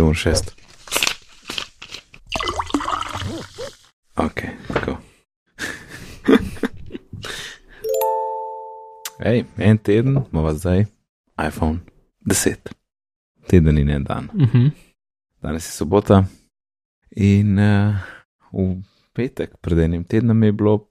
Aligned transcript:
Samo 0.00 0.14
šest. 0.14 0.56
Ok, 4.16 4.40
tako. 4.68 4.96
Ej, 9.24 9.44
en 9.58 9.78
teden 9.78 10.18
imamo 10.32 10.54
zdaj 10.54 10.84
iPhone 11.48 11.78
10. 12.20 12.54
Teden 13.46 13.78
in 13.78 13.90
en 13.90 14.04
dan. 14.04 14.28
Uh 14.34 14.40
-huh. 14.40 14.70
Danes 15.42 15.68
je 15.68 15.72
sobota 15.72 16.24
in 17.10 17.58
uh, 17.58 17.94
v 18.52 18.82
petek 19.12 19.56
pred 19.60 19.78
enim 19.78 20.04
tednom 20.04 20.42
je 20.42 20.52
bilo 20.52 20.88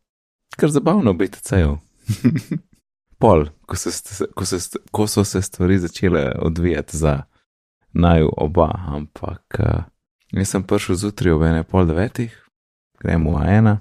kar 0.58 0.70
zabavno 0.70 1.14
biti 1.14 1.42
cejo. 1.42 1.80
Pol, 3.20 3.46
ko, 3.66 3.76
se, 3.76 3.90
ko, 4.36 4.46
se, 4.46 4.80
ko 4.92 5.08
so 5.08 5.24
se 5.24 5.42
stvari 5.42 5.80
začele 5.80 6.32
odvijati 6.40 6.98
za 6.98 7.24
naju 7.94 8.30
oba, 8.38 8.70
ampak 8.88 9.60
uh, 9.60 9.84
jaz 10.32 10.50
sem 10.50 10.64
prišel 10.64 10.96
zjutraj 10.96 11.34
ob 11.34 11.44
ene 11.44 11.64
pol 11.64 11.88
devetih, 11.90 12.34
gremo 13.00 13.38
v 13.38 13.44
A1, 13.44 13.78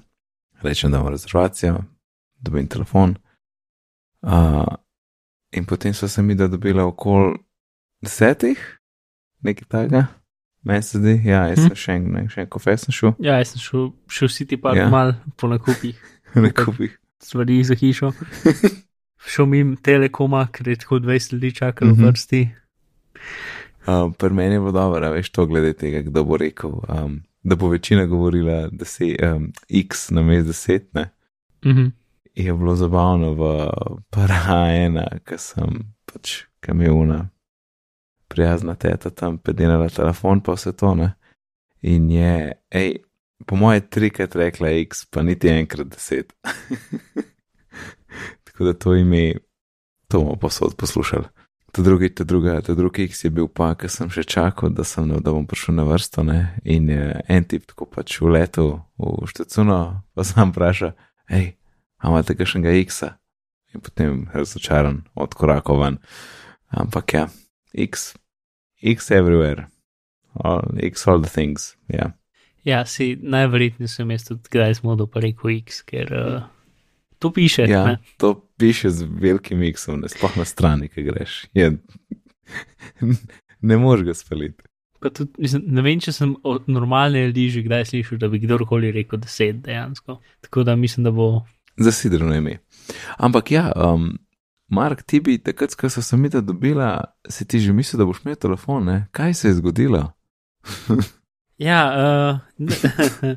rečem, 0.63 0.91
da 0.91 0.99
imamo 0.99 1.11
rezervacijo, 1.11 1.83
dobim 2.41 2.69
telefon. 2.69 3.17
Uh, 4.23 4.65
in 5.53 5.65
potem 5.65 5.95
so 5.95 6.09
se 6.09 6.23
mi 6.23 6.35
da 6.35 6.49
dobila 6.49 6.85
okoli 6.85 7.37
desetih, 8.03 8.79
nekaj 9.41 9.69
takega, 9.69 10.07
mesedi, 10.63 11.21
ja, 11.25 11.47
jaz 11.49 11.63
sem 11.63 11.73
hm. 11.73 11.79
še 11.79 11.97
en, 11.97 12.31
še 12.33 12.45
en 12.45 12.51
kofe 12.51 12.77
sem 12.81 12.95
šel. 12.95 13.15
Ja, 13.23 13.39
jaz 13.43 13.55
sem 13.55 13.63
šel, 13.63 13.91
šel 14.11 14.33
si 14.33 14.47
ti 14.49 14.59
pa 14.61 14.75
ja. 14.77 14.89
mal 14.93 15.15
po 15.37 15.51
nakupih. 15.51 15.99
nakupih. 16.47 16.99
Stvari 17.23 17.63
za 17.67 17.75
hišo. 17.79 18.13
šel 19.33 19.49
mi 19.51 19.63
telekoma, 19.83 20.47
ker 20.53 20.73
je 20.73 20.81
tako 20.85 21.01
20 21.03 21.35
ljudi 21.35 21.55
čakalo 21.55 21.93
v 21.93 21.95
mm 21.95 22.01
-hmm. 22.01 22.11
vrsti. 22.11 22.43
Uh, 23.89 24.13
Pri 24.19 24.31
meni 24.31 24.55
je 24.55 24.61
bilo 24.61 24.73
dobro, 24.73 25.11
veš 25.11 25.31
to 25.31 25.47
glede 25.47 25.73
tega, 25.73 26.03
kdo 26.03 26.25
bo 26.25 26.37
rekel. 26.37 26.71
Um, 26.89 27.23
da 27.43 27.57
bo 27.57 27.69
večina 27.69 28.07
govorila, 28.07 28.69
da 28.73 28.85
si 28.85 29.17
um, 29.23 29.53
X 29.69 30.11
na 30.11 30.23
mestu 30.23 30.47
deset. 30.47 30.95
Mm 30.95 31.09
-hmm. 31.71 31.91
Je 32.35 32.53
bilo 32.53 32.75
zabavno 32.75 33.33
v 33.33 33.71
Parajena, 34.11 35.07
ki 35.25 35.39
sem 35.39 35.95
pač 36.05 36.43
kamijuna, 36.61 37.29
prijazna 38.29 38.75
teta 38.75 39.11
tam 39.11 39.39
pedinala 39.39 39.89
telefon, 39.89 40.41
pa 40.41 40.53
vse 40.53 40.73
to 40.73 40.95
ne. 40.95 41.15
In 41.83 42.11
je, 42.11 42.53
hej, 42.71 42.97
po 43.47 43.57
moje 43.57 43.81
trikrat 43.81 44.37
rekla 44.37 44.69
X, 44.69 45.07
pa 45.11 45.23
niti 45.23 45.49
enkrat 45.49 45.87
deset. 45.87 46.33
Tako 48.45 48.65
da 48.65 48.73
to 48.73 48.95
ime, 48.95 49.35
to 50.09 50.19
bomo 50.19 50.37
posod 50.37 50.77
poslušali. 50.77 51.25
To 51.73 51.83
drugi, 51.83 52.09
to 52.15 52.25
druga, 52.25 52.61
to 52.61 52.75
drugi 52.75 53.05
X 53.05 53.25
je 53.25 53.31
bil 53.31 53.49
pa, 53.49 53.75
ker 53.77 53.91
sem 53.93 54.09
še 54.11 54.25
čakal, 54.25 54.73
da, 54.73 54.87
sem, 54.89 55.09
da 55.09 55.33
bom 55.35 55.45
prišel 55.47 55.77
na 55.77 55.85
vrsto. 55.85 56.25
Ne? 56.25 56.57
In 56.65 56.89
je 56.89 57.21
en 57.29 57.45
tip 57.45 57.67
tako 57.69 57.85
pač 57.93 58.17
v 58.21 58.33
letu 58.33 58.69
v 58.97 59.29
Štecuno, 59.29 60.01
pa 60.17 60.25
sem 60.25 60.49
vprašal, 60.49 60.95
hej, 61.29 61.53
imate 62.01 62.39
kakšnega 62.39 62.73
X-a? 62.89 63.19
In 63.77 63.85
potem 63.85 64.25
razočaran, 64.33 65.03
odkorakal 65.13 65.77
ven. 65.83 65.99
Ampak 66.73 67.13
ja, 67.13 67.25
X, 67.77 68.15
X 68.81 69.13
everywhere, 69.13 69.69
all, 70.41 70.65
X 70.81 71.05
all 71.05 71.21
the 71.21 71.29
things, 71.29 71.77
ja. 71.93 72.15
Ja, 72.65 72.85
si 72.89 73.13
najverjetnejši 73.21 74.25
tudi, 74.25 74.49
kdaj 74.49 74.81
smo 74.81 74.97
dopali 74.97 75.37
X, 75.61 75.85
ker. 75.85 76.09
Uh... 76.17 76.58
To 77.19 77.33
piše. 77.33 77.67
Ja, 77.69 77.85
ne? 77.87 77.99
to 78.17 78.35
piše 78.59 78.91
z 78.91 79.07
velikim 79.11 79.59
miksom, 79.59 80.01
ne 80.01 80.09
sploh 80.09 80.37
na 80.39 80.45
strani, 80.45 80.89
ki 80.89 81.03
greš. 81.03 81.45
Je, 81.55 81.73
ne 83.61 83.79
moreš 83.79 84.07
ga 84.07 84.15
spaliti. 84.15 84.65
Tudi, 84.99 85.31
mislim, 85.39 85.63
ne 85.67 85.83
vem, 85.83 86.01
če 86.03 86.13
sem 86.15 86.33
od 86.43 86.67
normalne 86.71 87.29
ljudi 87.29 87.49
že 87.55 87.63
kdaj 87.67 87.85
slišal, 87.93 88.19
da 88.19 88.31
bi 88.31 88.41
kdorkoli 88.43 88.91
rekel 88.95 89.21
deset 89.23 89.61
dejansko. 89.67 90.19
Tako 90.47 90.65
da 90.67 90.77
mislim, 90.77 91.05
da 91.07 91.15
bo. 91.15 91.45
Zasidrno 91.79 92.35
ime. 92.35 92.59
Ampak 93.19 93.53
ja, 93.55 93.69
um, 93.77 94.11
Mark, 94.69 95.03
ti 95.07 95.21
bi 95.21 95.39
takrat, 95.39 95.75
ko 95.79 95.89
so 95.91 96.03
se 96.03 96.17
mi 96.17 96.29
da 96.29 96.41
dobila, 96.41 97.05
si 97.31 97.47
ti 97.47 97.61
že 97.61 97.73
mislil, 97.73 98.03
da 98.03 98.09
boš 98.09 98.25
imel 98.25 98.37
telefon, 98.37 98.85
ne? 98.85 99.07
Kaj 99.13 99.35
se 99.35 99.49
je 99.49 99.55
zgodilo? 99.55 100.03
ja, 101.69 101.81
uh, 102.59 102.59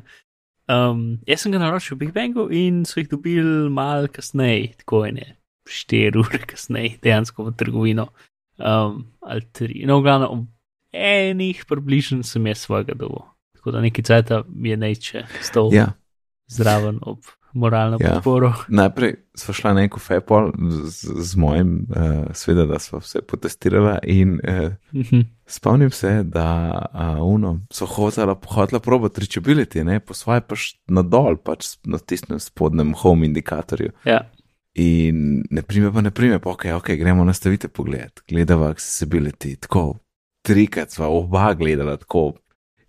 Um, 0.72 1.18
jaz 1.28 1.42
sem 1.42 1.52
ga 1.52 1.60
naročil 1.60 1.96
v 1.96 2.06
Big 2.06 2.12
Bangu 2.14 2.46
in 2.54 2.84
so 2.88 3.00
jih 3.00 3.10
dobili 3.10 3.68
malo 3.70 4.08
kasneje, 4.08 4.72
tako 4.80 5.04
je 5.04 5.12
ne, 5.18 5.28
štiri 5.68 6.20
ure 6.20 6.40
kasneje, 6.48 6.96
dejansko 7.02 7.50
v 7.50 7.54
trgovino. 7.58 8.08
Um, 8.58 9.04
ali 9.20 9.44
tri. 9.52 9.82
No, 9.88 10.00
glavno, 10.04 10.46
enih 10.92 11.64
približno 11.68 12.22
sem 12.22 12.46
jaz 12.46 12.64
svojega 12.64 12.94
dobu. 12.94 13.24
Tako 13.56 13.74
da 13.74 13.80
neki 13.80 14.02
cajt 14.02 14.30
je 14.64 14.76
neče 14.76 15.26
stol 15.40 15.74
ja. 15.74 15.92
zraven 16.46 16.98
ob 17.02 17.18
moralno 17.52 17.98
ja. 18.00 18.10
podporo. 18.14 18.52
Najprej 18.68 19.14
smo 19.34 19.54
šli 19.54 19.68
na 19.68 19.74
neko 19.74 20.00
fepol 20.00 20.50
z, 20.84 21.12
z 21.16 21.36
mojim, 21.36 21.86
uh, 21.90 22.26
sveda, 22.32 22.66
da 22.66 22.78
smo 22.78 22.98
vse 22.98 23.22
potestirali 23.22 23.98
in 24.02 24.40
uh, 24.48 24.72
spomnim 25.46 25.90
se, 25.90 26.22
da 26.22 26.72
uh, 26.94 27.26
uno, 27.26 27.60
so 27.70 27.86
hotela, 27.86 28.36
hotela 28.46 28.80
probati 28.80 29.20
reachability, 29.20 29.84
ne, 29.84 30.00
po 30.00 30.14
svoje 30.14 30.40
pač 30.40 30.68
nadol, 30.88 31.36
pač 31.36 31.76
na 31.84 31.98
tistem 31.98 32.40
spodnjem 32.40 32.94
home 32.94 33.26
indikatorju. 33.26 33.92
Ja. 34.04 34.20
In 34.74 35.42
ne 35.50 35.62
prime 35.62 35.92
pa 35.92 36.00
ne 36.00 36.10
prime, 36.10 36.38
pa 36.40 36.50
ok, 36.50 36.64
ok, 36.76 36.94
gremo 36.96 37.24
nastavite 37.24 37.68
pogled, 37.68 38.24
gledava 38.28 38.70
accessibility, 38.72 39.56
tako 39.60 39.98
trikrat 40.42 40.90
sva 40.90 41.08
oba 41.12 41.52
gledala, 41.54 41.96
tako 41.96 42.32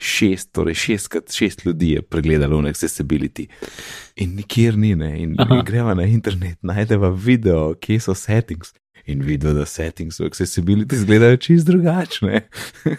šest, 0.03 0.51
torej 0.51 0.75
šestkrat 0.75 1.31
šest 1.31 1.65
ljudi 1.65 1.91
je 1.91 2.01
pregledalo 2.01 2.61
v 2.61 2.71
accessibility. 2.71 3.47
In 4.15 4.35
nikjer 4.35 4.77
ni, 4.77 4.95
ne? 4.95 5.11
in 5.23 5.35
gremo 5.65 5.93
na 5.93 6.03
internet, 6.03 6.57
najdemo 6.61 7.11
video, 7.15 7.73
kje 7.79 7.99
so 7.99 8.15
settings. 8.15 8.73
In 9.05 9.21
vidimo, 9.21 9.53
da 9.53 9.65
settings 9.65 10.19
v 10.19 10.25
accessibility 10.25 10.95
izgledajo 10.95 11.37
čist 11.37 11.67
drugačne. 11.67 12.41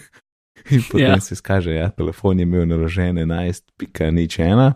in 0.75 0.83
potem 0.91 1.07
yeah. 1.07 1.17
Ja. 1.17 1.21
se 1.21 1.37
skaže, 1.37 1.75
ja, 1.75 1.91
telefon 1.91 2.39
je 2.39 2.43
imel 2.43 2.67
naložen 2.67 3.17
11.01. 3.17 4.73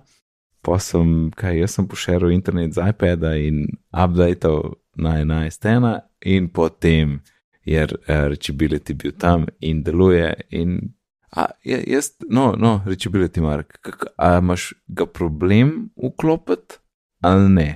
Pa 0.62 0.78
sem, 0.78 1.31
kaj 1.37 1.59
jaz 1.60 1.77
sem 1.77 1.89
pošeril 1.89 2.33
internet 2.34 2.75
z 2.75 2.89
iPada 2.91 3.37
in 3.37 3.66
updated 3.93 4.75
na 4.97 5.19
11.1, 5.22 6.00
in 6.25 6.49
potem 6.49 7.21
je 7.65 7.87
reachability 8.09 8.95
bil 8.95 9.12
tam 9.12 9.47
in 9.60 9.83
deluje. 9.83 10.33
In 10.50 10.97
A, 11.31 11.50
ja, 11.65 11.78
jaz, 11.87 12.12
no, 12.31 12.55
no, 12.56 12.78
reči 12.87 13.11
bi 13.12 13.28
ti, 13.28 13.41
Mark, 13.44 13.78
ali 14.16 14.39
imaš 14.39 14.72
ga 14.89 15.06
problem 15.06 15.91
vklopiti 15.97 16.81
ali 17.21 17.49
ne? 17.49 17.69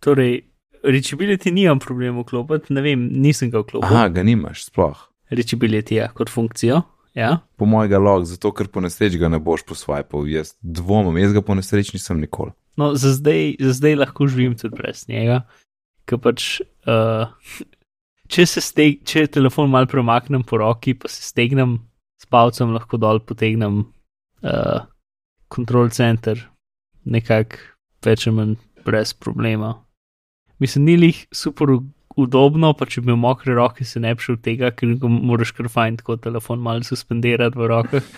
Torej, 0.00 0.40
reči 0.82 1.16
bi 1.16 1.36
ti, 1.36 1.52
nimam 1.52 1.78
problem 1.82 2.20
vklopiti, 2.22 2.72
ne 2.72 2.82
vem, 2.82 3.08
nisem 3.12 3.50
ga 3.50 3.60
vklopil. 3.60 3.88
Aha, 3.90 4.08
ga 4.08 4.24
nimaš 4.24 4.68
sploh. 4.70 5.08
Reči 5.30 5.56
bi 5.56 5.82
ti, 5.82 5.98
ja, 6.00 6.08
kot 6.14 6.30
funkcijo. 6.30 6.82
Ja. 7.16 7.38
Po 7.56 7.64
mojega 7.64 7.98
log, 7.98 8.26
zato 8.28 8.50
ker 8.52 8.68
po 8.68 8.82
nesreči 8.84 9.16
ga 9.18 9.30
ne 9.32 9.38
boš 9.40 9.64
posvajal, 9.64 10.26
jaz 10.28 10.52
dvomim, 10.60 11.16
jaz 11.16 11.32
ga 11.32 11.40
po 11.40 11.54
nesreči 11.56 11.96
nisem 11.96 12.20
nikoli. 12.20 12.52
No, 12.76 12.92
za 12.94 13.14
zdaj, 13.16 13.54
za 13.60 13.72
zdaj 13.72 13.96
lahko 13.96 14.26
živim 14.28 14.52
tudi 14.60 14.76
brez 14.76 15.06
njega, 15.08 15.46
ker 16.04 16.20
pač. 16.20 16.60
Uh, 16.84 17.32
Če, 18.26 18.42
steg, 18.58 19.04
če 19.06 19.28
telefon 19.30 19.70
malo 19.70 19.86
premaknem 19.86 20.42
po 20.42 20.58
roki, 20.58 20.96
pa 20.98 21.06
se 21.06 21.22
stegnem, 21.22 21.76
s 22.16 22.28
palcem 22.30 22.72
lahko 22.74 22.98
dol 23.00 23.20
potegnem 23.20 23.82
uh, 24.42 24.84
control 25.52 25.90
center, 25.94 26.40
nekako 27.04 27.60
več 28.06 28.26
ali 28.26 28.36
manj 28.36 28.56
brez 28.86 29.12
problema. 29.12 29.74
Mislim, 30.62 30.86
ni 30.86 30.96
jih 31.10 31.26
super 31.34 31.74
udobno, 32.16 32.72
pa 32.72 32.86
če 32.88 33.02
bi 33.02 33.10
imel 33.10 33.20
mokre 33.20 33.56
roke, 33.56 33.84
se 33.84 34.00
ne 34.00 34.14
bi 34.16 34.24
šel 34.24 34.38
tega, 34.42 34.70
ker 34.72 34.96
moraš 35.02 35.52
kar 35.56 35.68
fajn 35.72 36.00
tako 36.00 36.16
telefon 36.22 36.62
malo 36.64 36.86
suspendirati 36.86 37.58
v 37.58 37.68
rokah. 37.72 38.08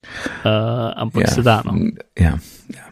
Uh, 0.00 0.92
ampak 0.96 1.26
ja, 1.26 1.32
se 1.34 1.42
da. 1.44 1.58
No. 1.66 1.74
Ja, 2.16 2.36
ja. 2.72 2.86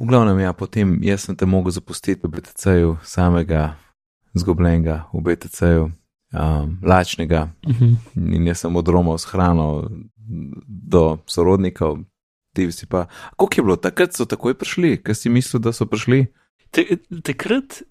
V 0.00 0.06
glavnem, 0.08 0.38
ja, 0.40 0.54
potem 0.56 0.94
jaz 1.04 1.26
sem 1.26 1.36
te 1.36 1.44
mogel 1.44 1.74
zapustiti 1.76 2.24
v 2.24 2.38
BTC-ju, 2.38 2.94
samega 3.04 3.74
zgubljenega 4.32 5.02
v 5.12 5.24
BTC-ju 5.26 5.90
um, 6.32 6.78
lačnega 6.82 7.48
uh 7.66 7.70
mhm. 7.70 7.84
-huh. 7.84 8.34
in 8.36 8.46
jaz 8.46 8.58
sem 8.58 8.76
odromal 8.76 9.18
s 9.18 9.24
hrano 9.24 9.90
do 10.66 11.18
sorodnikov, 11.26 11.98
ti 12.54 12.72
si 12.72 12.86
pa. 12.86 13.06
Kako 13.30 13.48
je 13.56 13.62
bilo, 13.62 13.76
takrat 13.76 14.14
so 14.14 14.24
takoj 14.24 14.54
prišli, 14.54 14.96
kaj 15.02 15.14
si 15.14 15.28
mislil, 15.28 15.60
da 15.60 15.72
so 15.72 15.86
prišli? 15.86 16.26
Takrat. 17.22 17.82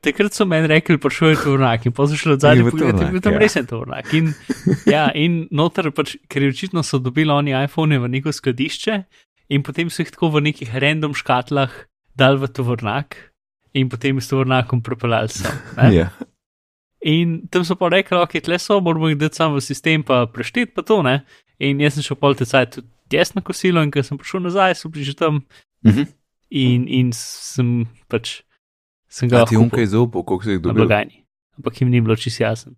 Takrat 0.00 0.32
so 0.32 0.44
meni 0.44 0.66
rekli, 0.68 0.96
da 0.96 1.08
je 1.08 1.36
to 1.36 1.52
vrnak, 1.52 1.86
in 1.86 1.92
potem 1.92 2.16
so 2.16 2.20
šli 2.20 2.32
od 2.32 2.40
zadaj, 2.40 2.62
da 2.62 3.16
je 3.16 3.20
to 3.20 3.30
res 3.30 3.56
to 3.68 3.80
vrnak. 3.80 4.12
In, 4.12 4.34
ja, 4.86 5.08
in 5.14 5.48
noter, 5.50 5.90
pač, 5.90 6.16
ker 6.28 6.44
očitno 6.48 6.82
so 6.82 6.98
dobili 6.98 7.32
oni 7.32 7.56
iPhone 7.64 7.98
v 7.98 8.08
neko 8.08 8.32
skladišče, 8.32 9.02
in 9.48 9.64
potem 9.64 9.90
so 9.90 10.02
jih 10.02 10.12
tako 10.12 10.28
v 10.36 10.44
nekih 10.50 10.76
random 10.76 11.16
škatlah 11.16 11.72
dal 12.12 12.36
v 12.36 12.48
to 12.52 12.62
vrnak, 12.62 13.16
in 13.72 13.88
potem 13.88 14.20
s 14.20 14.28
to 14.28 14.44
vrnakom 14.44 14.84
propeljali 14.84 15.32
sem. 15.32 15.52
Ja. 15.92 16.12
In 17.08 17.46
tam 17.48 17.64
so 17.64 17.76
pa 17.78 17.88
rekli, 17.92 18.18
ok, 18.20 18.36
tle 18.44 18.58
so, 18.60 18.76
moramo 18.84 19.08
jih 19.08 19.18
dati 19.20 19.38
sam 19.38 19.54
v 19.54 19.62
sistem, 19.64 20.02
pa 20.04 20.26
prešteti 20.28 20.74
pa 20.74 20.82
to, 20.84 21.00
ne. 21.06 21.22
In 21.62 21.80
jaz 21.80 21.96
sem 21.96 22.04
šel 22.04 22.18
pol 22.20 22.36
te 22.36 22.44
cajt 22.46 22.76
tudi 22.76 22.88
jaz 23.16 23.30
na 23.32 23.40
kosilo 23.40 23.80
in 23.80 23.88
ko 23.94 24.02
sem 24.04 24.18
prišel 24.20 24.42
nazaj, 24.44 24.74
so 24.76 24.90
bili 24.92 25.06
že 25.06 25.14
tam 25.16 25.40
Mhm. 25.86 26.04
in, 26.50 26.84
in 26.90 27.08
sem 27.14 27.86
pač, 28.10 28.42
sem 29.08 29.30
A 29.30 29.30
ga 29.30 29.44
ti 29.46 29.56
unkaj 29.56 29.86
zaupal, 29.94 30.24
koliko 30.26 30.44
si 30.44 30.50
jih 30.50 30.60
na 30.60 30.66
dobil? 30.68 30.84
blagajni. 30.84 31.22
Ampak 31.56 31.80
jim 31.80 31.88
ni 31.90 32.00
bilo 32.00 32.16
čisto 32.16 32.44
jasen. 32.44 32.74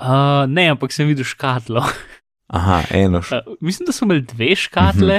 Uh, 0.00 0.44
ne, 0.48 0.68
ampak 0.70 0.92
sem 0.92 1.08
videl 1.08 1.24
škatlo. 1.24 1.80
Aha, 2.56 2.82
eno 2.90 3.22
še. 3.22 3.40
Uh, 3.46 3.56
mislim, 3.62 3.86
da 3.86 3.92
so 3.92 4.04
imeli 4.04 4.26
dve 4.26 4.52
škatle, 4.58 5.18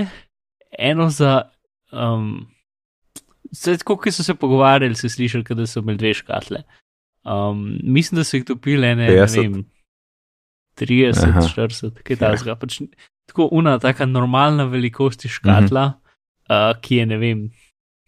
eno 0.78 1.10
za. 1.10 1.48
Um, 1.92 2.48
Zdaj, 3.52 3.82
tako 3.82 3.98
kot 4.00 4.14
so 4.16 4.24
se 4.24 4.32
pogovarjali, 4.34 4.96
so 4.96 5.10
slišali, 5.12 5.44
da 5.56 5.66
so 5.68 5.82
imeli 5.82 6.00
dve 6.00 6.14
škatle. 6.16 6.62
Um, 7.26 7.80
mislim, 7.84 8.18
da 8.20 8.24
so 8.24 8.38
jih 8.38 8.46
topili 8.46 8.88
ene, 8.88 9.08
ne 9.08 9.18
50. 9.18 9.42
vem, 9.42 9.66
30, 10.80 11.28
Aha. 11.30 11.42
40, 11.42 12.02
kaj 12.04 12.16
Ja. 12.16 12.20
takega. 12.32 12.56
Pač, 12.56 12.80
tako 13.30 13.50
una, 13.52 13.80
taka 13.80 14.06
normalna 14.06 14.66
velikost 14.66 15.28
škatla, 15.28 15.86
uh 15.86 15.94
-huh. 16.50 16.72
uh, 16.76 16.82
ki 16.82 16.96
je, 16.96 17.06
ne 17.06 17.18
vem, 17.18 17.52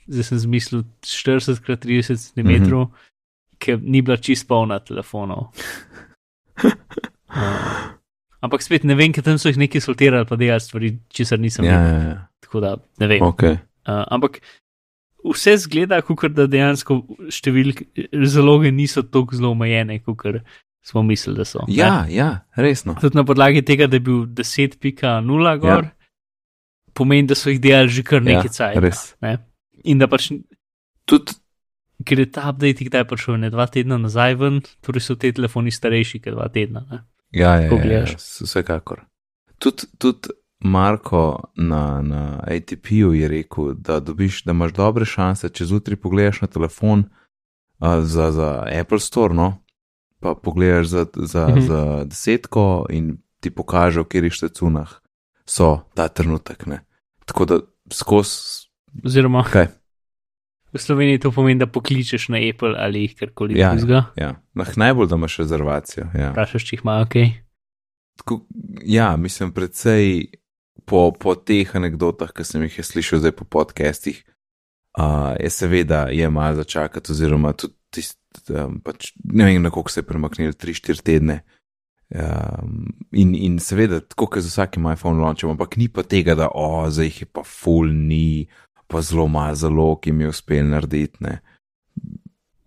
zdaj 0.07 0.24
sem 0.24 0.38
zmislil 0.39 0.83
40 1.01 1.60
x 1.62 1.86
30 1.86 2.18
cm, 2.33 2.50
uh 2.50 2.69
-huh. 2.69 2.88
ki 3.60 3.77
ni 3.81 4.01
bila 4.01 4.18
čist 4.18 4.48
polna 4.48 4.80
telefonov. 4.80 5.48
Uh, 7.33 7.98
ampak 8.42 8.62
spet 8.62 8.83
ne 8.83 8.94
vem, 8.95 9.13
ker 9.13 9.24
tam 9.24 9.38
so 9.42 9.50
jih 9.50 9.57
neki 9.57 9.80
sortirali, 9.81 10.25
pa 10.30 10.36
delali 10.36 10.62
stvari, 10.62 10.92
česar 11.10 11.39
nisem 11.39 11.65
Ja, 11.65 11.80
videl. 11.81 12.01
ja, 12.01 12.10
ja. 12.10 12.27
Tako 12.45 12.60
da 12.60 12.75
ne 13.00 13.07
vem. 13.07 13.24
Ok. 13.25 13.44
Uh, 13.44 14.04
ampak 14.13 14.38
vse 15.23 15.55
zgleda, 15.63 16.01
kot 16.03 16.25
da 16.35 16.47
dejansko 16.51 16.99
številke, 17.31 17.87
zaloge 18.29 18.71
niso 18.75 19.03
tako 19.07 19.37
zelo 19.39 19.53
omejene, 19.55 19.99
kot 20.03 20.25
smo 20.83 21.03
mislili, 21.03 21.37
da 21.39 21.45
so. 21.47 21.63
ne. 21.67 21.75
Ja, 21.77 21.93
ja, 22.11 22.29
resno. 22.59 22.95
Tudi 22.99 23.15
na 23.17 23.23
podlagi 23.27 23.63
tega, 23.65 23.87
da 23.87 23.99
je 23.99 24.03
bil 24.03 24.25
10.0 24.27 25.53
gor, 25.63 25.87
ja. 25.87 25.93
pomeni, 26.93 27.27
da 27.31 27.37
so 27.39 27.53
jih 27.53 27.61
delali 27.63 27.93
že 27.93 28.03
kar 28.03 28.23
nekaj 28.23 28.51
Ja, 28.51 28.57
cajt. 28.57 28.83
res. 28.83 29.05
In 29.83 29.99
da 29.99 30.07
pač, 30.11 30.31
Tudi, 31.03 31.35
ker 32.07 32.19
je 32.23 32.29
ta 32.31 32.47
update 32.51 32.85
kdaj 32.87 33.03
prišel, 33.09 33.35
ne 33.41 33.49
dva 33.51 33.65
tedna 33.71 33.97
nazaj 33.99 34.37
ven, 34.39 34.61
torej 34.83 35.03
so 35.03 35.15
te 35.19 35.31
telefoni 35.35 35.71
starejši 35.71 36.21
kot 36.23 36.37
dva 36.37 36.47
tedna. 36.53 36.85
Ne? 36.91 37.01
ja, 37.35 37.57
ja, 37.59 37.67
ja, 37.67 38.03
ja, 38.03 38.15
vsekakor. 38.15 39.03
Tudi 39.59 39.89
tud 39.99 40.29
Marko 40.63 41.44
na, 41.56 42.01
na 42.01 42.39
ATP-ju 42.42 43.13
je 43.13 43.27
rekel, 43.27 43.74
da, 43.74 44.00
dobiš, 44.00 44.44
da 44.44 44.51
imaš 44.51 44.71
dobre 44.74 45.06
šanse, 45.06 45.50
če 45.50 45.65
zjutraj 45.65 45.95
pogledaš 45.98 46.42
na 46.42 46.48
telefon 46.48 47.04
uh, 47.80 48.00
za, 48.01 48.31
za 48.31 48.50
Apple 48.80 49.00
Store, 49.00 49.33
no, 49.33 49.57
pa 50.19 50.36
pogledaš 50.36 50.88
za, 50.88 51.06
za, 51.15 51.48
Mhm. 51.48 51.62
za 51.62 51.81
desetko 52.06 52.86
in 52.89 53.18
ti 53.39 53.51
pokaže, 53.51 54.00
v 54.00 54.04
katerih 54.06 54.33
štecunah 54.33 54.88
so 55.45 55.83
ta 55.94 56.07
trenutek. 56.07 56.65
Ne. 56.65 56.86
Tako 57.25 57.45
da 57.45 57.60
skozi. 57.92 58.68
Oziroma, 59.04 59.44
Kaj? 59.44 59.68
v 60.74 60.80
Sloveniji 60.80 61.19
to 61.19 61.31
pomeni, 61.31 61.60
da 61.60 61.68
pokličeš 61.68 62.30
na 62.30 62.38
Apple 62.50 62.74
ali 62.77 63.01
jih 63.01 63.15
karkoli 63.19 63.60
Ja, 63.60 63.75
drugega. 63.75 64.06
Ja. 64.15 64.36
Nah, 64.54 64.77
najbolj, 64.77 65.07
da 65.07 65.15
imaš 65.15 65.38
rezervacijo. 65.38 66.07
Ja. 66.15 66.31
Vprašaš, 66.31 66.63
če 66.65 66.75
jih 66.75 66.81
ima 66.83 66.95
ok. 67.01 67.13
Tako, 68.18 68.39
ja, 68.86 69.18
mislim, 69.18 69.51
predvsej 69.51 70.25
po, 70.85 71.12
po 71.12 71.35
teh 71.35 71.69
anekdotah, 71.75 72.33
ki 72.35 72.45
sem 72.47 72.65
jih 72.68 72.80
slišal 72.85 73.24
zdaj 73.24 73.35
po 73.39 73.47
podcastih, 73.50 74.21
uh, 75.00 75.33
je 75.39 75.50
seveda 75.50 76.07
je 76.12 76.30
malo 76.30 76.62
začakati, 76.62 77.12
oziroma 77.12 77.53
tudi 77.57 77.75
tist, 77.94 78.19
um, 78.50 78.80
pač, 78.83 79.12
ne 79.24 79.47
vem, 79.47 79.62
na 79.62 79.71
koliko 79.74 79.94
se 79.94 80.01
je 80.01 80.07
premaknil, 80.09 80.56
3-4 80.57 81.06
tedne. 81.06 81.41
Um, 82.13 82.91
in, 83.12 83.33
in 83.33 83.57
seveda, 83.62 84.01
tako 84.06 84.27
kot 84.33 84.45
z 84.45 84.51
vsakim 84.51 84.85
iPhone 84.91 85.21
launchom, 85.21 85.56
ampak 85.56 85.77
ni 85.81 85.88
pa 85.89 86.06
tega, 86.06 86.35
da 86.38 86.50
o, 86.53 86.86
zdaj 86.89 87.09
jih 87.09 87.24
je 87.24 87.29
pa 87.29 87.45
full 87.47 87.89
ni, 87.89 88.45
pa 88.88 89.01
zelo 89.01 89.25
malo 89.31 89.57
zalog, 89.57 90.01
ki 90.03 90.13
mi 90.13 90.27
je 90.27 90.33
uspel 90.33 90.68
narediti. 90.69 91.24
Ne. 91.25 91.39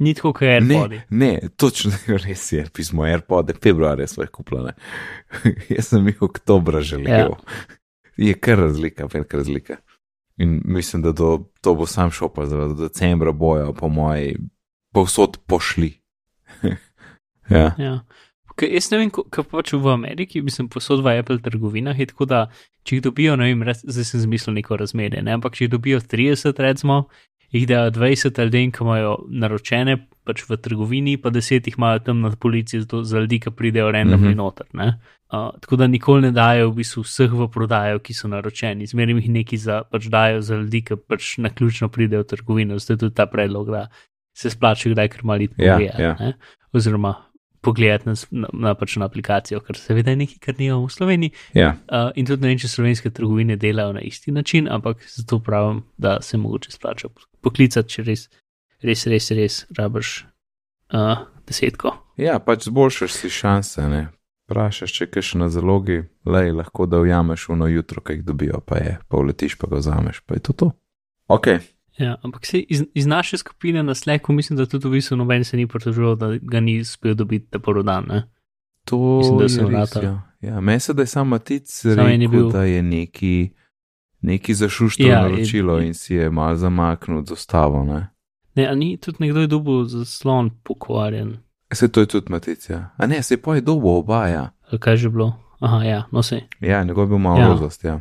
Ni 0.03 0.12
tako, 0.15 0.35
kot 0.37 0.49
AirPods. 0.51 0.91
Ne, 0.93 1.05
ne, 1.11 1.49
točno 1.57 1.93
res 2.25 2.51
je, 2.53 2.67
pismo 2.75 3.07
AirPod, 3.07 3.55
februarja 3.62 4.09
smo 4.11 4.27
jih 4.27 4.35
kupili. 4.35 4.75
Jaz 5.77 5.93
sem 5.93 6.11
jih 6.11 6.23
oktobra 6.27 6.83
želel. 6.85 7.37
Ja. 7.37 7.77
Je 8.17 8.35
kar 8.35 8.59
razlika, 8.59 9.09
velika 9.13 9.37
razlika. 9.37 9.77
In 10.37 10.61
mislim, 10.65 11.03
da 11.03 11.13
do, 11.13 11.49
to 11.61 11.75
bo 11.75 11.87
sam 11.87 12.11
šel, 12.11 12.29
pa 12.29 12.47
do 12.47 12.69
decembra 12.75 13.33
bojo, 13.33 13.73
po 13.73 13.89
moji, 13.89 14.37
povsod 14.93 15.39
pošli. 15.47 15.93
ja. 17.51 17.75
Ja. 17.79 18.01
Ker 18.57 18.73
jaz 18.73 18.89
ne 18.89 19.03
vem, 19.03 19.11
kaj 19.13 19.45
pač 19.51 19.75
v 19.77 19.93
Ameriki, 19.93 20.41
mislim, 20.45 20.71
posod 20.73 21.03
v 21.05 21.19
Apple 21.21 21.43
trgovinah 21.45 21.99
je 22.01 22.07
tako, 22.09 22.25
da 22.25 22.47
če 22.89 22.97
jih 22.97 23.03
dobijo, 23.05 23.35
ne 23.37 23.51
vem, 23.51 23.65
res, 23.69 23.83
zdaj 23.85 24.07
sem 24.09 24.23
zmislil 24.25 24.57
neko 24.57 24.79
razmerje, 24.81 25.21
ne, 25.25 25.35
ampak 25.37 25.59
če 25.59 25.67
jih 25.67 25.73
dobijo 25.75 26.01
30, 26.01 26.62
recimo, 26.65 27.03
jih 27.53 27.67
dajo 27.69 27.93
20 27.99 28.41
ali 28.41 28.55
den, 28.55 28.73
ki 28.73 28.85
imajo 28.85 29.19
naročene 29.29 29.99
pač 30.26 30.43
v 30.49 30.58
trgovini, 30.58 31.17
pa 31.23 31.31
10 31.31 31.70
jih 31.70 31.78
imajo 31.78 32.02
tam 32.08 32.20
na 32.20 32.31
policiji 32.31 32.82
zato 32.84 33.02
za 33.06 33.23
ljudi, 33.23 33.40
ki 33.40 33.50
pridejo 33.56 33.90
randomly 33.94 34.32
mm. 34.32 34.32
-hmm. 34.32 34.43
noter. 34.43 34.67
Ne. 34.73 34.99
Uh, 35.26 35.50
tako 35.61 35.76
da 35.76 35.87
nikoli 35.87 36.23
ne 36.23 36.31
dajo 36.31 36.70
v 36.70 36.75
bistvu 36.75 37.02
vseh 37.02 37.32
v 37.32 37.49
prodajo, 37.50 37.99
ki 37.99 38.14
so 38.14 38.28
naročeni, 38.28 38.87
zmeraj 38.87 39.14
jih 39.14 39.31
nekaj 39.31 39.58
za, 39.58 39.82
pač 39.90 40.06
dajo 40.06 40.43
za 40.43 40.56
ljudi, 40.56 40.82
ki 40.82 40.96
pač 41.08 41.38
na 41.38 41.50
ključno 41.50 41.88
pridejo 41.88 42.23
v 42.23 42.31
trgovino, 42.31 42.78
zato 42.78 42.93
je 42.93 42.99
tudi 42.99 43.14
ta 43.14 43.26
predlog, 43.26 43.70
da 43.70 43.88
se 44.37 44.50
splača 44.50 44.90
kdaj 44.90 45.08
kar 45.08 45.25
malo 45.25 45.43
iti 45.43 45.55
Ja, 45.58 45.73
pogledati. 45.75 46.02
ja. 46.02 46.17
ne. 46.20 46.32
Oziroma 46.73 47.14
pogledati 47.67 48.08
na, 48.08 48.14
na, 48.31 48.49
na, 48.52 48.75
pač 48.78 48.96
na 48.96 49.08
aplikacijo, 49.11 49.61
kar 49.61 49.76
seveda 49.81 50.12
je 50.14 50.20
nekaj, 50.23 50.38
kar 50.40 50.55
nimamo 50.58 50.87
v 50.87 50.93
Sloveniji. 50.94 51.31
Ja. 51.58 51.75
Uh, 51.90 52.12
in 52.14 52.26
tudi 52.28 52.44
ne 52.44 52.52
vem, 52.52 52.61
če 52.62 52.70
slovenske 52.70 53.11
trgovine 53.11 53.56
delajo 53.58 53.96
na 53.96 54.05
isti 54.06 54.34
način, 54.34 54.69
ampak 54.70 55.02
zato 55.11 55.40
pravim, 55.43 55.82
da 55.99 56.20
se 56.23 56.38
mogoče 56.38 56.70
splača 56.70 57.11
poklicati, 57.43 57.96
če 57.96 58.06
res, 58.06 58.28
res, 58.81 59.06
res, 59.06 59.31
res 59.31 59.67
rabiš 59.70 60.26
uh, 60.90 61.17
desetko. 61.46 61.94
ja, 62.17 62.38
pač 62.38 62.64
zboljšaš 62.64 63.12
si 63.12 63.31
šanse. 63.31 63.88
Ne? 63.88 64.08
Prašaš, 64.46 64.93
če 64.93 65.06
kaj 65.06 65.23
še 65.23 65.38
na 65.38 65.49
zalogi, 65.49 65.96
lej, 66.25 66.52
lahko 66.52 66.87
da 66.87 66.99
ujameš 66.99 67.49
uno 67.49 67.67
jutro, 67.67 68.00
ki 68.00 68.12
jih 68.12 68.25
dobijo, 68.25 68.61
pa 68.61 68.76
je, 68.76 68.99
pa 69.08 69.17
uletiš, 69.17 69.56
pa 69.56 69.67
ga 69.67 69.76
vzameš, 69.76 70.20
pa 70.20 70.34
je 70.34 70.40
to 70.40 70.52
to. 70.55 70.70
Ok, 71.28 71.46
Ja, 71.96 72.17
ampak 72.23 72.44
se 72.44 72.58
iz, 72.61 72.84
iz 72.94 73.06
naše 73.06 73.38
skupine 73.38 73.82
na 73.82 73.94
Slacku 73.94 74.28
mislim, 74.31 74.56
da 74.56 74.67
tudi 74.67 74.84
v 74.84 74.93
bistvu 74.93 75.17
noben 75.17 75.44
se 75.44 75.56
ni 75.56 75.67
pritoževal, 75.67 76.17
da 76.17 76.37
ga 76.37 76.61
ni 76.61 76.81
uspel 76.81 77.14
dobiti 77.14 77.46
ta 77.49 77.58
porodan. 77.58 78.05
Ne? 78.06 78.23
to 78.84 78.99
Mislim, 79.19 79.38
da 79.38 79.44
je 79.44 79.49
sem 79.49 79.64
res. 79.64 79.70
vratal. 79.70 80.02
Ja, 80.05 80.12
ja 80.43 80.61
meni 80.61 80.81
se 80.81 80.93
da 80.93 81.02
je 81.02 81.06
samo 81.06 81.31
Matic 81.31 81.85
je 81.85 81.95
rekel, 81.97 82.28
bil- 82.28 82.50
da 82.52 82.64
je 82.64 82.83
neki, 82.83 83.50
neki 84.23 84.54
zašuštilo 84.54 85.09
Ja, 85.09 85.23
naročilo 85.23 85.78
je- 85.78 85.87
in 85.87 85.95
si 85.95 86.14
je 86.14 86.30
mal 86.30 86.54
zamaknil 86.54 87.25
z 87.25 87.33
ostavo. 87.33 87.83
Ne? 87.85 88.09
Ne, 88.57 88.69
a 88.69 88.75
ni 88.75 88.97
tudi 88.97 89.21
nekdo 89.21 89.45
je 89.45 89.51
dobil 89.53 89.85
zaslon 89.85 90.51
pokvarjen, 90.65 91.37
Se 91.73 91.89
to 91.89 92.01
je 92.01 92.07
tudi 92.07 92.31
Matic, 92.33 92.71
ja. 92.71 92.95
A 92.97 93.07
ne, 93.07 93.23
se 93.23 93.37
pa 93.43 93.55
je 93.55 93.61
dobo 93.61 93.99
oba, 93.99 94.27
ja. 94.27 94.51
ali 94.71 94.81
kaj 94.81 94.97
že 94.97 95.11
bilo. 95.11 95.33
Aha, 95.61 95.85
ja, 95.85 96.05
no 96.13 96.23
se. 96.23 96.41
Ja, 96.61 96.85
njegov 96.85 97.05
je 97.05 97.09
bil 97.09 97.19
malo 97.19 97.39
Ja. 97.39 97.43
ja. 97.43 97.49
rozast, 97.49 97.85
ja. 97.85 98.01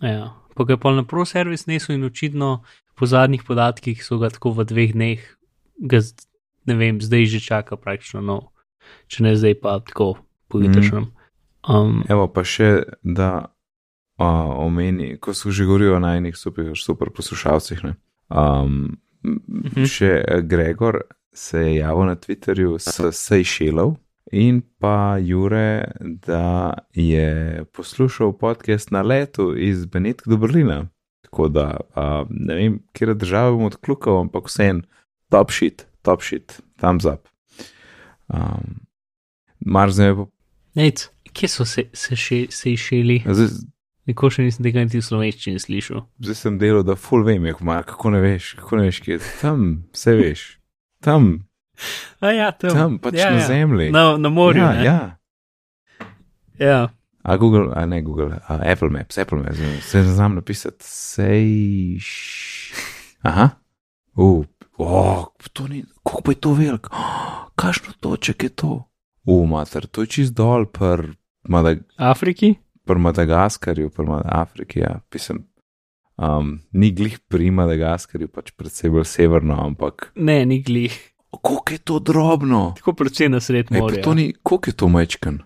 Ja, 0.00 0.34
pa 0.54 0.64
ga 0.64 0.76
pol 0.76 0.94
na 0.94 1.04
pro 1.04 1.24
servis 1.24 1.66
nesel 1.66 1.96
in 1.96 2.04
očitno 2.04 2.62
po 2.94 3.06
zadnjih 3.06 3.42
podatkih 3.44 4.04
so 4.04 4.18
ga 4.18 4.30
tako 4.30 4.50
v 4.50 4.64
dveh 4.64 4.92
dneh, 4.92 5.20
ga, 5.78 6.00
ne 6.64 6.74
vem, 6.74 7.00
zdaj 7.00 7.26
že 7.26 7.40
čaka 7.40 7.76
praktično 7.76 8.20
nov, 8.20 8.52
če 9.08 9.22
ne 9.22 9.36
zdaj 9.36 9.54
pa 9.60 9.80
tako 9.80 10.16
pojutrišnjem. 10.48 11.10
Um, 11.68 12.04
Evo 12.08 12.28
pa 12.28 12.44
še, 12.44 12.86
da 13.02 13.50
a, 14.16 14.26
omeni, 14.62 15.16
ko 15.18 15.34
so 15.34 15.50
že 15.50 15.64
govorili 15.64 15.90
o 15.90 15.98
najnih 15.98 16.36
super, 16.36 16.70
super 16.76 17.10
poslušalcih. 17.10 17.84
Ne? 17.84 17.96
Um, 18.28 19.00
Mhm. 19.24 19.84
še 19.84 20.24
eh, 20.28 20.42
Gregor 20.42 21.00
se 21.32 21.60
je 21.60 21.74
javil 21.76 22.06
na 22.06 22.16
Twitterju 22.16 22.78
s 22.78 23.12
Sejšelov 23.12 23.96
in 24.32 24.62
pa 24.80 25.18
Jure, 25.22 25.92
da 26.00 26.74
je 26.94 27.64
poslušal 27.72 28.32
podcast 28.38 28.90
na 28.90 29.02
letu 29.02 29.54
iz 29.56 29.84
Benetka 29.86 30.30
do 30.30 30.36
Berlina. 30.36 30.88
Tako 31.22 31.48
da 31.48 31.80
a, 31.94 32.24
ne 32.30 32.54
vem, 32.54 32.78
kje 32.92 33.14
države 33.14 33.52
bom 33.52 33.68
odkljukal, 33.68 34.20
ampak 34.20 34.48
vsem 34.48 34.82
top 35.30 35.50
shit, 35.50 35.86
top 36.02 36.22
shit, 36.22 36.60
thumbs 36.80 37.04
up. 37.04 37.28
Um, 38.28 38.86
Mar 39.60 39.90
zdaj 39.90 40.14
pa 40.14 40.26
Nec, 40.74 41.08
kje 41.32 41.48
so 41.48 41.64
se, 41.64 41.86
se, 41.92 42.16
še, 42.16 42.46
se 42.50 42.72
išeli? 42.72 43.22
Zdaj, 43.26 43.48
Nikoli 44.06 44.36
še 44.36 44.46
nisem 44.46 44.66
tega 44.66 44.84
niti 44.84 45.00
v 45.00 45.06
slovenščini 45.06 45.58
slišal. 45.62 46.04
zdaj 46.22 46.38
sem 46.38 46.58
delal, 46.62 46.84
da 46.86 46.94
full 46.94 47.26
vem, 47.26 47.44
je, 47.48 47.56
mar, 47.60 47.82
kako 47.84 48.14
ne 48.14 48.22
veš, 48.22 48.54
kako 48.60 48.78
ne 48.78 48.86
veš, 48.86 49.00
kje 49.02 49.16
je. 49.16 49.20
Tam, 49.40 49.66
vse 49.94 50.14
veš. 50.14 50.44
Tam, 51.02 51.46
A 52.20 52.32
ja, 52.32 52.50
tam, 52.52 52.70
tam 52.72 52.98
pač 52.98 53.18
ja, 53.18 53.30
na 53.30 53.42
ja. 53.42 53.46
zemlji. 53.46 53.90
Na, 53.92 54.16
na 54.16 54.28
morju. 54.28 54.62
ja, 54.62 54.72
ne? 54.72 54.84
ja. 54.84 55.00
ja. 56.58 56.80
A 57.22 57.36
Google, 57.36 57.72
a 57.74 57.86
ne 57.86 58.02
Google, 58.02 58.38
a 58.48 58.60
Apple 58.62 58.88
Maps, 58.90 59.18
Apple 59.18 59.38
Maps, 59.38 59.58
se 59.82 59.98
ne 59.98 60.12
znam 60.14 60.34
napisati. 60.34 60.84
Sej. 60.86 61.98
Aha. 63.22 63.50
Uh, 64.14 64.44
oh, 64.78 65.26
to 65.52 65.68
ni, 65.68 65.84
kako 66.04 66.22
pa 66.22 66.32
je 66.32 66.40
to 66.40 66.52
velik. 66.54 66.88
Oh, 66.96 67.52
Kakšno 67.56 67.92
toček 68.00 68.42
je 68.42 68.48
to? 68.48 68.84
U, 69.24 69.46
mater, 69.48 69.86
to 69.86 70.04
je 70.04 70.06
čist 70.06 70.34
dol, 70.36 70.66
pr, 70.68 71.16
Madag 71.48 71.80
Afriki? 71.96 72.54
Pr 72.86 72.96
Madagaskarju, 72.96 73.90
pr 73.90 74.04
Mad 74.04 74.22
Afriki, 74.24 74.80
ja, 74.80 75.00
pisem. 75.10 75.42
Um, 76.16 76.62
ni 76.72 76.92
glih 76.92 77.18
pri 77.20 77.50
Madagaskarju, 77.50 78.28
pač 78.30 78.52
predvsej 78.52 78.88
bolj 78.88 79.04
severno, 79.06 79.58
ampak 79.60 80.12
Ne, 80.16 80.46
ni 80.46 80.62
glih. 80.62 80.94
koliko 81.32 81.72
je 81.72 81.78
to 81.80 81.98
drobno? 82.00 82.72
Tako 82.76 82.94
predvsem 82.94 83.30
na 83.30 83.40
sred 83.40 83.66
Ej, 83.66 83.74
pa 83.74 83.78
morja. 83.80 84.02
to 84.02 84.14
ni, 84.14 84.32
koliko 84.34 84.70
je 84.70 84.74
to 84.74 84.88
mečken? 84.88 85.42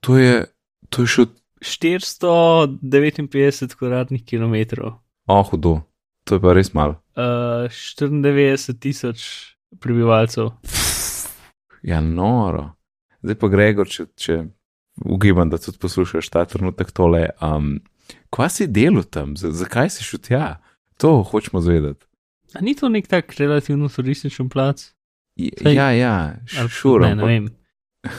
To 0.00 0.16
je, 0.16 0.46
to 0.88 1.02
je 1.02 1.08
še, 1.08 1.26
459 1.60 2.72
kvadratnih 3.74 4.24
kilometrov, 4.24 4.92
oh, 5.26 5.44
hudo, 5.44 5.80
to 6.24 6.34
je 6.34 6.40
pa 6.40 6.52
res 6.52 6.72
malo. 6.72 7.00
uh, 7.16 7.68
94 7.68 8.74
tisoč 8.74 9.20
prebivalcev. 9.76 10.50
Ja, 11.82 12.00
noro. 12.00 12.70
Zdaj 13.20 13.34
pa 13.34 13.48
Gregor, 13.48 13.88
če, 13.88 14.06
če 14.14 14.34
ugibam, 14.96 15.50
da 15.50 15.58
tudi 15.58 15.78
poslušaš 15.78 16.28
ta 16.28 16.44
trenutek 16.44 16.90
tole. 16.90 17.28
Um, 17.40 17.80
kva 18.30 18.48
si 18.48 18.66
delal 18.66 19.02
tam, 19.04 19.36
Z, 19.36 19.50
zakaj 19.52 19.90
si 19.90 20.04
šel 20.04 20.20
tja? 20.20 20.56
To 20.96 21.22
hočemo 21.22 21.60
zvedeti. 21.60 22.06
A 22.54 22.60
ni 22.60 22.74
to 22.74 22.88
nek 22.88 23.06
tak 23.06 23.34
relativno 23.34 23.88
turističen 23.88 24.48
plac? 24.48 24.92
Saj- 25.36 25.74
Ja, 25.74 25.90
ja, 25.90 26.36
Ali- 26.58 26.68
šur. 26.68 27.00
Ne, 27.00 27.14
ne 27.14 27.24
vem. 27.24 27.48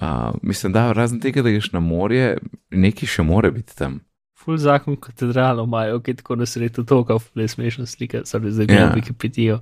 Uh, 0.00 0.06
mislim, 0.42 0.72
da 0.72 0.92
razen 0.92 1.20
tega, 1.20 1.42
da 1.42 1.50
greš 1.50 1.72
na 1.72 1.80
morje, 1.80 2.38
nekaj 2.70 3.04
še 3.06 3.22
more 3.22 3.50
biti 3.50 3.76
tam. 3.76 3.98
Ful 4.34 4.56
zakon 4.56 4.96
katedralo 4.96 5.64
imajo, 5.64 5.98
ki 6.00 6.10
je 6.10 6.16
tako 6.16 6.36
na 6.36 6.46
sredo 6.46 6.82
toka, 6.82 7.18
le 7.34 7.44
smešna 7.44 7.84
slika, 7.86 8.22
zdaj 8.24 8.50
zdaj 8.50 8.66
gledam 8.66 8.88
Ja. 8.88 8.94
Wikipedijo. 8.96 9.58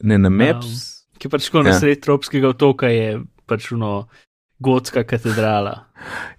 Ne, 0.00 0.16
na 0.18 0.30
Maps. 0.30 1.04
Ki 1.18 1.28
pač 1.28 1.50
tako 1.50 1.62
na 1.62 1.70
Ja. 1.70 1.80
sred 1.80 2.00
tropskega 2.00 2.48
otoka 2.48 2.88
je 2.88 3.20
pač 3.46 3.68
uno 3.72 4.08
gotska 4.62 5.04
katedrala. 5.04 5.74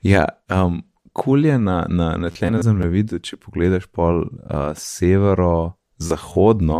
Ja, 0.01 0.25
um, 0.49 0.81
kul 1.13 1.45
je 1.45 1.59
na, 1.59 1.85
na, 1.89 2.15
na 2.17 2.29
tle 2.33 2.49
na 2.51 2.61
zemljevidu, 2.65 3.19
če 3.19 3.37
pogledaš 3.37 3.85
pol 3.91 4.23
uh, 4.23 4.71
severo-zahodno 4.79 6.79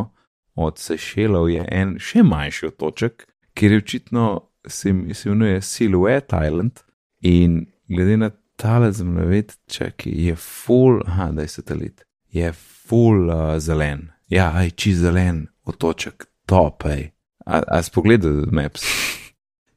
od 0.55 0.79
Sešelov, 0.79 1.51
je 1.51 1.67
en 1.71 1.97
še 2.01 2.23
manjši 2.23 2.65
otoček, 2.71 3.27
kjer 3.53 3.71
je 3.71 3.83
očitno 3.83 4.25
se 4.67 4.93
se 5.13 5.29
imenuje 5.29 5.61
Silhouette 5.61 6.47
Island 6.47 6.79
in 7.21 7.65
glede 7.87 8.17
na 8.17 8.29
tale 8.55 8.91
zemljevid, 8.91 9.53
čaki, 9.67 10.25
je 10.25 10.35
full, 10.35 11.01
aha, 11.05 11.31
da 11.31 11.41
je 11.41 11.47
satelit, 11.47 12.05
je 12.29 12.53
full 12.53 13.29
uh, 13.29 13.57
zelen. 13.57 14.11
Ja, 14.27 14.51
aj 14.55 14.69
čist 14.69 15.01
zelen 15.01 15.47
otoček, 15.63 16.25
top, 16.45 16.85
ej. 16.85 17.11
A, 17.45 17.61
a 17.67 17.83
spogledaj 17.83 18.31
Maps? 18.51 18.83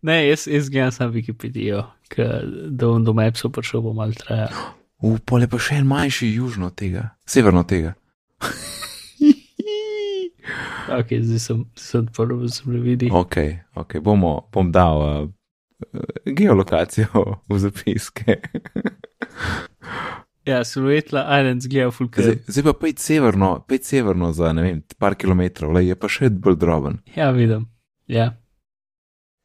Ne, 0.07 0.21
jaz, 0.29 0.47
jaz 0.47 0.69
gledam 0.71 0.93
sam 0.95 1.13
Wikipedijo, 1.13 1.83
ker 2.09 2.45
da 2.71 2.87
bom 2.87 3.05
do 3.05 3.15
Mapsov 3.17 3.51
prišel, 3.57 3.83
bo 3.83 3.95
mal 3.97 4.13
traja. 4.15 4.47
V 5.03 5.19
pol 5.27 5.43
je 5.43 5.49
pa 5.51 5.59
še 5.61 5.81
en 5.81 5.89
manjši 5.91 6.29
južno 6.37 6.71
tega, 6.71 7.11
severno 7.27 7.67
tega. 7.67 7.97
Ok, 10.87 11.11
zdaj 11.19 11.41
sem, 11.43 11.63
sem 11.75 12.05
prvo 12.15 12.47
sem 12.47 12.77
videl. 12.79 13.11
Ok, 13.11 13.41
ok, 13.75 13.97
bomo, 13.99 14.47
bom 14.55 14.69
dal 14.71 15.01
uh, 15.03 15.25
geolokacijo 16.23 17.41
v 17.51 17.59
zapiske. 17.59 18.39
Ja, 20.47 20.61
Silhouette 20.63 21.11
Islands 21.11 21.67
gleda 21.67 21.91
ful 21.91 22.07
Zdaj, 22.07 22.37
zdaj 22.47 22.65
pa 22.69 22.73
pojdi 22.79 23.03
severno, 23.03 23.49
pojdi 23.67 23.89
severno 23.89 24.29
za 24.31 24.53
ne 24.55 24.63
vem, 24.63 24.77
par 24.95 25.17
kilometrov, 25.19 25.73
le 25.75 25.83
je 25.89 25.97
pa 25.99 26.07
še 26.07 26.31
bolj 26.31 26.55
droben. 26.63 27.01
Ja, 27.17 27.33
vidim. 27.35 27.67
Ja. 28.07 28.29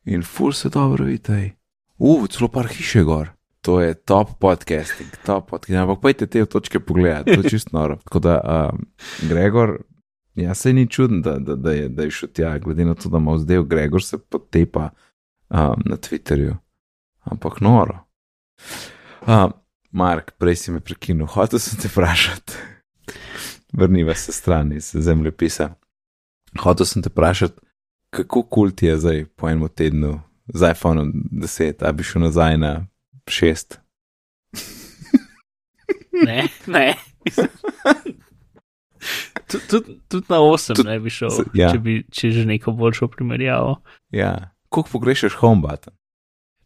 In 0.06 0.24
ful 0.24 0.54
se 0.54 0.70
dobro 0.70 1.06
vidi. 1.06 1.54
Uf, 1.98 2.30
celo 2.30 2.50
par 2.50 2.68
hiše 2.68 3.04
gor. 3.04 3.30
To 3.62 3.82
je 3.82 3.94
top 3.94 4.30
podcasting, 4.40 5.10
top 5.26 5.50
podcasting. 5.50 5.78
Ampak 5.78 6.02
pojdi 6.02 6.28
te 6.28 6.46
točke 6.46 6.80
pogledati, 6.80 7.36
to 7.36 7.42
je 7.42 7.50
čist 7.50 7.72
noro. 7.72 7.96
Tako 7.96 8.20
da, 8.20 8.42
um, 8.74 8.86
Gregor, 9.30 9.78
ja, 10.36 10.54
se 10.54 10.74
ni 10.74 10.88
čuden, 10.90 11.22
da, 11.22 11.38
da, 11.40 11.56
da, 11.56 11.72
je, 11.72 11.90
da 11.90 12.04
je 12.04 12.12
šel 12.12 12.30
tja, 12.34 12.58
glede 12.58 12.86
na 12.86 12.96
to, 12.96 13.10
da 13.10 13.18
ima 13.18 13.38
zdaj 13.38 13.64
Gregor 13.64 14.04
se 14.04 14.18
potepa 14.18 14.90
um, 15.50 15.84
na 15.86 15.98
Twitterju. 15.98 16.56
Ampak 17.24 17.62
noro. 17.62 18.00
Um, 19.28 19.54
Mark, 19.92 20.32
prej 20.38 20.56
si 20.56 20.72
me 20.72 20.80
prekinil, 20.80 21.28
hotel 21.30 21.60
sem 21.60 21.78
te 21.80 21.92
vprašati. 21.92 22.58
Vrniva 23.74 24.16
se 24.16 24.32
stran 24.32 24.72
iz 24.74 24.92
zemljepisa. 24.96 25.70
Hotel 26.60 26.86
sem 26.86 27.04
te 27.04 27.12
vprašati, 27.14 27.62
kako 28.12 28.44
kul 28.44 28.72
ti 28.72 28.86
je 28.86 28.98
zdaj 28.98 29.26
po 29.32 29.48
enem 29.48 29.70
tednu 29.70 30.20
z 30.48 30.70
iPhoneom 30.70 31.12
10, 31.34 31.80
a 31.80 31.92
bi 31.92 32.04
šel 32.04 32.22
nazaj 32.24 32.58
na 32.58 32.74
6. 33.26 33.78
Ne, 36.22 36.44
ne. 36.68 36.94
Tudi 39.48 39.64
tud, 39.68 39.86
tud 40.08 40.24
na 40.30 40.38
8 40.38 40.76
Tud- 40.76 40.86
ne 40.86 41.00
bi 41.00 41.10
šel, 41.10 41.30
s- 41.30 41.48
ja. 41.54 41.72
če 41.72 41.80
bi 41.80 41.94
če 42.06 42.30
že 42.32 42.46
neko 42.46 42.72
boljšo 42.72 43.08
primerjavo. 43.08 43.80
Ja, 44.12 44.36
koliko 44.70 44.90
pogrešaš 44.92 45.34
home 45.34 45.62
button? 45.62 45.94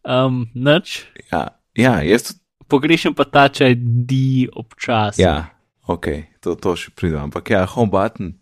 Um, 0.04 0.46
Noč, 0.54 1.06
Ja, 1.32 1.48
ja 1.74 2.02
jaz 2.02 2.22
tudi. 2.24 2.40
pogrešam 2.68 3.14
pa 3.14 3.24
ta 3.24 3.48
čaj 3.48 3.74
di 4.04 4.46
občasno. 4.48 5.18
Ja, 5.18 5.50
ok, 5.84 6.06
to, 6.40 6.54
to 6.54 6.76
še 6.76 6.90
pridem. 6.90 7.22
Ampak 7.22 7.50
ja, 7.50 7.64
home 7.66 7.90
button, 7.90 8.34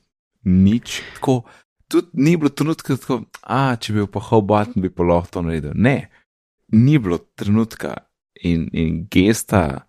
nič. 0.42 1.00
Tako, 1.14 1.44
tudi 1.94 2.24
ni 2.26 2.34
bilo 2.40 2.50
trenutka, 2.50 2.96
tako, 3.00 3.22
a 3.42 3.76
če 3.78 3.94
bi 3.94 4.02
bil 4.02 4.10
pa 4.12 4.22
home 4.28 4.48
button, 4.50 4.84
bi 4.84 4.90
pa 4.92 5.06
lahko 5.06 5.36
to 5.36 5.44
naredil. 5.46 5.74
Ne, 5.74 6.10
ni 6.74 6.98
bilo 6.98 7.20
trenutka 7.38 7.96
in, 8.42 8.68
in 8.74 9.04
gesta. 9.12 9.84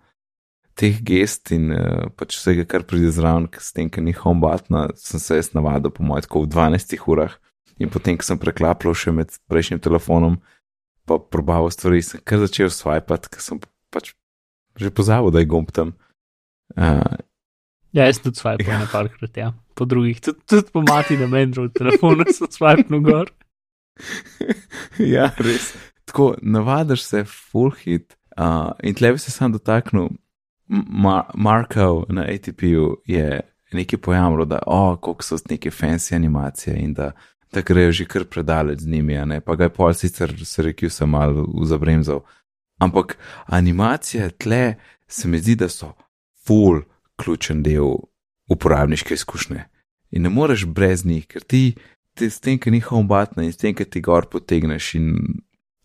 Teh 0.75 0.97
gest 1.07 1.53
in 1.55 1.69
uh, 1.71 2.09
pač 2.19 2.35
vsega, 2.35 2.65
kar 2.67 2.83
pride 2.83 3.07
zraven, 3.15 3.45
s 3.63 3.71
tem, 3.71 3.87
ker 3.87 4.03
ni 4.03 4.11
home 4.11 4.43
button, 4.43 4.89
sem 4.99 5.21
se 5.23 5.37
jaz 5.37 5.53
navadil, 5.55 5.93
po 5.95 6.03
mojem, 6.03 6.25
tako 6.25 6.41
v 6.43 6.49
12 6.51 6.97
urah. 7.07 7.37
In 7.79 7.87
potem, 7.91 8.17
ko 8.19 8.27
sem 8.27 8.39
preklapljal 8.39 8.97
še 8.99 9.13
med 9.15 9.31
prejšnjim 9.51 9.79
telefonom, 9.83 10.35
pa 11.07 11.15
probaval 11.19 11.71
stvari, 11.71 12.03
sem 12.03 12.19
kar 12.27 12.43
začel 12.43 12.67
swipati, 12.75 13.31
ker 13.31 13.43
sem 13.43 13.63
pač 13.93 14.11
že 14.75 14.91
pozabil, 14.91 15.31
da 15.31 15.39
je 15.39 15.47
gumb 15.47 15.71
tam. 15.71 15.95
Uh, 16.75 17.23
Ja, 17.95 18.09
jaz 18.09 18.19
tudi 18.19 18.35
swipe 18.35 18.65
Ja. 18.67 18.73
ja. 18.73 18.79
na 18.83 18.87
parkrat, 18.91 19.37
ja. 19.39 19.53
Po 19.75 19.85
drugih, 19.85 20.21
tudi, 20.23 20.39
tudi 20.47 20.71
po 20.73 20.81
mati 20.81 21.17
na 21.17 21.27
Android 21.37 21.73
telefonu 21.75 22.25
sem 22.35 22.47
swipe 22.51 22.99
gor. 23.03 23.31
ja, 25.15 25.31
res. 25.37 25.73
Tako 26.05 26.35
navadiš 26.41 27.03
se, 27.03 27.23
full 27.25 27.73
hit. 27.83 28.15
Uh, 28.37 28.71
in 28.83 28.95
tle 28.95 29.11
bi 29.15 29.19
se 29.19 29.31
sam 29.31 29.51
dotaknil, 29.51 30.09
Mar 30.67 31.29
Markov 31.35 32.05
na 32.09 32.25
ATP-ju 32.25 32.95
je 33.05 33.41
nekaj 33.73 33.99
pojamro, 33.99 34.45
da 34.45 34.59
oh, 34.67 34.99
koliko 34.99 35.23
so 35.23 35.37
neke 35.49 35.71
fancy 35.71 36.15
animacije 36.15 36.77
in 36.77 36.93
da, 36.93 37.11
da 37.53 37.61
grejo 37.61 37.91
že 37.91 38.05
kar 38.05 38.25
predaleč 38.25 38.79
z 38.79 38.87
njimi, 38.87 39.13
ne? 39.25 39.41
pa 39.41 39.55
ga 39.55 39.63
je 39.63 39.73
pol 39.73 39.93
sicer 39.93 40.33
se 40.45 40.63
rekel, 40.63 40.89
sem 40.89 41.09
malo 41.09 41.45
zabremzal. 41.63 42.23
Ampak 42.79 43.17
animacije 43.45 44.29
tle 44.29 44.75
se 45.07 45.27
mi 45.27 45.37
zdi, 45.37 45.55
da 45.55 45.69
so 45.69 45.93
full 46.47 46.81
ključen 47.15 47.63
del 47.63 47.95
uporabniške 48.47 49.13
izkušnje. 49.13 49.63
In 50.11 50.21
ne 50.21 50.29
moreš 50.29 50.65
brez 50.65 51.05
njih, 51.05 51.27
ker 51.27 51.43
ti, 51.43 51.75
ti 52.13 52.29
s 52.29 52.39
tem, 52.39 52.59
ki 52.59 52.79
home 52.79 53.07
button 53.07 53.43
in 53.43 53.53
s 53.53 53.57
tem, 53.57 53.75
ki 53.75 53.85
ti 53.85 54.01
gor 54.01 54.29
potegneš 54.31 54.93
in 54.95 55.15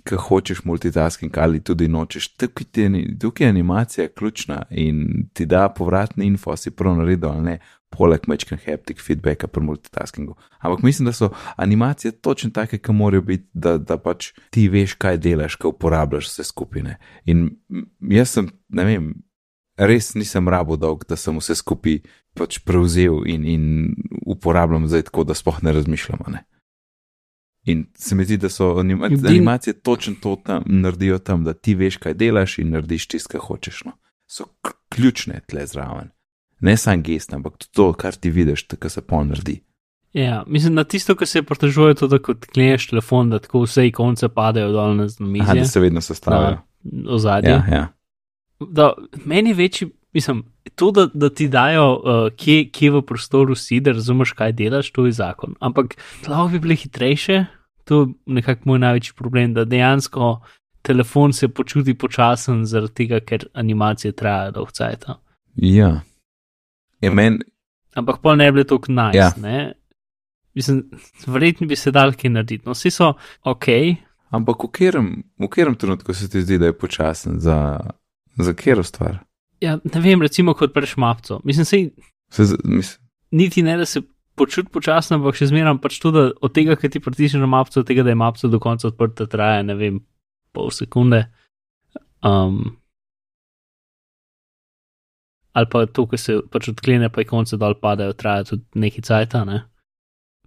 ki 0.04 0.16
hočeš 0.16 0.64
multitasking 0.64 1.38
ali 1.38 1.60
tudi 1.60 1.88
nočeš, 1.88 2.28
tukaj, 2.36 2.86
ani- 2.86 3.18
tukaj 3.18 3.46
je 3.46 3.48
animacija 3.48 4.08
ključna 4.08 4.62
in 4.70 5.28
ti 5.32 5.46
da 5.46 5.68
povratni 5.68 6.26
info, 6.26 6.56
si 6.56 6.70
prav 6.70 6.96
naredil 6.96 7.28
ali 7.28 7.42
ne, 7.42 7.58
poleg 7.90 8.20
mečken 8.28 8.58
haptic 8.66 9.00
feedbacka 9.02 9.46
pri 9.46 9.64
multitaskingu. 9.64 10.34
Ampak 10.58 10.82
mislim, 10.82 11.06
da 11.06 11.12
so 11.12 11.30
animacije 11.56 12.12
točno 12.12 12.50
take, 12.50 12.78
ki 12.78 12.92
morajo 12.92 13.22
biti, 13.22 13.48
da, 13.52 13.78
da 13.78 13.98
pač 13.98 14.32
ti 14.50 14.68
veš, 14.68 14.94
kaj 14.94 15.18
delaš, 15.18 15.56
ko 15.56 15.68
uporabljaš 15.68 16.28
vse 16.30 16.44
skupine. 16.44 16.98
In 17.24 17.50
jaz 18.00 18.30
sem, 18.30 18.48
ne 18.68 18.84
vem, 18.84 19.14
res 19.80 20.12
nisem 20.14 20.48
rabo 20.48 20.76
dolg, 20.76 21.04
da 21.08 21.16
sem 21.16 21.38
vse 21.40 21.56
skupaj 21.56 22.00
pač 22.36 22.60
prevzel 22.64 23.22
in, 23.26 23.44
in 23.44 23.64
uporabljam 24.26 24.86
zdaj 24.90 25.08
tako, 25.08 25.24
da 25.24 25.34
spoh 25.34 25.62
ne 25.64 25.72
razmišljam. 25.72 26.20
Ne? 26.28 26.44
In 27.68 27.86
se 27.98 28.14
mi 28.14 28.24
zdi, 28.24 28.36
da 28.40 28.48
so 28.48 28.74
anima 28.80 29.08
Din- 29.08 29.26
animacije 29.26 29.74
točno 29.80 30.14
to 30.22 30.36
tam, 30.44 30.62
naredijo 30.66 31.18
tam, 31.18 31.44
da 31.44 31.52
ti 31.52 31.74
veš, 31.74 31.96
kaj 31.96 32.14
delaš 32.14 32.58
in 32.58 32.70
narediš 32.70 33.06
tisto, 33.06 33.32
kar 33.32 33.40
hočeš. 33.44 33.82
No. 33.84 33.92
So 34.30 34.44
ključne 34.88 35.40
tle 35.46 35.66
zraven. 35.66 36.10
Ne 36.60 36.76
samo 36.76 37.02
gest, 37.02 37.32
ampak 37.34 37.56
tudi 37.58 37.72
to, 37.72 37.92
kar 37.92 38.14
ti 38.14 38.30
vidiš, 38.30 38.66
tako 38.66 38.88
se 38.88 39.00
pol 39.00 39.24
naredi. 39.26 39.60
Ja, 40.12 40.44
mislim, 40.46 40.74
na 40.74 40.84
tisto, 40.84 41.14
kar 41.14 41.28
se 41.28 41.42
pritožuje, 41.42 41.94
to, 41.94 42.06
da 42.06 42.18
kot 42.18 42.46
gledaš 42.54 42.88
telefon, 42.90 43.30
da 43.30 43.38
tako 43.38 43.62
vse 43.62 43.86
ikonce 43.86 44.28
padejo 44.28 44.72
dol 44.72 44.96
na 44.96 45.04
Aha, 45.04 45.54
da 45.54 45.60
mizo. 45.60 45.70
se 45.72 45.80
vedno 45.80 46.00
sestavljajo. 46.00 46.58
Ozadje. 47.08 47.50
Ja, 47.50 47.64
ja. 47.70 47.88
Da, 48.60 48.92
meni 49.24 49.52
večji, 49.52 49.88
mislim, 50.12 50.44
to, 50.74 50.90
da, 50.90 51.06
da 51.14 51.30
ti 51.30 51.48
dajo, 51.48 51.86
uh, 51.94 52.32
kje, 52.36 52.68
kje 52.72 52.90
v 52.90 53.02
prostoru 53.02 53.54
si, 53.54 53.80
da 53.80 53.92
razumeš, 53.96 54.32
kaj 54.36 54.52
delaš, 54.52 54.90
to 54.92 55.06
je 55.06 55.12
zakon. 55.12 55.54
Ampak 55.60 55.96
lahko 56.28 56.48
bi 56.52 56.58
bile 56.58 56.76
hitrejše, 56.76 57.44
To 57.90 58.00
je 58.00 58.06
nekako 58.26 58.60
moj 58.64 58.78
največji 58.78 59.12
problem, 59.16 59.54
da 59.54 59.64
dejansko 59.64 60.40
telefon 60.82 61.32
se 61.32 61.48
počuti 61.48 61.94
počasen, 61.98 62.64
zaradi 62.64 62.94
tega, 62.94 63.18
ker 63.20 63.48
animacije 63.52 64.12
trajajo 64.12 64.52
dolgo 64.54 64.70
časa. 64.70 65.16
Ja. 65.56 66.00
Je 67.00 67.10
men, 67.10 67.40
Ampak 67.94 68.20
pol 68.22 68.36
ne 68.38 68.46
bi 68.52 68.60
bilo 68.60 68.68
tako 68.70 68.92
najs. 68.92 69.16
Ja. 69.16 69.32
Ne? 69.42 69.72
Mislim, 70.54 70.84
verjetno 71.26 71.66
bi 71.66 71.76
se 71.76 71.90
dal 71.90 72.14
kaj 72.14 72.30
narediti. 72.30 72.62
No, 72.66 72.76
vsi 72.78 72.92
so 72.94 73.14
ok, 73.42 73.66
ampak 74.30 74.62
v 74.64 74.70
katerem, 74.70 75.08
v 75.38 75.48
katerem 75.48 75.74
trenutku 75.74 76.14
se 76.14 76.30
ti 76.30 76.42
zdi, 76.46 76.58
da 76.62 76.70
je 76.70 76.78
počasen 76.78 77.40
za, 77.42 77.80
za 78.42 78.54
katero 78.54 78.82
stvar? 78.86 79.20
ja, 79.60 79.78
ne 79.84 80.00
vem, 80.00 80.22
recimo 80.22 80.54
kot 80.56 80.74
preš 80.74 80.96
mapco. 80.96 81.40
Mislim, 81.44 81.64
sej, 81.64 81.90
Se, 82.30 82.42
mislim, 82.64 83.08
niti 83.30 83.62
ne, 83.62 83.76
da 83.76 83.86
se 83.86 84.02
počuti 84.38 84.70
počasno, 84.72 85.18
ampak 85.18 85.34
še 85.34 85.50
zmeraj 85.50 85.80
pač 85.82 85.98
to, 85.98 86.12
da 86.14 86.28
od 86.30 86.52
tega, 86.54 86.76
ki 86.78 86.88
ti 86.94 87.02
pritisneš 87.02 87.42
na 87.42 87.48
mapco, 87.50 87.80
od 87.82 87.88
tega, 87.88 88.04
da 88.06 88.14
je 88.14 88.20
mapca 88.20 88.48
do 88.48 88.60
konca 88.62 88.86
odprta, 88.88 89.26
traja, 89.26 89.64
ne 89.66 89.74
vem, 89.74 89.98
pol 90.54 90.70
sekunde. 90.70 91.24
Um, 92.22 92.76
ali 95.52 95.70
pa 95.72 95.82
to, 95.90 96.06
ki 96.06 96.22
se 96.22 96.38
pač 96.54 96.70
odklene, 96.70 97.10
pa 97.10 97.24
je 97.24 97.30
konce 97.32 97.58
dol 97.58 97.74
padajo, 97.82 98.14
traja 98.14 98.46
tudi 98.52 98.86
nekaj 98.86 99.08
cajta, 99.10 99.42
ne. 99.48 99.64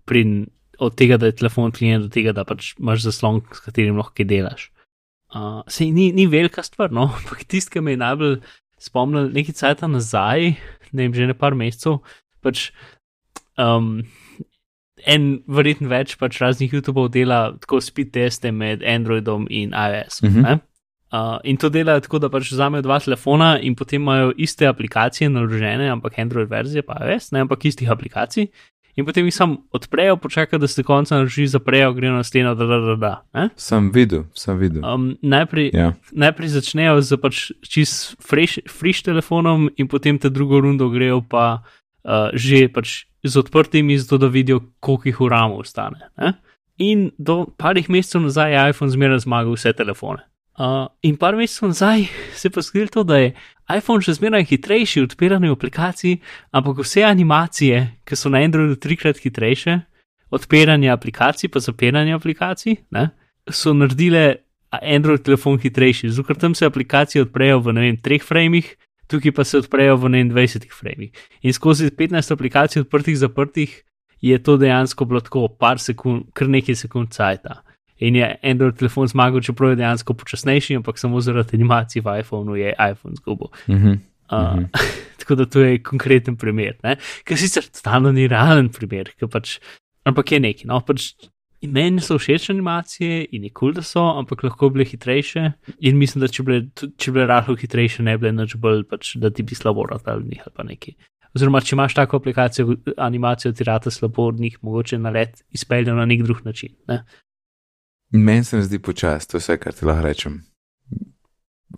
Prin, 0.08 0.46
od 0.80 0.96
tega, 1.00 1.20
da 1.20 1.28
je 1.28 1.38
telefon 1.44 1.68
odklenjen, 1.68 2.08
do 2.08 2.14
tega, 2.16 2.32
da 2.32 2.48
pač 2.48 2.74
imaš 2.80 3.04
zaslon, 3.10 3.44
s 3.52 3.68
katerim 3.68 4.00
lahko 4.00 4.24
delaš. 4.28 4.70
Uh, 5.34 5.64
sej 5.68 5.90
ni, 5.92 6.12
ni 6.14 6.28
velika 6.30 6.64
stvar, 6.64 6.92
no, 6.94 7.08
ampak 7.18 7.46
tisti, 7.50 7.74
ki 7.74 7.82
me 7.82 7.96
je 7.96 8.02
najbolj 8.04 8.36
spomnil 8.84 9.32
nekaj 9.34 9.56
cajta 9.58 9.90
nazaj, 9.90 10.54
ne 10.92 11.08
vem, 11.08 11.16
že 11.16 11.30
ne 11.30 11.38
par 11.38 11.56
mesecev, 11.58 12.02
pač 12.44 12.68
um, 13.58 14.04
en 15.10 15.30
verjetno 15.48 15.90
več 15.92 16.18
pač 16.20 16.38
raznih 16.44 16.76
YouTubeov 16.76 17.10
dela 17.14 17.40
tako 17.64 17.82
speed 17.84 18.14
teste 18.14 18.52
med 18.52 18.86
Androidom 18.86 19.48
in 19.50 19.74
iOS. 19.74 20.22
Mhm. 20.24 20.40
Mm 20.46 20.62
uh, 21.14 21.38
in 21.44 21.58
to 21.58 21.70
delajo 21.70 22.02
tako, 22.02 22.20
da 22.20 22.30
pač 22.34 22.52
vzamejo 22.52 22.86
dva 22.88 23.00
telefona 23.04 23.56
in 23.62 23.76
potem 23.78 24.02
imajo 24.02 24.32
iste 24.38 24.68
aplikacije 24.68 25.30
naložene, 25.30 25.90
ampak 25.94 26.18
Android 26.20 26.50
verzije 26.50 26.82
pa 26.86 26.98
iOS, 27.06 27.32
ne 27.32 27.44
ampak 27.46 27.66
istih 27.70 27.92
aplikacij. 27.92 28.50
In 28.96 29.06
potem 29.06 29.26
jih 29.26 29.34
sam 29.34 29.58
odprejo, 29.72 30.18
počakajo, 30.18 30.60
da 30.60 30.68
se 30.68 30.82
do 30.82 30.86
konca 30.86 31.16
naloži, 31.16 31.48
zaprejo, 31.48 31.94
grejo 31.94 32.14
na 32.14 32.24
steno, 32.24 32.56
da 32.56 32.66
da 32.66 32.78
da 32.80 32.96
da. 32.96 33.14
ne. 33.34 33.50
sem 33.56 33.92
videl, 33.94 34.24
sem 34.34 34.58
videl. 34.58 34.84
Um, 34.86 35.18
najprej, 35.22 35.72
Ja. 35.74 35.94
najprej 36.12 36.48
začnejo 36.50 37.02
z 37.02 37.18
pač 37.18 37.52
čist 37.62 38.16
fresh, 38.22 38.60
fresh 38.70 39.02
telefonom, 39.02 39.70
in 39.78 39.88
potem 39.88 40.20
te 40.20 40.30
drugo 40.30 40.60
rundo 40.62 40.90
grejo 40.90 41.22
pa 41.22 41.64
uh, 42.06 42.30
že 42.34 42.68
pač 42.70 43.06
z 43.24 43.38
odprtimi, 43.40 43.98
zato 43.98 44.18
da 44.18 44.28
vidijo, 44.28 44.60
koliko 44.80 45.08
jih 45.10 45.20
v 45.20 45.28
ramu 45.30 45.58
ostane. 45.60 46.00
Ne? 46.18 46.34
In 46.78 47.12
do 47.18 47.46
parih 47.58 47.90
mesecev 47.90 48.22
nazaj 48.22 48.52
je 48.54 48.70
iPhone 48.70 48.92
zmeraj 48.92 49.20
zmagal 49.26 49.54
vse 49.56 49.74
telefone. 49.74 50.22
Uh, 50.54 50.86
in 51.02 51.16
par 51.18 51.34
mesecev 51.36 51.72
nazaj 51.72 52.06
se 52.38 52.48
je 52.48 52.52
pa 52.52 52.62
zgodilo 52.62 52.94
to, 52.94 53.04
da 53.04 53.18
je 53.18 53.34
iPhone 53.74 54.04
še 54.06 54.14
zmeraj 54.20 54.46
hitrejši 54.52 55.02
v 55.02 55.08
odpiranju 55.08 55.56
aplikacij, 55.56 56.20
ampak 56.54 56.84
vse 56.84 57.06
animacije, 57.08 57.80
ki 58.06 58.16
so 58.20 58.30
na 58.30 58.44
Androidu 58.46 58.78
trikrat 58.78 59.18
hitrejše, 59.24 59.80
odpiranje 60.34 60.92
aplikacij, 60.94 61.50
pa 61.50 61.62
zapiranje 61.64 62.14
aplikacij, 62.14 62.78
ne, 62.94 63.10
so 63.50 63.74
naredile 63.74 64.44
Android 64.82 65.24
telefon 65.24 65.58
hitrejši, 65.58 66.10
zato 66.10 66.34
tam 66.34 66.56
se 66.56 66.66
aplikacije 66.66 67.22
odprejo 67.22 67.60
v 67.60 67.74
ne 67.74 67.82
vem, 67.82 67.98
treh 67.98 68.22
framih, 68.24 68.76
tukaj 69.08 69.32
pa 69.32 69.44
se 69.46 69.58
odprejo 69.62 69.98
v 69.98 70.10
ne 70.10 70.24
vem, 70.24 70.32
20 70.34 70.70
framih. 70.74 71.12
In 71.42 71.54
skozi 71.54 71.90
15 71.90 72.34
aplikacij 72.34 72.82
odprtih, 72.82 73.18
zaprtih 73.18 73.84
je 74.22 74.38
to 74.44 74.58
dejansko 74.58 75.06
bilo 75.06 75.22
tako 75.22 75.48
par 75.48 75.80
sekund, 75.80 76.32
kar 76.34 76.50
nekaj 76.50 76.76
sekund 76.76 77.14
cajta. 77.14 77.62
In 78.04 78.18
je 78.20 78.28
Android 78.44 78.76
telefon 78.76 79.08
zmagal, 79.08 79.44
čeprav 79.46 79.74
je 79.74 79.80
dejansko 79.80 80.16
počasnejši, 80.20 80.80
ampak 80.82 81.00
samo 81.00 81.22
zaradi 81.24 81.56
animacij 81.56 82.04
v 82.04 82.18
iPhonu 82.20 82.58
je 82.60 82.74
iPhone 82.76 83.16
zgubil. 83.22 83.54
Mhm. 83.68 84.02
Uh, 84.34 84.64
tako 85.20 85.36
da 85.36 85.46
to 85.46 85.62
je 85.62 85.84
konkreten 85.84 86.36
primer, 86.40 86.76
ne? 86.84 86.96
ki 87.24 87.38
sicer 87.38 87.64
totalno 87.70 88.12
ni 88.12 88.26
realen 88.28 88.70
primer, 88.74 89.12
pač, 89.32 89.60
ampak 90.10 90.32
je 90.32 90.40
neki. 90.40 90.68
No, 90.68 90.80
pač, 90.82 91.12
meni 91.64 92.02
so 92.04 92.18
všeč 92.20 92.50
animacije 92.52 93.28
in 93.32 93.46
je 93.48 93.52
kul, 93.52 93.72
cool, 93.72 93.76
da 93.78 93.84
so, 93.88 94.04
ampak 94.20 94.44
lahko 94.44 94.72
bile 94.74 94.88
hitrejše. 94.88 95.46
In 95.88 96.00
mislim, 96.00 96.26
da 96.26 96.32
če 96.32 96.44
bile, 96.48 96.62
če 96.76 97.14
bile 97.16 97.28
rahlo 97.30 97.56
hitrejše, 97.60 98.04
ne 98.04 98.18
bile 98.20 98.34
nič 98.36 98.58
bolj, 98.60 98.84
pač, 98.90 99.16
da 99.22 99.32
ti 99.32 99.46
bi 99.48 99.56
slabo 99.56 99.86
ratali 99.92 100.28
njih 100.28 100.44
ali 100.48 100.56
pa 100.56 100.68
neki. 100.68 100.96
Oziroma, 101.34 101.64
če 101.66 101.76
imaš 101.78 101.96
tako 101.98 102.20
aplikacijo, 102.20 102.76
animacijo 103.02 103.54
ti 103.58 103.66
rata 103.66 103.92
slabo 103.92 104.28
od 104.30 104.42
njih, 104.44 104.60
mogoče 104.62 105.00
na 105.02 105.14
let 105.14 105.42
izpeljejo 105.56 105.96
na 105.98 106.06
nek 106.10 106.22
drug 106.26 106.44
način. 106.46 106.76
Ne? 106.88 107.04
Meni 108.14 108.44
se 108.46 108.62
zdi 108.62 108.80
počas, 108.80 109.28
to 109.28 109.38
je 109.38 109.42
vse, 109.42 109.58
kar 109.58 109.74
ti 109.74 109.86
lahko 109.86 110.06
rečem. 110.06 110.42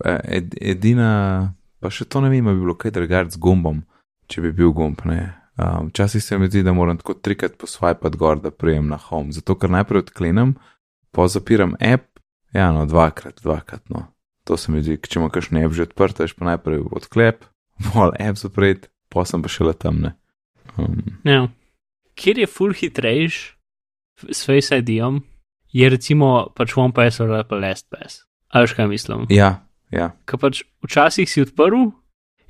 E, 0.05 0.19
Ed, 0.37 0.55
edina, 0.61 1.53
pa 1.79 1.89
še 1.89 2.05
to 2.11 2.19
ne 2.21 2.29
vem, 2.29 2.45
bi 2.45 2.59
bilo 2.59 2.75
kaj 2.75 2.91
drugače 2.97 3.37
z 3.37 3.39
gumbom, 3.41 3.83
če 4.27 4.43
bi 4.43 4.51
bil 4.51 4.73
gumb. 4.75 4.99
ne. 5.07 5.33
Um, 5.55 5.87
Včasih 5.87 6.23
se 6.23 6.37
mi 6.37 6.49
zdi, 6.51 6.65
da 6.67 6.73
moram 6.75 6.97
tako 6.99 7.13
trikrat 7.13 7.55
posvajati 7.57 8.17
gor, 8.19 8.41
da 8.43 8.51
prijem 8.51 8.89
na 8.91 8.97
home. 8.99 9.31
Zato, 9.31 9.55
ker 9.55 9.71
najprej 9.71 10.03
odklenem, 10.03 10.55
pa 11.15 11.27
zapiram 11.31 11.77
app, 11.79 12.19
ja, 12.51 12.71
no, 12.75 12.83
dvakrat, 12.85 13.39
dvakrat. 13.43 13.87
No. 13.89 14.07
To 14.43 14.57
se 14.59 14.71
mi 14.71 14.83
zdi, 14.83 14.97
če 14.99 15.19
ima 15.21 15.29
kakšen 15.31 15.61
app 15.63 15.73
že 15.73 15.87
odprt, 15.87 16.19
veš 16.19 16.35
pa 16.35 16.49
najprej 16.51 16.83
odklep, 16.91 17.47
pol 17.87 18.11
app 18.19 18.41
zapret, 18.41 18.89
pa 19.07 19.23
sem 19.23 19.39
pa 19.39 19.47
šele 19.47 19.73
tam. 19.73 20.03
Ne. 20.03 20.11
Um, 20.75 20.99
Ja. 21.23 21.47
Kjer 22.15 22.37
je 22.43 22.47
full 22.47 22.71
hitrejš 22.75 23.37
s 24.31 24.43
Face 24.47 24.71
ID-om, 24.75 25.23
je 25.75 25.89
recimo 25.91 26.31
pač 26.55 26.77
OnePass 26.79 27.19
ali 27.23 27.43
pa 27.43 27.59
LastPass. 27.59 28.23
A 28.53 28.63
veš 28.63 28.75
kaj 28.77 28.87
mislim? 28.87 29.27
ja, 29.29 29.67
ja. 29.91 30.13
Ker 30.29 30.39
pač 30.39 30.63
včasih 30.85 31.27
si 31.27 31.43
odprl 31.43 31.91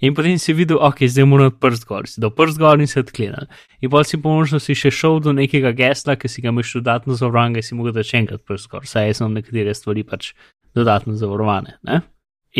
in 0.04 0.14
potem 0.14 0.38
si 0.38 0.54
videl, 0.54 0.78
ok, 0.84 1.08
zdaj 1.10 1.26
moram 1.26 1.50
odprst 1.50 1.88
gor, 1.90 2.06
si 2.06 2.22
dal 2.22 2.34
prst 2.36 2.60
gor 2.62 2.82
in 2.84 2.90
se 2.92 3.00
odklenil. 3.02 3.48
In 3.82 3.90
pa 3.90 4.04
si 4.06 4.20
po 4.22 4.36
možnosti 4.36 4.76
še 4.78 4.92
šel 4.94 5.24
do 5.24 5.34
nekega 5.34 5.72
gesla, 5.74 6.18
ki 6.20 6.30
si 6.30 6.44
ga 6.44 6.52
imaš 6.54 6.76
dodatno 6.78 7.16
zavarovan, 7.18 7.56
in 7.58 7.66
si 7.66 7.78
mogel 7.80 7.96
dati 7.96 8.12
še 8.12 8.22
enkrat 8.26 8.44
prst 8.46 8.70
gor, 8.70 8.86
saj 8.86 9.10
jaz 9.10 9.24
sem 9.24 9.34
nekatere 9.34 9.74
stvari 9.74 10.04
pač 10.06 10.34
dodatno 10.76 11.16
zavarovane. 11.18 11.80
Ne? 11.88 12.04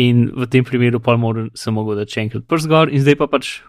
In 0.00 0.26
v 0.32 0.48
tem 0.50 0.64
primeru 0.66 0.98
pa 1.00 1.14
moram, 1.20 1.52
sem 1.54 1.76
mogel 1.76 2.00
dati 2.00 2.16
še 2.16 2.26
enkrat 2.26 2.48
prst 2.48 2.72
gor 2.72 2.90
in 2.90 3.04
zdaj 3.04 3.20
pa 3.20 3.30
pač 3.30 3.60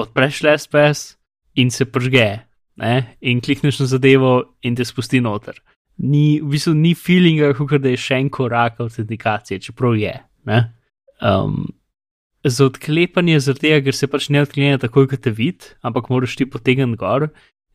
odpreš 0.00 0.42
LastPass 0.48 1.14
in 1.60 1.70
se 1.70 1.86
pržge. 1.86 2.40
Ne? 2.80 2.94
In 3.20 3.44
klikneš 3.44 3.84
na 3.84 3.90
zadevo 3.90 4.56
in 4.64 4.74
te 4.74 4.88
spusti 4.88 5.20
noter. 5.20 5.60
Ni, 5.98 6.40
v 6.40 6.54
bistvu 6.54 6.74
ni 6.74 6.94
feelinga, 6.94 7.52
kot 7.58 7.82
da 7.82 7.90
je 7.92 8.00
še 8.00 8.20
en 8.22 8.30
korak 8.32 8.80
autentikacije, 8.80 9.60
čeprav 9.60 9.96
je. 10.00 10.14
Ne? 10.48 10.60
Um, 11.20 11.66
za 12.44 12.64
odklepanje, 12.70 13.40
zaradi 13.40 13.66
tega, 13.68 13.80
ker 13.84 13.94
se 13.96 14.08
pač 14.08 14.30
ne 14.32 14.40
odklene 14.40 14.78
takoj, 14.80 15.08
ko 15.10 15.16
te 15.20 15.30
vidi, 15.30 15.74
ampak 15.84 16.08
moraš 16.08 16.38
ti 16.40 16.46
potegniti 16.48 16.96
gor, 16.96 17.28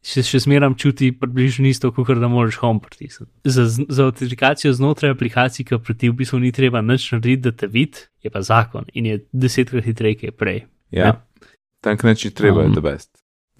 se 0.05 0.21
še 0.25 0.39
zmeraj 0.45 0.73
čuti 0.81 1.11
približno 1.17 1.67
isto, 1.69 1.91
kot 1.93 2.17
da 2.21 2.29
moraš 2.29 2.57
home 2.61 2.81
pritisniti. 2.81 3.29
Za, 3.45 3.65
za 3.69 4.07
autentikacijo 4.09 4.73
znotraj 4.73 5.13
aplikacij, 5.13 5.65
ki 5.65 5.79
pri 5.81 5.93
ti 5.97 6.09
v 6.09 6.17
bistvu 6.21 6.39
ni 6.41 6.51
treba 6.53 6.81
nič 6.81 7.11
narediti, 7.13 7.41
da 7.45 7.53
te 7.53 7.69
vidi, 7.69 8.05
je 8.25 8.29
pa 8.33 8.41
zakon 8.45 8.89
in 8.93 9.05
je 9.05 9.19
desetkrat 9.33 9.85
hitreje, 9.85 10.17
kot 10.21 10.29
je 10.29 10.31
prej. 10.33 10.59
ja. 10.91 11.15
Tank 11.85 12.01
neči 12.01 12.31
treba, 12.33 12.63
je 12.63 12.67
Um, 12.67 12.73
the 12.73 12.81
best. 12.81 13.11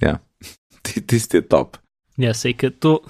Ja, 0.01 0.17
Ti- 0.85 1.01
tisti 1.05 1.37
je 1.37 1.45
top. 1.45 1.77
Ja, 2.17 2.33
sej, 2.33 2.55
ker 2.57 2.71
to, 2.73 3.03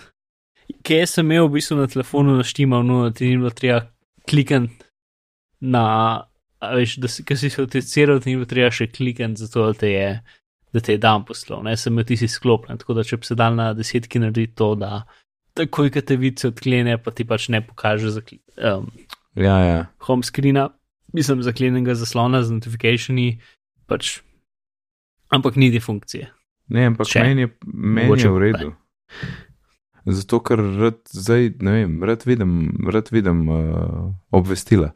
ki 0.85 1.01
sem 1.09 1.25
imel 1.25 1.49
v 1.49 1.57
bistvu 1.57 1.77
na 1.79 1.89
telefonu 1.91 2.37
naštimal, 2.39 2.85
no, 2.85 3.03
da 3.07 3.15
ti 3.15 3.29
ni 3.29 3.37
bilo 3.39 3.51
treba 3.53 3.83
klikati 4.29 4.71
na, 5.65 5.85
veš, 6.61 6.97
da 7.01 7.11
si, 7.11 7.25
si 7.25 7.49
se 7.49 7.61
autenticiral, 7.61 8.21
ti 8.21 8.31
ni 8.31 8.39
bilo 8.39 8.49
treba 8.49 8.71
še 8.73 8.89
klikati, 8.93 9.41
zato 9.41 9.67
da 9.69 9.77
te 9.77 9.91
je, 9.91 10.07
da 10.75 10.83
te 10.83 10.95
je 10.97 11.01
dan 11.01 11.25
poslal, 11.27 11.63
ne, 11.65 11.75
sem 11.77 11.93
imel 11.93 12.07
tisti 12.09 12.29
sklopljen, 12.31 12.81
tako 12.81 12.97
da 12.97 13.05
če 13.07 13.21
bi 13.21 13.29
se 13.29 13.37
dal 13.39 13.57
na 13.57 13.71
desetki 13.77 14.21
narediti 14.21 14.57
to, 14.57 14.73
da 14.79 15.03
takoj, 15.55 15.91
ko 15.93 16.03
te 16.03 16.17
vidi, 16.19 16.41
se 16.41 16.51
odklene, 16.51 16.97
pa 17.01 17.13
ti 17.15 17.25
pač 17.27 17.49
ne 17.53 17.61
pokaže 17.63 18.11
za 18.17 18.23
um, 18.73 18.89
Ja, 19.35 19.57
ja. 19.63 19.79
home 20.07 20.23
screena, 20.23 20.69
mislim, 21.15 21.43
zaklenjenega 21.43 21.95
zaslona 21.99 22.43
z 22.43 22.55
notifikationi, 22.55 23.27
pač, 23.87 24.19
ampak 25.35 25.59
ni 25.59 25.71
te 25.73 25.81
funkcije. 25.83 26.29
Ne, 26.75 26.87
ampak 26.89 27.09
Če. 27.11 27.23
meni 27.23 27.45
je, 27.45 27.49
meni 27.67 28.15
je 28.21 28.31
v 28.31 28.41
redu. 28.41 28.71
Zato, 30.05 30.39
ker 30.39 30.59
rad, 30.79 30.99
zdaj, 31.09 31.53
ne 31.59 31.71
vem, 31.71 32.03
rad 32.03 32.21
vidim, 32.25 32.51
rad 32.87 33.07
vidim 33.11 33.49
uh, 33.49 34.11
obvestila. 34.31 34.91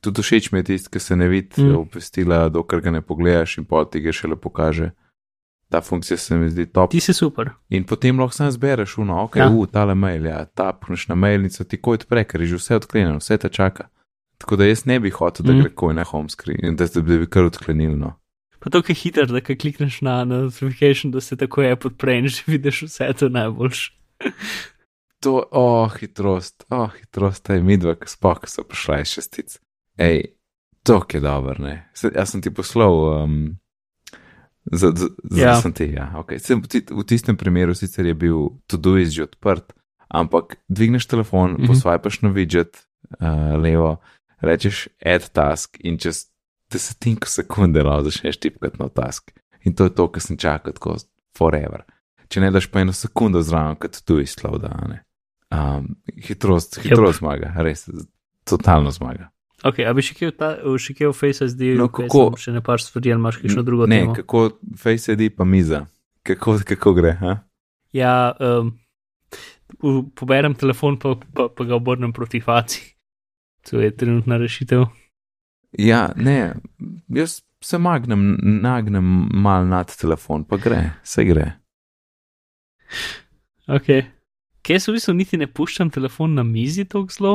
Tudi 0.00 0.22
všeč 0.22 0.52
mi 0.52 0.58
je 0.58 0.64
tisti, 0.64 0.88
ki 0.90 0.98
se 0.98 1.16
ne 1.16 1.28
vidi 1.28 1.62
Mm. 1.62 1.76
obvestila, 1.76 2.48
dokler 2.48 2.80
ga 2.80 2.90
ne 2.90 3.00
pogledaš 3.02 3.58
in 3.58 3.64
poti 3.64 4.00
ga 4.00 4.12
šele 4.12 4.36
pokaže. 4.36 4.90
Ta 5.68 5.80
funkcija 5.80 6.16
se 6.16 6.34
mi 6.34 6.50
zdi 6.50 6.66
top. 6.66 6.90
Ti 6.90 7.00
si 7.00 7.12
super. 7.12 7.50
In 7.68 7.84
potem 7.84 8.18
lahko 8.18 8.34
sam 8.34 8.50
zbereš, 8.50 8.96
no, 8.98 9.22
ok, 9.22 9.36
Ja. 9.36 9.48
uh, 9.48 9.66
tale 9.68 9.94
mail, 9.94 10.26
ja, 10.26 10.44
tapneš 10.44 11.08
na 11.08 11.14
mailnico, 11.14 11.64
ti 11.64 11.76
ko 11.76 11.90
odpre, 11.92 12.24
ker 12.24 12.40
je 12.40 12.46
že 12.46 12.56
vse 12.56 12.76
odklenjeno, 12.76 13.18
vse 13.18 13.38
te 13.38 13.48
čaka. 13.48 13.86
Tako 14.38 14.56
da 14.56 14.64
jaz 14.64 14.86
ne 14.86 14.98
bi 15.00 15.10
hotel, 15.10 15.46
da 15.46 15.52
Mm. 15.52 15.60
gre 15.60 15.70
koj 15.70 15.94
na 15.94 16.04
home 16.04 16.28
screen 16.28 16.64
in 16.64 16.76
da, 16.76 16.86
da 16.86 17.00
bi 17.00 17.26
kar 17.26 17.44
odklenil. 17.44 17.94
No. 17.94 18.16
Pa 18.58 18.70
to 18.70 18.82
je 18.88 18.94
hiter, 18.94 19.26
da 19.26 19.40
ko 19.40 19.54
klikneš 19.54 20.00
na 20.02 20.24
notification, 20.24 21.12
da 21.12 21.20
se 21.20 21.36
tako 21.36 21.62
je 21.62 21.76
podpre 21.76 22.18
in 22.18 22.26
že 22.28 22.42
vidiš 22.46 22.82
vse 22.82 23.12
to 23.14 23.28
najboljš. 23.28 23.99
To, 25.20 25.36
o, 25.50 25.84
oh, 25.84 25.92
hitrost, 26.00 26.64
oh, 26.72 26.88
hitrost, 26.96 27.44
taj 27.44 27.60
midva, 27.60 27.92
ki 27.94 28.08
spok 28.08 28.46
so 28.48 28.62
prišla 28.64 29.00
iz 29.02 29.10
šestic. 29.12 29.58
Ej, 30.00 30.22
to 30.82 31.02
je 31.12 31.20
dobro, 31.20 31.56
ne. 31.60 31.90
Se, 31.94 32.08
jaz 32.08 32.30
sem 32.32 32.40
ti 32.40 32.48
poslal, 32.48 32.94
um, 33.24 33.34
za, 34.72 34.88
za, 34.96 35.08
za 35.30 35.40
Ja. 35.42 35.60
sem 35.60 35.72
ti, 35.76 35.90
ja, 35.92 36.08
ok. 36.16 36.32
Se, 36.40 36.54
v, 36.56 36.64
ti- 36.64 36.86
v 36.88 37.04
tistem 37.04 37.36
primeru 37.36 37.74
sicer 37.76 38.06
je 38.06 38.14
bil 38.16 38.48
Todoist 38.66 39.12
že 39.12 39.28
odprt, 39.28 39.72
ampak 40.08 40.56
dvigneš 40.68 41.04
telefon, 41.06 41.50
mm 41.50 41.54
Mhm. 41.54 41.62
-hmm. 41.62 41.68
posvajpaš 41.68 42.20
na 42.22 42.28
widget 42.32 42.86
uh, 43.20 43.60
levo, 43.60 44.00
rečeš 44.40 44.88
add 45.04 45.28
task 45.32 45.76
in 45.84 45.98
čez 45.98 46.32
desetinko 46.72 47.28
sekunde 47.28 47.82
lahko 47.82 48.08
začneš 48.08 48.36
tipkati 48.40 48.76
na 48.80 48.88
task. 48.88 49.30
In 49.64 49.74
to 49.76 49.84
je 49.84 49.90
to, 49.94 50.08
kar 50.08 50.22
sem 50.22 50.36
čakal 50.36 50.72
tako 50.72 50.96
forever. 51.36 51.82
Če 52.30 52.40
ne 52.40 52.50
daš 52.54 52.68
pa 52.70 52.80
eno 52.80 52.92
sekundo 52.94 53.42
zraven, 53.42 53.76
kot 53.76 54.00
tu 54.06 54.20
izslav, 54.22 54.60
da 54.62 54.70
ne. 54.86 55.00
Um, 55.50 55.96
hitrost, 56.14 56.78
hitrost 56.78 57.18
zmaga, 57.18 57.50
res, 57.58 57.88
totalno 58.46 58.92
zmaga. 58.94 59.32
Ok, 59.66 59.82
a 59.82 59.92
bi 59.92 60.00
še 60.00 60.14
kje 60.14 60.28
v, 60.30 60.34
ta, 60.38 60.50
še 60.78 60.94
kje 60.94 61.10
v 61.10 61.16
Face 61.18 61.44
SD, 61.44 61.74
No, 61.76 61.88
kako- 61.90 62.38
še 62.38 62.54
ne 62.54 62.62
pač 62.64 62.86
stvari, 62.86 63.10
ali 63.12 63.20
imaš 63.20 63.40
kakšno 63.42 63.64
drugo 63.66 63.88
ne, 63.90 63.98
temo? 64.00 64.14
kako 64.14 64.44
Face 64.78 65.12
ID 65.12 65.34
pa 65.36 65.44
miza, 65.44 65.82
kako, 66.22 66.54
kako 66.64 66.94
gre, 66.96 67.12
ha? 67.20 67.34
Ja, 67.92 68.14
um, 68.38 68.70
poberem 70.14 70.54
telefon, 70.54 70.96
pa, 70.96 71.16
pa, 71.34 71.48
pa 71.50 71.64
ga 71.64 71.74
obrnem 71.76 72.12
proti 72.12 72.40
faci. 72.40 72.86
To 73.68 73.80
je 73.82 73.90
trenutna 73.92 74.38
rešitev. 74.40 74.86
Ja, 75.76 76.12
ne, 76.16 76.54
jaz 77.08 77.42
se 77.60 77.78
magnem, 77.78 78.38
nagnem 78.62 79.04
mal 79.36 79.66
nad 79.68 79.90
telefon, 79.92 80.46
pa 80.48 80.56
gre, 80.56 80.94
se 81.04 81.24
gre. 81.24 81.59
Ok. 83.68 83.88
Kaj 84.66 84.80
se 84.80 84.90
v 84.90 84.94
bistvu 84.98 85.14
niti 85.16 85.38
ne 85.40 85.46
puščam 85.46 85.90
telefon 85.90 86.34
na 86.34 86.42
mizi 86.42 86.84
tako 86.84 87.12
zelo? 87.14 87.34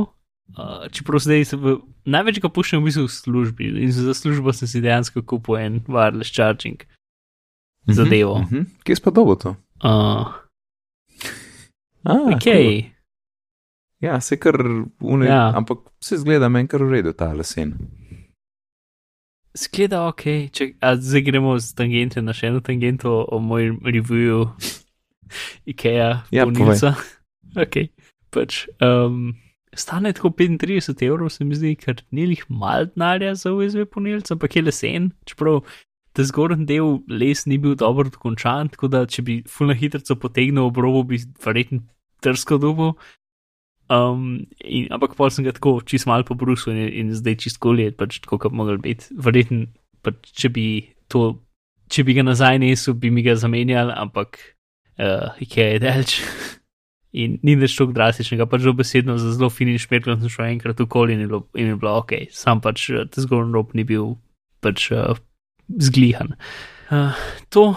Uh, 0.53 0.85
čeprav 0.93 1.23
zdaj 1.25 1.45
se 1.49 1.57
v, 1.57 1.77
največ 2.05 2.37
ga 2.43 2.51
puščam 2.53 2.83
v 2.83 2.89
bistvu 2.91 3.07
v 3.07 3.13
službi 3.15 3.69
in 3.81 3.91
za 3.91 4.13
službo 4.13 4.53
sem 4.53 4.69
si 4.69 4.81
dejansko 4.83 5.23
kupil 5.25 5.57
en 5.57 5.79
wireless 5.87 6.29
charging. 6.35 6.83
Zadevo. 7.87 8.39
Mhm, 8.43 8.55
mhm. 8.55 8.65
Kje 8.85 8.99
pa 9.01 9.11
dobo 9.13 9.35
to? 9.35 9.55
Uh, 9.81 10.33
Ah, 12.05 12.21
ok, 12.29 12.43
cool. 12.43 12.83
Ja, 14.01 14.19
se 14.21 14.37
kar 14.37 14.53
une, 15.01 15.25
Ja. 15.25 15.49
ampak 15.57 15.79
se 15.99 16.17
zgleda 16.17 16.49
meni 16.49 16.67
kar 16.67 16.83
v 16.83 16.91
redu 16.91 17.13
ta 17.13 17.33
lesen. 17.33 17.73
Skleda 19.57 20.03
ok, 20.07 20.51
če 20.51 20.67
zdaj 20.99 21.21
gremo 21.25 21.55
z 21.59 21.73
tangente 21.73 22.21
na 22.21 22.33
še 22.35 22.51
eno 22.51 22.59
tangento 22.61 23.09
o, 23.09 23.23
o 23.25 23.39
mojem 23.39 23.79
reviewju 23.81 24.51
IKEA, 25.71 26.25
Ja, 26.31 26.45
polnilca. 26.45 26.95
Ok, 27.55 27.85
pač. 28.35 28.65
Um, 28.83 29.31
stane 29.71 30.11
tako 30.11 30.33
35 30.35 31.03
evrov, 31.07 31.29
se 31.31 31.45
mi 31.47 31.55
zdi, 31.55 31.75
ker 31.79 32.01
ni 32.11 32.25
jih 32.33 32.43
mal 32.49 32.89
denarja 32.91 33.35
za 33.39 33.53
USB 33.55 33.85
polnilca, 33.87 34.35
ampak 34.35 34.57
je 34.57 34.63
lesen, 34.65 35.11
čeprav 35.23 35.61
ta 36.15 36.23
zgornji 36.23 36.65
del 36.67 36.99
les 37.07 37.45
ni 37.45 37.57
bil 37.59 37.75
dobro 37.75 38.09
dokončan, 38.09 38.71
tako 38.71 38.89
da 38.91 39.03
če 39.05 39.23
bi 39.27 39.37
fulno 39.51 39.75
hitro 39.75 40.15
potegnil 40.15 40.69
obrobo, 40.69 41.03
bi 41.03 41.19
verjetno 41.43 41.83
trsko 42.23 42.57
dobo. 42.57 42.93
Um, 43.91 44.47
in, 44.63 44.87
ampak 44.95 45.13
pol 45.13 45.29
sem 45.29 45.45
ga 45.45 45.53
tako 45.53 45.77
čist 45.85 46.07
malo 46.09 46.25
pobrusil 46.25 46.73
in, 46.73 46.87
in 46.89 47.13
zdaj 47.13 47.37
čist 47.43 47.59
kolje, 47.61 47.91
pač 47.93 48.17
tako, 48.23 48.39
kot 48.41 48.55
mogel 48.55 48.79
biti. 48.81 49.11
Verjetno, 49.11 49.67
pač, 50.05 50.31
če 50.33 50.49
bi 50.55 50.67
to, 51.11 51.35
če 51.91 52.07
bi 52.07 52.15
ga 52.17 52.25
nazaj 52.25 52.63
nesel, 52.63 52.95
bi 52.97 53.11
mi 53.13 53.21
ga 53.25 53.35
zamenjali, 53.37 53.93
ampak 53.93 54.39
uh, 54.99 55.35
IKEA 55.41 55.75
je 55.75 55.81
delč. 55.83 56.19
In 57.15 57.37
ni 57.47 57.53
več 57.55 57.77
tako 57.77 57.95
drastičnega, 57.95 58.43
pač 58.51 58.65
dobesedno 58.67 59.15
za 59.21 59.31
zelo 59.37 59.47
fini 59.53 59.77
šperkl 59.79 60.17
sem 60.19 60.31
šel 60.31 60.49
enkrat 60.49 60.81
v 60.83 60.87
kol 60.91 61.13
in 61.13 61.21
je 61.23 61.29
bilo, 61.29 61.45
in 61.55 61.69
je 61.71 61.77
bilo 61.79 61.93
ok, 62.01 62.11
sam 62.35 62.59
pač 62.59 62.89
eh, 62.91 63.05
ta 63.07 63.23
zgornji 63.23 63.55
rob 63.55 63.71
ni 63.71 63.85
bil 63.87 64.17
pač 64.59 64.89
uh, 64.91 65.15
zglihan. 65.79 66.33
Uh, 66.91 67.15
to, 67.55 67.69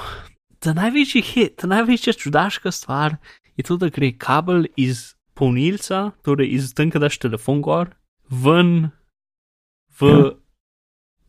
ta 0.58 0.74
največji 0.74 1.22
hit, 1.22 1.54
ta 1.62 1.70
največja 1.70 2.16
čudaška 2.18 2.74
stvar 2.74 3.14
je 3.54 3.62
to, 3.68 3.78
da 3.78 3.92
gre 3.94 4.10
kabel 4.18 4.66
iz 4.74 5.12
polnilca, 5.38 6.08
torej 6.26 6.50
iz 6.58 6.74
tam, 6.74 6.90
kjer 6.90 7.06
daš 7.06 7.22
telefon 7.22 7.62
gor, 7.62 7.94
ven 8.26 8.90
v 10.02 10.10
Ja. 10.10 10.26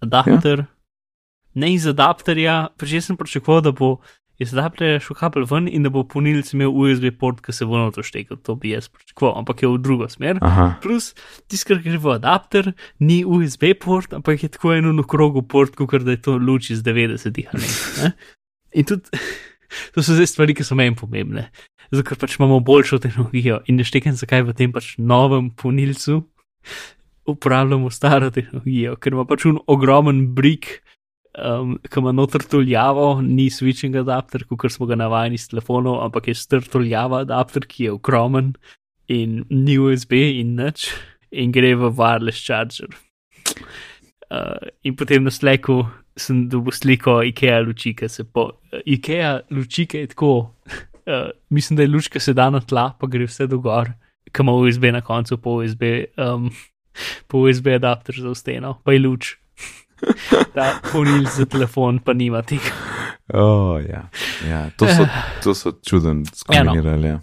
adapter, 0.01 0.65
ne 1.53 1.73
iz 1.77 1.85
adapterja, 1.85 2.71
pač 2.73 2.97
jaz 2.97 3.09
sem 3.09 3.21
pričakoval, 3.21 3.61
da 3.69 3.71
bo 3.75 3.99
iz 4.39 4.53
adapterja 4.55 5.01
šel 5.03 5.17
kabel 5.19 5.45
ven 5.49 5.67
in 5.67 5.83
da 5.83 5.91
bo 5.93 6.05
polnilec 6.07 6.53
imel 6.55 6.71
USB 6.71 7.11
port, 7.19 7.41
ki 7.43 7.53
se 7.55 7.67
bo 7.67 7.79
noto 7.79 8.03
štekel, 8.05 8.39
to 8.43 8.55
bi 8.59 8.73
jaz 8.73 8.87
pričakoval, 8.87 9.35
ampak 9.41 9.63
je 9.63 9.71
v 9.71 9.79
drugo 9.83 10.07
smer. 10.09 10.39
Aha, 10.45 10.71
Plus, 10.83 11.11
tisti, 11.51 11.67
kar 11.67 11.81
gre 11.83 11.99
v 11.99 12.13
adapter, 12.15 12.71
ni 13.03 13.21
USB 13.27 13.73
port, 13.79 14.15
ampak 14.15 14.45
je 14.45 14.51
tako 14.55 14.73
eno 14.77 15.03
krogu 15.03 15.43
port, 15.43 15.75
kot 15.75 16.05
da 16.07 16.15
je 16.15 16.23
to 16.23 16.37
luč 16.39 16.71
iz 16.71 16.83
90-ih 16.85 17.51
ali 17.53 17.73
ne. 17.99 18.13
In 18.79 18.87
tudi, 18.87 19.19
to 19.93 20.03
so 20.05 20.15
zdaj 20.15 20.31
stvari, 20.31 20.55
ki 20.55 20.67
so 20.67 20.77
meni 20.79 20.95
pomembne. 20.95 21.49
Zato, 21.89 22.05
ker 22.07 22.21
pač 22.21 22.37
imamo 22.37 22.61
boljšo 22.63 23.01
tehnologijo 23.03 23.63
in 23.67 23.81
ne 23.81 23.87
štekam, 23.87 24.15
zakaj 24.15 24.45
v 24.47 24.55
tem 24.55 24.71
pač 24.71 24.93
novem 25.01 25.49
punilcu 25.51 26.21
uporabljamo 27.29 27.89
staro 27.89 28.29
tehnologijo, 28.33 28.95
ker 29.01 29.13
ima 29.13 29.25
pač 29.27 29.45
un 29.49 29.59
ogromen 29.69 30.29
brik, 30.35 30.79
um, 31.43 31.77
ki 31.83 32.01
ima 32.01 32.11
noter 32.15 32.43
tuljavo, 32.45 33.21
ni 33.21 33.49
switching 33.53 33.97
adapter, 33.99 34.45
kot 34.49 34.71
smo 34.73 34.87
ga 34.89 34.97
navajeni 34.99 35.37
s 35.37 35.51
telefonov, 35.51 36.01
ampak 36.05 36.29
je 36.29 36.35
str 36.37 36.65
tuljava 36.65 37.23
adapter, 37.25 37.65
ki 37.67 37.87
je 37.87 37.95
ogromen 37.95 38.53
in 39.09 39.43
ni 39.49 39.77
USB 39.81 40.17
in 40.41 40.55
nič, 40.59 40.89
in 41.31 41.53
gre 41.53 41.73
v 41.77 41.91
wireless 41.97 42.41
charger. 42.45 42.93
Uh, 44.29 44.69
in 44.85 44.93
potem 44.95 45.25
na 45.25 45.33
sleku 45.33 45.81
sem 46.19 46.43
dobil 46.51 46.75
sliko 46.75 47.19
IKEA 47.25 47.63
luči, 47.65 47.95
ki 47.97 48.09
se 48.11 48.23
po. 48.23 48.51
Uh, 48.69 48.83
IKEA 48.85 49.39
luči, 49.49 49.87
ki 49.89 50.05
je 50.05 50.13
tako. 50.13 50.33
Uh, 51.09 51.31
mislim, 51.49 51.79
da 51.79 51.87
je 51.87 51.89
luč, 51.89 52.09
ki 52.13 52.21
se 52.21 52.35
da 52.37 52.49
na 52.53 52.61
tla, 52.61 52.91
pa 52.99 53.09
gre 53.09 53.25
vse 53.25 53.47
do 53.49 53.57
gor, 53.63 53.89
ki 54.29 54.43
ima 54.45 54.53
USB 54.53 54.91
na 54.93 55.01
koncu, 55.01 55.39
po 55.41 55.57
USB, 55.63 56.05
um, 56.21 56.51
po 57.27 57.41
USB 57.47 57.73
adapter 57.73 58.19
za 58.21 58.35
steno, 58.37 58.77
pa 58.85 58.93
je 58.93 59.01
luč. 59.07 59.38
Ta 60.55 60.79
polnil 60.91 61.25
za 61.29 61.45
telefon 61.45 61.99
pa 61.99 62.13
nima 62.13 62.41
tega. 62.41 62.71
oh, 63.33 63.77
ja. 63.81 64.09
ja, 64.49 64.69
to 64.77 64.87
so, 64.87 65.05
to 65.43 65.53
so 65.55 65.71
čuden 65.85 66.25
skombinirali. 66.25 67.07
Ja. 67.07 67.19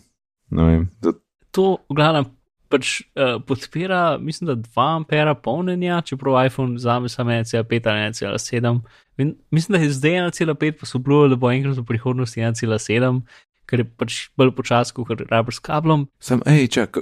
Ne 0.51 0.65
vem, 0.65 0.83
to, 1.03 1.13
To, 1.57 1.79
v 1.89 1.95
glavnem, 1.97 2.27
pač 2.69 3.01
uh, 3.17 3.39
podpira, 3.41 4.19
mislim, 4.21 4.51
da 4.51 4.55
2 4.61 4.85
ampera 5.01 5.33
polnjenja, 5.35 6.03
čeprav 6.05 6.37
iPhone 6.47 6.77
zame 6.79 7.09
samo 7.09 7.31
1,5 7.33 7.65
ali 7.89 8.01
1,7. 8.13 8.81
In 9.19 9.31
Mislim, 9.51 9.79
da 9.79 9.85
je 9.85 9.91
zdaj 9.97 10.13
1,5, 10.37 10.77
pa 10.77 10.87
so 10.87 10.99
obljubili, 11.01 11.33
da 11.33 11.37
bo 11.41 11.49
enkrat 11.51 11.79
v 11.81 11.85
prihodnosti 11.89 12.41
1,7, 12.41 13.23
ker 13.67 13.81
je 13.81 13.89
pač 13.89 14.19
bolj 14.37 14.53
počasi, 14.53 14.93
kot 14.93 15.25
rabiš 15.31 15.57
s 15.57 15.65
kablom. 15.65 16.07
sem, 16.21 16.43
hej, 16.47 16.69
čak, 16.69 17.01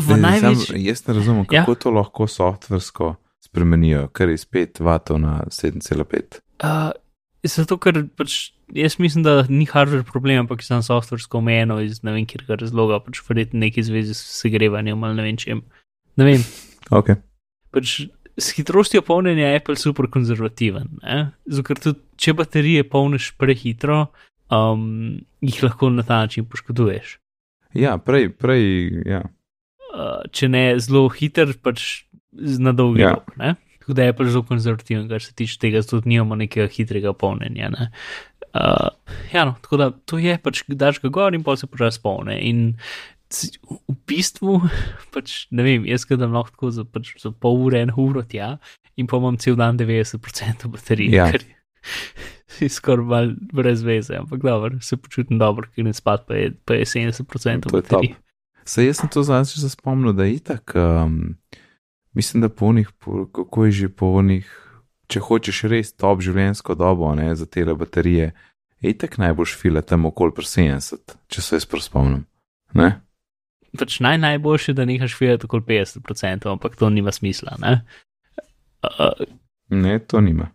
V 0.00 0.16
največji. 0.18 0.80
Jaz 0.88 1.04
ne 1.06 1.14
razumem, 1.14 1.44
Ja. 1.52 1.60
kako 1.62 1.72
ja. 1.72 1.78
to 1.78 1.90
lahko 1.94 2.26
softversko 2.26 3.14
spremenijo, 3.44 4.08
ker 4.16 4.32
iz 4.32 4.46
5 4.48 4.82
vatov 4.84 5.20
na 5.22 5.38
7,5. 5.52 6.40
Uh, 6.64 6.90
zato, 7.44 7.78
ker 7.78 8.06
pač 8.16 8.54
jaz 8.72 8.98
mislim, 8.98 9.24
da 9.26 9.44
ni 9.48 9.66
hardware 9.68 10.06
problem, 10.08 10.44
ampak 10.44 10.62
je 10.64 10.70
samo 10.70 10.82
softversko 10.82 11.38
omejeno 11.38 11.80
iz 11.84 12.02
ne 12.02 12.14
vem, 12.16 12.26
kjer 12.26 12.46
razloga, 12.56 13.02
pač 13.04 13.20
verjetno 13.28 13.60
neki 13.60 13.84
zvezi 13.84 14.16
s 14.16 14.40
segrevanjem 14.40 15.04
ali 15.04 15.20
ne 15.20 15.28
vem 15.28 15.40
čem. 15.40 15.64
Ne 16.16 16.28
vem, 16.28 16.44
Okay. 16.92 17.16
pač 17.72 18.04
s 18.36 18.50
hitrostjo 18.56 19.02
polnjenja 19.02 19.48
je 19.48 19.56
Apple 19.56 19.76
super 19.76 20.06
konzervativen. 20.10 20.88
ne. 21.02 21.30
Zato, 21.46 21.74
tudi 21.74 22.00
če 22.16 22.34
baterije 22.34 22.84
polniš 22.88 23.32
prehitro, 23.38 24.06
um, 24.50 25.20
jih 25.40 25.62
lahko 25.62 25.90
na 25.90 26.02
ta 26.02 26.24
način 26.24 26.44
poškoduješ. 26.44 27.18
Ja, 27.74 27.98
prej, 27.98 28.28
prej, 28.38 28.64
ja. 29.06 29.22
Uh, 29.94 30.22
če 30.30 30.48
ne 30.48 30.64
zelo 30.78 31.08
hiter, 31.08 31.54
pač 31.62 32.04
na 32.58 32.72
dolgi 32.72 33.00
Ja. 33.00 33.10
rok. 33.10 33.36
ne. 33.36 33.54
Tako 33.78 33.92
da 33.92 34.04
je 34.04 34.12
pač 34.16 34.26
zelo 34.26 34.42
konzervativen, 34.42 35.08
kar 35.08 35.20
se 35.20 35.34
tiče 35.34 35.58
tega, 35.60 35.82
tudi 35.82 36.08
nimamo 36.08 36.34
nekega 36.36 36.66
hitrega 36.68 37.12
polnjenja. 37.12 37.68
Ne. 37.70 37.90
Uh, 38.54 38.88
ja, 39.32 39.44
no, 39.44 39.56
tako 39.60 39.76
da 39.76 39.90
to 39.90 40.18
je 40.18 40.38
pač, 40.38 40.62
daš 40.68 41.00
ga 41.00 41.08
gor 41.08 41.34
in 41.34 41.42
pa 41.42 41.56
se 41.56 41.66
počasi 41.66 42.00
polne. 42.00 42.38
In 42.40 42.76
v 43.28 43.96
bistvu, 44.06 44.60
pač, 45.14 45.48
ne 45.50 45.62
vem, 45.62 45.84
jaz 45.84 46.04
ga 46.04 46.16
dam 46.16 46.32
lahko 46.32 46.50
tako 46.50 46.70
za, 46.70 46.84
pač, 46.86 47.12
za 47.18 47.32
pol 47.32 47.60
ure, 47.60 47.82
eno 47.82 47.92
uro 47.98 48.22
tja 48.22 48.54
in 48.96 49.06
pa 49.06 49.18
imam 49.18 49.36
cel 49.36 49.56
dan 49.56 49.76
90% 49.76 50.16
baterije. 50.68 51.10
Ja. 51.12 51.26
Kar 51.28 51.42
je 52.60 52.68
skoraj 52.70 53.04
mal 53.04 53.32
brez 53.52 53.82
veze, 53.82 54.16
ampak 54.16 54.40
dobro, 54.40 54.78
se 54.80 54.96
počutim 54.96 55.36
dobro, 55.36 55.66
ker 55.68 55.84
ne 55.84 55.92
spad, 55.92 56.24
pa 56.24 56.34
je, 56.36 56.52
pa 56.64 56.74
je 56.74 56.84
70% 56.86 57.20
To 57.26 57.50
je 57.50 57.60
top. 57.60 57.72
baterije. 57.74 58.14
Se 58.64 58.86
jaz 58.86 58.96
sem 58.96 59.10
to 59.10 59.20
zadnjič 59.22 59.58
se 59.60 59.68
spomnil, 59.68 60.14
da 60.14 60.24
je 60.24 60.34
itak, 60.34 60.72
um, 60.72 61.34
mislim, 62.14 62.40
da 62.40 62.48
po 62.48 62.72
njih, 62.72 62.90
kako 63.32 63.64
je 63.64 63.72
že 63.72 63.88
po 63.88 64.22
njih, 64.22 64.50
če 65.06 65.20
hočeš 65.20 65.62
res 65.62 65.92
top 65.92 66.20
življenjsko 66.20 66.74
dobo 66.74 67.14
ne, 67.14 67.34
za 67.34 67.46
te 67.46 67.64
baterije, 67.64 68.32
je 68.80 68.90
itak 68.90 69.18
najboljš 69.18 69.56
file 69.60 69.82
tam 69.82 70.04
okoli 70.04 70.34
pri 70.34 70.44
70, 70.44 71.16
če 71.28 71.42
se 71.42 71.56
jaz 71.56 71.66
spomnim. 71.84 72.24
Ne? 72.74 73.04
pač 73.78 73.98
naj 74.00 74.18
najboljše, 74.18 74.72
da 74.72 74.84
nehaš 74.84 75.16
švedati 75.16 75.46
okoli 75.46 75.62
50%, 75.68 76.50
ampak 76.50 76.76
to 76.76 76.90
nima 76.90 77.12
smisla. 77.12 77.56
Ne, 77.60 77.80
uh, 78.82 79.26
ne 79.68 79.98
to 79.98 80.20
nima. 80.20 80.50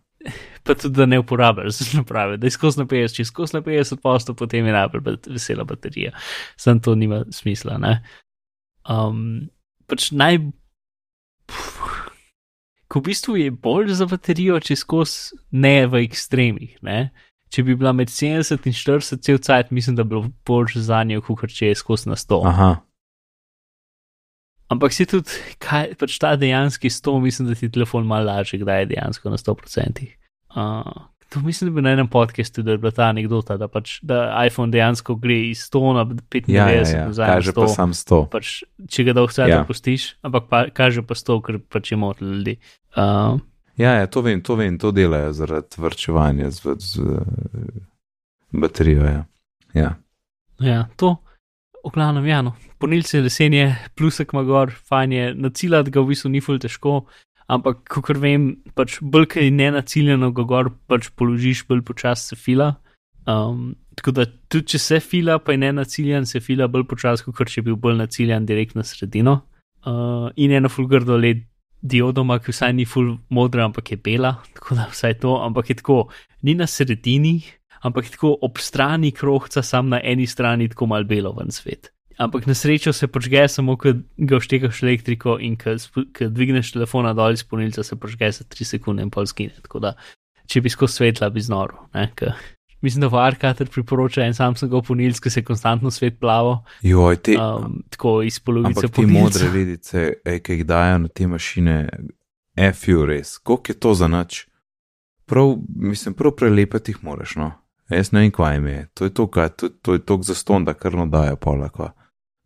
Pa 0.64 0.74
tudi, 0.74 0.94
da 0.96 1.06
ne 1.06 1.18
uporabljaš 1.18 1.72
za 1.72 1.98
naprave, 1.98 2.36
da 2.36 2.46
izkosi 2.46 2.80
na 2.80 2.86
50, 2.86 3.16
če 3.16 3.22
izkosi 3.22 3.56
na 3.56 3.62
50 3.62 4.02
posto, 4.02 4.34
potem 4.34 4.66
je 4.66 4.72
najbolj 4.72 5.16
vesela 5.26 5.64
baterija. 5.64 6.12
Sam 6.56 6.80
to 6.80 6.94
nima 6.94 7.24
smisla. 7.32 7.78
Um, 8.88 9.48
pač 9.86 10.10
naj. 10.12 10.42
Ko 12.90 12.98
v 12.98 13.06
bistvu 13.06 13.36
je 13.38 13.50
bolj 13.54 13.92
za 13.94 14.06
baterijo, 14.10 14.58
če 14.58 14.76
skozi 14.76 15.38
ne 15.54 15.86
v 15.86 16.04
ekstremih. 16.08 16.78
Ne? 16.82 17.12
Če 17.50 17.62
bi 17.66 17.76
bila 17.78 17.92
med 17.94 18.10
70 18.10 18.66
in 18.66 18.74
40 18.74 19.22
cel 19.26 19.38
cajt, 19.42 19.70
mislim, 19.74 19.96
da 19.98 20.04
bi 20.04 20.16
bilo 20.16 20.30
bolj 20.46 20.78
za 20.82 21.02
njo, 21.06 21.22
kot 21.22 21.54
če 21.54 21.70
je 21.70 21.78
skozi 21.78 22.10
na 22.10 22.18
100. 22.18 22.40
Aha. 22.50 22.70
Ampak 24.70 24.94
si 24.94 25.06
tudi, 25.10 25.34
kaj 25.62 25.96
pač 25.98 26.18
ta 26.22 26.36
dejanski 26.38 26.90
100, 26.94 27.16
mislim, 27.22 27.48
da 27.50 27.58
ti 27.58 27.70
telefon 27.70 28.06
malo 28.06 28.30
lažji, 28.30 28.60
kdaj 28.62 28.84
je 28.84 28.90
dejansko 28.92 29.32
na 29.32 29.38
100%. 29.38 30.04
Uh, 30.54 31.06
to 31.30 31.40
mislim, 31.40 31.70
da 31.70 31.74
bi 31.74 31.82
na 31.82 31.92
enem 31.94 32.08
podkastu, 32.10 32.62
da 32.66 32.74
je 32.74 32.78
bila 32.82 32.90
ta 32.90 33.08
anekdota, 33.08 33.56
da, 33.56 33.68
pač, 33.70 33.98
da 34.02 34.44
iPhone 34.46 34.72
dejansko 34.74 35.14
gre 35.14 35.36
iz 35.50 35.62
100 35.70 35.82
na 35.94 36.04
95, 36.04 36.50
ja, 36.50 36.68
ja, 36.70 36.82
ja. 36.82 37.04
nazaj. 37.06 37.34
Kaže 37.36 37.54
pa 37.54 37.68
sam 37.70 37.94
100. 37.94 38.24
Pač, 38.32 38.56
če 38.90 39.06
ga 39.06 39.14
dolgo 39.14 39.32
cajt 39.36 39.54
ja. 39.54 39.60
pustiš, 39.68 40.08
ampak 40.26 40.50
pa, 40.50 40.64
kaže 40.74 41.06
pa 41.06 41.14
100, 41.14 41.38
ker 41.46 41.60
pač 41.70 41.94
je 41.94 42.00
motil 42.00 42.34
ljudi. 42.34 42.58
Uh, 42.98 43.38
Ja, 43.80 43.94
ja, 43.96 44.06
to 44.06 44.20
vem, 44.20 44.42
to 44.44 44.58
vem, 44.60 44.76
to 44.78 44.90
delajo 44.92 45.32
zaradi 45.32 45.80
vrčevanja 45.80 46.50
z, 46.52 46.74
z, 46.76 47.00
z 47.00 48.52
baterijo. 48.52 49.06
Ja, 49.06 49.22
ja. 49.72 49.90
ja 50.60 50.82
to, 51.00 51.14
v 51.80 51.92
glavnem, 51.94 52.26
ja, 52.28 52.42
no. 52.44 52.52
ponilce 52.78 53.22
lesenje, 53.24 53.70
plusek 53.96 54.34
ima 54.34 54.42
gor, 54.44 54.74
fajn 54.88 55.12
je, 55.12 55.30
naciljati 55.34 55.94
ga 55.94 56.02
v 56.04 56.12
bistvu 56.12 56.32
ni 56.34 56.42
ful 56.44 56.60
težko, 56.60 57.06
ampak, 57.50 57.82
kot 57.90 58.18
vem, 58.22 58.52
pač 58.78 58.98
bolj 59.02 59.28
kaj 59.34 59.50
ne 59.54 59.70
naciljeno 59.74 60.30
ga 60.36 60.46
gor, 60.48 60.72
pač 60.90 61.10
položiš 61.18 61.64
bolj 61.68 61.84
počasi 61.88 62.32
se 62.32 62.38
fila. 62.38 62.72
Um, 63.28 63.74
tako 63.98 64.14
da 64.16 64.26
tudi 64.48 64.74
če 64.74 64.80
se 64.80 65.00
fila, 65.04 65.38
pa 65.42 65.54
je 65.54 65.62
ne 65.64 65.72
naciljen, 65.80 66.26
se 66.26 66.40
fila 66.40 66.70
bolj 66.70 66.86
počasi, 66.90 67.26
kot 67.26 67.50
če 67.50 67.62
bi 67.62 67.72
bil 67.72 67.80
bolj 67.84 68.00
naciljen 68.00 68.48
direkt 68.48 68.78
na 68.78 68.86
sredino. 68.86 69.40
Uh, 69.80 70.28
in 70.36 70.52
eno 70.52 70.68
fulgrdo 70.68 71.16
led 71.20 71.46
diodoma, 71.80 72.38
ki 72.40 72.52
vsaj 72.52 72.74
ni 72.76 72.84
full 72.88 73.14
modra, 73.32 73.64
ampak 73.68 73.94
je 73.94 74.00
bela, 74.00 74.34
tako 74.56 74.76
da 74.76 74.88
vsaj 74.90 75.16
to, 75.22 75.38
ampak 75.40 75.72
je 75.72 75.78
tako, 75.80 76.02
ni 76.44 76.54
na 76.54 76.68
sredini, 76.68 77.38
ampak 77.86 78.08
je 78.08 78.16
tako 78.18 78.34
ob 78.44 78.60
strani 78.60 79.12
krohca, 79.16 79.62
sam 79.64 79.88
na 79.92 80.00
eni 80.04 80.28
strani 80.28 80.68
tako 80.68 80.90
mal 80.92 81.08
belo 81.08 81.32
ven 81.38 81.52
svet. 81.54 81.92
Ampak 82.20 82.46
na 82.46 82.54
srečo 82.54 82.92
se 82.92 83.08
počge 83.08 83.46
samo, 83.48 83.78
ko 83.80 83.94
ga 84.16 84.36
vštekaš 84.36 84.82
elektriko 84.82 85.38
in 85.40 85.56
ko 85.56 85.76
dvigneš 86.28 86.74
telefona 86.74 87.14
dol 87.16 87.32
iz 87.32 87.44
ponilca, 87.44 87.82
se 87.82 87.96
počge 87.96 88.28
za 88.32 88.44
3 88.44 88.66
sekunde 88.74 89.02
in 89.02 89.10
pol 89.10 89.26
skine. 89.26 89.56
Tako 89.64 89.80
da, 89.86 89.94
če 90.46 90.60
bi 90.60 90.72
skozi 90.72 91.00
svetla, 91.00 91.30
bi 91.32 91.40
znoro, 91.40 91.86
mislim, 92.80 93.00
da 93.00 93.08
v 93.08 93.20
Arkater 93.20 93.68
priporoča 93.68 94.24
en 94.24 94.34
sam 94.34 94.56
samo 94.56 94.82
ponilc, 94.82 95.20
ki 95.20 95.30
se 95.30 95.44
konstantno 95.44 95.90
svet 95.90 96.18
plavo. 96.20 96.64
Joj, 96.82 97.16
te, 97.16 97.36
um, 97.40 97.82
tako 97.88 98.22
iz 98.22 98.40
polovice 98.40 98.88
te 98.88 99.06
modre 99.06 99.48
vidice, 99.48 100.12
ki 100.42 100.58
jih 100.58 100.66
dajo 100.66 100.98
na 100.98 101.08
te 101.08 101.26
mašine, 101.26 101.88
FU 102.74 103.06
res, 103.08 103.38
koliko 103.38 103.72
je 103.72 103.80
to 103.80 103.94
za 103.94 104.08
noč? 104.08 104.44
Prav, 105.26 105.54
mislim, 105.76 106.14
prav 106.14 106.34
prelepati 106.36 106.92
jih 106.92 107.04
moraš, 107.04 107.36
no. 107.36 107.52
Jaz 107.90 108.12
ne 108.12 108.20
vem, 108.20 108.30
kaj 108.30 108.54
jim 108.54 108.66
je. 108.66 108.82
To 108.94 109.04
je 109.04 109.14
to, 109.14 109.26
kaj, 109.26 109.48
to, 109.56 109.68
to 109.68 109.96
je 109.96 110.04
to 110.06 110.18
za 110.22 110.34
ston, 110.34 110.64
da 110.64 110.74
krno 110.74 111.06
dajo 111.06 111.36
polako. 111.36 111.90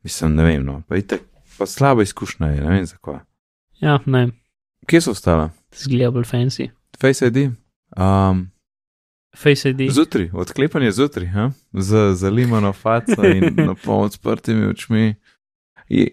Mislim, 0.05 0.35
ne 0.35 0.45
vem, 0.45 0.65
no. 0.65 0.83
Pa, 0.89 0.97
itak, 0.97 1.21
pa 1.59 1.67
slaba 1.67 2.03
izkušnja 2.03 2.47
je, 2.47 2.61
ne 2.61 2.71
vem 2.71 2.87
zakaj. 2.87 3.23
Ja, 3.81 3.99
ne. 4.07 4.29
Kje 4.87 5.01
so 5.01 5.15
ostala? 5.17 5.51
Zgleda 5.77 6.11
bolj 6.13 6.27
fancy. 6.29 6.69
Face 7.01 7.27
ID. 7.27 7.55
Um, 7.97 8.51
Face 9.37 9.71
ID. 9.71 9.89
Zjutraj, 9.91 10.29
odklepanje 10.33 10.93
zjutraj, 10.93 11.29
z 11.73 12.15
zalimano 12.15 12.73
faco 12.73 13.25
in 13.25 13.55
na 13.57 13.75
pol 13.85 14.05
odprtimi 14.05 14.67
očmi. 14.67 15.15
Je... 15.89 16.09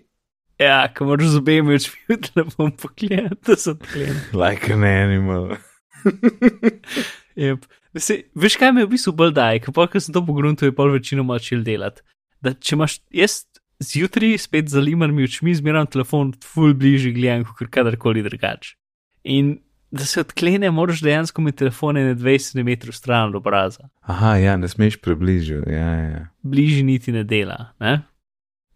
Ja, 0.60 0.88
ko 0.94 1.06
moraš 1.06 1.28
z 1.28 1.38
obemi 1.38 1.76
očmi, 1.76 2.18
da 2.36 2.46
bom 2.58 2.72
pogledal, 2.72 3.38
da 3.48 3.56
so 3.56 3.76
odklenjeni. 3.76 4.20
Like 4.34 4.74
an 4.74 4.84
animal. 4.84 5.58
yep. 7.36 7.68
Vse, 7.94 8.22
veš, 8.36 8.56
kaj 8.56 8.72
me 8.72 8.86
v 8.86 8.94
bistvu 8.96 9.14
bolj 9.14 9.36
daje, 9.36 9.62
ko 9.66 9.76
pa 9.76 9.88
sem 10.00 10.16
to 10.16 10.24
pogrunil, 10.26 10.56
je 10.64 10.76
pol 10.76 10.96
večino 10.96 11.28
mačil 11.28 11.64
delati. 11.64 12.02
Da 12.42 12.54
če 12.54 12.76
imaš 12.76 13.02
jaz 13.14 13.44
zjutraj 13.82 14.38
spet 14.38 14.70
zalimanimi 14.70 15.26
očmi, 15.28 15.56
zmeram 15.56 15.90
telefon, 15.90 16.34
full 16.46 16.74
bližje 16.78 17.12
gledam, 17.16 17.46
kot 17.46 17.70
kadarkoli 17.74 18.24
drugače. 18.24 18.76
In 19.24 19.58
da 19.92 20.06
se 20.06 20.22
odklene, 20.22 20.72
moraš 20.72 21.02
dejansko 21.04 21.42
imeti 21.42 21.58
telefon 21.58 21.96
na 21.96 22.16
20 22.16 22.52
cm 22.52 22.92
stran 22.92 23.30
od 23.30 23.36
obraza. 23.36 23.90
Aha, 24.02 24.36
ja, 24.36 24.58
ne 24.58 24.68
smeš 24.68 24.98
približati. 25.02 25.72
Ja, 25.72 25.90
ja. 25.96 26.28
Bližje 26.42 26.84
niti 26.84 27.12
ne 27.12 27.24
dela. 27.24 27.74
Ne? 27.80 28.02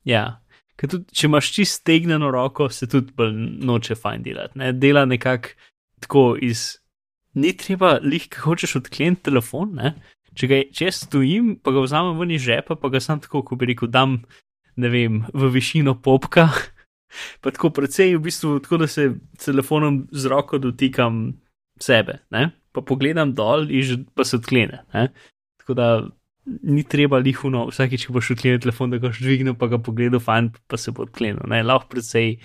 Ja. 0.04 0.41
Tudi, 0.76 1.06
če 1.15 1.30
imaš 1.30 1.54
čist 1.56 1.80
stegnjeno 1.80 2.32
roko, 2.32 2.68
se 2.70 2.88
tudi 2.91 3.13
noče 3.63 3.96
fajn 3.96 4.26
delati. 4.26 4.60
Ne? 4.60 4.74
Dela 4.74 5.06
nekako 5.06 5.56
tako 6.04 6.26
iz. 6.41 6.76
Ni 7.36 7.52
treba, 7.58 7.98
lih, 8.04 8.28
ki 8.32 8.44
hočeš 8.44 8.78
odkleniti 8.82 9.30
telefon. 9.30 9.72
Ne? 9.80 9.94
Če, 10.36 10.48
ga, 10.52 10.60
če 10.76 10.91
stojim, 10.91 11.56
pa 11.63 11.72
ga 11.72 11.84
vzamem 11.84 12.20
ven 12.20 12.36
iz 12.36 12.44
žepa, 12.44 12.76
pa 12.80 12.91
ga 12.91 13.00
sam 13.00 13.22
tako, 13.24 13.44
ko 13.48 13.56
bi 13.60 13.72
rekel, 13.72 13.88
dam 13.91 14.20
vem, 14.78 15.24
v 15.34 15.50
višino 15.54 15.96
popka, 16.04 16.50
pa 17.42 17.52
tako 17.56 17.72
precej 17.76 18.16
v 18.18 18.24
bistvu, 18.28 18.60
tako 18.64 18.84
da 18.84 18.88
se 18.92 19.14
telefonom 19.40 20.06
z 20.12 20.32
roko 20.32 20.60
dotikam 20.60 21.40
sebe, 21.82 22.20
ne? 22.32 22.52
pa 22.76 22.84
pogledam 22.84 23.32
dol 23.32 23.70
in 23.72 24.04
pa 24.16 24.26
se 24.28 24.36
odklene. 24.36 24.82
Ne? 24.94 25.08
Tako 25.64 25.74
da 25.80 25.88
ni 26.46 26.84
treba 26.84 27.18
lihuno, 27.24 27.70
vsakeč, 27.72 28.06
ko 28.06 28.18
boš 28.18 28.34
odklenil 28.36 28.60
telefon, 28.62 28.92
da 28.92 29.00
ga 29.00 29.10
boš 29.10 29.22
dvignil, 29.24 29.56
pa 29.58 29.70
ga 29.72 29.80
pogledal, 29.82 30.20
fajn, 30.20 30.52
pa 30.68 30.78
se 30.78 30.92
bo 30.92 31.06
odklenil. 31.08 31.40
Ne? 31.50 31.64
Lahko 31.64 31.96
precej 31.96 32.36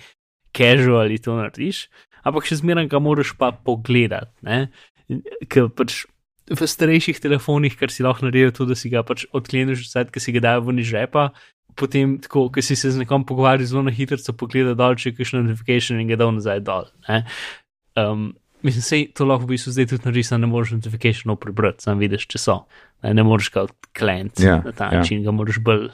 casual 0.55 1.11
to 1.21 1.35
narediš, 1.37 1.85
ampak 2.23 2.47
še 2.47 2.61
zmeraj 2.61 2.89
ga 2.91 3.03
moraš 3.03 3.35
pa 3.37 3.51
pogledati. 3.51 4.31
Ker 5.51 5.69
pač 5.75 6.05
v 6.51 6.67
starejših 6.67 7.21
telefonih, 7.23 7.75
kar 7.79 7.93
si 7.93 8.03
lahko 8.03 8.25
naredil, 8.27 8.55
to, 8.55 8.65
da 8.67 8.75
si 8.75 8.91
ga 8.91 9.03
pač 9.07 9.27
odkleneš, 9.35 9.85
ki 10.11 10.23
si 10.23 10.35
ga 10.35 10.43
dajo 10.47 10.65
ven 10.67 10.81
iz 10.81 10.89
žepa, 10.91 11.29
potem, 11.75 12.19
ko 12.29 12.49
si 12.61 12.75
se 12.75 12.91
z 12.91 13.01
nekom 13.01 13.25
pogovarjal, 13.25 13.67
zelo 13.67 13.83
na 13.87 13.91
hitro 13.91 14.17
pogleda 14.37 14.75
dol, 14.77 14.95
če 14.95 15.11
je 15.11 15.17
kakšen 15.17 15.43
notifikation 15.45 15.99
in 16.01 16.11
ga 16.11 16.19
da 16.19 16.29
nazaj 16.31 16.63
dol. 16.67 16.89
Um, 17.99 18.31
mislim, 18.63 19.07
da 19.07 19.17
to 19.17 19.25
lahko 19.25 19.45
v 19.45 19.53
bistvu 19.55 19.75
zdaj 19.75 19.89
tudi 19.91 20.09
naredi, 20.09 20.39
ne 20.41 20.49
moreš 20.51 20.75
notifikationov 20.77 21.39
prebrati, 21.41 21.83
sam 21.83 22.01
vidiš, 22.01 22.27
če 22.31 22.41
so. 22.41 22.57
Ne, 23.03 23.13
ne 23.17 23.25
moreš 23.25 23.51
ga 23.53 23.65
odkleniti 23.65 24.45
ja, 24.45 24.61
na 24.65 24.73
ta 24.77 24.91
ja. 24.91 25.01
način, 25.01 25.23
ga 25.25 25.33
moraš 25.33 25.59
bolj 25.63 25.89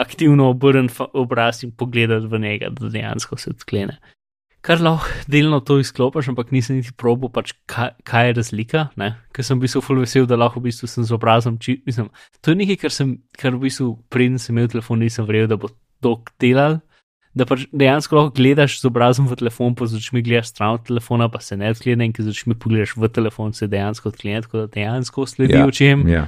aktivno 0.00 0.50
obrniti 0.50 1.04
obraz 1.12 1.64
in 1.64 1.72
pogledati 1.72 2.26
v 2.26 2.38
njega, 2.40 2.70
da 2.72 2.88
dejansko 2.88 3.36
se 3.36 3.50
odklene. 3.50 3.98
Kar 4.60 4.76
lahko 4.76 5.08
delno 5.32 5.60
to 5.64 5.78
izklopiš, 5.80 6.28
ampak 6.28 6.50
nisem 6.52 6.76
niti 6.76 6.92
probo, 6.92 7.30
pač 7.32 7.54
kaj, 7.66 7.94
kaj 8.04 8.26
je 8.28 8.34
razlika, 8.36 8.82
ker 9.32 9.44
sem 9.46 9.60
bil 9.60 9.70
zelo 9.72 10.00
vesel, 10.02 10.26
da 10.28 10.36
lahko 10.36 10.60
v 10.60 10.68
bistvu 10.68 10.88
sem 10.90 11.04
z 11.04 11.14
obrazom. 11.16 11.56
Či, 11.56 11.78
mislim, 11.88 12.10
to 12.44 12.52
je 12.52 12.58
nekaj, 12.60 12.76
kar 12.76 12.92
sem, 12.92 13.14
kar 13.32 13.56
v 13.56 13.62
bistvu 13.64 13.94
preden 14.12 14.36
sem 14.38 14.52
imel 14.52 14.68
telefon, 14.68 15.00
nisem 15.00 15.24
verjel, 15.24 15.48
da 15.48 15.56
bo 15.56 15.70
to 16.04 16.18
delal. 16.38 16.80
Da 17.32 17.46
pač 17.46 17.64
dejansko 17.72 18.16
lahko 18.18 18.34
gledaš 18.36 18.80
z 18.82 18.90
obrazom 18.90 19.30
v 19.30 19.38
telefon, 19.38 19.72
pa 19.78 19.86
z 19.88 19.96
očmi 19.96 20.20
gledaš 20.20 20.50
stran 20.52 20.76
od 20.76 20.84
telefona, 20.84 21.30
pa 21.32 21.40
se 21.40 21.56
ne 21.56 21.70
odklene, 21.70 22.04
in 22.04 22.12
ki 22.12 22.26
z 22.26 22.34
očmi 22.34 22.58
pogledaš 22.58 22.96
v 22.98 23.08
telefon, 23.08 23.54
se 23.56 23.68
dejansko 23.70 24.10
odklene, 24.12 24.42
tako 24.44 24.64
da 24.64 24.66
dejansko 24.76 25.24
sledi 25.30 25.56
Ja, 25.56 25.64
očem, 25.64 26.04
ja. 26.10 26.26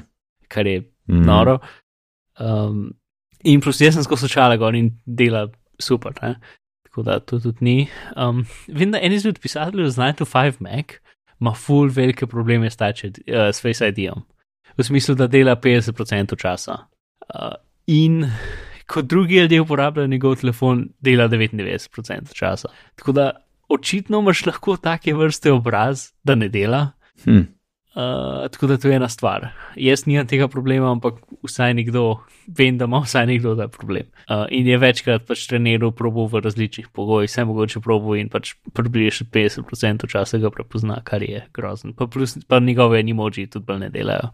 kar 0.49 0.67
je 0.67 0.87
Mhm. 1.11 1.25
noro. 1.27 1.59
Um, 2.41 2.95
in 3.45 3.61
plus 3.61 3.81
jaz 3.83 3.95
sem 3.99 4.05
skozi 4.07 4.25
očala 4.31 4.57
gor 4.57 4.75
in 4.79 4.93
dela 5.05 5.49
super. 5.83 6.15
Ne? 6.23 6.37
Tako 6.93 7.03
da 7.03 7.21
to 7.25 7.39
tudi 7.41 7.65
ni. 7.65 7.89
Um, 8.17 8.45
vem, 8.69 8.91
da 8.93 9.01
en 9.01 9.13
izmed 9.17 9.39
pisateljev 9.41 9.89
z 9.89 9.97
9 9.97 10.19
to 10.19 10.25
5 10.29 10.61
Mac 10.61 10.99
ima 11.41 11.55
full 11.57 11.89
velike 11.89 12.27
probleme 12.27 12.71
s, 12.71 12.77
touch 12.77 13.05
ID, 13.05 13.23
uh, 13.29 13.49
s 13.49 13.63
Face 13.65 13.89
ID-om. 13.89 14.27
V 14.77 14.85
smislu, 14.85 15.15
da 15.17 15.27
dela 15.27 15.57
50% 15.57 16.37
časa. 16.37 16.77
Uh, 17.33 17.55
in 17.87 18.27
kot 18.87 19.09
drugi 19.09 19.41
ljudje 19.41 19.61
uporabljajo 19.61 20.07
njegov 20.07 20.37
telefon, 20.37 20.89
dela 21.01 21.29
99% 21.29 22.35
časa. 22.35 22.69
Tako 22.95 23.13
da 23.13 23.31
očitno 23.69 24.21
imaš 24.21 24.47
lahko 24.47 24.77
take 24.77 25.15
vrste 25.15 25.53
obraz, 25.53 26.11
da 26.23 26.35
ne 26.35 26.49
dela. 26.49 26.91
Hm. 27.25 27.41
Uh, 27.93 28.49
tako 28.49 28.67
da 28.67 28.77
to 28.81 28.89
je 28.89 28.97
ena 28.97 29.09
stvar. 29.09 29.49
Jaz 29.77 30.07
nimam 30.07 30.27
tega 30.27 30.49
problema, 30.49 30.89
ampak 30.91 31.15
vsaj 31.45 31.75
nekdo, 31.75 32.23
vem, 32.49 32.79
da 32.81 32.87
ima 32.89 33.03
vsaj 33.05 33.27
nekdo 33.29 33.53
ta 33.57 33.67
problem. 33.69 34.07
Uh, 34.29 34.47
in 34.49 34.67
je 34.67 34.79
večkrat 34.81 35.27
pač 35.29 35.45
treniral 35.51 35.93
probo 35.93 36.25
v 36.27 36.41
različnih 36.41 36.89
pogojih, 36.89 37.29
vse 37.29 37.45
mogoče 37.45 37.81
probo 37.85 38.17
in 38.17 38.31
pač 38.33 38.55
približno 38.73 39.27
50% 39.29 40.09
časa 40.09 40.41
ga 40.41 40.51
prepozna, 40.51 41.03
kar 41.05 41.23
je 41.23 41.45
grozno. 41.53 41.93
Pa, 41.93 42.07
plus, 42.07 42.39
pa 42.49 42.61
njegove 42.65 43.01
emoji 43.01 43.47
tudi 43.47 43.67
bolj 43.69 43.79
ne 43.85 43.91
delajo. 43.93 44.33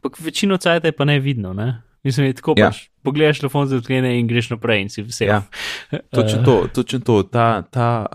Ampak 0.00 0.16
večino 0.20 0.56
cajt 0.56 0.84
je 0.84 0.92
pa 0.92 1.04
ne 1.04 1.20
vidno, 1.20 1.52
ne? 1.52 1.82
Mislim, 2.02 2.26
je 2.26 2.32
tako 2.40 2.54
Ja. 2.56 2.70
pač. 2.70 2.88
Pogledaš 3.02 3.38
telefon 3.44 3.66
za 3.66 3.76
odklene 3.76 4.18
in 4.18 4.26
greš 4.26 4.50
naprej 4.50 4.82
in 4.82 4.88
si 4.88 5.02
vesel. 5.02 5.28
Ja. 5.28 5.42
Točno 6.16 6.42
to, 6.44 6.68
točno 6.74 6.98
to, 7.00 7.22
ta, 7.22 7.62
ta 7.62 8.06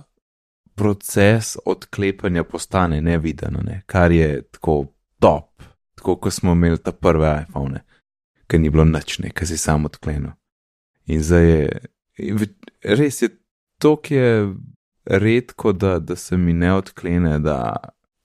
proces 0.82 1.58
odklepanja 1.65 2.44
postane 2.44 3.02
neviden, 3.02 3.60
ne? 3.63 3.82
kar 3.86 4.12
je 4.12 4.41
tako 4.41 4.86
top, 5.20 5.63
tako 5.96 6.15
kot 6.15 6.34
smo 6.34 6.56
imeli 6.58 6.82
ta 6.82 6.91
prve 6.91 7.30
iPhone, 7.44 7.84
ki 8.50 8.58
ni 8.58 8.72
bilo 8.74 8.86
nič, 8.89 9.20
ki 9.38 9.46
si 9.46 9.58
sam 9.62 9.86
odklenil. 9.86 10.34
In 11.06 11.22
zdaj 11.22 11.46
je, 11.46 11.84
res 12.98 13.22
je, 13.22 13.30
to 13.78 13.94
je 14.10 14.50
redko, 15.06 15.72
da, 15.72 16.00
da 16.00 16.15
se 16.15 16.38
mi 16.38 16.54
ne 16.54 16.74
odklene, 16.74 17.38
da 17.39 17.76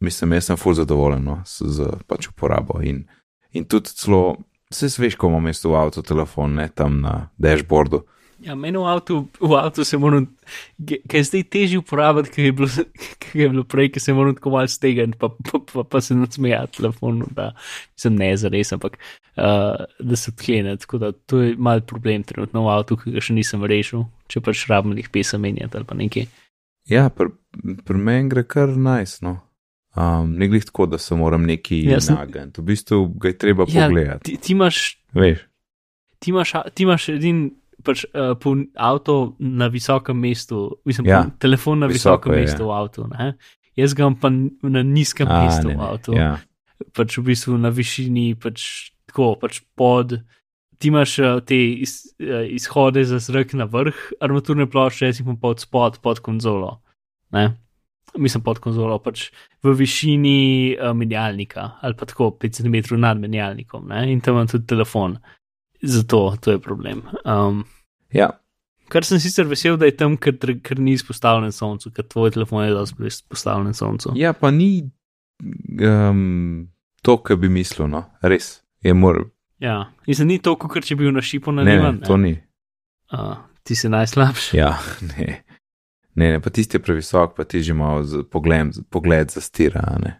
mislim, 0.00 0.32
jaz 0.32 0.48
sem 0.48 0.56
full 0.56 0.80
zadovoljen 0.80 1.24
no, 1.24 1.42
z, 1.44 1.68
z 1.76 1.92
pač 2.08 2.30
uporabo. 2.32 2.80
In, 2.80 3.04
in 3.52 3.68
tudi 3.68 3.92
celo, 4.00 4.38
vse 4.72 4.88
sveš, 4.96 5.20
ko 5.20 5.28
imam 5.28 5.44
mesto 5.44 5.74
v 5.74 5.80
avtu 5.84 6.04
telefon, 6.04 6.56
ne 6.56 6.70
tam 6.72 7.02
na 7.04 7.28
dashboardu. 7.36 8.06
Ja, 8.44 8.54
meni 8.54 8.76
v 8.76 8.84
avtu, 8.84 9.22
v 9.40 9.56
avtu 9.56 9.84
se 9.84 9.96
moram, 9.96 10.26
ker 10.84 11.18
je 11.20 11.24
zdaj 11.24 11.44
težje 11.52 11.78
uporabiti, 11.80 12.34
ker 12.34 12.44
je 12.44 12.52
bilo, 12.52 12.68
ker 13.22 13.40
je 13.40 13.48
bilo 13.52 13.64
prej, 13.64 13.88
ker 13.94 14.04
se 14.04 14.14
moram 14.16 14.36
tako 14.36 14.52
malo 14.58 14.68
stegniti, 14.68 15.16
pa, 15.20 15.30
pa, 15.32 15.60
pa, 15.72 15.84
pa 15.88 16.02
se 16.04 16.14
nasmejati 16.14 16.76
telefonu, 16.76 17.28
da 17.36 17.54
sem 17.96 18.16
ne 18.16 18.28
zares, 18.36 18.74
ampak 18.76 18.98
uh, 19.00 19.86
da 19.98 20.20
se 20.20 20.34
odklene. 20.34 20.76
Tako 20.84 21.00
da 21.00 21.12
to 21.12 21.40
je 21.40 21.56
mal 21.56 21.80
problem 21.80 22.26
trenutno 22.28 22.66
v 22.66 22.74
avtu, 22.76 23.00
ki 23.00 23.16
ga 23.16 23.24
še 23.24 23.38
nisem 23.38 23.64
rešil, 23.64 24.04
če 24.28 24.44
pač 24.44 24.66
rabim 24.68 24.96
jih 25.00 25.10
pesa 25.12 25.40
menjati 25.40 25.80
ali 25.80 25.88
pa 25.88 25.96
nekaj. 25.96 26.28
Ja, 26.92 27.08
pri 27.10 27.32
pr 27.88 27.96
meni 27.98 28.28
gre 28.30 28.44
kar 28.44 28.76
najs. 28.76 29.18
No. 29.24 29.38
Um, 29.96 30.34
ne 30.36 30.46
glih 30.52 30.64
tako, 30.68 30.84
da 30.92 31.00
se 31.00 31.16
moram 31.16 31.48
neki 31.48 31.80
Ja, 31.88 32.04
nagant. 32.12 32.60
V 32.60 32.68
bistvu 32.68 33.06
ga 33.16 33.32
je 33.32 33.38
treba 33.40 33.64
Ja, 33.64 33.88
pogledati. 33.88 34.36
Ti, 34.36 34.40
ti 34.44 34.52
imaš 34.52 35.00
Veš, 35.16 35.40
ti 36.18 36.30
imaš, 36.30 36.52
ti 36.74 36.82
imaš 36.82 37.08
edin 37.08 37.50
pač, 37.84 38.04
uh, 38.12 38.34
poln 38.40 38.66
avto 38.76 39.36
na 39.38 39.68
visokem 39.72 40.18
mestu, 40.20 40.78
mislim, 40.88 41.08
Ja, 41.10 41.24
ja, 41.24 41.30
telefon 41.42 41.82
na 41.82 41.90
visoko 41.90 42.30
visokem 42.30 42.32
je, 42.32 42.44
mestu 42.44 42.62
ja. 42.62 42.68
v 42.68 42.76
avtu. 42.80 43.06
Ne? 43.12 43.26
Jaz 43.76 43.94
ga 43.94 44.06
imam 44.06 44.16
pa 44.20 44.30
na 44.32 44.82
nizkem 44.86 45.28
A, 45.28 45.42
mestu 45.44 45.68
ne, 45.68 45.74
v 45.74 45.78
ne, 45.78 45.90
avtu, 45.90 46.16
Ja, 46.16 46.30
pač 46.96 47.18
v 47.18 47.26
bistvu 47.30 47.58
na 47.60 47.72
višini, 47.74 48.32
pač 48.40 48.90
tako, 49.10 49.34
pač 49.40 49.60
pod. 49.76 50.18
Ti 50.76 50.90
imaš 50.92 51.18
uh, 51.24 51.38
te 51.44 51.56
iz, 51.56 52.02
uh, 52.20 52.44
izhode 52.52 53.04
za 53.08 53.20
zrak 53.22 53.54
na 53.56 53.64
vrh 53.64 53.96
armaturne 54.20 54.68
plošče, 54.68 55.08
jaz 55.08 55.20
jih 55.20 55.28
imam 55.28 55.38
pod 55.40 55.64
spod, 55.64 56.00
pod 56.04 56.20
konzolo. 56.24 56.76
Ne? 57.32 57.48
Mislim, 58.16 58.44
pod 58.44 58.60
konzolo, 58.64 58.98
pač 59.02 59.30
v 59.64 59.72
višini 59.76 60.76
uh, 60.76 60.92
menjalnika 60.96 61.76
ali 61.84 61.96
pa 61.96 62.08
tako 62.08 62.30
5 62.40 62.60
cm 62.60 63.00
nad 63.00 63.20
menjalnikom. 63.20 63.88
Ne? 63.88 64.04
In 64.12 64.20
tam 64.20 64.36
imam 64.36 64.52
tudi 64.52 64.68
telefon. 64.68 65.16
Zato 65.82 66.36
to 66.40 66.52
je 66.56 66.58
problem. 66.62 67.02
Um, 67.24 67.64
ja, 68.14 68.30
kar 68.88 69.04
sem 69.04 69.20
sicer 69.20 69.46
vesel, 69.50 69.76
da 69.76 69.86
je 69.88 69.96
tam, 69.96 70.16
ker, 70.16 70.36
ker 70.62 70.78
ni 70.78 70.94
izpostavljen 70.96 71.52
soncu, 71.52 71.90
ker 71.90 72.06
tvoj 72.06 72.30
telefon 72.36 72.64
je 72.64 72.74
dosti 72.74 73.06
izpostavljen 73.06 73.74
soncu. 73.74 74.12
ja, 74.16 74.32
pa 74.32 74.50
ni 74.50 74.90
um, 75.82 76.68
to, 77.02 77.16
kar 77.22 77.36
bi 77.36 77.48
mislil, 77.48 77.88
no, 77.90 78.04
res. 78.22 78.62
Je 78.84 78.94
mor, 78.94 79.24
Ja, 79.58 79.86
mislim, 80.06 80.28
ni 80.28 80.38
to, 80.38 80.52
kot 80.60 80.84
če 80.84 80.96
bi 80.98 81.06
bil 81.06 81.14
na 81.16 81.22
šipu 81.24 81.52
na 81.52 81.62
ne, 81.64 81.70
ne, 81.70 81.76
divan. 81.80 82.00
to 82.04 82.16
ni. 82.20 82.34
Uh, 83.12 83.38
ti 83.64 83.72
si 83.74 83.88
najslabši. 83.88 84.56
Ja, 84.58 84.74
ne. 85.16 85.42
Ne, 86.16 86.30
ne, 86.34 86.40
pa 86.44 86.50
tisti 86.52 86.76
je 86.76 86.82
previsok, 86.84 87.32
pa 87.36 87.44
ti 87.48 87.62
že 87.64 87.74
malo 87.76 88.04
pogled, 88.30 88.76
pogled 88.92 89.32
zastira. 89.32 89.80
Ne. 90.00 90.12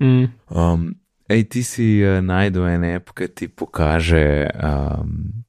Mm. 0.00 0.28
Um, 0.48 0.84
ej, 1.32 1.48
ti 1.48 1.62
si 1.64 1.86
uh, 2.04 2.20
najdel 2.24 2.68
en 2.76 2.84
app, 2.96 3.14
ki 3.16 3.30
ti 3.32 3.48
pokaže, 3.48 4.52
um, 4.60 5.42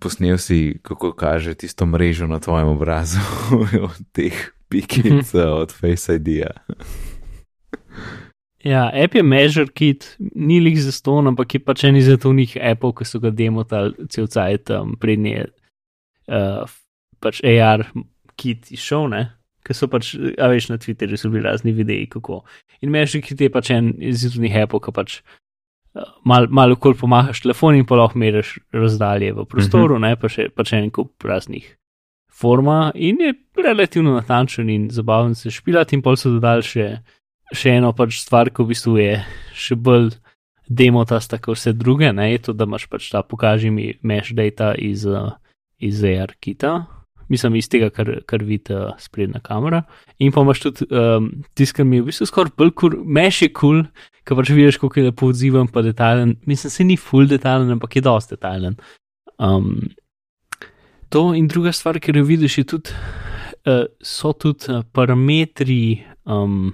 posnel 0.00 0.40
si, 0.40 0.80
kako 0.82 1.12
kaže 1.12 1.54
tisto 1.54 1.86
mrežo 1.86 2.26
na 2.26 2.40
tvojem 2.40 2.72
obrazu 2.72 3.20
od 3.88 4.00
teh 4.16 4.34
pikic 4.72 5.34
uh, 5.34 5.60
od 5.60 5.72
Face 5.72 6.16
ID-ja. 6.16 6.54
Ja, 8.64 8.90
app 8.92 9.14
je 9.14 9.22
Measure 9.22 9.72
Kit, 9.72 10.16
ni 10.18 10.60
lik 10.60 10.76
za 10.78 10.92
ston, 10.92 11.30
ampak 11.32 11.54
je 11.54 11.60
pač 11.64 11.84
en 11.88 11.96
izmed 11.96 12.24
unih 12.28 12.58
appov, 12.60 12.98
ki 12.98 13.08
so 13.08 13.20
ga 13.20 13.32
demotali 13.32 14.08
cel 14.12 14.28
cajt, 14.28 14.72
um, 14.76 14.96
prednje 15.00 15.46
uh, 16.28 16.68
pač 17.20 17.40
AR 17.44 17.86
kit 18.40 18.72
izšel, 18.72 19.08
ne? 19.12 19.22
Ker 19.66 19.76
so 19.76 19.90
pač, 19.92 20.14
a 20.16 20.48
veš, 20.48 20.70
na 20.72 20.78
Twitterju 20.80 21.18
so 21.20 21.30
bili 21.32 21.44
razni 21.44 21.74
videi, 21.76 22.06
kako. 22.10 22.42
In 22.80 22.92
Measure 22.94 23.22
Kit 23.24 23.40
je 23.40 23.50
pač 23.52 23.70
en 23.74 23.92
izmed 23.98 24.38
unih 24.40 24.62
appov, 24.62 24.84
ki 24.86 24.94
pač 24.96 25.18
uh, 25.20 26.06
malo 26.24 26.48
mal 26.50 26.76
pomahaš 26.76 27.42
telefon 27.44 27.76
in 27.76 27.84
pa 27.84 28.00
lahko 28.00 28.18
meriš 28.18 28.58
razdalje 28.72 29.32
v 29.32 29.44
prostoru, 29.44 29.98
mm 29.98 30.02
-hmm. 30.02 30.08
ne, 30.08 30.16
pa 30.16 30.28
še 30.28 30.48
pač 30.48 30.72
en 30.72 30.90
kup 30.90 31.24
raznih 31.24 31.76
forma 32.40 32.92
in 32.94 33.20
je 33.20 33.34
relativno 33.64 34.14
natančen 34.14 34.70
in 34.70 34.90
zabaven 34.90 35.34
se 35.34 35.50
špilati 35.50 35.96
in 35.96 36.02
pol 36.02 36.16
so 36.16 36.30
dodali 36.30 36.62
še 36.62 36.86
še 37.54 37.74
eno 37.80 37.92
pač 37.92 38.20
stvar, 38.22 38.50
ki 38.54 38.62
v 38.62 38.70
bistvu 38.70 38.96
je 39.00 39.14
še 39.58 39.76
bolj 39.76 40.14
demotasta 40.70 41.40
kot 41.42 41.58
vse 41.58 41.72
druge, 41.74 42.12
ne, 42.14 42.28
je 42.30 42.44
to, 42.46 42.54
da 42.54 42.68
imaš 42.68 42.86
pač 42.86 43.08
ta 43.10 43.24
pokaži 43.26 43.72
mi 43.74 43.90
mesh 44.06 44.30
data 44.38 44.70
iz, 44.78 45.02
uh, 45.02 45.34
iz 45.82 46.04
AR 46.06 46.36
kita, 46.38 46.86
mislim 47.30 47.56
iz 47.58 47.68
tega, 47.70 47.90
kar, 47.94 48.10
kar 48.28 48.42
vidi 48.46 48.74
uh, 48.74 48.90
sprednja 48.98 49.40
kamera. 49.44 49.82
In 50.18 50.32
pa 50.34 50.44
imaš 50.44 50.64
tudi 50.64 50.88
um, 50.90 51.30
tisto, 51.54 51.78
kar 51.78 51.88
mi 51.88 52.00
je 52.00 52.04
v 52.04 52.10
bistvu 52.10 52.28
skoraj 52.28 52.54
bolj 52.58 52.74
kur, 52.82 52.96
mesh 53.04 53.44
je 53.44 53.50
kul, 53.54 53.84
cool, 53.84 54.10
ker 54.26 54.38
pač 54.38 54.52
vidiš, 54.54 54.80
kako 54.82 55.00
je 55.00 55.06
lepo 55.08 55.30
odziven, 55.30 55.70
pa 55.70 55.84
detajlen. 55.86 56.36
Mislim, 56.50 56.74
se 56.74 56.86
ni 56.86 56.98
full 57.00 57.30
detajlen, 57.30 57.70
ampak 57.76 57.96
je 57.96 58.04
dosti 58.04 58.36
detajlen. 58.36 58.76
Um, 59.38 59.88
to 61.08 61.30
in 61.34 61.48
druga 61.50 61.72
stvar, 61.72 62.00
ki 62.02 62.14
jo 62.18 62.26
vidiš, 62.26 62.58
je 62.58 62.68
tudi, 62.74 63.00
uh, 63.64 63.86
so 64.02 64.34
tudi 64.34 64.72
uh, 64.74 64.84
parametri. 64.92 66.04
Um, 66.26 66.72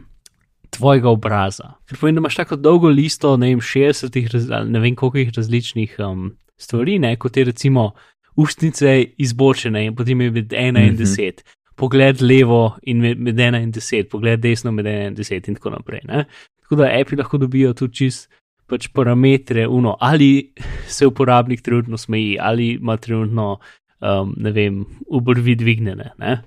tvojega 0.77 1.11
obraza. 1.11 1.75
Ker 1.88 1.99
pomeni, 2.01 2.19
da 2.19 2.25
imaš 2.25 2.37
tako 2.40 2.59
dolgo 2.61 2.90
listo, 2.92 3.37
ne 3.40 3.53
vem, 3.53 3.62
60, 3.62 4.19
raz, 4.33 4.49
ne 4.69 4.83
vem, 4.83 4.97
koliko 4.99 5.38
različnih 5.38 5.97
um, 6.05 6.31
stvari, 6.61 6.99
ne, 7.03 7.14
kot 7.21 7.37
je 7.37 7.47
recimo 7.49 7.90
ustnice 8.37 9.05
izbočene 9.18 9.85
in 9.87 9.94
potem 9.96 10.20
je 10.20 10.31
med 10.31 10.53
1 10.53 10.77
in 10.77 10.94
Mhm. 10.94 11.05
10, 11.05 11.42
pogled 11.77 12.20
levo 12.22 12.77
in 12.83 13.01
med, 13.01 13.18
med 13.18 13.38
1 13.40 13.62
in 13.62 13.72
10, 13.72 14.09
pogled 14.11 14.40
desno 14.40 14.72
med 14.72 14.87
1 14.87 15.07
in 15.07 15.14
10 15.14 15.49
in 15.49 15.55
tako 15.55 15.70
naprej. 15.70 16.01
Ne. 16.09 16.25
Tako 16.62 16.77
da 16.77 16.90
api 17.01 17.16
lahko 17.16 17.38
dobijo 17.38 17.72
tudi 17.75 17.94
čist 17.94 18.29
pač 18.66 18.88
parametre, 18.88 19.66
uno, 19.68 19.96
ali 20.01 20.53
se 20.88 21.07
uporabnik 21.07 21.61
trenutno 21.62 21.96
smeji, 21.96 22.37
ali 22.40 22.68
ima 22.68 22.96
trenutno, 22.96 23.59
um, 24.01 24.35
ne 24.37 24.51
vem, 24.51 24.85
obrvi 25.11 25.55
dvignjene. 25.55 26.11
Ne. 26.18 26.42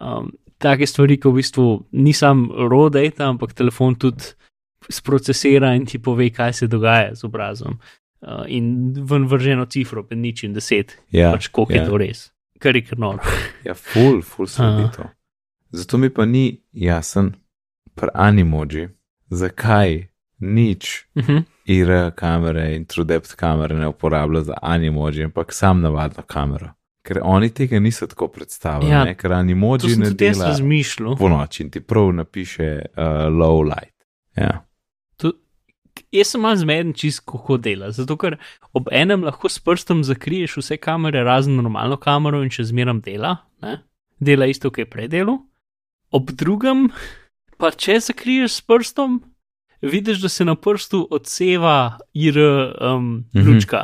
Um, 0.00 0.32
take 0.58 0.86
stvari, 0.86 1.16
ki 1.16 1.28
v 1.28 1.32
bistvu 1.38 1.66
ni 1.92 2.12
sam 2.12 2.48
raw 2.50 2.88
data, 2.90 3.28
ampak 3.28 3.54
telefon 3.54 3.94
tudi 3.94 4.24
sprocesira 4.90 5.74
in 5.74 5.86
ti 5.86 5.98
pove, 5.98 6.30
kaj 6.30 6.52
se 6.52 6.66
dogaja 6.66 7.14
z 7.14 7.24
obrazom. 7.24 7.78
Uh, 8.20 8.44
in 8.48 8.92
ven 9.08 9.24
vrženo 9.26 9.64
cifro, 9.64 10.02
pa 10.04 10.14
nič 10.14 10.44
in 10.44 10.52
deset, 10.52 10.98
Ja, 11.10 11.30
pač 11.32 11.48
koliko 11.48 11.72
ja. 11.72 11.82
je 11.82 11.88
to 11.88 11.96
res. 11.98 12.32
Kar 12.60 12.76
je 12.76 12.82
kar 12.84 12.98
noro. 12.98 13.18
Ja, 13.64 13.74
full, 13.74 14.20
full 14.22 14.46
sledi 14.46 14.82
Aha. 14.82 14.92
to. 14.96 15.08
Zato 15.72 15.98
mi 15.98 16.10
pa 16.10 16.24
ni 16.24 16.60
jasen, 16.72 17.32
pri 17.94 18.08
Animoji, 18.14 18.88
zakaj 19.30 20.06
nič 20.40 21.06
Uh 21.14 21.24
-huh. 21.24 21.42
IR 21.64 22.10
kamere 22.14 22.74
in 22.76 22.84
TrueDepth 22.84 23.34
kamere 23.34 23.74
ne 23.76 23.88
uporablja 23.88 24.40
za 24.40 24.54
Animoji, 24.62 25.24
ampak 25.24 25.52
sam 25.52 25.80
navadno 25.80 26.22
kamero. 26.26 26.68
Ker 27.02 27.20
oni 27.22 27.50
tega 27.50 27.78
niso 27.80 28.06
tako 28.06 28.28
predstavljali, 28.28 28.92
Ja, 28.92 29.06
ja, 29.06 29.14
ker 29.14 29.32
Animoji 29.32 29.96
ne 29.96 30.10
dela 30.10 30.56
po 31.18 31.28
noči 31.28 31.62
in 31.62 31.70
ti 31.70 31.80
prav 31.80 32.12
napiše 32.12 32.82
uh, 32.96 33.02
low 33.32 33.62
light. 33.62 33.96
Ja. 34.36 34.64
Jaz 36.10 36.28
sem 36.28 36.40
malo 36.40 36.56
zmeden, 36.56 36.92
čist 36.92 37.22
kako 37.24 37.56
dela. 37.56 37.90
Zato, 37.90 38.16
ker 38.16 38.38
ob 38.72 38.88
enem 38.90 39.22
lahko 39.22 39.48
s 39.48 39.58
prstom 39.58 40.02
zakriješ 40.02 40.56
vse 40.56 40.76
kamere, 40.76 41.22
razen 41.22 41.56
normalno 41.56 41.96
kamero 41.96 42.42
in 42.42 42.50
še 42.50 42.64
zmeram 42.64 43.00
dela, 43.00 43.36
ne? 43.62 43.80
dela 44.20 44.46
isto, 44.46 44.70
kot 44.70 44.78
je 44.78 44.86
predelo. 44.86 45.38
Ob 46.10 46.30
drugem, 46.32 46.88
pa 47.56 47.70
če 47.70 48.00
zakriješ 48.00 48.52
s 48.52 48.60
prstom, 48.62 49.20
vidiš, 49.80 50.18
da 50.18 50.28
se 50.28 50.44
na 50.44 50.54
prstu 50.54 51.06
odseva 51.10 51.76
ir 52.12 52.36
um, 52.36 53.24
Mhm. 53.32 53.46
lučka. 53.46 53.82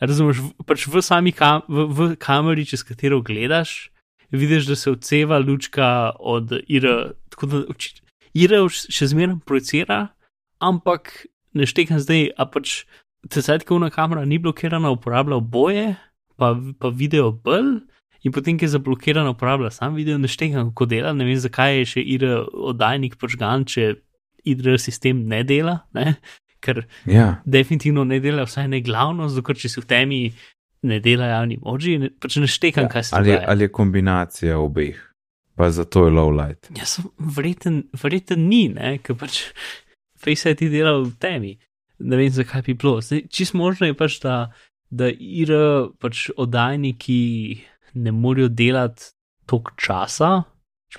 Razumeš, 0.00 0.38
pač 0.64 0.86
v 0.86 1.02
sami 1.02 1.32
kam, 1.32 1.60
v, 1.68 1.84
v 1.86 2.16
kameri, 2.16 2.64
čez 2.64 2.82
katero 2.82 3.20
gledaš, 3.20 3.90
vidiš, 4.30 4.64
da 4.64 4.76
se 4.76 4.90
odseva 4.90 5.38
lučka 5.38 5.90
od 6.18 6.50
ir. 6.66 6.86
Tako 7.30 7.46
da 7.46 7.56
oči- 7.68 8.00
ir 8.32 8.50
še 8.68 9.06
zmeraj 9.06 9.36
projicira, 9.44 10.08
ampak 10.58 11.26
ne 11.56 11.66
štekam 11.68 12.00
zdaj, 12.02 12.30
a 12.38 12.46
pač 12.50 12.82
te 13.28 13.42
zdaj, 13.44 13.64
ko 13.68 13.78
na 13.82 13.90
kamera 13.92 14.24
ni 14.24 14.38
blokirana, 14.38 14.92
uporablja 14.94 15.40
oboje, 15.40 15.86
pa, 16.40 16.54
pa 16.78 16.92
video 16.94 17.32
bolj. 17.32 17.80
In 18.20 18.34
potem, 18.36 18.58
ki 18.60 18.66
je 18.68 18.74
zablokirano, 18.74 19.32
uporablja 19.32 19.70
sam 19.72 19.96
video, 19.96 20.18
ne 20.20 20.28
štekam, 20.28 20.72
kako 20.72 20.90
dela. 20.90 21.14
Ne 21.16 21.24
vem, 21.24 21.40
zakaj 21.40 21.78
je 21.78 21.88
še 21.94 22.04
IR 22.16 22.26
oddajnik 22.72 23.16
požgan, 23.20 23.64
če 23.68 23.94
IR 24.48 24.76
sistem 24.80 25.24
ne 25.28 25.40
dela. 25.48 25.80
Ne? 25.96 26.18
Ker 26.60 26.82
ja, 27.08 27.38
definitivno 27.48 28.04
ne 28.04 28.20
dela, 28.20 28.44
vsaj 28.44 28.68
ne 28.68 28.82
glavno, 28.84 29.30
zato 29.32 29.46
ker 29.46 29.56
če 29.56 29.70
si 29.72 29.80
v 29.80 29.88
temi 29.88 30.18
ne 30.84 30.98
dela 31.00 31.30
javni 31.30 31.56
emoji, 31.56 31.96
ne, 32.00 32.10
pač 32.20 32.36
ne 32.40 32.48
štekam, 32.48 32.84
ja, 32.88 32.92
kaj 32.92 33.06
se 33.08 33.16
ali, 33.16 33.32
dogaja. 33.32 33.46
ali 33.52 33.64
je 33.64 33.72
kombinacija 33.72 34.58
obeh, 34.60 34.98
pa 35.56 35.70
zato 35.72 36.04
je 36.06 36.12
low 36.16 36.32
light. 36.32 36.68
Sem 36.88 37.08
verjeten, 37.36 37.82
verjeten 38.02 38.46
ni, 38.48 38.66
ne, 38.72 38.98
ker 39.04 39.16
pač 39.20 39.42
Face 40.20 40.50
ID 40.50 40.68
dela 40.72 40.98
v 41.00 41.12
temi. 41.20 41.56
Ne 42.00 42.16
vem, 42.16 42.30
zakaj 42.32 42.64
bi 42.66 42.74
bilo. 42.74 43.00
Zdaj, 43.04 43.26
čist 43.32 43.54
možno 43.54 43.88
je 43.88 43.96
pač, 43.96 44.18
da, 44.22 44.52
da 44.90 45.10
IR 45.10 45.52
pač 46.00 46.28
oddajniki 46.36 47.20
ne 48.00 48.12
morejo 48.12 48.48
delati 48.48 49.12
toliko 49.48 49.74
časa. 49.80 50.30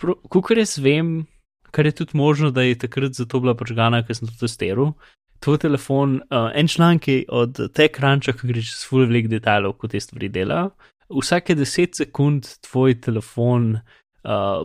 Kukor 0.02 0.62
jaz 0.62 0.78
vem, 0.82 1.26
kar 1.72 1.86
je 1.86 1.96
tudi 2.02 2.18
možno, 2.18 2.52
da 2.52 2.66
je 2.66 2.78
takrat 2.80 3.18
zato 3.18 3.42
bila 3.44 3.56
pač 3.58 3.74
gana, 3.78 4.04
ker 4.06 4.18
sem 4.18 4.30
to 4.30 4.38
testiral. 4.40 4.94
Tvoj 5.42 5.58
telefon, 5.64 6.20
uh, 6.30 6.52
en 6.54 6.68
članek 6.70 7.08
je 7.08 7.24
od 7.34 7.58
te 7.74 7.88
kranča, 7.90 8.36
ki 8.38 8.52
gre 8.52 8.62
čez 8.62 8.84
full 8.86 9.08
velik 9.10 9.30
detajlov, 9.32 9.80
kot 9.82 9.96
te 9.96 10.02
stvari 10.02 10.30
delajo. 10.30 10.70
Vsake 11.12 11.58
10 11.58 11.98
sekund 11.98 12.48
tvoj 12.64 13.00
telefon 13.02 13.74
uh, 13.80 14.01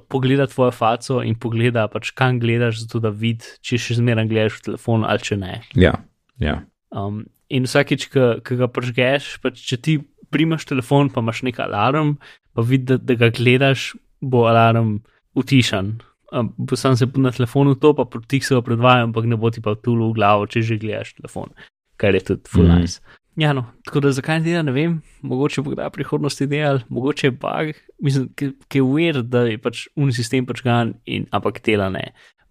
pogleda 0.08 0.46
tvojo 0.46 0.70
faco 0.70 1.22
in 1.24 1.34
pogleda, 1.40 1.86
pač 1.88 2.10
kam 2.16 2.40
gledaš, 2.40 2.82
zato 2.84 3.00
da 3.00 3.08
vidi, 3.10 3.44
če 3.64 3.78
še 3.80 3.98
zmeraj 4.00 4.28
gledaš 4.28 4.58
v 4.58 4.64
telefon 4.70 5.04
ali 5.08 5.18
če 5.24 5.36
ne. 5.40 5.54
Ja, 5.74 5.94
ja. 6.38 6.60
Um, 6.92 7.24
in 7.48 7.64
vsakeč, 7.64 8.08
ki 8.10 8.58
ga 8.60 8.68
prežgeš, 8.68 9.38
pač 9.40 9.62
če 9.64 9.76
ti 9.80 9.94
primaš 10.30 10.66
telefon, 10.68 11.08
pa 11.08 11.22
imaš 11.24 11.42
nek 11.46 11.60
alarm, 11.64 12.16
pa 12.52 12.64
vidiš, 12.66 12.86
da, 12.86 12.96
da 12.98 13.14
ga 13.14 13.30
gledaš, 13.30 13.94
bo 14.20 14.44
alarm 14.50 14.98
utišan. 15.36 15.96
Um, 16.34 16.50
bo 16.58 16.76
sam 16.76 16.96
se 16.98 17.06
na 17.16 17.30
telefonu 17.30 17.76
to, 17.78 17.94
pa 17.94 18.04
proti 18.04 18.40
se 18.42 18.54
ga 18.54 18.60
predvajam, 18.60 19.12
ampak 19.12 19.24
ne 19.30 19.36
bo 19.38 19.50
ti 19.50 19.62
pa 19.62 19.76
tu 19.78 19.94
v 19.94 20.12
glavo, 20.16 20.46
če 20.50 20.62
že 20.66 20.78
gledaš 20.82 21.14
telefon, 21.16 21.54
kar 21.96 22.14
je 22.14 22.20
tudi 22.20 22.50
full 22.50 22.66
Mhm. 22.66 22.80
nice. 22.82 23.00
Ja, 23.36 23.52
no, 23.52 23.66
tako 23.84 24.00
da 24.00 24.12
zakaj 24.16 24.40
dela, 24.40 24.62
ne 24.64 24.72
vem, 24.72 24.94
mogoče 25.20 25.60
bo 25.60 25.74
kdaj 25.74 25.90
v 25.90 25.94
prihodnosti 25.98 26.46
delal, 26.48 26.78
mogoče 26.88 27.26
je 27.26 27.32
bug, 27.36 27.80
mislim, 28.00 28.30
ki 28.36 28.80
je 28.80 28.84
weird, 28.84 29.28
da 29.28 29.42
je 29.44 29.58
pač 29.60 29.82
un 29.96 30.12
sistem 30.16 30.46
počgan, 30.48 30.94
in, 31.04 31.26
ampak 31.36 31.60
dela 31.64 31.90
ne. 31.92 32.06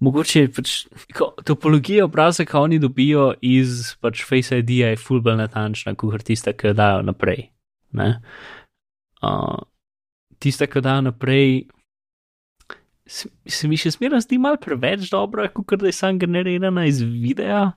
Mogoče 0.05 0.43
je 0.43 0.51
pač 0.53 0.73
ko, 1.17 1.31
topologija 1.47 2.05
obraza, 2.05 2.45
ki 2.45 2.57
oni 2.59 2.79
dobijo 2.79 3.31
iz 3.41 3.95
pač 3.97 4.21
Face 4.29 4.59
ID, 4.61 4.75
je 4.83 4.97
full 5.01 5.23
bolj 5.25 5.39
natančna, 5.39 5.95
kot 5.97 6.21
tista, 6.27 6.53
ki 6.53 6.69
jo 6.69 6.75
dajo 6.77 7.01
naprej. 7.07 7.47
Ne? 7.97 8.19
Uh, 9.25 9.63
tista, 10.37 10.67
ki 10.69 10.77
jo 10.77 10.85
dajo 10.85 11.07
naprej, 11.07 11.63
se, 13.09 13.31
se 13.47 13.69
mi 13.71 13.79
še 13.79 13.95
zmeraj 13.95 14.25
zdi 14.27 14.37
malo 14.41 14.61
preveč 14.61 15.09
dobra, 15.09 15.47
kot 15.49 15.79
da 15.81 15.89
je 15.89 15.97
sam 15.97 16.21
generirana 16.21 16.85
iz 16.85 17.01
videa. 17.01 17.71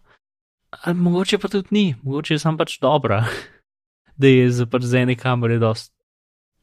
Ali 0.70 0.96
mogoče 0.96 1.38
pa 1.38 1.48
tudi 1.48 1.68
ni, 1.70 1.94
mogoče 2.02 2.34
je 2.34 2.38
sam 2.38 2.58
pač 2.58 2.78
dobra, 2.80 3.24
da 4.20 4.28
je 4.28 4.50
za 4.52 4.66
pač 4.66 4.82
z 4.82 5.04
ene 5.04 5.16
kamere 5.16 5.58
dost. 5.58 5.92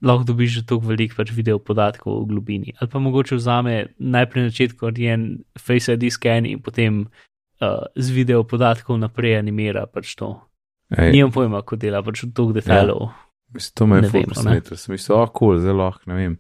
Lahko 0.05 0.27
dobiš 0.27 0.51
že 0.51 0.65
toliko 0.67 0.91
veliko 0.91 1.15
pač 1.17 1.31
video 1.31 1.59
podatkov 1.59 2.19
v 2.21 2.27
globini. 2.29 2.73
Ali 2.79 2.91
pa 2.91 2.99
mogoče 2.99 3.39
vzame 3.39 3.95
najprej 3.97 4.43
na 4.43 4.49
začetku 4.49 4.91
en 5.07 5.43
Face 5.57 5.93
ID 5.93 6.11
scan 6.11 6.45
in 6.45 6.59
potem 6.61 7.07
uh, 7.61 7.87
z 7.95 8.11
video 8.11 8.43
podatkov 8.43 8.99
naprej 8.99 9.39
animira 9.39 9.87
pač 9.87 10.15
to. 10.15 10.35
Ej, 10.91 11.11
Nimam 11.11 11.31
pojma, 11.31 11.63
kako 11.63 11.75
dela 11.75 12.03
pač 12.03 12.23
od 12.27 12.35
toliko 12.35 12.59
detajlov. 12.59 13.09
Mislim, 13.55 13.73
to 13.75 13.87
me 13.87 13.95
je 13.97 14.01
Ne 14.01 14.09
ful 14.09 14.19
vemo, 14.19 14.27
ne. 14.27 14.33
presenetilo. 14.33 14.77
Sem 14.77 14.91
mislil, 14.91 15.17
oh, 15.17 15.29
kul, 15.29 15.55
cool, 15.55 15.63
zelo 15.63 15.83
lahko, 15.83 16.03
ne 16.11 16.15
vem. 16.15 16.37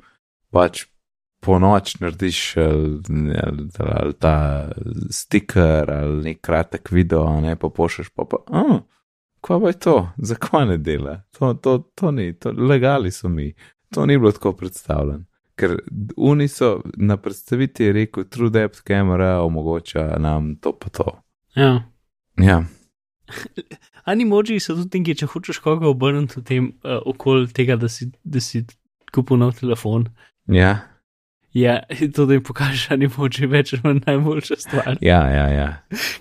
Pač 0.53 0.85
po 1.45 1.59
noč 1.59 1.95
narediš 1.99 2.57
ali, 2.57 3.35
ali, 3.43 3.67
ali 3.79 4.13
ta 4.19 4.35
stiker 5.09 5.91
ali 5.91 6.23
nek 6.23 6.41
kratek 6.41 6.91
video, 6.91 7.27
ne 7.41 7.55
pa 7.55 7.69
pošleš 7.69 8.09
pa 8.15 8.25
pa. 8.29 8.41
Oh, 8.47 8.81
Kva 9.45 9.59
pa 9.61 9.69
je 9.69 9.79
to, 9.79 9.95
zakaj 10.17 10.65
ne 10.65 10.77
dela? 10.81 11.19
To, 11.37 11.53
to, 11.53 11.77
to 11.95 12.11
ni, 12.11 12.31
to, 12.33 12.49
legali 12.57 13.11
so 13.13 13.29
mi, 13.29 13.51
to 13.93 14.05
ni 14.05 14.17
bilo 14.17 14.31
tako 14.33 14.55
predstavljeno. 14.57 15.25
Ker 15.55 15.77
oni 16.17 16.47
so 16.47 16.79
na 16.97 17.17
predstavitvi 17.17 17.91
rekel, 17.91 18.25
True 18.29 18.49
Depth 18.49 18.81
Camera 18.87 19.41
omogoča 19.41 20.15
nam 20.19 20.55
to 20.55 20.73
pa 20.79 20.89
to. 20.89 21.21
Ja. 21.55 21.83
Ja, 22.41 22.63
Animoji 24.09 24.59
so 24.59 24.75
tudi 24.77 24.91
tinki, 24.97 25.15
če 25.17 25.29
hočeš 25.31 25.61
koga 25.63 25.89
obrniti 25.89 26.39
v 26.39 26.43
tem 26.45 26.67
uh, 26.83 26.99
okol 27.09 27.47
tega, 27.53 27.77
da 27.79 27.89
si, 27.91 28.09
da 28.23 28.41
si 28.43 28.65
kupil 29.15 29.39
nov 29.41 29.55
telefon. 29.59 30.09
ja, 30.51 30.77
Ja, 31.55 31.77
to, 32.15 32.25
da 32.27 32.35
jim 32.35 32.43
pokažeš 32.43 32.89
animoji, 32.91 33.47
več 33.47 33.69
ali 33.73 33.81
manj 33.85 34.01
najboljša 34.05 34.55
stvar. 34.59 34.97
ja, 35.01 35.21
ja. 35.31 35.45
ja. 35.53 35.67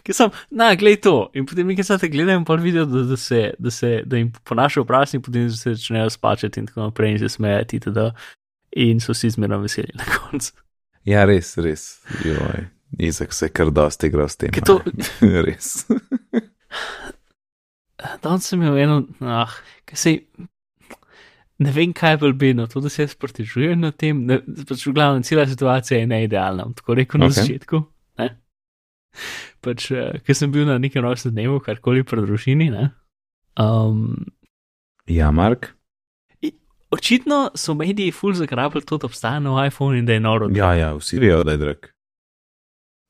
Ker 0.06 0.14
sem, 0.14 0.30
na, 0.54 0.68
glej 0.78 1.00
to. 1.02 1.14
In 1.34 1.46
potem 1.50 1.66
nekaj 1.66 1.88
časa 1.88 2.06
gledam 2.06 2.42
in 2.42 2.46
pa 2.46 2.54
vidim, 2.62 2.86
da, 2.92 3.02
da, 3.08 3.16
se, 3.18 3.40
da, 3.58 3.72
se, 3.74 3.90
da 4.06 4.20
jim 4.20 4.30
ponašajo 4.46 4.84
obraz 4.86 5.14
in 5.18 5.22
potem 5.26 5.48
se 5.50 5.74
začnejo 5.74 6.12
spačati 6.14 6.62
in 6.62 6.68
tako 6.70 6.86
naprej 6.86 7.16
in 7.16 7.18
se 7.24 7.32
smejati. 7.34 7.80
itd. 7.82 7.98
In 8.78 9.02
so 9.02 9.10
vsi 9.14 9.30
zmerno 9.34 9.58
veseli 9.62 9.90
na 9.98 10.06
koncu. 10.14 10.52
Ja, 11.06 11.24
res, 11.26 11.56
res. 11.58 11.84
Joj. 12.24 12.68
Izak 13.02 13.34
se 13.34 13.48
je 13.48 13.50
kar 13.58 13.74
dosti 13.74 14.06
igral 14.06 14.30
s 14.30 14.38
tem. 14.38 14.54
Ker 14.54 14.62
to- 14.62 14.80
res. 15.46 15.82
Danes 18.22 18.46
sem 18.46 18.62
imel 18.62 18.78
eno, 18.82 19.00
ah, 19.20 19.50
kaj 19.88 19.98
se. 19.98 20.14
Ne 21.64 21.72
vem, 21.72 21.92
kaj 21.96 22.18
bolj 22.20 22.34
bedno, 22.40 22.66
to, 22.68 22.82
da 22.84 22.90
se 22.92 23.04
jaz 23.06 23.14
pritožujem 23.16 23.80
na 23.80 23.90
tem. 23.94 24.24
Ne, 24.28 24.40
pač 24.68 24.82
v 24.86 24.92
glavnem, 24.96 25.22
cela 25.24 25.46
situacija 25.48 26.00
je 26.02 26.08
neidealna, 26.10 26.66
tako 26.76 26.96
rekel 26.98 27.22
na 27.22 27.30
Ok. 27.30 27.32
okay. 27.32 27.40
začetku. 27.46 27.80
Ne? 28.20 28.28
Pač, 29.64 29.88
uh, 29.94 30.18
ker 30.26 30.36
sem 30.36 30.52
bil 30.52 30.66
na 30.68 30.76
nekem 30.82 31.04
rojstnem 31.04 31.34
dnevu, 31.36 31.60
karkoli 31.64 32.02
pri 32.04 32.26
družini. 32.26 32.68
ne. 32.74 32.90
Um, 33.56 34.26
Ja, 35.06 35.30
Mark. 35.30 35.72
očitno 36.94 37.50
so 37.54 37.74
mediji 37.74 38.12
ful 38.14 38.32
zagrabili 38.34 38.84
to, 38.86 38.96
da 38.98 39.06
obstaja 39.06 39.40
nov 39.42 39.58
iPhone 39.66 39.98
in 39.98 40.06
da 40.06 40.12
je 40.14 40.20
noro. 40.20 40.48
Ja, 40.54 40.74
ja, 40.74 40.92
vsi 40.94 41.18
vejo, 41.18 41.42
da 41.44 41.52
je 41.52 41.58
drag. 41.58 41.88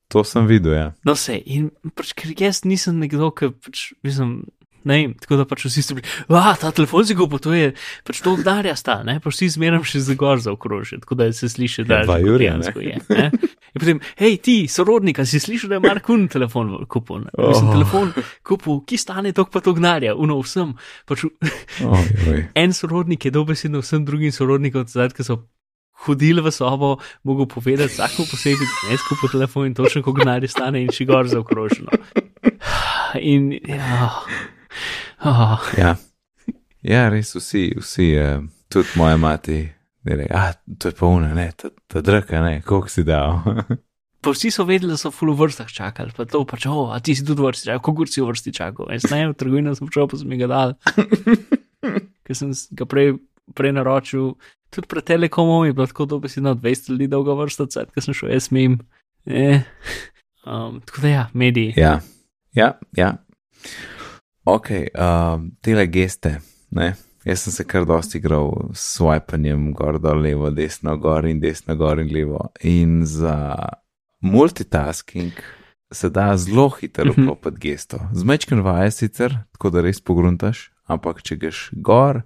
To 0.07 0.23
sem 0.23 0.45
videl, 0.47 0.73
ja. 0.73 0.87
No, 1.05 1.15
se, 1.15 1.37
in 1.45 1.69
pač, 1.95 2.13
ker 2.17 2.33
jaz 2.37 2.63
nisem 2.65 2.99
nekdo, 3.01 3.31
ki 3.33 3.49
pač, 3.61 3.93
mislim, 4.05 4.43
ne 4.85 4.97
vem, 4.97 5.13
tako 5.15 5.37
da 5.37 5.45
pač 5.45 5.65
vsi 5.65 5.81
so 5.81 5.95
bili, 5.95 6.05
ah, 6.29 6.53
ta 6.53 6.71
telefon 6.71 7.03
si 7.03 7.13
kupil, 7.13 7.39
to 7.39 7.51
je 7.51 7.71
pač 8.03 8.21
to 8.21 8.33
obdarja 8.33 8.75
sta, 8.75 9.01
ne, 9.01 9.17
pa 9.17 9.29
vsi 9.29 9.49
zmeram 9.51 9.83
še 9.83 9.99
za 10.01 10.15
gor 10.15 10.37
za 10.37 10.51
okrožje, 10.51 11.01
tako 11.01 11.15
da 11.15 11.27
se 11.31 11.49
sliši, 11.49 11.83
da 11.83 12.03
Ja, 12.03 12.17
jurja, 12.17 12.53
ne. 12.53 12.63
dejansko 12.63 12.79
je. 12.79 12.97
Ne? 13.09 13.27
In 13.75 13.81
potem, 13.81 13.99
hej, 14.15 14.37
ti, 14.39 14.55
sorodnik, 14.67 15.19
si 15.25 15.35
slišal, 15.37 15.67
da 15.67 15.75
je 15.75 15.83
Markun 15.83 16.27
telefon 16.27 16.85
kupil? 16.85 17.19
Ne? 17.19 17.33
Mislim, 17.35 17.67
Oh. 17.67 17.73
telefon 17.73 18.13
kupil, 18.41 18.79
ki 18.81 18.95
stane 18.95 19.33
tok 19.33 19.49
pa 19.49 19.59
to 19.59 19.73
gnarja, 19.73 20.13
uno 20.15 20.37
vsem. 20.39 20.71
Pač 21.03 21.25
v- 21.25 21.35
oj. 21.83 22.39
en 22.55 22.71
sorodnik 22.71 23.25
je 23.25 23.31
dobesedno 23.31 23.81
vsem 23.81 24.05
drugim 24.05 24.31
sorodnikom, 24.31 24.85
zdaj, 24.85 25.11
ki 25.11 25.23
so 25.23 25.41
hodili 26.05 26.39
v 26.39 26.51
sobo, 26.51 26.93
mogel 27.23 27.47
povedati 27.47 27.89
vsako 27.89 28.23
posebej, 28.25 28.63
da 28.63 28.89
ne 28.89 28.97
skupo 28.97 29.27
telefon 29.27 29.65
in 29.65 29.73
točno, 29.73 30.03
koliko 30.03 30.21
denarja 30.21 30.47
stane 30.47 30.79
in 30.79 30.89
še 30.89 31.03
gor 31.03 31.25
zaokroženo. 31.25 31.91
In 33.17 33.51
ja, 33.63 34.11
oh, 35.23 35.71
Ja. 35.77 35.95
ja, 36.81 37.07
res 37.09 37.35
vsi, 37.35 37.69
vsi, 37.79 38.11
eh, 38.19 38.39
tudi 38.69 38.99
moja 38.99 39.17
mati, 39.17 39.63
reče, 40.03 40.29
ah, 40.33 40.53
to 40.79 40.91
je 40.91 40.95
una, 41.07 41.33
ne, 41.33 41.51
ta, 41.57 41.69
ta 41.87 42.01
draka, 42.01 42.41
ne, 42.41 42.61
koliko 42.65 42.89
si 42.89 43.03
dal. 43.03 43.41
pa 44.25 44.33
vsi 44.33 44.49
so 44.51 44.65
vedeli, 44.65 44.95
da 44.95 44.97
so 44.97 45.11
v 45.11 45.17
full 45.19 45.37
vrstah 45.37 45.69
čakali, 45.69 46.13
pa 46.17 46.25
to 46.25 46.41
pač, 46.49 46.65
oh, 46.71 46.89
a 46.93 46.97
ti 46.99 47.13
si 47.13 47.25
tudi 47.25 47.43
v 47.43 47.51
vrsti 47.51 47.69
čakal, 47.69 47.83
koliko 47.85 48.09
si 48.09 48.23
v 48.23 48.29
vrsti 48.31 48.53
čakal. 48.57 48.89
Jaz 48.95 49.05
ne, 49.11 49.21
v 49.29 49.37
trgovino 49.37 49.75
sem 49.77 49.91
šel, 49.93 50.09
pa 50.09 50.17
sem 50.17 50.31
mi 50.31 50.39
ga 50.41 50.49
dal, 50.49 50.73
ker 52.25 52.37
sem 52.37 52.55
ga 52.73 52.89
prej, 52.89 53.19
prej 53.53 53.75
naročil. 53.77 54.33
Tudi 54.73 54.89
pred 54.89 55.05
Telekomom 55.05 55.67
je 55.69 55.75
bilo 55.77 55.85
tako 55.87 56.09
dobesedno 56.15 56.55
200 56.57 56.95
ljudi 56.95 57.11
dolga 57.13 57.37
vrsta, 57.37 57.69
cajt, 57.69 57.93
ker 57.93 58.05
sem 58.05 58.17
šel 58.17 58.33
jaz 58.33 58.49
mim. 58.55 58.81
Eh. 59.29 59.61
Um, 60.45 60.75
tako 60.85 61.01
da 61.01 61.09
ja, 61.09 61.21
mediji. 61.33 61.73
ja, 61.73 61.95
ja, 62.53 62.75
ja. 62.93 63.15
Ok, 64.45 64.69
um, 64.93 65.51
tele 65.61 65.87
geste, 65.87 66.39
ne. 66.71 66.93
Jaz 67.25 67.39
sem 67.41 67.53
se 67.55 67.63
kar 67.65 67.85
dosti 67.89 68.19
igral 68.19 68.51
s 68.77 68.83
swipanjem 68.99 69.71
gor, 69.73 69.97
dol, 69.99 70.19
levo, 70.21 70.51
desno, 70.53 70.93
gor 71.01 71.25
in 71.25 71.39
desno, 71.41 71.73
gor 71.75 71.97
in 71.99 72.11
levo. 72.13 72.51
In 72.61 72.99
za 73.05 73.55
multitasking 74.21 75.31
se 75.91 76.09
da 76.09 76.37
zelo 76.37 76.69
hitro 76.69 77.05
Mhm. 77.05 77.21
vklopiti 77.23 77.59
gesto. 77.59 77.97
Zmečken 78.13 78.61
vaje 78.61 78.91
sicer, 78.91 79.37
tako 79.51 79.69
da 79.69 79.81
res 79.81 80.01
pogruntaš, 80.01 80.71
ampak 80.85 81.21
če 81.23 81.35
greš 81.35 81.69
gor, 81.73 82.21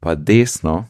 pa 0.00 0.14
desno, 0.14 0.86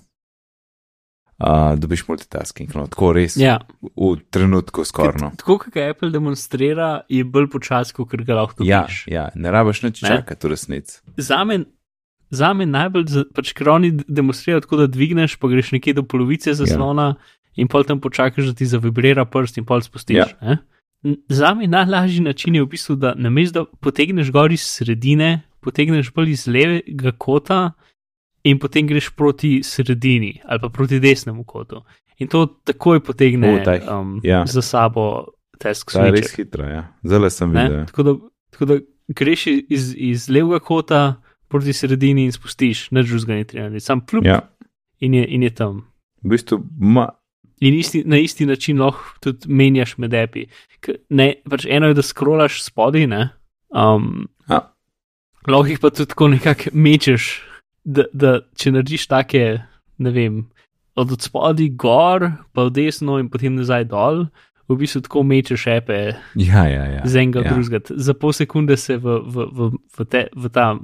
uh, 1.38 1.74
dobiš 1.78 2.04
multitasking. 2.08 2.74
No, 2.74 2.86
tako 2.86 3.12
res 3.16 3.36
Ja, 3.36 3.58
v 3.82 4.16
trenutku 4.30 4.84
skorno. 4.84 5.32
Tako 5.36 5.58
kot 5.58 5.76
Apple 5.76 6.10
demonstrira, 6.10 7.04
je 7.08 7.24
bolj 7.24 7.48
počasi, 7.52 7.94
kot 7.96 8.14
ga 8.26 8.34
lahko 8.34 8.64
Ja, 8.64 8.84
dobiš. 8.84 9.04
ja, 9.10 9.28
ne 9.34 9.50
rabiš 9.50 9.82
nič 9.82 10.02
čakati 10.04 10.46
v 10.46 10.50
resnici. 10.50 11.00
Za 11.16 11.44
me, 11.44 11.64
za 12.30 12.52
me 12.54 12.66
najbolj, 12.66 13.24
pač 13.34 13.52
ker 13.52 13.68
oni 13.68 13.92
demonstrirajo 14.08 14.64
tako, 14.66 14.76
da 14.84 14.86
dvigneš, 14.86 15.36
pa 15.38 15.48
greš 15.48 15.72
nekje 15.76 15.94
do 16.00 16.02
polovice 16.02 16.54
zaslona 16.54 17.14
in 17.56 17.68
pol 17.70 17.84
tam 17.86 18.00
počakaš, 18.00 18.50
da 18.50 18.54
ti 18.54 18.66
zavibrira 18.66 19.24
prst 19.24 19.58
in 19.58 19.64
pol 19.64 19.82
spustiš. 19.82 20.16
Ja. 20.16 20.30
Ja. 20.42 20.56
Za 21.28 21.52
me 21.54 21.66
najlažji 21.68 22.22
način 22.24 22.54
je 22.54 22.62
v 22.62 22.66
bistvu, 22.66 22.96
da 22.96 23.12
namesto 23.14 23.64
da 23.64 23.76
potegneš 23.80 24.30
gor 24.32 24.52
iz 24.52 24.62
sredine, 24.64 25.42
potegneš 25.60 26.08
bolj 26.16 26.30
iz 26.30 26.46
levega 26.48 27.12
kota 27.12 27.72
in 28.44 28.58
potem 28.58 28.86
greš 28.86 29.10
proti 29.10 29.62
sredini 29.62 30.40
ali 30.44 30.60
pa 30.60 30.68
proti 30.68 31.00
desnemu 31.00 31.44
kotu. 31.44 31.82
In 32.18 32.28
to 32.28 32.46
takoj 32.64 33.00
potegne 33.00 33.54
O, 33.54 33.64
ta- 33.64 33.98
um, 33.98 34.20
ja. 34.22 34.44
za 34.46 34.62
sabo 34.62 35.24
task 35.58 35.92
To 35.92 36.04
je 36.04 36.10
res 36.12 36.34
hitro, 36.36 36.64
ja. 36.64 36.92
Zelo 37.02 37.30
sem 37.30 37.50
videl. 37.50 37.86
Tako 37.86 38.02
da, 38.02 38.14
tako 38.50 38.64
da 38.64 38.78
greš 39.08 39.46
iz, 39.46 39.94
iz 39.96 40.28
levega 40.28 40.58
kota 40.58 41.00
proti 41.48 41.72
sredini 41.72 42.24
in 42.24 42.32
spustiš, 42.32 42.90
nič 42.90 43.08
drugega 43.08 43.34
ni 43.34 43.44
treba 43.44 43.80
sam 43.80 44.00
plup 44.00 44.24
Ja. 44.24 44.40
in, 45.00 45.14
je, 45.14 45.26
in 45.28 45.42
je 45.42 45.50
tam. 45.50 45.82
V 46.22 46.28
bistvu, 46.28 46.62
ma, 46.78 47.08
In 47.60 47.74
isti, 47.74 48.02
na 48.06 48.18
isti 48.18 48.44
način 48.46 48.80
lahko 48.82 49.14
tudi 49.20 49.48
menjaš 49.48 49.94
med 49.98 50.12
api. 50.14 50.46
Ne, 51.10 51.34
pač 51.48 51.64
eno 51.70 51.86
je, 51.86 51.94
da 51.94 52.02
scrollaš 52.02 52.58
spodaj, 52.62 53.06
ne. 53.06 53.28
Um, 53.70 54.26
a, 54.50 54.58
lahko 55.48 55.70
jih 55.70 55.78
pa 55.80 55.90
tudi 55.90 56.10
tako 56.10 56.28
nekako 56.28 56.70
mečeš, 56.74 57.42
da, 57.84 58.08
da 58.12 58.40
če 58.58 58.72
narediš 58.74 59.06
take, 59.12 59.44
ne 59.98 60.10
vem, 60.14 60.42
od 60.98 61.14
spodaj 61.20 61.70
gor, 61.78 62.28
pa 62.54 62.66
v 62.68 62.74
desno 62.74 63.18
in 63.20 63.28
potem 63.30 63.54
nazaj 63.58 63.88
dol, 63.90 64.26
v 64.68 64.76
bistvu 64.80 65.02
tako 65.04 65.22
mečeš 65.28 65.66
ape 65.68 66.16
ja, 66.40 66.64
ja, 66.64 66.84
ja. 66.88 67.02
z 67.04 67.20
enega 67.20 67.44
ja. 67.44 67.52
drugega. 67.52 67.84
Za 68.00 68.14
pol 68.16 68.32
sekunde 68.32 68.76
se 68.80 68.96
v, 68.96 69.20
v, 69.20 69.48
v, 69.52 69.70
v, 69.76 70.06
te, 70.08 70.28
v 70.32 70.48
ta 70.48 70.80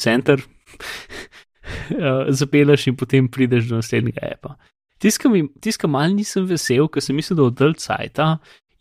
center 0.00 0.42
uh, 0.42 2.26
zapeleš 2.38 2.88
in 2.90 2.98
potem 2.98 3.28
prideš 3.30 3.70
do 3.70 3.78
naslednjega 3.78 4.34
apa. 4.34 4.58
Tiskam 4.98 5.90
mal 5.92 6.10
nisem 6.16 6.46
vesel, 6.48 6.88
ker 6.88 7.02
sem 7.04 7.14
mislil, 7.14 7.38
da 7.38 7.46
od 7.50 7.58
Delcajta 7.58 8.28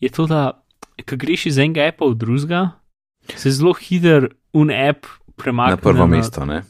je 0.01 0.10
to, 0.10 0.26
da 0.26 0.58
ko 1.06 1.18
greš 1.20 1.51
iz 1.51 1.58
enega 1.62 1.86
apa 1.91 2.08
v 2.10 2.18
drugega, 2.18 2.62
se 3.36 3.51
zelo 3.54 3.74
hiter 3.78 4.32
un 4.54 4.72
app 4.74 5.06
premakne 5.38 5.78
Na 5.78 5.82
prvo 5.82 6.08
mesto, 6.08 6.45
ne. 6.45 6.64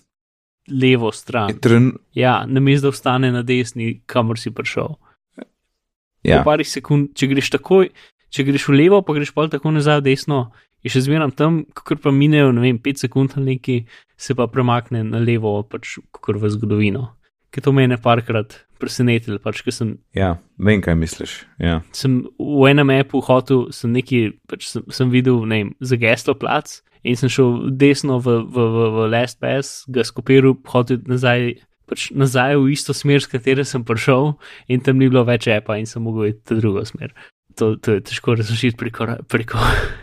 Levo 0.71 1.11
stran. 1.11 1.53
Tren, 1.59 1.91
Ja, 2.13 2.45
namesto 2.47 2.87
da 2.87 2.89
ostane 2.89 3.31
na 3.31 3.43
desni, 3.43 4.01
kamor 4.05 4.39
si 4.39 4.51
prišel. 4.51 4.95
ja. 6.23 6.39
Po 6.39 6.51
parih 6.51 6.67
sekund, 6.67 7.13
če 7.15 7.27
greš 7.27 7.49
takoj, 7.57 7.89
če 8.29 8.43
greš 8.47 8.67
v 8.69 8.77
levo, 8.77 9.01
pa 9.01 9.13
greš 9.13 9.33
pa 9.35 9.47
tako 9.51 9.73
nazaj 9.75 9.99
v 10.01 10.13
desno, 10.13 10.51
je 10.83 10.91
še 10.91 11.05
zmeraj 11.07 11.35
tam, 11.39 11.63
kot 11.73 12.01
pa 12.03 12.11
minejo, 12.11 12.51
ne 12.55 12.63
vem, 12.63 12.79
5 12.79 13.07
sekund 13.07 13.35
ali 13.35 13.55
neki, 13.55 13.83
se 14.17 14.35
pa 14.35 14.47
premakne 14.47 15.03
na 15.03 15.19
levo, 15.19 15.61
pač 15.63 15.97
kot 16.11 16.39
v 16.39 16.51
zgodovino. 16.51 17.11
Ker 17.53 17.61
to 17.61 17.71
me 17.71 17.85
je 17.85 17.97
parkrat 18.01 18.63
presenetilo, 18.81 19.37
pač, 19.39 19.61
ker 19.63 19.71
sem, 19.71 19.97
ja, 20.15 20.39
vem, 20.57 20.81
kaj 20.81 20.95
misliš. 20.97 21.45
Ja. 21.61 21.81
sem 21.95 22.23
v 22.39 22.71
enem 22.71 22.89
appu 22.97 23.21
hotel, 23.21 23.69
sem 23.71 23.93
neki, 23.93 24.33
pač 24.49 24.67
sem, 24.71 24.83
sem 24.89 25.11
videl, 25.13 25.43
ne 25.45 25.61
vem, 25.61 25.69
za 25.79 25.99
geslo 25.99 26.35
plac 26.35 26.81
in 27.03 27.19
sem 27.19 27.31
šel 27.31 27.69
desno 27.79 28.17
v, 28.23 28.39
v, 28.47 28.65
v, 28.73 28.87
v 28.95 29.05
Last 29.11 29.39
Pass, 29.43 29.83
ga 29.91 30.05
skopiral, 30.07 30.57
hotel 30.71 31.03
nazaj. 31.09 31.59
Pač 31.83 32.07
nazaj 32.15 32.55
v 32.55 32.71
isto 32.71 32.95
smer, 32.95 33.19
s 33.19 33.27
katero 33.27 33.65
sem 33.67 33.83
prišel, 33.83 34.37
in 34.71 34.79
tam 34.79 35.01
ni 35.01 35.09
bilo 35.11 35.25
več 35.27 35.49
apa, 35.51 35.75
in 35.75 35.83
sem 35.83 35.99
mogel 35.99 36.31
iti 36.31 36.55
v 36.55 36.61
drugo 36.63 36.85
smer. 36.87 37.11
To, 37.59 37.75
to 37.75 37.97
je 37.97 38.01
težko 38.07 38.37
razložiti 38.39 38.77
preko. 38.79 39.05
preko. 39.27 39.59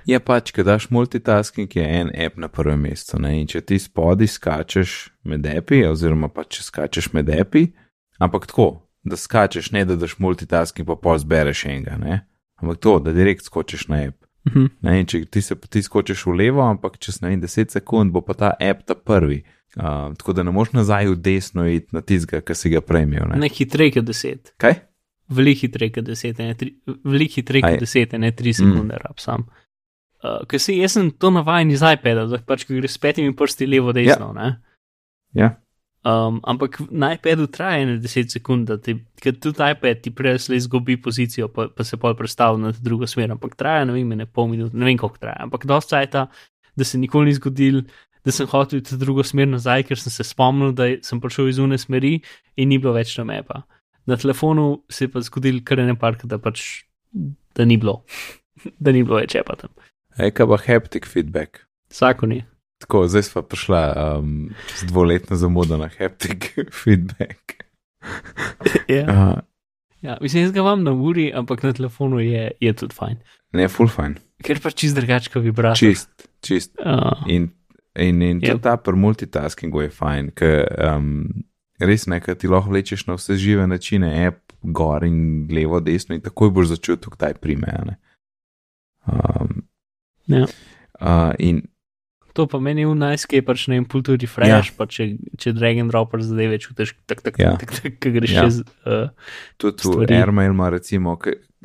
Je 0.06 0.20
pač, 0.20 0.52
ko 0.52 0.62
daš 0.62 0.90
multitasking, 0.92 1.72
je 1.72 1.82
en 1.82 2.12
app 2.12 2.36
na 2.36 2.52
prvem 2.52 2.84
mestu. 2.84 3.18
Ne? 3.18 3.40
In 3.40 3.48
če 3.50 3.64
ti 3.64 3.80
spodaj 3.80 4.28
skačeš 4.28 5.10
med 5.24 5.48
api, 5.48 5.82
oziroma 5.88 6.28
pa 6.28 6.44
če 6.44 6.62
skačeš 6.68 7.10
med 7.16 7.32
api, 7.32 7.70
ampak 8.20 8.46
tako, 8.52 8.68
da 9.02 9.16
skačeš, 9.16 9.72
ne 9.74 9.86
da 9.88 9.96
daš 9.98 10.18
multitasking, 10.20 10.86
pa 10.86 11.00
pol 11.00 11.18
zbereš 11.18 11.64
enega, 11.66 11.96
ne? 11.98 12.22
ampak 12.60 12.78
to, 12.84 12.98
da 13.02 13.16
direkt 13.16 13.48
skočiš 13.48 13.88
na 13.88 14.04
app. 14.10 14.20
Mhm. 14.48 14.66
Ne? 14.80 15.00
In 15.00 15.06
če 15.06 15.24
ti 15.28 15.42
se 15.44 15.54
ti 15.68 15.82
skočiš 15.82 16.26
v 16.26 16.36
levo, 16.38 16.64
ampak 16.64 16.98
čez 16.98 17.20
ne 17.20 17.32
vem, 17.32 17.40
10 17.42 17.74
sekund 17.76 18.12
bo 18.12 18.22
pa 18.24 18.34
ta 18.34 18.52
app 18.56 18.86
ta 18.88 18.94
prvi. 18.94 19.42
Uh, 19.76 20.10
tako 20.18 20.32
da 20.34 20.42
ne 20.42 20.50
moš 20.50 20.72
nazaj 20.74 21.06
v 21.12 21.16
desno 21.22 21.66
iti 21.68 21.94
na 21.94 22.00
tizga, 22.02 22.40
ki 22.42 22.54
si 22.58 22.72
ga 22.72 22.80
prejmil. 22.82 23.28
Ne? 23.30 23.38
Ne 23.44 23.50
hitreje 23.52 24.00
kot 24.00 24.08
10, 24.08 24.54
Kaj? 24.58 24.80
veliko 25.30 25.60
hitreje 25.60 25.92
kot 25.94 26.08
10, 26.08 26.40
ne, 26.42 26.54
tri- 26.58 26.74
veliko 27.06 27.38
hitreje 27.38 27.62
Aj. 27.68 27.76
kot 27.78 27.86
10, 27.86 28.16
ne 28.18 28.32
3 28.34 28.56
sekunde, 28.58 28.96
mm. 28.96 29.02
rab 29.04 29.22
sam. 29.22 29.46
Uh, 30.24 30.42
ker 30.50 30.58
si 30.58 30.74
jaz 30.80 30.96
sem 30.98 31.12
to 31.14 31.30
navajen 31.30 31.70
iz 31.70 31.84
iPada, 31.86 32.26
da 32.26 32.40
pač 32.42 32.66
greš 32.66 32.96
s 32.96 32.98
petimi 32.98 33.30
prsti 33.36 33.68
levo, 33.70 33.94
desno. 33.94 34.32
Ja. 34.34 34.50
Ja, 35.38 35.52
Um, 36.00 36.40
ampak 36.48 36.78
na 36.88 37.12
iPadu 37.12 37.44
traja 37.52 37.84
ne 37.84 37.98
10 38.00 38.32
sekund, 38.32 38.70
ti, 38.80 38.94
ker 39.20 39.34
tudi 39.36 39.60
iPad 39.60 39.98
ti 40.00 40.10
prej 40.16 40.38
izgubi 40.56 40.96
pozicijo, 40.96 41.50
pa, 41.52 41.66
pa 41.68 41.84
se 41.84 41.98
pol 42.00 42.14
prestavi 42.16 42.62
na 42.62 42.70
drugo 42.72 43.04
smer, 43.04 43.34
ampak 43.34 43.52
traja, 43.60 43.84
ne 43.84 43.92
vem, 43.92 44.14
ne 44.16 44.24
pol 44.24 44.48
minut, 44.48 44.72
ne 44.72 44.88
vem 44.88 44.96
koliko 44.96 45.20
traja, 45.20 45.42
ampak 45.44 45.66
dosta 45.68 46.00
je 46.00 46.08
ta, 46.14 46.22
da 46.72 46.86
se 46.88 46.98
nikoli 46.98 47.28
ni 47.28 47.34
zgodil, 47.36 47.82
da 48.24 48.32
sem 48.32 48.48
hotel 48.48 48.80
iti 48.80 48.96
drugo 48.96 49.24
smer 49.24 49.48
nazaj, 49.52 49.84
ker 49.90 50.00
sem 50.00 50.14
se 50.14 50.24
spomnil, 50.24 50.72
da 50.76 50.88
sem 51.04 51.20
prišel 51.20 51.52
iz 51.52 51.60
une 51.60 51.76
smeri 51.80 52.14
in 52.56 52.72
ni 52.72 52.80
bilo 52.80 52.94
več 52.96 53.12
tam 53.16 53.28
mapa. 53.28 53.66
Na 54.08 54.16
telefonu 54.16 54.86
se 54.88 55.04
je 55.04 55.12
pa 55.12 55.20
zgodil 55.24 55.60
kar 55.64 55.84
ne 55.84 55.98
park, 56.00 56.24
da 56.24 56.40
pač, 56.40 56.86
da 57.56 57.68
ni 57.68 57.76
bilo, 57.76 58.00
da 58.84 58.96
ni 58.96 59.04
bilo 59.04 59.20
več 59.20 59.36
mapa 59.36 59.58
tam. 59.66 59.76
Eka 60.16 60.48
pa 60.48 60.60
haptic 60.64 61.04
feedback. 61.04 61.66
Vsako 61.92 62.32
ni. 62.32 62.40
Tako, 62.80 63.04
zdaj 63.06 63.22
smo 63.22 63.42
prišla 63.42 63.82
um, 64.16 64.48
z 64.74 64.84
dvoletno 64.84 65.36
zamudo 65.36 65.76
na 65.76 65.88
haptic 65.90 66.48
feedback. 66.80 67.60
Ja. 68.88 69.04
Uh, 69.04 69.38
ja, 70.00 70.16
mislim, 70.20 70.42
jaz 70.42 70.52
ga 70.52 70.60
imam 70.60 70.82
na 70.82 70.92
uri, 70.92 71.28
ampak 71.34 71.62
na 71.62 71.72
telefonu 71.72 72.20
je, 72.20 72.50
je 72.56 72.72
tudi 72.72 72.94
fajn. 72.94 73.16
ne, 73.52 73.68
full 73.68 73.88
fine. 73.88 74.14
Ker 74.40 74.60
pač 74.62 74.74
čist 74.74 74.96
drugačka 74.96 75.40
vibracija. 75.40 75.90
Čist, 75.90 76.08
čist. 76.40 76.72
Uh, 76.80 77.20
In, 77.28 77.50
in, 77.94 78.22
in 78.22 78.40
Yep. 78.40 78.50
tudi 78.54 78.62
ta 78.62 78.76
pri 78.76 78.96
multitaskingu 78.96 79.82
je 79.82 79.90
fajn, 79.90 80.30
ker 80.32 80.64
um, 80.96 81.10
res 81.80 82.06
nekaj 82.08 82.38
ti 82.40 82.48
lahko 82.48 82.70
vlečeš 82.72 83.04
na 83.06 83.18
vse 83.18 83.36
žive 83.36 83.66
načine, 83.66 84.08
app 84.26 84.40
gor 84.62 85.04
in 85.04 85.48
levo, 85.52 85.80
desno 85.80 86.14
in 86.16 86.20
takoj 86.24 86.50
boš 86.50 86.72
začutil, 86.72 87.12
kdaj 87.12 87.34
prime. 87.40 87.98
Um, 89.06 89.62
Ja. 90.30 90.46
uh, 91.00 91.34
in 91.38 91.62
to 92.40 92.48
pa 92.48 92.56
meni 92.56 92.88
v 92.88 92.96
najskej 92.96 93.44
pač 93.44 93.68
na 93.68 93.76
impultu 93.76 94.16
refresh, 94.16 94.72
Ja. 94.72 94.76
pa 94.76 94.88
če, 94.88 95.20
če 95.36 95.52
drag 95.52 95.84
and 95.84 95.92
dropper 95.92 96.24
zadeve 96.24 96.56
čutiš, 96.56 96.96
tak, 97.04 97.20
tak, 97.20 97.36
Ja. 97.36 97.56
tak, 97.60 97.76
tak, 97.76 98.00
tak, 98.00 98.12
greš 98.16 98.32
Ja. 98.32 98.48
čez. 98.48 98.64
Uh, 98.88 99.12
tudi 99.60 99.84
v. 99.84 100.08
Airmail 100.08 100.56
ima, 100.56 100.72
recimo, 100.72 101.18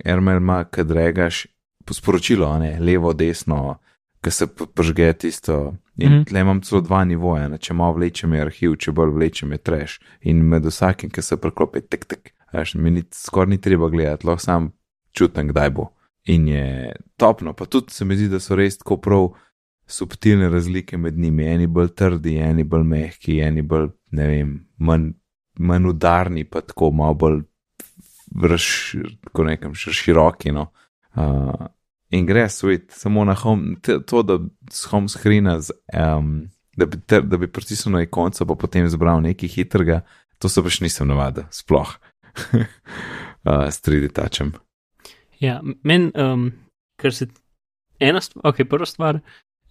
Airmail 0.03 0.43
ima, 0.43 0.63
kad 0.67 0.91
regaš 0.91 1.47
sporočilo, 1.88 2.49
ne, 2.59 2.76
levo, 2.80 3.13
desno, 3.13 3.80
ki 4.19 4.32
se 4.32 4.47
p- 4.47 4.67
pržge 4.67 5.13
tisto. 5.13 5.78
In 5.97 6.11
mm. 6.11 6.15
-hmm. 6.15 6.26
tle 6.28 6.39
imam 6.39 6.61
celo 6.61 6.82
dva 6.82 7.05
nivoja, 7.05 7.47
ne, 7.47 7.57
če 7.57 7.73
malo 7.73 7.93
vlečem 7.93 8.34
je 8.34 8.41
arhiv, 8.41 8.76
če 8.76 8.91
bolj 8.91 9.11
vlečem 9.15 9.51
je 9.51 9.57
trash. 9.57 9.99
In 10.21 10.43
med 10.43 10.65
vsakim, 10.65 11.09
ki 11.09 11.21
se 11.21 11.38
preklopi, 11.38 11.82
tek, 11.82 12.05
tek, 12.05 12.34
veš, 12.53 12.76
mi 12.76 12.91
ni, 12.91 13.03
skoraj 13.13 13.49
ni 13.49 13.61
treba 13.61 13.89
gledati, 13.89 14.28
lahko 14.28 14.41
sam 14.41 14.71
čutim, 15.13 15.47
kdaj 15.47 15.69
bo. 15.69 15.88
In 16.26 16.47
je 16.47 16.95
topno, 17.17 17.53
pa 17.53 17.65
tudi 17.65 17.93
se 17.93 18.05
mi 18.05 18.17
zdi, 18.17 18.28
da 18.28 18.39
so 18.39 18.55
res 18.55 18.78
tako 18.78 18.97
prav 18.97 19.30
subtilne 19.88 20.49
razlike 20.49 20.97
med 20.97 21.17
njimi. 21.17 21.45
Eni 21.45 21.67
bolj 21.67 21.93
trdi, 21.95 22.38
eni 22.41 22.63
bolj 22.63 22.83
mehki, 22.83 23.39
eni 23.39 23.61
bolj, 23.61 23.89
ne 24.11 24.27
vem, 24.27 24.55
manj, 24.77 25.11
manj 25.59 25.89
udarni, 25.89 26.45
pa 26.49 26.61
tako 26.61 26.91
malo 26.91 27.13
bolj 27.13 27.41
vrš, 28.36 28.67
tako 29.27 29.45
nekam 29.49 29.75
še 29.77 29.93
široki. 29.95 30.51
No. 30.55 30.67
Uh, 31.15 31.67
in 32.15 32.25
gre 32.25 32.47
svet, 32.49 32.89
samo 32.91 33.23
na 33.25 33.36
home, 33.39 33.77
to, 33.81 34.23
da 34.23 34.39
s 34.71 34.89
home 34.91 35.11
screena, 35.11 35.59
z, 35.61 35.75
um, 35.93 36.49
da 36.75 36.89
bi, 36.89 36.99
ter, 37.07 37.23
da 37.23 37.39
bi 37.39 37.51
pritisnil 37.51 37.95
na 37.95 38.03
ikonco, 38.05 38.47
pa 38.49 38.57
potem 38.59 38.88
izbral 38.88 39.23
nekaj 39.23 39.53
hitrega, 39.53 40.01
to 40.41 40.51
se 40.51 40.63
pač 40.63 40.81
nisem 40.83 41.07
navadil, 41.07 41.47
sploh. 41.55 41.95
uh, 43.47 43.67
s 43.71 43.79
3D 43.86 44.11
tačem. 44.11 44.51
ja, 45.39 45.61
meni, 45.83 46.11
um, 46.19 46.49
ker 46.99 47.13
se 47.15 47.29
ena 47.99 48.21
stvar, 48.21 48.49
ok, 48.51 48.65
prva 48.67 48.88
stvar, 48.89 49.21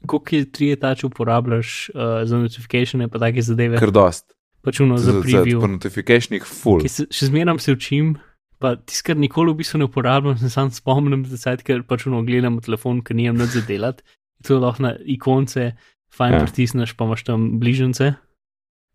koliko 0.06 0.36
je 0.36 0.44
tri 0.52 0.72
etače 0.72 1.06
uporabljaš 1.06 1.90
uh, 1.90 2.22
za 2.24 2.38
notifikacije, 2.38 3.08
pa 3.08 3.18
take 3.18 3.42
zadeve, 3.42 3.78
Ker 3.78 3.90
dost. 3.90 4.32
pač 4.62 4.80
uno 4.80 4.96
za 4.98 5.12
preview. 5.20 5.60
Po 5.60 5.68
notifikacijih 5.68 6.44
full. 6.44 6.84
Se, 6.88 7.06
še 7.10 7.26
zmeraj 7.26 7.58
se 7.60 7.72
učim, 7.72 8.14
pa 8.58 8.76
tisto, 8.76 9.06
kar 9.06 9.16
nikoli 9.16 9.52
v 9.52 9.60
bistvu 9.60 9.78
ne 9.78 9.84
uporabljam, 9.84 10.38
se 10.38 10.50
sam 10.50 10.70
spomnim, 10.70 11.24
da 11.24 11.36
se 11.36 11.56
ker 11.64 11.82
pač 11.82 12.06
uno 12.06 12.22
gledam 12.22 12.60
telefon, 12.60 13.02
ker 13.02 13.16
nimam 13.16 13.36
nič 13.42 13.58
za 13.58 13.64
delati. 13.68 14.02
To 14.44 14.58
lahko 14.60 14.82
na 14.82 14.94
ikonce, 15.04 15.72
fajn 16.12 16.32
Ja. 16.32 16.40
pritisneš, 16.44 16.92
pa 16.96 17.04
imaš 17.04 17.24
tam 17.24 17.58
bližnjice, 17.60 18.14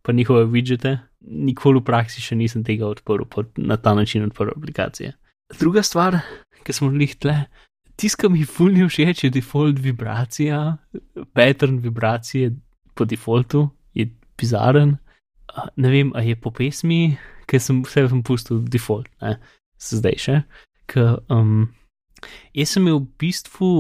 pa 0.02 0.12
njihove 0.14 0.46
widgete. 0.46 1.00
Nikoli 1.22 1.80
v 1.80 1.84
praksi 1.84 2.22
še 2.22 2.36
nisem 2.36 2.64
tega 2.64 2.88
odprl, 2.88 3.26
na 3.58 3.78
ta 3.78 3.94
način 3.94 4.24
odprl 4.24 4.54
aplikacije. 4.56 5.14
Druga 5.60 5.84
stvar, 5.84 6.20
ki 6.64 6.74
smo 6.74 6.90
bili 6.90 7.08
tle, 7.08 7.46
tiska 8.00 8.30
mi 8.32 8.46
fulni 8.48 8.88
všeč 8.88 9.26
je 9.26 9.34
default 9.34 9.80
vibracija, 9.84 10.78
pattern 11.36 11.80
vibracije 11.84 12.54
po 12.96 13.06
defaultu 13.06 13.68
je 13.94 14.08
bizaren. 14.40 14.98
Ne 15.76 15.90
vem, 15.90 16.12
a 16.16 16.24
je 16.24 16.36
po 16.40 16.52
pesmi, 16.56 17.18
ker 17.50 17.62
sem 17.62 17.82
vse 17.84 18.06
sem 18.08 18.24
pustil 18.24 18.62
default, 18.70 19.10
ne, 19.24 19.36
zdaj 19.82 20.20
še. 20.22 20.36
Ker, 20.90 21.18
um, 21.34 21.72
jaz 22.56 22.76
sem 22.76 22.86
imel 22.86 23.02
v 23.02 23.10
bistvu 23.24 23.72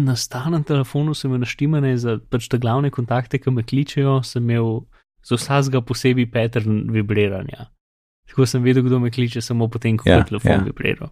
na 0.00 0.14
starem 0.16 0.62
telefonu, 0.64 1.14
sem 1.14 1.28
imel 1.30 1.42
naštimane 1.42 1.92
za 1.98 2.16
pač 2.30 2.48
te 2.48 2.60
glavne 2.62 2.92
kontakte, 2.94 3.40
ki 3.42 3.52
me 3.52 3.66
kličejo, 3.66 4.20
sem 4.26 4.46
imel 4.46 4.84
za 5.26 5.36
vsakega 5.36 5.82
posebej 5.84 6.30
pattern 6.32 6.86
vibriranja. 6.94 7.68
Tako 8.30 8.46
sem 8.46 8.62
vedel, 8.62 8.86
kdo 8.86 9.02
me 9.02 9.10
kliče, 9.10 9.42
samo 9.42 9.66
potem, 9.68 9.98
ko 9.98 10.08
je 10.08 10.14
Ja, 10.14 10.24
telefon 10.24 10.62
ja. 10.62 10.64
vibriral. 10.64 11.10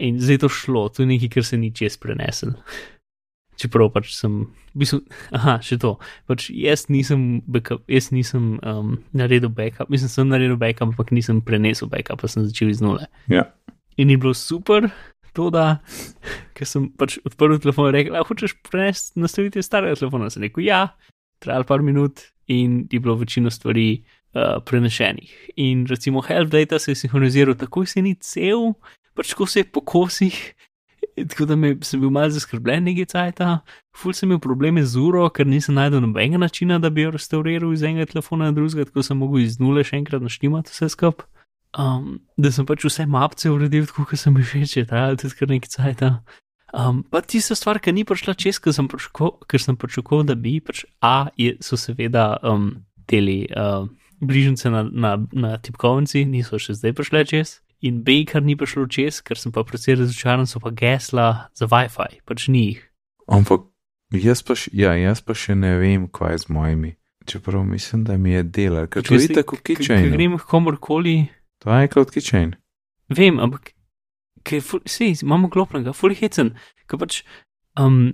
In 0.00 0.18
zdaj 0.20 0.34
je 0.34 0.42
to 0.42 0.48
šlo, 0.50 0.88
to 0.88 1.02
je 1.02 1.06
nekaj, 1.06 1.30
kar 1.36 1.46
se 1.46 1.56
ni 1.56 1.70
čez 1.74 1.96
prenesel. 2.00 2.56
Čeprav 3.54 3.92
pač 3.94 4.10
sem, 4.16 4.40
v 4.74 4.82
bistvu, 4.82 4.98
aha, 5.38 5.60
še 5.62 5.78
to. 5.78 5.94
Pač 6.26 6.48
jaz 6.50 6.88
nisem, 6.90 7.38
backup, 7.46 7.84
jaz 7.86 8.10
nisem 8.10 8.56
um, 8.66 8.96
naredil 9.14 9.52
backup, 9.54 9.92
mislim, 9.94 10.10
sem 10.10 10.32
naredil 10.32 10.58
backup, 10.58 10.90
ampak 10.90 11.14
nisem 11.14 11.38
prenesel 11.46 11.90
backup, 11.92 12.18
pa 12.24 12.30
sem 12.30 12.42
začel 12.48 12.74
iz 12.74 12.82
nule. 12.82 13.06
Ja. 13.30 13.46
In 13.94 14.10
je 14.10 14.18
bilo 14.18 14.34
super, 14.34 14.90
to 15.34 15.50
da, 15.54 15.78
ker 16.58 16.66
sem 16.66 16.88
pač 16.98 17.20
odprl 17.22 17.60
telefon 17.62 17.92
in 17.92 17.94
rekel, 17.94 18.18
"A, 18.18 18.26
hočeš 18.26 18.56
prenesti 18.66 19.22
nastaviti 19.22 19.62
starega 19.62 19.98
telefona. 19.98 20.30
Sem 20.30 20.42
rekel, 20.42 20.66
ja, 20.66 20.88
trajalo 21.38 21.70
par 21.70 21.82
minut 21.82 22.26
in 22.50 22.88
je 22.90 23.00
bilo 23.00 23.14
večino 23.14 23.50
stvari 23.50 24.02
uh, 24.34 24.58
prenešenih. 24.66 25.50
In 25.56 25.86
recimo 25.86 26.20
Help 26.20 26.50
Data 26.50 26.78
se 26.78 26.90
je 26.90 26.94
sinhroniziral, 26.94 27.54
takoj 27.54 27.86
se 27.86 28.02
ni 28.02 28.14
cel, 28.14 28.74
pač 29.16 29.34
ko 29.34 29.46
se 29.46 29.62
je 29.62 29.70
po 29.70 29.80
kosih. 29.80 30.36
Tako 31.14 31.46
da 31.46 31.54
me, 31.56 31.74
sem 31.86 32.00
bil 32.02 32.10
malce 32.10 32.40
zaskrbljen, 32.40 32.88
nekaj 32.88 33.06
cajta, 33.12 33.48
ful 33.94 34.14
sem 34.16 34.26
imel 34.26 34.40
probleme 34.42 34.82
z 34.82 34.98
uro, 34.98 35.28
ker 35.30 35.46
nisem 35.46 35.76
najdel 35.76 36.02
nobenega 36.02 36.40
načina, 36.42 36.80
da 36.82 36.90
bi 36.90 37.04
jo 37.04 37.12
restauriral 37.14 37.70
iz 37.74 37.84
enega 37.86 38.08
telefona 38.10 38.48
na 38.48 38.56
drugega, 38.56 38.88
tako 38.88 39.04
sem 39.06 39.20
mogel 39.20 39.44
iz 39.44 39.60
nule 39.62 39.84
še 39.86 40.00
enkrat 40.00 40.24
naštimati 40.24 40.74
vse 40.74 40.90
skupaj. 40.96 41.28
Um, 41.74 42.20
da 42.38 42.52
sem 42.54 42.66
pač 42.66 42.86
vse 42.86 43.06
mapce 43.10 43.50
uredil, 43.50 43.86
tako 43.90 44.06
kot 44.10 44.18
sem 44.18 44.34
jih 44.38 44.46
všeč, 44.46 44.76
je 44.78 44.86
trajalo 44.90 45.18
tudi 45.18 45.38
kar 45.38 45.50
nekaj 45.50 45.72
cajta. 45.72 46.10
Um, 46.74 47.02
pa 47.10 47.20
tista 47.22 47.54
stvar, 47.58 47.78
ki 47.82 47.94
ni 47.94 48.04
prišla 48.06 48.34
čez, 48.38 48.58
ker 48.62 48.74
sem 48.74 48.88
sem 48.90 49.78
pričakoval 49.78 50.26
da 50.26 50.34
bi, 50.38 50.60
pač 50.62 50.84
A, 51.02 51.30
je, 51.38 51.56
so 51.62 51.78
seveda 51.78 52.38
um, 52.42 52.70
teli 53.10 53.44
uh, 53.50 53.86
bližnjice 54.22 54.70
na, 54.70 54.82
na, 54.86 55.18
na 55.32 55.56
tipkovnici, 55.58 56.24
niso 56.26 56.58
še 56.58 56.74
zdaj 56.78 56.94
prišle 56.98 57.24
čez. 57.30 57.58
In 57.84 58.00
B, 58.00 58.22
kar 58.24 58.40
ni 58.40 58.56
prišlo 58.56 58.86
čez, 58.88 59.18
ker 59.20 59.36
sem 59.36 59.52
pa 59.52 59.60
precej 59.66 59.98
razočaran, 60.00 60.46
so 60.48 60.56
pa 60.62 60.70
gesla 60.72 61.50
za 61.52 61.68
WiFi, 61.68 62.22
pač 62.24 62.46
ni 62.48 62.62
jih. 62.70 62.80
Ampak 63.28 63.66
jaz 64.16 64.40
pa, 64.46 64.56
še, 64.56 64.72
ja, 64.72 64.94
jaz 64.96 65.20
pa 65.20 65.36
še 65.36 65.52
ne 65.58 65.74
vem, 65.80 66.06
kaj 66.08 66.32
je 66.32 66.38
z 66.46 66.54
mojimi. 66.56 66.92
Čeprav 67.28 67.64
mislim, 67.68 68.04
da 68.08 68.16
mi 68.20 68.32
je 68.32 68.42
delal, 68.44 68.86
ker 68.88 69.04
to 69.04 69.16
Če 69.16 69.20
je 69.20 69.36
tako 69.36 69.56
Ker 69.60 69.76
kičajno. 69.80 70.12
grem 70.12 70.36
k 70.40 70.44
komorkoli, 70.48 71.16
To 71.64 71.72
je 71.72 71.86
iCloud 71.88 72.10
kičajn. 72.12 72.50
vem, 73.08 73.38
ampak 73.40 73.72
vse 74.44 75.12
imamo 75.22 75.48
klopnega, 75.48 75.92
fully 75.96 76.16
hecen, 76.18 76.52
ker 76.88 77.00
pač 77.00 77.22
um, 77.80 78.12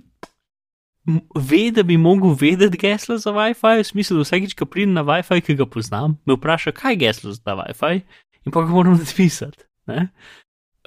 ve, 1.35 1.71
da 1.75 1.83
bi 1.83 1.97
mogel 1.99 2.35
vedeti 2.39 2.79
geslo 2.79 3.17
za 3.19 3.31
WiFi, 3.35 3.81
v 3.81 3.87
smislu, 3.87 4.19
da 4.21 4.27
vsakič, 4.27 4.55
ko 4.55 4.67
pridem 4.67 4.93
na 4.95 5.03
WiFi, 5.03 5.41
ki 5.43 5.55
ga 5.59 5.67
poznam, 5.67 6.15
me 6.27 6.35
vpraša, 6.39 6.71
kaj 6.71 6.95
je 6.95 7.01
geslo 7.03 7.35
za 7.35 7.55
WiFi 7.55 8.03
in 8.45 8.51
pa 8.51 8.63
ga 8.63 8.71
moram 8.71 8.97
napisati. 8.97 9.63
Ne? 9.87 10.07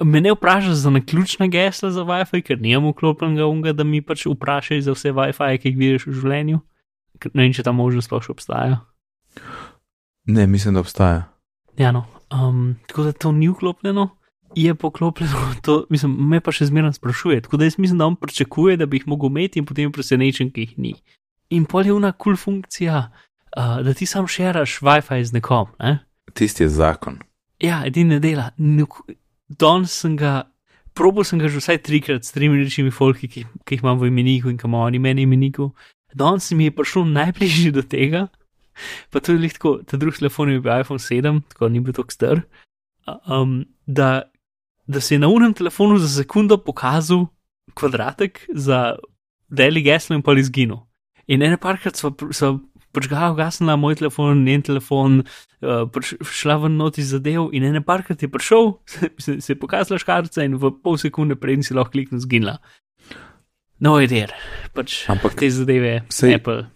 Me 0.03 0.21
ne 0.21 0.33
vpraša 0.35 0.73
za 0.75 0.89
naključna 0.89 1.47
gesla 1.47 1.91
za 1.91 2.03
WiFi, 2.03 2.41
ker 2.43 2.59
nimam 2.61 2.89
vklopljenega 2.91 3.45
unga, 3.47 3.73
da 3.73 3.83
mi 3.83 4.01
pač 4.01 4.25
vprašajo 4.27 4.81
za 4.81 4.95
vse 4.95 5.13
WiFi, 5.15 5.61
ki 5.61 5.71
jih 5.71 5.77
vidiš 5.77 6.07
v 6.07 6.17
življenju. 6.19 6.59
Ne 7.31 7.45
vem, 7.45 7.53
če 7.55 7.63
ta 7.63 7.71
možnost 7.71 8.09
sploh 8.09 8.23
še 8.23 8.33
obstaja. 8.35 8.81
Ne, 10.27 10.47
mislim, 10.51 10.75
da 10.75 10.83
obstaja. 10.83 11.23
Ja, 11.79 11.93
no. 11.95 12.03
Um, 12.33 12.75
tako 12.89 13.03
da 13.07 13.11
to 13.11 13.31
ni 13.31 13.47
vklopljeno, 13.47 14.09
je 14.55 14.75
poklopljeno, 14.75 15.53
to 15.63 15.85
mislim, 15.89 16.15
me 16.29 16.41
pa 16.41 16.51
še 16.55 16.67
zmeraj 16.71 16.97
sprašuje. 16.97 17.45
Tako 17.45 17.59
da 17.61 17.67
jaz 17.67 17.77
mislim, 17.77 17.99
da 18.01 18.09
on 18.09 18.15
pričakuje, 18.15 18.77
da 18.77 18.85
bi 18.85 18.99
jih 18.99 19.07
mogel 19.07 19.29
imeti 19.29 19.59
in 19.59 19.65
potem 19.65 19.87
je 19.87 19.93
presenečen, 19.95 20.51
ki 20.51 20.65
jih 20.65 20.73
ni. 20.77 20.93
In 21.55 21.67
pol 21.69 21.85
je 21.85 21.93
una 21.93 22.11
kul 22.11 22.33
cool 22.33 22.41
funkcija, 22.41 23.05
uh, 23.05 23.77
da 23.85 23.93
ti 23.93 24.05
sam 24.05 24.27
šeraš 24.27 24.79
WiFi 24.81 25.23
z 25.23 25.37
nekom. 25.37 25.71
Ne? 25.79 25.99
Tisti 26.33 26.63
je 26.63 26.69
zakon. 26.69 27.19
Ja, 27.65 27.81
edini 27.85 28.15
ne 28.15 28.19
dela. 28.21 28.51
Danes 29.49 29.93
sem 30.01 30.15
ga, 30.19 30.45
probo 30.97 31.23
sem 31.25 31.41
ga 31.41 31.49
že 31.49 31.61
vsaj 31.61 31.81
trikrat 31.85 32.25
s 32.25 32.33
tremi 32.35 32.61
rečimi 32.61 32.93
folki, 32.93 33.29
ki, 33.31 33.45
ki 33.65 33.77
jih 33.77 33.85
imam 33.85 33.99
v 34.01 34.09
imeniku 34.11 34.51
in 34.51 34.59
imajo 34.61 34.89
oni 34.91 35.01
meni 35.01 35.25
imeniku. 35.25 35.71
Danes 36.13 36.51
mi 36.51 36.69
je 36.69 36.75
prišel 36.75 37.07
najbližje 37.11 37.71
do 37.75 37.83
tega, 37.83 38.27
pa 39.11 39.19
je 39.19 39.35
lih 39.35 39.53
tako, 39.53 39.79
ta 39.83 39.97
drugi 39.97 40.21
telefon 40.21 40.51
je 40.51 40.61
bil 40.61 40.79
iPhone 40.79 40.99
7, 40.99 41.41
tako 41.51 41.69
ni 41.69 41.81
bil 41.83 41.93
tako 41.93 42.11
star, 42.13 42.41
um, 43.27 43.65
da, 43.85 44.23
da 44.87 45.01
se 45.01 45.15
je 45.15 45.19
na 45.19 45.27
unem 45.27 45.53
telefonu 45.53 45.97
za 45.97 46.09
sekundo 46.21 46.57
pokazal 46.57 47.27
kvadratek 47.73 48.45
za 48.53 48.95
deli 49.49 49.81
geslo 49.81 50.15
in 50.15 50.23
pa 50.23 50.33
izginil. 50.37 50.85
In 51.27 51.41
ene 51.41 51.57
parkrat 51.57 51.97
so, 51.97 52.13
so 52.95 53.01
počgal 53.01 53.35
gasnila 53.35 53.75
moj 53.75 53.95
telefon, 53.99 54.43
njen 54.45 54.61
telefon, 54.61 55.23
uh, 55.61 56.01
šla 56.23 56.55
v 56.63 56.69
noti 56.69 57.03
zadev 57.03 57.49
in 57.51 57.63
ene 57.63 57.81
parkrat 57.83 58.23
je 58.23 58.29
prišel, 58.31 58.77
se, 59.19 59.35
se, 59.41 59.53
je 59.53 59.59
pokazala 59.59 59.99
škarca 59.99 60.43
in 60.45 60.55
v 60.55 60.71
pol 60.83 60.95
sekunde 60.97 61.35
prej 61.35 61.63
si 61.63 61.73
lahko 61.75 61.91
kliknil 61.91 62.23
zginila. 62.23 62.57
No, 63.83 63.99
je 63.99 64.07
der, 64.07 64.31
pač 64.71 65.03
Ampak 65.11 65.35
te 65.35 65.49
zadeve, 65.51 66.05
sej- 66.07 66.37
Apple, 66.39 66.69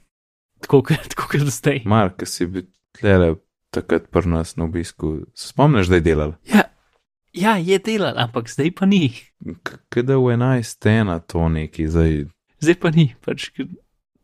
tako 0.59 0.84
kot 0.84 1.07
tako 1.15 1.30
kot 1.32 1.47
zdaj. 1.47 1.86
Mark, 1.88 2.20
ki 2.20 2.28
si 2.28 2.45
bil 2.45 2.67
tlele 2.99 3.38
takrat 3.72 4.09
pri 4.11 4.28
nas 4.28 4.57
na 4.57 4.67
obisku, 4.67 5.24
se 5.32 5.53
spomniš, 5.53 5.88
da 5.88 5.95
je 5.95 6.01
delal? 6.03 6.36
Ja, 6.43 6.67
ja, 7.32 7.55
je 7.55 7.80
delal, 7.80 8.20
ampak 8.20 8.51
zdaj 8.51 8.74
pa 8.76 8.89
ni. 8.89 9.13
Kaj 9.63 10.03
da 10.03 10.20
v 10.20 10.36
11 10.36 10.89
ena 10.91 11.20
to 11.24 11.47
neki, 11.47 11.88
zdaj 11.88 12.28
Zdaj 12.59 12.76
pa 12.76 12.91
ni, 12.91 13.15
pač 13.24 13.55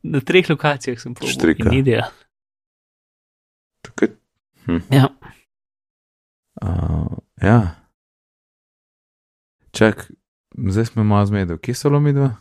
na 0.06 0.22
treh 0.22 0.50
lokacijah 0.50 1.00
sem 1.02 1.14
probil 1.18 1.34
Štrika. 1.34 1.70
ni 1.70 1.82
delal. 1.86 2.12
takrat. 3.86 4.18
Hm. 4.66 4.82
Ja. 4.90 5.10
Uh, 6.62 7.18
ja. 7.42 7.76
Čak, 9.72 10.12
zdaj 10.70 10.86
smo 10.86 11.04
malo 11.04 11.26
zmedeni, 11.26 11.60
kje 11.60 11.76
so 11.76 11.90
lomi 11.90 12.14
dva? 12.16 12.32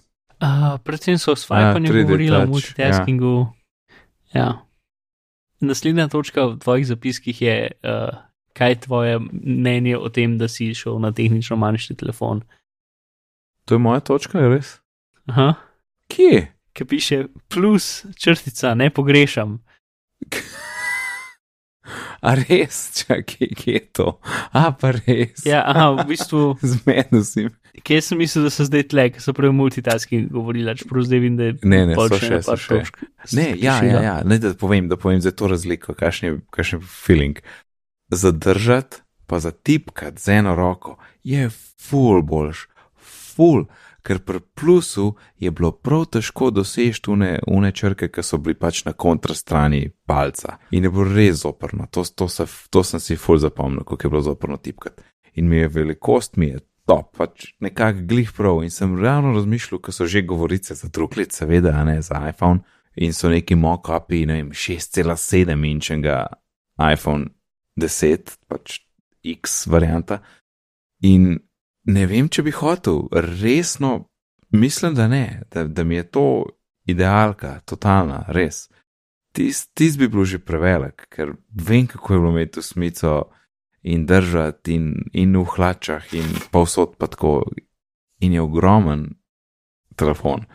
Uh, 0.41 0.79
predvsem 0.85 1.19
so 1.19 1.35
o 1.35 1.37
swipanju 1.37 1.93
3D 1.93 2.03
govorili, 2.03 2.37
o 2.37 2.47
multitaskingu. 2.47 3.35
Ja. 4.33 4.41
ja. 4.41 4.49
Naslednja 5.61 6.09
točka 6.09 6.47
v 6.47 6.59
tvojih 6.59 6.87
zapiskih 6.87 7.43
je, 7.43 7.57
uh, 7.83 8.15
kaj 8.53 8.71
je 8.71 8.81
tvoje 8.81 9.19
mnenje 9.33 9.99
o 9.99 10.09
tem, 10.09 10.39
da 10.39 10.49
si 10.49 10.75
šel 10.75 10.99
na 10.99 11.13
tehnično 11.13 11.57
manjši 11.57 11.97
telefon. 11.97 12.43
To 13.65 13.75
je 13.75 13.79
moja 13.79 14.01
točka, 14.01 14.39
je 14.39 14.49
res? 14.49 14.79
Aha. 15.27 15.55
Kje? 16.09 16.54
Ki 16.75 16.85
piše 16.85 17.19
plus 17.49 18.05
črtica, 18.17 18.75
ne 18.75 18.91
pogrešam. 18.91 19.61
A 22.25 22.33
res, 22.35 22.77
čakaj, 22.97 23.51
kje 23.53 23.73
je 23.75 23.81
to? 23.93 24.07
A 24.53 24.73
pa 24.73 24.95
res. 24.95 25.43
Ja, 25.45 25.61
aha, 25.69 25.91
v 25.99 26.07
bistvu, 26.09 26.55
Zmedel 26.65 27.21
si. 27.21 27.45
kje 27.85 27.99
sem 28.01 28.17
mislil, 28.19 28.47
da 28.47 28.51
so 28.51 28.65
zdaj 28.65 28.87
tle, 28.89 29.05
ker 29.13 29.21
so 29.21 29.35
prej 29.37 29.53
multitasking 29.53 30.31
govorili, 30.33 30.73
čeprav 30.73 31.05
zdaj 31.05 31.21
vidim, 31.21 31.37
da 31.37 31.45
je 31.45 31.57
Ne, 31.63 31.83
ne, 31.87 31.95
pol 31.95 32.09
so 32.09 32.17
še 32.17 32.39
so 32.41 32.57
še. 32.57 32.79
točk. 32.79 33.03
Ne, 33.37 33.51
ja, 33.61 33.77
ja, 33.85 34.01
ja, 34.01 34.15
ne, 34.25 34.41
da 34.41 34.55
povem, 34.57 34.89
da 34.89 34.97
povem 34.97 35.21
za 35.21 35.35
to 35.37 35.51
razliko, 35.53 35.93
kakšen 35.93 36.29
je, 36.31 36.39
kakšen 36.51 36.81
je 36.81 36.89
feeling. 36.89 37.43
Zadržati, 38.09 39.03
pa 39.29 39.39
zatipkati 39.39 40.21
z 40.21 40.41
eno 40.41 40.57
roko 40.57 40.97
je 41.23 41.51
ful 41.53 42.23
boljš, 42.23 42.65
ful, 42.97 43.67
ker 44.05 44.21
pri 44.21 44.41
plusu 44.55 45.15
je 45.41 45.51
bilo 45.51 45.73
prav 45.73 46.05
težko 46.13 46.51
doseči 46.53 47.09
une, 47.09 47.39
une 47.49 47.73
črke, 47.73 48.11
ki 48.13 48.23
so 48.23 48.39
bili 48.39 48.59
pač 48.61 48.83
na 48.85 48.93
kontrastrani 48.93 49.89
palca. 50.07 50.59
In 50.77 50.85
je 50.85 50.93
bilo 50.93 51.09
res 51.09 51.41
zoprno, 51.43 51.89
to, 51.91 52.05
to, 52.05 52.29
se, 52.29 52.47
to 52.71 52.85
sem 52.85 53.01
si 53.01 53.17
ful 53.17 53.41
zapomnil, 53.41 53.85
kako 53.85 54.07
je 54.07 54.13
bilo 54.13 54.23
zoprno 54.23 54.61
tipkati. 54.61 55.03
In 55.41 55.49
mi 55.49 55.57
je 55.57 55.69
velikost, 55.69 56.37
mi 56.37 56.53
je 56.53 56.61
top, 56.87 57.17
pač 57.17 57.55
nekako 57.65 58.05
glih 58.09 58.33
prav. 58.37 58.63
In 58.63 58.71
sem 58.71 58.99
realno 59.01 59.33
razmišljal, 59.35 59.81
ko 59.81 59.93
so 59.93 60.07
že 60.07 60.23
govorice 60.23 60.75
za 60.75 60.89
druglet, 60.93 61.33
seveda, 61.33 61.73
a 61.81 61.85
ne 61.85 62.03
za 62.03 62.21
iPhone 62.29 62.61
in 62.95 63.13
so 63.13 63.29
neki 63.29 63.57
mock-upi, 63.57 64.27
ne 64.27 64.39
vem, 64.39 64.53
6,7 64.53 65.65
inčnega 65.71 66.27
iPhone 66.93 67.33
10, 67.81 68.37
pač 68.49 68.79
X 69.25 69.65
varianta. 69.67 70.21
In 71.03 71.39
ne 71.85 72.07
vem, 72.07 72.29
če 72.29 72.43
bi 72.43 72.53
hotel, 72.55 73.05
resno, 73.13 74.09
mislim, 74.53 74.95
da 74.95 75.09
ne, 75.09 75.43
da, 75.53 75.65
da 75.65 75.85
mi 75.85 75.97
je 75.97 76.09
to 76.11 76.27
idealka, 76.87 77.61
totalna, 77.65 78.25
res. 78.29 78.69
Tis, 79.35 79.67
tis 79.75 79.97
bi 79.99 80.09
bil 80.09 80.25
že 80.29 80.39
prevelik, 80.39 81.09
ker 81.11 81.35
vem, 81.51 81.89
kako 81.91 82.15
je 82.15 82.21
bilo 82.21 82.31
imeti 82.31 82.61
v 82.61 82.65
smico 82.65 83.15
in 83.83 84.07
držati 84.07 84.75
in, 84.75 84.93
in 85.13 85.37
v 85.37 85.45
hlačah 85.57 86.13
in 86.15 86.29
povsod 86.53 86.97
pa 86.99 87.07
tako. 87.11 87.43
In 88.23 88.33
je 88.33 88.41
ogromen 88.41 89.09
telefon. 89.97 90.47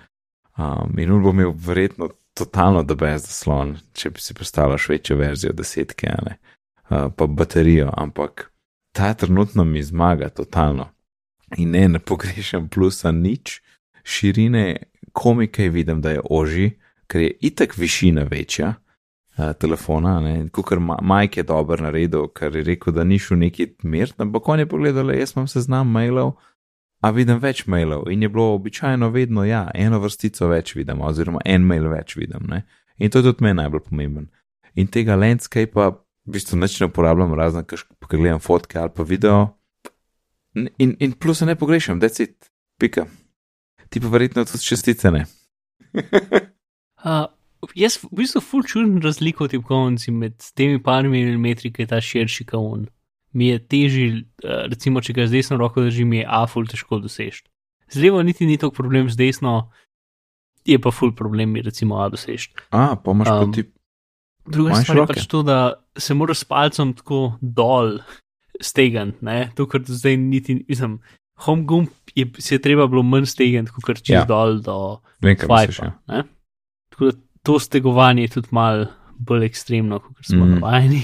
Um, 0.58 0.96
in 0.98 1.12
on 1.12 1.22
bo 1.22 1.30
imel 1.36 1.52
verjetno 1.54 2.08
totalno 2.34 2.84
debes 2.84 3.28
zaslon, 3.28 3.76
če 3.94 4.10
bi 4.16 4.24
si 4.24 4.34
predstavljal 4.34 4.80
večjo 4.90 5.18
verzijo 5.20 5.54
desetke, 5.54 6.10
ne, 6.26 6.38
uh, 6.90 7.12
pa 7.16 7.28
baterijo, 7.28 7.92
ampak 7.98 8.48
ta 8.96 9.14
trenutno 9.14 9.64
mi 9.64 9.84
zmaga 9.84 10.30
totalno. 10.30 10.88
In 11.58 11.72
ne 11.72 12.00
pogrešam 12.00 12.68
plusa 12.70 13.12
nič, 13.12 13.62
širine 14.04 14.76
komike 15.14 15.70
vidim, 15.70 16.02
da 16.02 16.12
je 16.12 16.22
oži, 16.30 16.70
ker 17.08 17.22
je 17.22 17.32
itak 17.41 17.78
višina 17.78 18.24
večja, 18.30 18.74
uh, 19.38 19.54
telefona. 19.54 20.20
Kukor 20.52 20.80
Ma 20.80 20.97
Mike 21.02 21.39
je 21.39 21.43
dober 21.43 21.82
naredil, 21.82 22.28
ker 22.28 22.56
je 22.56 22.64
rekel, 22.64 22.93
da 22.93 23.04
ni 23.04 23.20
šel 23.20 23.38
neki 23.38 23.68
mir, 23.84 24.14
ampak 24.18 24.50
on 24.50 24.60
je 24.60 24.70
pogledal, 24.70 25.12
jaz 25.16 25.34
imam 25.36 25.47
seznam 25.47 25.89
mailov, 25.91 26.36
a 27.02 27.12
vidim 27.16 27.39
več 27.39 27.66
mailov. 27.68 28.10
In 28.12 28.22
je 28.22 28.30
bilo 28.30 28.54
običajno 28.54 29.10
vedno, 29.10 29.45
ja, 29.47 29.70
eno 29.74 30.00
vrstico 30.04 30.50
več 30.52 30.76
vidim, 30.76 31.02
oziroma 31.02 31.41
en 31.45 31.66
mail 31.66 31.88
več 31.89 32.18
vidim. 32.20 32.45
Ne? 32.50 32.66
In 33.00 33.10
to 33.10 33.22
je 33.22 33.32
tudi 33.32 33.45
meni 33.45 33.62
najbolj 33.62 33.88
pomemben. 33.88 34.30
In 34.76 34.88
tega 34.91 35.16
landscape, 35.16 35.74
v 35.74 36.34
bistvu, 36.36 36.60
neč 36.60 36.78
ne 36.80 36.89
uporabljam, 36.89 37.34
razen, 37.38 37.66
ker 37.66 37.82
gledam 38.12 38.43
fotke 38.43 38.80
ali 38.80 38.93
pa 38.93 39.04
video. 39.08 39.47
In, 40.78 40.95
in 40.99 41.16
plus 41.16 41.41
ne 41.45 41.55
pogrešam, 41.55 41.99
decit, 41.99 42.49
pika. 42.80 43.05
Ti 43.89 44.01
pa 44.01 44.12
verjetno 44.12 44.45
tudi 44.45 44.64
čestice 44.64 45.12
ne. 45.12 45.26
uh, 47.05 47.26
jaz 47.76 47.97
v 48.03 48.12
bistvu 48.22 48.41
ful 48.45 48.64
čutim 48.64 48.99
razliko 49.03 49.47
v 49.47 49.55
tipkovnici 49.55 50.14
med 50.14 50.38
temi 50.57 50.82
parimi 50.84 51.24
milimetri, 51.26 51.72
ki 51.74 51.86
je 51.86 51.91
ta 51.93 52.01
širši 52.01 52.45
kaun. 52.49 52.88
Mi 53.34 53.51
je 53.51 53.62
težji, 53.62 54.07
uh, 54.43 54.66
recimo, 54.70 55.01
če 55.05 55.16
ga 55.18 55.28
z 55.30 55.39
desno 55.39 55.57
roko 55.62 55.86
držim, 55.86 56.14
je 56.18 56.26
A 56.26 56.45
ful 56.49 56.70
težko 56.70 57.01
doseči. 57.01 57.45
Z 57.89 58.03
levo 58.03 58.22
niti 58.26 58.45
ni 58.45 58.57
tako 58.62 58.78
problem, 58.82 59.10
z 59.10 59.18
desno 59.18 59.72
je 60.66 60.78
pa 60.82 60.93
ful 60.93 61.14
problem, 61.18 61.57
recimo, 61.66 62.01
A 62.01 62.10
doseči. 62.14 62.53
A, 62.70 62.93
pa 62.97 63.18
imaš 63.18 63.34
um, 63.34 63.51
pa 63.51 63.57
ti. 63.57 63.70
Druga 64.49 64.82
stvar 64.82 64.97
je 65.03 65.10
pač 65.10 65.28
to, 65.30 65.43
da 65.45 65.60
se 65.97 66.14
moraš 66.18 66.41
s 66.41 66.49
palcem 66.49 66.93
tako 66.97 67.38
dol 67.41 67.99
stegant, 68.62 69.22
ne, 69.22 69.49
to, 69.55 69.66
kar 69.70 69.84
zdaj 69.88 70.18
niti, 70.18 70.60
mislim, 70.68 70.99
home 71.45 71.66
gumb 71.66 71.88
je, 72.16 72.28
se 72.39 72.55
je 72.55 72.62
treba 72.62 72.88
bilo 72.88 73.03
manj 73.03 73.30
stegant, 73.32 73.72
kot 73.72 74.01
čez 74.01 74.22
ja. 74.22 74.26
dol 74.28 74.60
do 74.64 74.99
Swipe. 75.22 75.91
Tako 76.89 77.05
da 77.05 77.12
to 77.43 77.60
stegovanje 77.60 78.28
je 78.28 78.34
tudi 78.39 78.47
malo 78.51 78.89
bolj 79.20 79.45
ekstremno, 79.45 79.99
kot 79.99 80.26
smo 80.26 80.45
mm. 80.45 80.60
navajeni. 80.60 81.03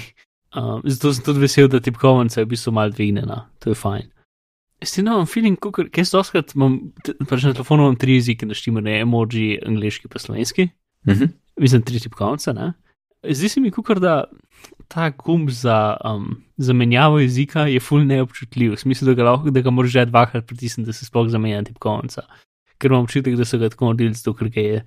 Um, 0.56 0.82
zato 0.88 1.14
sem 1.14 1.24
tudi 1.24 1.40
vesel, 1.44 1.68
da 1.68 1.82
tipkovnica 1.84 2.40
je 2.40 2.46
v 2.46 2.50
bistvu 2.54 2.72
malo 2.76 2.94
dvignjena, 2.96 3.42
to 3.60 3.74
je 3.74 3.80
fajn. 3.80 4.12
Jaz 4.84 4.98
no, 5.04 5.18
imam 5.18 5.28
feeling, 5.28 5.60
ker 5.60 5.90
jaz 5.98 6.12
doskrat 6.14 6.54
imam, 6.56 6.78
pač 7.28 7.44
na 7.48 7.54
telefonu 7.56 7.88
imam 7.88 7.98
tri 8.00 8.20
jezike, 8.20 8.48
da 8.48 8.56
štimo 8.56 8.84
ne 8.84 9.00
emoji, 9.02 9.58
angliški 9.68 10.12
pa 10.12 10.20
slovenski. 10.20 10.70
Mm 11.08 11.12
-hmm. 11.12 11.32
Mislim, 11.60 11.82
tri 11.82 12.00
tipkovnice, 12.00 12.54
ne. 12.54 12.74
Zdi 13.30 13.50
se 13.50 13.62
mi, 13.62 13.72
kukor, 13.72 14.00
da 14.00 14.24
ta 14.88 15.10
gumb 15.10 15.50
za 15.50 15.98
um, 16.06 16.44
zamenjavo 16.58 17.20
jezika 17.20 17.68
je 17.68 17.80
full 17.80 18.06
neobčutljiv, 18.06 18.76
v 18.76 18.80
smislu, 18.80 19.08
da 19.10 19.14
ga 19.18 19.30
lahko, 19.30 19.54
da 19.54 19.62
ga 19.62 19.74
moraš 19.74 19.92
že 19.92 20.06
dvakrat 20.10 20.48
pritisniti, 20.48 20.88
da 20.90 20.94
se 20.94 21.06
sploh 21.06 21.30
zamenja 21.30 21.64
tipkovnica. 21.64 22.26
Ker 22.78 22.92
imam 22.92 23.08
občutek, 23.08 23.38
da 23.40 23.46
so 23.46 23.58
ga 23.58 23.70
tako 23.70 23.92
naredili, 23.92 24.14
zato 24.14 24.34
ker 24.38 24.52
je 24.54 24.84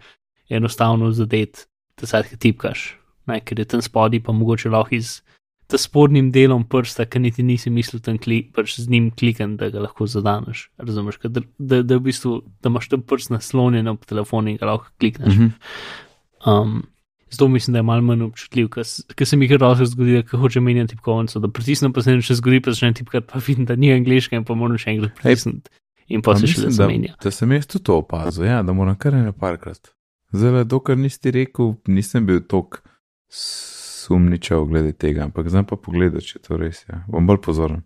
enostavno 0.49 1.11
zadet, 1.13 1.67
da 2.01 2.07
se 2.07 2.23
ti 2.31 2.37
tipkaš, 2.37 2.91
ne, 3.27 3.41
ker 3.41 3.59
je 3.59 3.65
tam 3.65 3.83
spodaj, 3.83 4.23
pa 4.25 4.33
mogoče 4.33 4.71
lahko 4.71 4.95
iz 4.97 5.21
ta 5.69 5.77
spodnjim 5.77 6.31
delom 6.33 6.65
prsta, 6.65 7.05
ki 7.05 7.21
niti 7.21 7.45
nisi 7.45 7.71
mislil 7.71 8.01
tam 8.01 8.17
klik, 8.19 8.55
pač 8.57 8.79
z 8.81 8.89
njim 8.89 9.11
klikan, 9.13 9.59
da 9.61 9.69
ga 9.69 9.83
lahko 9.85 10.07
zadaneš. 10.09 10.71
Razumeš, 10.81 11.19
da, 11.25 11.43
da, 11.59 11.83
da, 11.83 11.99
v 11.99 12.07
bistvu, 12.07 12.39
da 12.65 12.73
imaš 12.73 12.89
tam 12.89 13.03
prst 13.05 13.35
naslonjen 13.35 13.91
ob 13.93 14.07
telefonu 14.09 14.55
in 14.55 14.57
ga 14.57 14.71
lahko 14.71 14.89
klikneš. 14.97 15.37
Mm 15.37 15.51
-hmm. 15.51 16.63
um, 16.63 16.87
Zato 17.31 17.49
mislim, 17.49 17.73
da 17.73 17.79
je 17.79 17.83
malo 17.83 18.03
manj 18.03 18.23
občutljiv, 18.23 18.69
ker 19.15 19.27
se 19.27 19.37
mi 19.37 19.47
je 19.47 19.59
rado 19.59 19.85
zgodilo, 19.85 20.23
da 20.23 20.39
hoče 20.39 20.61
menjati 20.61 20.95
tipkovnico, 20.95 21.41
da 21.41 21.49
pritisnem, 21.49 21.93
pa 21.93 22.03
se 22.03 22.17
ne 22.17 22.25
še 22.25 22.39
zgodi, 22.39 22.63
pa 22.65 22.73
začnem 22.73 22.95
tipkati, 22.95 23.27
pa 23.33 23.41
vidim, 23.47 23.67
da 23.69 23.77
ni 23.77 23.93
angliška 23.93 24.37
in 24.37 24.47
pa 24.49 24.57
moram 24.57 24.81
še 24.81 24.95
enkrat 24.95 25.15
pritisniti. 25.21 25.71
In 26.09 26.25
pa 26.25 26.39
se 26.41 26.49
še 26.49 26.65
le 26.65 26.73
zamenja. 26.73 27.19
Da, 27.19 27.29
da 27.29 27.35
sem 27.37 27.53
jaz 27.53 27.69
tudi 27.69 27.85
to 27.85 27.99
opazil, 28.01 28.47
ja, 28.49 28.63
da 28.65 28.73
moram 28.73 28.97
kar 28.97 29.13
ne 29.13 29.33
parkrat. 29.37 29.93
Zdaj, 30.33 30.65
dokler 30.69 30.97
nisi 31.01 31.33
rekel, 31.33 31.75
nisem 31.89 32.25
bil 32.29 32.41
tok 32.49 32.81
sumničav 33.29 34.65
glede 34.69 34.95
tega, 34.97 35.27
ampak 35.29 35.51
zdaj 35.53 35.67
pa 35.69 35.77
pogledaj, 35.77 36.25
če 36.25 36.41
to 36.45 36.57
res 36.61 36.85
je. 36.89 36.97
Bom 37.13 37.29
bolj 37.29 37.43
pozoren. 37.45 37.85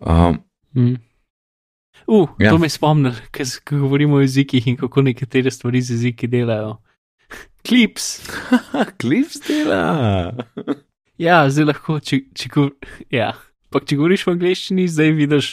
Um, 0.00 0.42
mm. 0.74 0.98
Uh, 2.06 2.30
ja. 2.42 2.50
To 2.50 2.58
me 2.58 2.70
spomni, 2.70 3.12
ker 3.34 3.46
govorimo 3.70 4.18
o 4.18 4.22
jezikih 4.24 4.66
in 4.70 4.78
kako 4.80 5.04
nekatere 5.06 5.50
stvari 5.54 5.82
z 5.82 5.94
jeziki 5.94 6.30
delajo. 6.30 6.78
Klips. 7.66 8.22
Klips 9.00 9.40
dela. 9.46 10.32
ja, 11.26 11.42
zdaj 11.50 11.70
lahko, 11.72 11.98
če, 12.00 12.22
če, 12.36 12.70
ja. 13.14 13.34
če 13.74 13.98
govoriš 13.98 14.26
v 14.26 14.34
angleščini, 14.36 14.88
zdaj 14.90 15.14
vidiš 15.18 15.50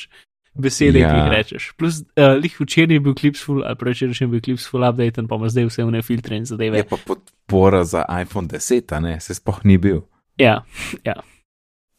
besede, 0.57 1.03
ja. 1.03 1.11
ki 1.11 1.19
jih 1.19 1.31
rečeš. 1.33 1.69
Plus, 1.77 2.01
uh, 2.17 2.33
lih 2.41 2.55
včeraj 2.57 2.97
je 2.97 3.03
bil 3.03 3.15
klips 3.17 3.43
full, 3.45 3.61
ali 3.67 3.77
prejšnji 3.77 4.25
je 4.25 4.29
bil 4.31 4.41
klips 4.43 4.65
full 4.69 4.87
update, 4.87 5.21
pa 5.29 5.37
ima 5.37 5.51
zdaj 5.53 5.69
vse 5.69 5.85
vne 5.85 6.01
filtre 6.05 6.39
in 6.39 6.47
zadeve. 6.49 6.81
Je 6.81 6.87
pa 6.89 6.97
podpora 6.97 7.83
za 7.85 8.05
iPhone 8.09 8.49
10, 8.49 8.95
a 8.95 9.01
ne, 9.03 9.19
se 9.21 9.37
spoh 9.37 9.61
ni 9.69 9.77
bil. 9.81 10.01
Ja, 10.41 10.61
ja. 11.05 11.19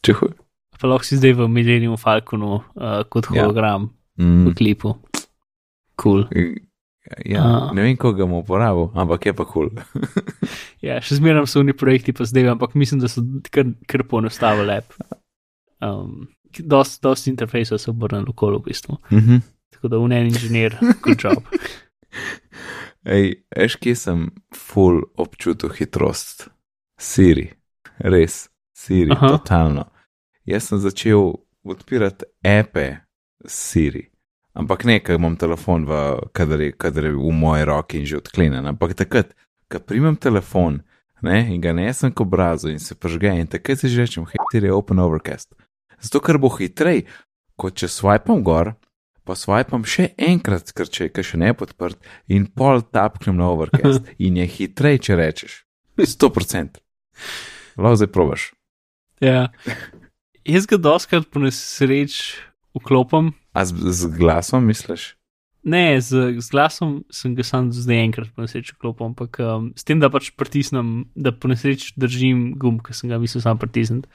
Če 0.07 0.15
hoč. 0.19 0.37
Pa 0.79 0.87
lahko 0.87 1.07
si 1.07 1.19
zdaj 1.19 1.35
v 1.35 1.49
Millennium 1.51 1.99
Falconu 1.99 2.61
uh, 2.61 3.03
kot 3.11 3.27
ja. 3.35 3.43
hologram 3.43 3.89
ja. 3.91 4.25
mm. 4.25 4.43
v 4.47 4.55
klipu. 4.55 4.95
Cool. 5.99 6.29
Ja, 7.25 7.43
uh, 7.45 7.75
ne 7.77 7.83
vem, 7.83 7.97
koga 7.97 8.25
bomo 8.27 8.43
uporabili, 8.43 8.89
ampak 8.95 9.27
je 9.27 9.33
pa 9.37 9.45
kul. 9.49 9.71
Cool. 9.71 10.25
ja, 10.87 10.99
še 11.05 11.21
zmeraj 11.21 11.47
so 11.49 11.63
oni 11.63 11.73
projekti 11.77 12.13
pa 12.13 12.27
zdaj, 12.29 12.51
ampak 12.53 12.75
mislim, 12.79 13.01
da 13.01 13.09
so 13.09 13.25
kar, 13.55 13.71
kar 13.89 14.05
poenostavili 14.11 14.77
app. 14.81 14.93
Um, 15.85 16.27
dosti 16.59 17.03
dost 17.03 17.29
interfejsa 17.31 17.79
so 17.79 17.91
obrnili 17.91 18.29
okoli 18.29 18.59
v 18.59 18.63
bistvu. 18.69 18.99
Mm 19.11 19.19
-hmm. 19.19 19.41
Tako 19.71 19.89
da 19.89 19.99
unen 19.99 20.27
inženir, 20.27 20.77
good 21.03 21.25
job. 21.25 21.45
Ej, 23.05 23.43
veš, 23.57 23.77
kje 23.77 23.95
sem 23.97 24.31
full 24.55 25.03
občutil 25.17 25.71
hitrost? 25.71 26.49
Siri, 27.01 27.53
res, 27.99 28.49
Siri, 28.77 29.11
Aha. 29.13 29.29
totalno. 29.29 29.85
Jaz 30.45 30.69
sem 30.69 30.79
začel 30.79 31.33
odpirati 31.65 32.25
epe 32.43 32.97
Siri, 33.47 34.11
ampak 34.59 34.85
ne, 34.89 34.99
ker 35.01 35.21
imam 35.21 35.39
telefon, 35.39 35.87
v, 35.89 36.03
kadar, 36.37 36.61
je, 36.67 36.75
kadar 36.75 37.09
je 37.09 37.15
v 37.15 37.33
moji 37.33 37.69
roki 37.69 38.03
in 38.03 38.11
že 38.11 38.19
odklenjen. 38.19 38.67
Ampak 38.67 38.97
takrat, 38.99 39.33
ko 39.71 39.81
primem 39.81 40.19
telefon 40.19 40.83
ne, 41.23 41.41
in 41.55 41.63
ga 41.63 41.73
nesem 41.77 42.13
k 42.13 42.27
obrazu 42.27 42.73
in 42.73 42.83
se 42.83 42.99
pržge, 42.99 43.33
in 43.39 43.47
takrat 43.47 43.81
se 43.81 43.89
že 43.89 44.05
rečem, 44.05 44.27
hej, 44.27 44.43
Siri, 44.53 44.71
open 44.75 44.99
overcast 45.03 45.55
zato 46.01 46.21
ker 46.23 46.39
bo 46.41 46.51
hitrej, 46.53 47.07
kot 47.59 47.79
če 47.79 47.91
swipam 47.91 48.43
gor, 48.47 48.75
pa 49.27 49.37
swipam 49.37 49.85
še 49.87 50.13
enkrat, 50.15 50.71
ker 50.73 50.89
če 50.89 51.11
je 51.11 51.25
še 51.33 51.41
ne 51.41 51.53
podprt, 51.57 51.99
in 52.31 52.47
pol 52.47 52.83
tapknem 52.83 53.39
na 53.39 53.51
overcast, 53.53 54.07
in 54.25 54.39
je 54.41 54.47
hitrej, 54.59 55.03
če 55.09 55.19
rečeš. 55.19 55.63
100%. 55.99 56.79
Lahko 57.79 57.99
zdaj 57.99 58.11
probaš. 58.15 58.51
Ja. 59.23 59.49
Jaz 60.47 60.69
ga 60.71 60.79
doskrat 60.79 61.27
po 61.27 61.43
nesreč 61.43 62.39
vklopim. 62.79 63.35
A 63.59 63.65
z, 63.67 63.75
z 63.75 64.07
glasom 64.15 64.69
misliš? 64.71 65.17
Ne, 65.67 65.99
z, 66.01 66.39
z 66.39 66.47
glasom 66.55 67.03
sem 67.11 67.35
ga 67.35 67.43
sam 67.43 67.73
zdaj 67.75 67.99
enkrat 68.07 68.31
po 68.31 68.45
nesreči 68.45 68.77
vklopil, 68.77 69.11
ampak 69.11 69.41
um, 69.43 69.73
s 69.75 69.83
tem, 69.83 69.99
da 69.99 70.07
pač 70.13 70.31
pritisnem, 70.39 71.09
da 71.19 71.35
po 71.35 71.51
nesreči 71.51 71.91
držim 71.99 72.53
gumb, 72.55 72.85
ki 72.87 72.95
sem 72.95 73.11
ga 73.11 73.19
mislil 73.19 73.43
sam 73.43 73.59
pritisniti. 73.59 74.07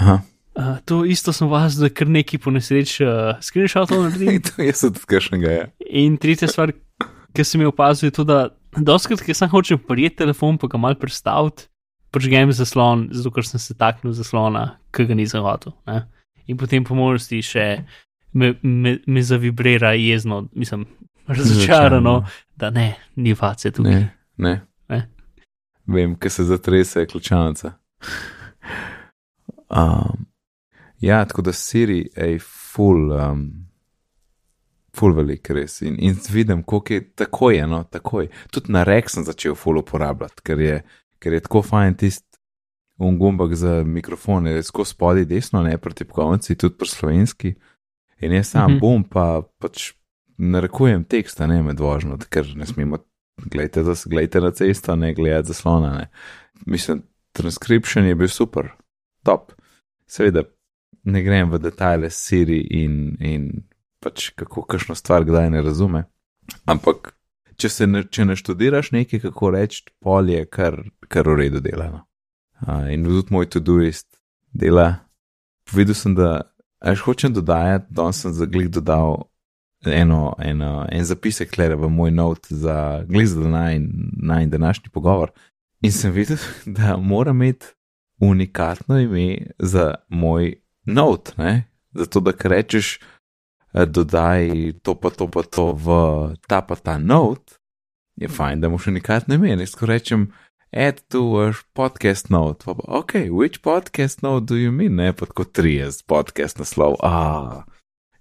Aha. 0.00 0.22
Uh, 0.54 0.78
to 0.88 1.02
isto 1.04 1.34
sem 1.34 1.50
vas, 1.50 1.76
da 1.76 1.90
kar 1.92 2.08
neki 2.08 2.40
po 2.40 2.54
nesreči 2.54 3.04
uh, 3.04 3.36
screenshotov 3.44 4.06
naredim. 4.06 4.40
to 4.48 4.64
je 4.64 4.72
tudi 4.72 5.04
kašnega, 5.12 5.52
ja. 5.52 5.68
In 5.92 6.16
tretja 6.16 6.48
stvar, 6.48 6.72
ki 7.36 7.44
sem 7.44 7.60
jo 7.60 7.74
opazil, 7.74 8.08
je 8.08 8.16
to, 8.16 8.24
da 8.24 8.48
doskrat, 8.80 9.20
ker 9.20 9.36
sem 9.36 9.52
hočel 9.52 9.82
prijeti 9.82 10.22
telefon, 10.22 10.56
pa 10.58 10.70
ga 10.72 10.80
mal 10.80 10.96
predstaviti, 10.96 11.68
počgem 12.14 12.54
zaslon, 12.54 13.08
zato 13.12 13.34
ker 13.34 13.46
sem 13.46 13.60
se 13.60 13.76
taknil 13.76 14.16
zaslona, 14.16 14.78
ki 14.94 15.06
ga 15.10 15.18
nisem 15.18 15.44
hotel. 15.44 15.74
Ne? 15.90 16.06
In 16.48 16.58
potem 16.60 16.86
po 16.86 16.96
možnosti 16.96 17.42
še 17.44 17.66
me, 18.34 18.54
me, 18.62 18.98
me 19.06 19.22
zavibrira 19.22 19.94
jezno, 19.94 20.48
mislim, 20.52 20.86
razočarano, 21.26 22.26
da 22.56 22.70
ne, 22.70 22.94
ni 23.16 23.34
vace 23.40 23.70
tukaj. 23.70 23.92
Ne, 23.92 24.10
ne. 24.36 24.60
ne? 24.88 25.08
Vem, 25.86 26.18
ker 26.18 26.30
se 26.30 26.44
zatrese 26.44 27.06
ključavnica. 27.06 27.72
Um, 29.70 30.26
Ja, 31.04 31.24
tako 31.24 31.42
da 31.42 31.52
Siri 31.52 32.08
je 32.16 32.38
full, 32.74 33.12
um, 33.12 33.50
full 34.96 35.14
velik 35.14 35.50
res. 35.50 35.82
In, 35.82 35.96
in 35.98 36.16
vidim, 36.30 36.62
koliko 36.62 36.94
je 36.94 37.10
tako 37.10 37.50
eno, 37.52 37.84
tako 37.84 38.20
je. 38.20 38.28
Tudi 38.50 38.72
na 38.72 38.84
rek 38.84 39.10
sem 39.10 39.24
začel 39.24 39.54
full 39.54 39.78
uporabljati, 39.78 40.42
ker 40.42 40.60
je, 40.60 40.78
ker 41.18 41.32
je 41.32 41.40
tako 41.40 41.62
fajn 41.62 41.94
tisti 41.94 42.38
ungumbak 42.98 43.54
za 43.54 43.82
mikrofone, 43.84 44.62
tako 44.62 44.84
spodaj 44.84 45.24
desno, 45.24 45.62
ne 45.62 45.78
proti 45.78 46.04
pkovnici, 46.04 46.56
tudi 46.56 46.78
pri 46.78 46.88
slovenski. 46.88 47.54
In 48.24 48.32
jaz 48.32 48.48
sam 48.48 48.70
mm 48.70 48.74
-hmm. 48.74 48.80
bom 48.80 49.04
pa 49.04 49.42
pač 49.58 49.92
narekujem 50.38 51.04
teksta, 51.04 51.46
ne 51.46 51.62
med 51.62 51.80
vožnjo, 51.80 52.18
ker 52.28 52.46
ne 52.56 52.66
smemo, 52.66 52.98
gledajte, 53.36 53.82
gledajte 54.06 54.40
na 54.40 54.50
cesto, 54.50 54.96
ne 54.96 55.14
gledajte 55.14 55.52
zaslona. 55.52 55.92
Ne. 55.98 56.10
Mislim, 56.66 57.02
transcription 57.32 58.04
je 58.04 58.14
bil 58.14 58.28
super, 58.28 58.72
top. 59.22 59.52
Seveda, 60.06 60.42
ne 61.04 61.22
grem 61.22 61.50
v 61.50 61.58
detajle 61.58 62.10
s 62.10 62.16
Siri 62.28 62.60
in, 62.70 63.16
in 63.20 63.64
pač 64.00 64.30
kako 64.36 64.62
kakšno 64.62 64.94
stvar 64.94 65.24
kdaj 65.24 65.50
ne 65.50 65.62
razume. 65.62 66.04
Ampak, 66.66 67.14
če, 67.56 67.86
ne, 67.86 68.04
če 68.04 68.24
ne 68.24 68.36
študiraš 68.36 68.92
nekaj, 68.92 69.20
kako 69.20 69.50
reči, 69.50 69.84
pol 70.00 70.28
je 70.28 70.44
kar, 70.46 70.82
kar 71.08 71.28
v 71.28 71.38
redu 71.40 71.60
delano. 71.64 72.04
uh, 72.66 72.92
in 72.92 73.04
tudi 73.04 73.34
moj 73.34 73.48
to-doist 73.50 74.08
dela. 74.52 75.04
Povedal 75.70 75.94
sem, 75.94 76.14
da 76.14 76.53
až 76.84 77.00
hočem 77.00 77.32
dodajati, 77.32 77.86
da 77.90 78.12
sem 78.12 78.32
za 78.32 78.46
glih 78.46 78.68
dodal 78.68 79.24
eno, 79.86 80.34
eno, 80.38 80.86
en 80.92 81.04
zapisek 81.04 81.50
klere 81.54 81.76
v 81.76 81.88
moj 81.88 82.10
not 82.10 82.46
za 82.48 83.04
glih 83.08 83.28
za 83.28 83.48
naj, 83.48 83.80
naj 84.22 84.46
današnji 84.46 84.90
pogovor. 84.92 85.30
In 85.80 85.92
sem 85.92 86.12
videl, 86.12 86.36
da 86.76 86.96
mora 86.96 87.30
imeti 87.30 87.66
unikatno 88.20 89.00
ime 89.00 89.36
za 89.58 89.94
moj 90.08 90.54
not, 90.84 91.36
ne? 91.36 91.64
zato 91.92 92.20
da 92.20 92.32
rečeš, 92.42 93.00
dodaj 93.86 94.72
to 94.82 94.94
pa 94.94 95.10
to 95.10 95.28
pa 95.30 95.42
to 95.42 95.72
v 95.72 95.88
ta 96.46 96.60
pa 96.60 96.74
ta 96.74 96.98
not, 96.98 97.54
je 98.16 98.28
fajn, 98.28 98.60
da 98.60 98.66
imaš 98.66 98.86
unikatno 98.86 99.34
ime. 99.34 99.50
Jaz 99.50 99.74
ko 99.74 99.86
rečem, 99.86 100.32
add 100.74 101.00
to 101.08 101.40
a 101.40 101.52
podcast 101.72 102.30
note, 102.30 102.64
pa, 102.64 102.74
ok, 102.86 103.14
which 103.30 103.62
podcast 103.62 104.22
note 104.22 104.46
do 104.46 104.56
you 104.56 104.72
mean? 104.72 104.96
Ne, 104.96 105.12
pa 105.12 105.26
kot 105.26 105.54
30 105.54 106.02
podcast 106.06 106.58
naslov. 106.58 106.98
Ah. 107.02 107.62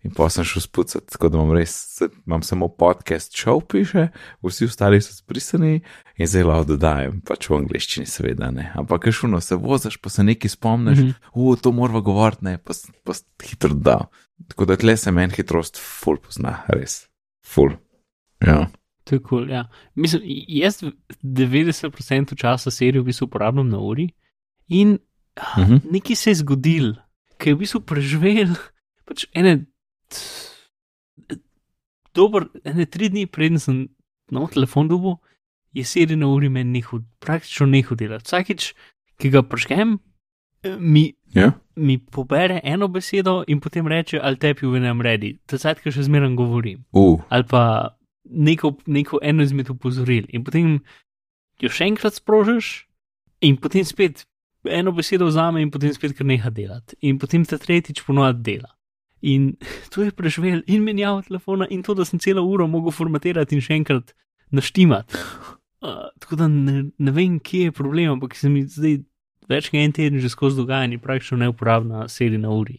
In 0.03 0.11
pa 0.11 0.27
sem 0.29 0.43
šel 0.43 0.61
spucati, 0.61 1.07
tako 1.15 1.29
da 1.31 1.39
imam 1.39 1.53
res, 1.55 2.01
imam 2.27 2.43
samo 2.43 2.67
podcast 2.67 3.31
show, 3.39 3.61
piše, 3.63 4.09
vsi 4.43 4.67
ostali 4.67 4.99
so 5.01 5.15
zbrisani 5.15 5.79
in 6.19 6.27
zelo 6.27 6.57
dodajem, 6.67 7.21
pač 7.23 7.47
v 7.47 7.61
angliščini, 7.61 8.05
seveda 8.09 8.51
ne. 8.51 8.67
Ampak 8.75 9.05
kaj 9.05 9.15
šuno, 9.21 9.39
se 9.41 9.55
voziš, 9.55 9.97
pa 10.03 10.11
se 10.11 10.27
nekaj 10.27 10.57
spomniš, 10.57 10.99
mm 10.99 11.07
-hmm. 11.07 11.31
uh, 11.33 11.59
to 11.59 11.71
moramo 11.71 12.01
govoriti, 12.01 12.45
ne, 12.45 12.57
pa, 12.57 12.73
pa 13.03 13.13
hitro 13.47 13.73
da. 13.73 13.97
Tako 14.47 14.65
da 14.65 14.75
tle 14.75 14.97
se 14.97 15.11
meni 15.11 15.33
hitrost 15.33 15.79
full 15.79 16.17
pozna, 16.17 16.57
res, 16.67 17.07
full. 17.47 17.71
Ja. 18.45 18.67
To 19.03 19.15
je 19.15 19.19
kul, 19.19 19.43
cool, 19.43 19.49
ja. 19.51 19.65
Mislim, 19.95 20.21
jaz 20.47 20.83
90% 21.23 22.37
časa 22.39 22.71
serijo 22.71 23.03
v 23.03 23.11
bistvu 23.11 23.25
uporabljam 23.25 23.69
na 23.69 23.79
uri 23.79 24.09
in 24.67 24.97
uh 25.37 25.63
mhm. 25.63 25.73
-huh. 25.73 25.91
nekaj 25.91 26.15
se 26.15 26.29
je 26.29 26.35
zgodil, 26.35 26.93
ki 27.37 27.49
je 27.49 27.55
v 27.55 27.59
bistvu 27.59 27.81
preživel 27.81 28.55
pač 29.05 29.25
ene 29.33 29.65
dober, 32.13 32.47
ene 32.63 32.85
tri 32.85 33.09
dni, 33.09 33.25
preden 33.27 33.59
sem 33.59 33.87
na 34.31 34.47
telefon 34.47 34.87
dubu, 34.87 35.17
je 35.73 35.83
serija 35.83 36.17
na 36.17 36.27
uri 36.27 36.49
meni 36.49 36.79
nehal, 36.79 37.01
praktično 37.19 37.67
nehal 37.67 37.97
delati. 37.97 38.25
Vsakič, 38.29 38.73
ki 39.17 39.29
ga 39.33 39.43
preškem, 39.43 39.97
mi, 40.79 41.13
yeah. 41.33 41.41
Ja. 41.41 41.51
mi 41.75 41.97
pobere 41.97 42.61
eno 42.63 42.87
besedo 42.87 43.43
in 43.47 43.59
potem 43.59 43.87
reče, 43.87 44.19
ali 44.23 44.39
tebi 44.39 44.67
v 44.67 44.79
enem 44.79 45.01
redi, 45.01 45.33
zadnji, 45.51 45.83
ki 45.83 45.95
še 45.97 46.07
zmeraj 46.07 46.35
govorim. 46.37 46.85
Uh. 46.91 47.19
Ali 47.29 47.47
pa 47.49 47.63
neko, 48.33 48.75
neko 48.87 49.19
eno 49.21 49.43
izmed 49.43 49.69
upozoril 49.69 50.27
in 50.29 50.43
potem 50.43 50.77
jo 51.61 51.69
še 51.71 51.87
enkrat 51.91 52.19
sprožiš 52.19 52.87
in 53.41 53.57
potem 53.57 53.85
spet. 53.85 54.25
Eno 54.63 54.93
besedo 54.95 55.27
vzame 55.27 55.59
in 55.59 55.71
potem 55.71 55.91
spet 55.91 56.13
kar 56.15 56.23
neha 56.23 56.47
delati, 56.49 56.95
in 57.03 57.17
potem 57.19 57.43
ta 57.43 57.57
tretjič 57.59 57.99
ponovadi 58.07 58.43
dela. 58.45 58.69
In 59.23 59.57
to 59.91 60.05
je 60.05 60.11
preživel 60.15 60.63
in 60.67 60.85
menjal 60.87 61.23
telefona, 61.27 61.67
in 61.69 61.83
to, 61.83 61.95
da 61.95 62.05
sem 62.07 62.19
celo 62.19 62.45
uro 62.47 62.67
mogel 62.67 62.95
formatirati 62.95 63.57
in 63.57 63.63
še 63.63 63.75
enkrat 63.81 64.15
naštimati. 64.55 65.19
Uh, 65.83 66.07
tako 66.23 66.39
da 66.39 66.47
ne, 66.47 66.85
ne 66.95 67.11
vem, 67.11 67.41
kje 67.43 67.67
je 67.67 67.75
problem, 67.75 68.13
ampak 68.15 68.37
se 68.39 68.47
mi 68.47 68.63
zdaj 68.63 69.01
več 69.51 69.67
kot 69.67 69.81
en 69.81 69.91
teden 69.91 70.21
že 70.23 70.31
skozi 70.31 70.61
dogajanje 70.61 71.01
praktično 71.03 71.41
neuporabna 71.41 72.07
serija 72.07 72.39
na 72.39 72.53
uri, 72.55 72.77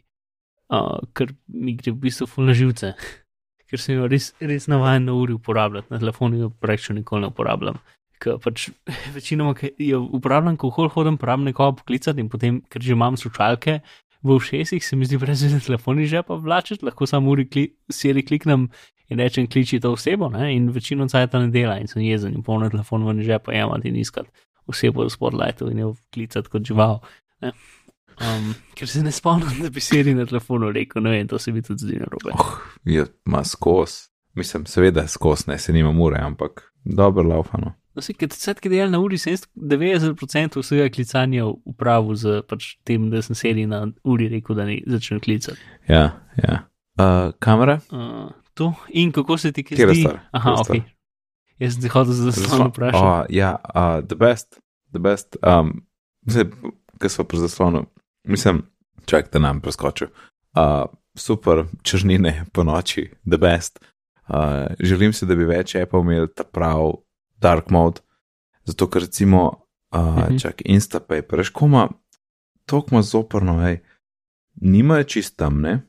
uh, 0.72 1.02
ker 1.12 1.34
mi 1.52 1.76
gre 1.76 1.92
v 1.92 2.00
bistvu 2.07 2.28
fulna 2.30 2.55
živce, 2.57 2.94
ker 3.71 3.81
sem 3.81 3.99
jo 3.99 4.09
res, 4.11 4.33
res 4.41 4.69
navaden 4.71 5.09
na 5.09 5.17
uri 5.19 5.37
uporabljati, 5.37 5.91
na 5.93 6.01
telefonu 6.03 6.41
jo 6.45 6.51
praktično 6.62 6.97
nikoli 7.01 7.25
ne 7.25 7.33
uporabljam. 7.33 7.81
Ker 8.23 8.39
pač 8.43 8.69
večinoma 9.17 9.55
jo 9.79 10.03
uporabljam, 10.19 10.57
ko 10.61 10.71
hodim, 10.71 11.19
pravim 11.21 11.49
nekoga 11.51 11.77
poklicati 11.81 12.23
in 12.23 12.31
potem, 12.33 12.62
ker 12.71 12.83
že 12.83 12.97
imam 12.97 13.19
slučalke, 13.21 13.81
v 14.25 14.33
ušesih, 14.39 14.81
se 14.81 14.97
mi 14.97 15.05
zdi, 15.05 15.19
brez 15.21 15.43
veze 15.45 15.61
telefoni 15.61 16.07
že 16.09 16.23
pa 16.25 16.39
vlačeti, 16.41 16.85
lahko 16.85 17.07
samo 17.07 17.31
uri 17.31 17.45
kli, 17.45 17.67
seri 17.93 18.23
kliknem 18.25 18.71
in 19.12 19.21
rečem, 19.21 19.47
kliči 19.47 19.81
to 19.85 19.93
osebo, 19.93 20.31
ne? 20.33 20.49
in 20.57 20.71
večino 20.73 21.05
cajt 21.09 21.37
ne 21.37 21.51
dela 21.53 21.77
in 21.77 21.91
sem 21.91 22.03
jezen 22.03 22.33
in 22.33 22.43
polno 22.43 22.71
telefon 22.73 23.05
v 23.05 23.21
že 23.23 23.39
pa 23.39 23.53
jemati 23.53 23.93
in 23.93 24.01
iskati 24.01 24.31
osebo 24.67 25.05
v 25.05 25.12
spotlightu 25.12 25.69
in 25.71 25.79
jo 25.79 25.95
klicati 26.12 26.49
kot 26.49 26.65
žival. 26.65 27.01
Um, 28.21 28.53
ker 28.79 28.89
se 28.89 29.03
ne 29.03 29.12
spomnim, 29.12 29.62
da 29.62 29.71
bi 29.75 29.83
seri 29.83 30.15
na 30.15 30.27
telefonu 30.27 30.71
rekel, 30.73 31.03
ne 31.03 31.17
vem, 31.17 31.29
to 31.29 31.39
se 31.39 31.53
mi 31.53 31.62
tudi 31.62 31.87
zdi 31.87 31.99
narobe. 31.99 32.35
Oh, 32.35 32.59
je 32.85 33.07
ma 33.25 33.45
skos. 33.45 34.05
Mislim, 34.35 34.67
seveda 34.67 35.07
skos, 35.09 35.47
ne 35.47 35.59
se 35.59 35.73
nima 35.73 35.93
mure, 35.93 36.19
ampak 36.23 36.62
dobro 36.85 37.23
laufano. 37.23 37.75
No, 37.95 38.03
si, 38.03 38.15
ker 38.19 38.33
se 38.35 38.55
ti 38.59 38.69
dela 38.69 38.91
na 38.91 38.99
uri 38.99 39.17
90% 39.17 40.59
vsega 40.59 40.89
klicanja 40.91 41.47
v 41.47 41.75
pravu 41.79 42.17
z 42.19 42.41
pač 42.51 42.73
tem, 42.87 43.07
da 43.11 43.23
sem 43.23 43.39
sedel 43.39 43.69
na 43.71 43.85
uri 44.03 44.27
rekel, 44.33 44.59
da 44.59 44.67
ne 44.67 44.81
začnem 44.91 45.23
klicati. 45.23 45.62
Ja, 45.89 46.09
ja. 46.43 46.65
Uh, 46.99 47.31
kamera? 47.43 47.79
Uh, 47.95 48.33
to 48.55 48.73
in 48.91 49.12
kako 49.15 49.39
se 49.39 49.53
ti 49.55 49.62
kaj 49.62 49.79
zdi? 49.79 50.03
Kjer 50.03 50.19
Aha, 50.35 50.57
ok. 50.62 50.83
Jaz 51.62 51.77
sem 51.77 51.87
ti 51.87 51.95
hodil 51.95 52.19
za 52.19 52.35
zaslon 52.35 52.73
vprašati. 52.73 53.07
Oh, 53.07 53.23
ja, 53.31 53.57
uh, 53.71 54.03
the 54.03 54.19
best, 54.19 54.59
the 54.91 54.99
best. 54.99 55.39
Um, 55.47 55.87
zdaj, 56.27 56.51
kaj 56.99 57.15
smo 57.15 57.25
pri 57.31 57.45
zaslonu? 57.47 57.87
Mislim, 58.25 58.62
čak, 59.05 59.33
da 59.33 59.39
nam 59.39 59.61
preskočil. 59.61 60.09
Uh, 60.57 60.87
super, 61.14 61.64
črnine 61.83 62.45
po 62.53 62.64
noči, 62.64 63.11
the 63.27 63.39
best. 63.39 63.85
Uh, 64.29 64.37
želim 64.81 65.12
si, 65.12 65.27
da 65.27 65.35
bi 65.35 65.45
več 65.45 65.75
Apple 65.75 66.01
imel 66.01 66.29
ta 66.37 66.45
prav 66.45 66.95
dark 67.37 67.70
mode, 67.70 68.01
zato 68.64 68.89
ker 68.91 69.03
recimo, 69.03 69.45
uh, 69.93 70.01
uh 70.01 70.16
-huh. 70.16 70.41
čak 70.43 70.62
Instapaper, 70.64 71.39
reškoma, 71.39 71.89
tokmo 72.66 73.03
zoprno, 73.03 73.59
hej, 73.61 73.79
nimajo 74.55 75.05
čist 75.05 75.37
temne, 75.37 75.83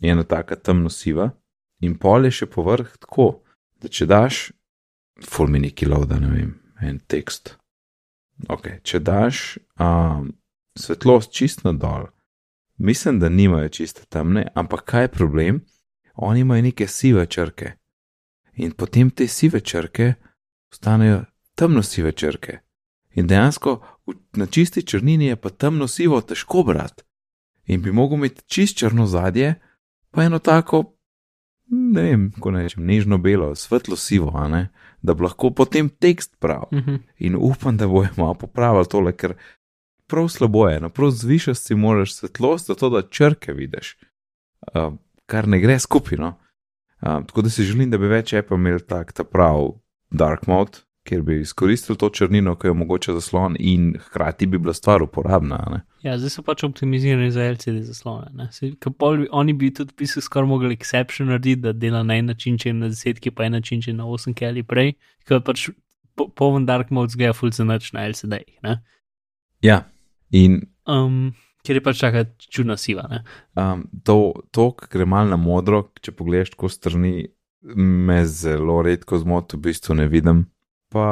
je 0.00 0.10
ena 0.10 0.24
taka 0.24 0.56
temno 0.56 0.90
siva 0.90 1.30
in 1.80 1.98
pol 1.98 2.24
je 2.24 2.30
še 2.30 2.46
povrh 2.46 2.96
tako, 3.00 3.42
da 3.82 3.88
če 3.88 4.06
daš, 4.06 4.52
fulmini 5.28 5.70
kilo, 5.70 6.04
da 6.04 6.18
ne 6.18 6.30
vem, 6.30 6.54
en 6.80 6.98
tekst. 6.98 7.56
Ok, 8.48 8.68
če 8.82 8.98
daš 8.98 9.58
um, 9.80 10.32
svetlost 10.78 11.32
čist 11.32 11.64
na 11.64 11.72
dol, 11.72 12.06
mislim, 12.76 13.18
da 13.18 13.28
nimajo 13.28 13.68
čiste 13.68 14.04
temne, 14.08 14.46
ampak 14.54 14.84
kaj 14.84 15.04
je 15.04 15.08
problem? 15.08 15.64
Oni 16.14 16.40
imajo 16.40 16.62
neke 16.62 16.86
sive 16.86 17.26
črke. 17.26 17.72
In 18.54 18.72
potem 18.72 19.10
te 19.10 19.26
sive 19.28 19.60
črke 19.60 20.14
postanejo 20.70 21.24
temno 21.54 21.82
sive 21.82 22.12
črke. 22.12 22.58
In 23.14 23.26
dejansko 23.26 23.80
na 24.32 24.46
čisti 24.46 24.82
črnini 24.82 25.26
je 25.26 25.36
pa 25.36 25.50
temno 25.50 25.88
sivo 25.88 26.20
težko 26.20 26.62
brati. 26.62 27.02
In 27.66 27.82
bi 27.82 27.92
mogel 27.92 28.18
imeti 28.18 28.42
čist 28.46 28.78
črno 28.78 29.06
zadje, 29.06 29.54
pa 30.10 30.24
eno 30.24 30.38
tako, 30.38 30.84
ne 31.66 32.02
vem, 32.02 32.30
kako 32.34 32.50
naj 32.50 32.62
rečem, 32.62 32.86
nežno 32.86 33.18
belo, 33.18 33.54
svetlo 33.54 33.96
sivo, 33.96 34.32
da 35.02 35.14
bi 35.14 35.22
lahko 35.22 35.50
potem 35.50 35.88
tekst 35.88 36.36
prav. 36.38 36.64
Uh 36.70 36.78
mhm. 36.78 36.90
-huh. 36.90 36.98
In 37.18 37.36
upam, 37.36 37.76
da 37.76 37.86
bojo 37.86 38.08
malo 38.16 38.34
popravili 38.34 38.88
tole, 38.88 39.12
ker 39.12 39.34
prav 40.12 40.28
slabo 40.28 40.66
je, 40.68 40.80
naprav 40.84 41.10
zvišati 41.10 41.58
si 41.58 41.74
moraš 41.74 42.14
svetlost, 42.18 42.68
zato 42.68 42.90
da 42.92 43.02
črke 43.02 43.56
vidiš, 43.56 43.96
uh, 44.74 44.92
kar 45.26 45.48
ne 45.48 45.60
gre 45.60 45.78
skupino. 45.80 46.34
Uh, 47.00 47.24
tako 47.26 47.42
da 47.42 47.50
si 47.50 47.64
želim, 47.64 47.90
da 47.90 47.98
bi 47.98 48.10
več 48.12 48.34
Apple 48.36 48.60
imel 48.60 48.84
tak 48.88 49.12
ta 49.16 49.24
prav 49.24 49.72
dark 50.10 50.46
mode, 50.46 50.84
kjer 51.08 51.22
bi 51.22 51.40
izkoristili 51.40 51.98
to 51.98 52.10
črnino, 52.14 52.54
ki 52.60 52.68
jo 52.68 52.74
omogoča 52.76 53.14
zaslon, 53.16 53.56
in 53.58 53.94
hkrati 53.98 54.46
bi 54.46 54.58
bila 54.58 54.74
stvar 54.74 55.02
uporabna. 55.02 55.58
Ne? 55.70 55.80
Ja, 56.04 56.18
zdaj 56.18 56.36
so 56.36 56.44
pač 56.46 56.62
optimizirani 56.66 57.30
za 57.32 57.48
LCD 57.50 57.82
zaslone. 57.88 58.48
Bi, 58.62 59.26
oni 59.30 59.52
bi 59.58 59.72
tudi 59.74 59.96
pisali, 59.96 60.22
skoraj 60.22 60.48
mogli 60.48 60.76
exception 60.76 61.32
narediti, 61.32 61.62
da 61.64 61.72
dela 61.72 62.02
na 62.02 62.20
en 62.20 62.30
način, 62.30 62.58
če 62.58 62.76
na 62.76 62.92
desetki, 62.92 63.32
pa 63.34 63.48
en 63.48 63.58
način, 63.58 63.82
če 63.82 63.96
na 63.96 64.06
osemki 64.06 64.46
ali 64.46 64.62
prej. 64.62 64.94
Ker 65.26 65.42
pač 65.42 65.70
po, 66.14 66.28
poven 66.28 66.66
dark 66.68 66.92
mode 66.94 67.16
zgeja 67.16 67.32
fulce 67.34 67.64
noč 67.64 67.90
na 67.96 68.06
LCD. 68.08 68.44
Ne? 68.62 68.78
Ja, 69.62 69.82
in. 70.32 70.60
Um, 70.88 71.32
Ker 71.62 71.78
je 71.78 71.82
pač 71.84 72.00
taka 72.02 72.24
čudna 72.42 72.74
siva. 72.80 73.04
Um, 73.54 73.84
to, 74.02 74.32
to 74.50 74.72
gre 74.90 75.06
malo 75.06 75.30
na 75.30 75.38
modro, 75.38 75.84
če 76.02 76.14
pogledaš, 76.18 76.56
ko 76.58 76.70
strani 76.72 77.28
me 77.62 78.24
zelo 78.26 78.80
redko 78.82 79.20
zmoti, 79.22 79.56
v 79.56 79.68
bistvu 79.68 79.94
ne 80.00 80.08
vidim. 80.10 80.46
Pa, 80.92 81.06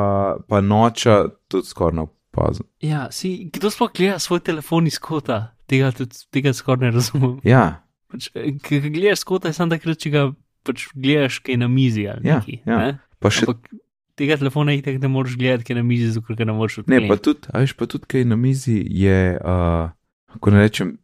pa 0.51 0.61
noča 0.61 1.23
tudi 1.49 1.71
skoraj 1.71 1.97
na 2.01 2.07
opazem. 2.09 2.66
Ja, 2.83 3.07
si, 3.14 3.47
kdo 3.55 3.71
sploh 3.71 3.93
gleda 3.95 4.18
svoj 4.21 4.43
telefon 4.45 4.91
iz 4.91 4.99
kota, 4.99 5.55
tega, 5.71 5.93
tega 6.35 6.53
skoraj 6.57 6.89
ne 6.89 6.91
razumem. 6.99 7.39
Ja. 7.47 7.85
Pač, 8.11 8.33
Ker 8.66 8.91
gledaš 8.91 9.23
kota, 9.29 9.53
je 9.53 9.57
samo 9.57 9.77
takrat, 9.77 10.03
če 10.03 10.12
ga 10.12 10.27
pač 10.66 10.89
gledaš, 10.99 11.41
kaj 11.47 11.57
je 11.57 11.62
na 11.62 11.71
mizi 11.71 12.09
ali 12.11 12.27
ja, 12.27 12.41
nekaj. 12.41 12.59
Ja. 12.66 12.81
Ne? 12.83 12.99
Pa 13.23 13.33
še. 13.33 13.47
Ampak, 13.47 13.71
Tega 14.18 14.36
telefona 14.40 14.72
je 14.72 14.82
tako, 14.86 14.98
da 15.02 15.08
moraš 15.08 15.36
gledati, 15.38 15.64
kaj 15.68 15.74
je 15.74 15.82
na 15.82 15.86
mizi, 15.86 16.11
zato 16.14 16.36
ker 16.36 16.46
ne 16.46 16.54
moreš 16.56 16.82
odpreti. 16.82 17.02
Ne, 17.02 17.08
pa 17.08 17.16
tudi, 17.16 17.50
a 17.52 17.62
veš, 17.62 17.76
pa 17.78 17.86
tudi, 17.90 18.08
kaj 18.11 18.24
je 18.24 18.30
na 18.30 18.36
mizi, 18.36 18.76
je, 19.02 19.20
uh, 19.40 20.38
ko 20.40 20.52
ne 20.54 20.64
rečem, 20.64 20.96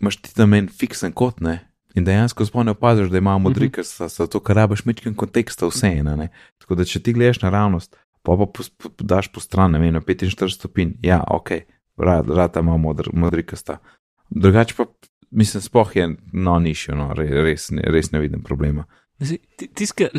imaš 0.00 0.20
ti 0.24 0.34
tam 0.34 0.54
en 0.56 0.68
fiksen 0.72 1.14
kot, 1.16 1.40
ne, 1.44 1.60
In 1.96 2.04
dejansko 2.04 2.44
sploh 2.44 2.64
ne 2.64 2.74
opaziš, 2.76 3.08
da 3.08 3.18
imamo 3.18 3.48
modri, 3.48 3.70
ker 3.72 3.84
so, 3.88 4.08
so 4.12 4.26
to, 4.28 4.40
kar 4.44 4.58
rabiš, 4.60 4.84
mečkim 4.84 5.14
konteksta 5.16 5.68
vse 5.70 5.94
ena. 6.02 6.28
Tako 6.60 6.76
da, 6.76 6.84
če 6.84 7.00
ti 7.00 7.14
gledaš 7.16 7.40
naravnost, 7.40 7.96
pa 8.20 8.36
pa 8.36 8.44
po, 8.44 8.66
po, 8.76 8.90
daš 9.00 9.30
po 9.32 9.40
stran, 9.40 9.72
ne 9.72 9.80
vem, 9.80 9.96
45 10.04 10.58
stopinj, 10.58 10.98
ja, 11.06 11.22
ok, 11.24 11.54
rad, 11.96 12.28
rad 12.28 12.58
ima 12.60 12.76
modr, 12.76 13.08
modrikasta. 13.16 13.78
Drugače 14.28 14.76
pa, 14.76 14.84
mislim, 15.30 15.64
spoh 15.64 15.96
je 15.96 16.10
no 16.32 16.58
nišjo, 16.60 16.98
no, 17.00 17.08
re, 17.16 17.30
res, 17.46 17.70
ne, 17.72 17.86
res 17.96 18.12
ne 18.12 18.20
vidim 18.20 18.44
problema. 18.44 18.84
Tiskaj, 19.18 20.10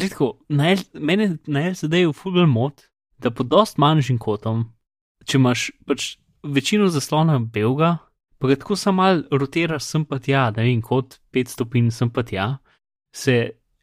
LCD 1.71 1.93
je 2.01 2.07
v 2.09 2.15
fulbol 2.17 2.47
mod, 2.49 2.81
da 3.21 3.29
pod 3.29 3.49
dost 3.51 3.77
manjšim 3.77 4.17
kotom, 4.17 4.65
če 5.25 5.37
imaš 5.37 5.69
pač 5.85 6.15
večino 6.43 6.89
zaslona 6.93 7.37
belga, 7.39 7.97
pa 8.37 8.49
ga 8.49 8.57
tako 8.57 8.77
samo 8.77 9.01
mal 9.01 9.23
rotiraš 9.31 9.85
sem 9.85 10.05
pa 10.05 10.19
tja, 10.21 10.49
da 10.53 10.65
vem, 10.65 10.81
kot 10.81 11.19
5 11.33 11.53
stopinj 11.53 11.91
sem 11.93 12.09
pa 12.13 12.23
tja, 12.25 12.47
se 13.13 13.37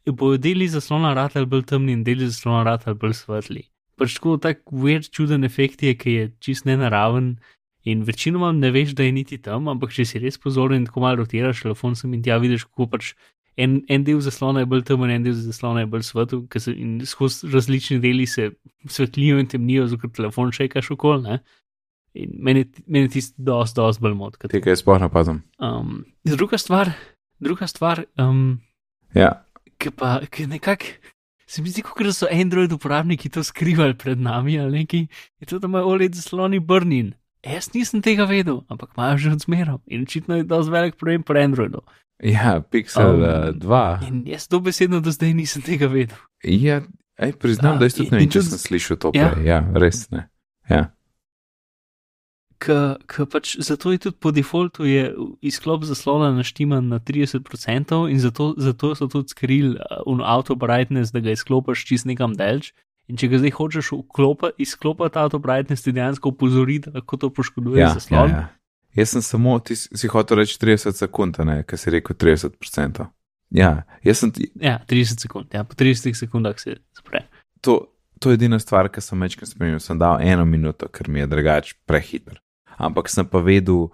bojo 0.05 0.37
deli 0.37 0.67
zaslona 0.69 1.13
rad 1.17 1.35
ali 1.35 1.49
bolj 1.49 1.65
temni 1.71 1.95
in 1.95 2.03
deli 2.03 2.27
zaslona 2.27 2.63
rad 2.67 2.85
ali 2.85 2.99
bolj 2.99 3.15
svetli. 3.19 3.65
Pač 3.95 4.17
tako 4.17 4.37
tak 4.37 4.63
weird 4.71 5.07
čuden 5.11 5.47
efekt 5.47 5.83
je, 5.83 5.95
ki 5.95 6.11
je 6.11 6.31
čist 6.43 6.67
nenaraven 6.67 7.37
in 7.87 8.03
večinoma 8.03 8.51
ne 8.51 8.71
veš, 8.71 8.95
da 8.97 9.07
je 9.07 9.15
niti 9.15 9.37
tam, 9.39 9.69
ampak 9.71 9.93
če 9.95 10.05
si 10.05 10.19
res 10.19 10.37
pozoren 10.41 10.81
in 10.81 10.87
tako 10.89 11.05
malo 11.05 11.23
rotiraš 11.23 11.63
telefon 11.63 11.95
sem 11.95 12.13
in 12.13 12.23
tja 12.25 12.37
vidiš, 12.41 12.67
kako 12.67 12.89
pač 12.91 13.13
en, 13.55 13.77
en 13.87 14.03
del 14.03 14.21
zaslona 14.23 14.63
je 14.63 14.69
bolj 14.69 14.83
temen, 14.89 15.11
en 15.13 15.25
del 15.25 15.35
zaslona 15.37 15.85
je 15.85 15.89
bolj 15.91 16.05
svetl, 16.09 16.43
ker 16.51 16.63
se 16.63 16.75
skozi 17.07 17.51
različni 17.53 17.99
deli 18.03 18.27
se 18.27 18.49
svetlijo 18.91 19.39
in 19.39 19.47
temnijo, 19.51 19.87
zato 19.91 20.11
telefon 20.15 20.51
še 20.55 20.67
kaš 20.71 20.91
okol, 20.97 21.23
ne. 21.23 21.39
In 22.15 22.37
meni, 22.47 22.63
meni 22.87 23.11
tisti 23.11 23.43
dosti, 23.43 23.79
dosti 23.79 24.03
bolj 24.03 24.15
mod. 24.15 24.37
Tega 24.51 24.71
je 24.71 24.79
sploh 24.79 25.01
napazem. 25.03 25.41
Um, 25.59 26.05
druga 26.27 26.59
stvar, 26.59 26.93
druga 27.43 27.67
stvar, 27.67 28.05
um, 28.21 28.61
ja. 29.15 29.33
ki 29.79 29.91
pa 29.95 30.19
ki 30.31 30.47
nekako. 30.51 30.95
Se 31.45 31.61
mi 31.61 31.69
zdi, 31.69 31.83
kot 31.85 32.07
da 32.07 32.11
so 32.15 32.25
Android 32.31 32.71
uporabniki 32.73 33.29
to 33.29 33.43
skrivali 33.45 33.93
pred 33.93 34.17
nami 34.17 34.55
ali 34.57 34.81
nekaj, 34.81 35.03
je 35.39 35.45
to, 35.45 35.59
da 35.61 35.69
imajo 35.69 35.91
OLED 35.93 36.15
zasloni 36.17 36.57
brnin. 36.57 37.11
Jaz 37.45 37.67
nisem 37.75 38.01
tega 38.01 38.25
vedel, 38.25 38.63
ampak 38.73 38.95
imajo 38.95 39.19
že 39.21 39.35
odzmeral 39.35 39.77
in 39.85 40.07
očitno 40.07 40.39
je 40.39 40.47
dosti 40.49 40.73
velik 40.73 40.97
problem 40.97 41.21
pri 41.23 41.43
Androidu. 41.45 41.83
Ja, 42.23 42.61
Pixel 42.63 43.19
um, 43.19 43.59
2. 43.59 43.81
In 44.07 44.21
jaz 44.29 44.47
to 44.47 44.61
besedno 44.63 45.01
do 45.03 45.11
zdaj 45.11 45.33
nisem 45.35 45.65
tega 45.65 45.89
vedel. 45.91 46.17
Ja, 46.43 46.79
ej, 47.19 47.35
priznam, 47.35 47.75
uh, 47.75 47.83
da 47.83 47.89
tudi 47.91 48.13
ne 48.13 48.23
vem, 48.23 48.31
če 48.31 48.45
sem 48.47 48.61
slišal 48.61 49.01
to 49.03 49.11
ja. 49.17 49.33
prej. 49.33 49.49
Ja, 49.49 49.59
res 49.75 50.07
ne. 50.15 50.29
Ja 50.71 50.95
ki 52.65 53.25
pač 53.31 53.55
zato 53.63 53.91
je 53.91 53.99
tudi 54.07 54.17
po 54.19 54.31
defaultu 54.31 54.85
izklop 55.41 55.85
zaslona 55.85 56.31
naštiman 56.35 56.87
na 56.89 56.99
30% 56.99 58.09
in 58.11 58.19
zato, 58.19 58.53
zato 58.57 58.95
so 58.95 59.07
tudi 59.07 59.29
skrili 59.29 59.75
uh, 59.75 60.19
auto 60.23 60.55
brightness, 60.55 61.11
da 61.11 61.19
ga 61.19 61.35
izklopiš 61.35 61.85
čist 61.85 62.05
nekam 62.05 62.35
delč. 62.35 62.73
In 63.07 63.19
če 63.21 63.29
ga 63.29 63.37
zdaj 63.37 63.53
hočeš 63.53 63.91
izklopiti 64.57 65.19
auto 65.21 65.37
brightness, 65.39 65.83
ti 65.85 65.93
dejansko 65.93 66.31
upozori, 66.33 66.79
da 66.79 66.95
lahko 66.95 67.17
to 67.21 67.29
poškoduje 67.29 67.83
ja, 67.83 67.91
zaslon. 67.93 68.29
Ja, 68.29 68.35
ja. 68.35 68.47
Jaz 68.95 69.11
sem 69.11 69.23
samo, 69.25 69.57
ti 69.59 69.75
si 69.75 70.07
hotel 70.11 70.39
reči 70.39 70.59
30 70.61 70.95
sekund, 70.95 71.39
ne, 71.43 71.61
ker 71.67 71.79
si 71.79 71.91
rekel 71.91 72.15
30%. 72.15 73.05
Ja, 73.55 73.83
jaz 74.03 74.23
sem 74.23 74.31
ti. 74.31 74.47
Ja, 74.61 74.79
30 74.89 75.27
sekund, 75.27 75.51
ja, 75.53 75.63
po 75.67 75.75
30 75.75 76.15
sekundah 76.15 76.55
se 76.59 76.77
zapre. 76.95 77.25
To, 77.61 77.81
to 78.19 78.31
je 78.31 78.39
edina 78.39 78.59
stvar, 78.59 78.89
ki 78.89 79.03
sem 79.03 79.21
večkrat 79.21 79.51
spremenil. 79.51 79.83
Sem 79.83 79.99
dal 79.99 80.23
eno 80.23 80.47
minuto, 80.47 80.87
ker 80.87 81.11
mi 81.11 81.21
je 81.21 81.29
drugače 81.31 81.77
prehiter 81.85 82.39
ampak 82.77 83.09
sem 83.09 83.25
pa 83.27 83.39
vedel, 83.39 83.87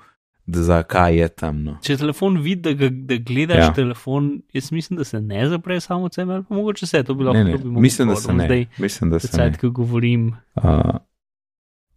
zakaj 0.52 1.16
je 1.16 1.28
tam. 1.30 1.62
No. 1.64 1.78
Če 1.86 1.96
telefon 2.02 2.40
vidi, 2.44 2.74
da, 2.76 2.90
da 2.90 3.18
gledaš 3.24 3.62
ja. 3.62 3.70
telefon, 3.78 4.34
jaz 4.56 4.72
mislim, 4.74 5.00
da 5.00 5.08
se 5.08 5.22
ne 5.22 5.46
zapre 5.50 5.80
samo 5.80 6.10
od 6.10 6.18
sebe, 6.18 6.40
ali 6.40 6.48
pa 6.48 6.56
mogoče 6.56 6.88
se 6.88 7.04
to 7.04 7.16
bi 7.16 7.28
lahko 7.28 7.46
zgodilo. 7.48 7.82
Mislim, 7.82 8.12
da 8.12 8.16
se 8.16 8.34
ne. 8.34 8.46
Zdaj, 8.50 8.66
mislim, 8.78 9.14
da 9.14 9.20
se 9.20 9.38
ne. 9.38 9.54
Ko 9.62 9.70
govorim. 9.70 10.34
Uh. 10.56 10.98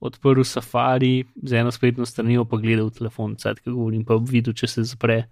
Odprl 0.04 0.44
safari 0.44 1.24
z 1.40 1.60
eno 1.62 1.72
spletno 1.72 2.04
stranjo, 2.04 2.44
pa 2.44 2.58
gledal 2.60 2.90
telefon, 2.92 3.38
zdaj, 3.40 3.62
ko 3.64 3.72
govorim, 3.72 4.04
pa 4.04 4.18
videl, 4.20 4.52
če 4.52 4.68
se 4.68 4.84
zapre 4.84 5.22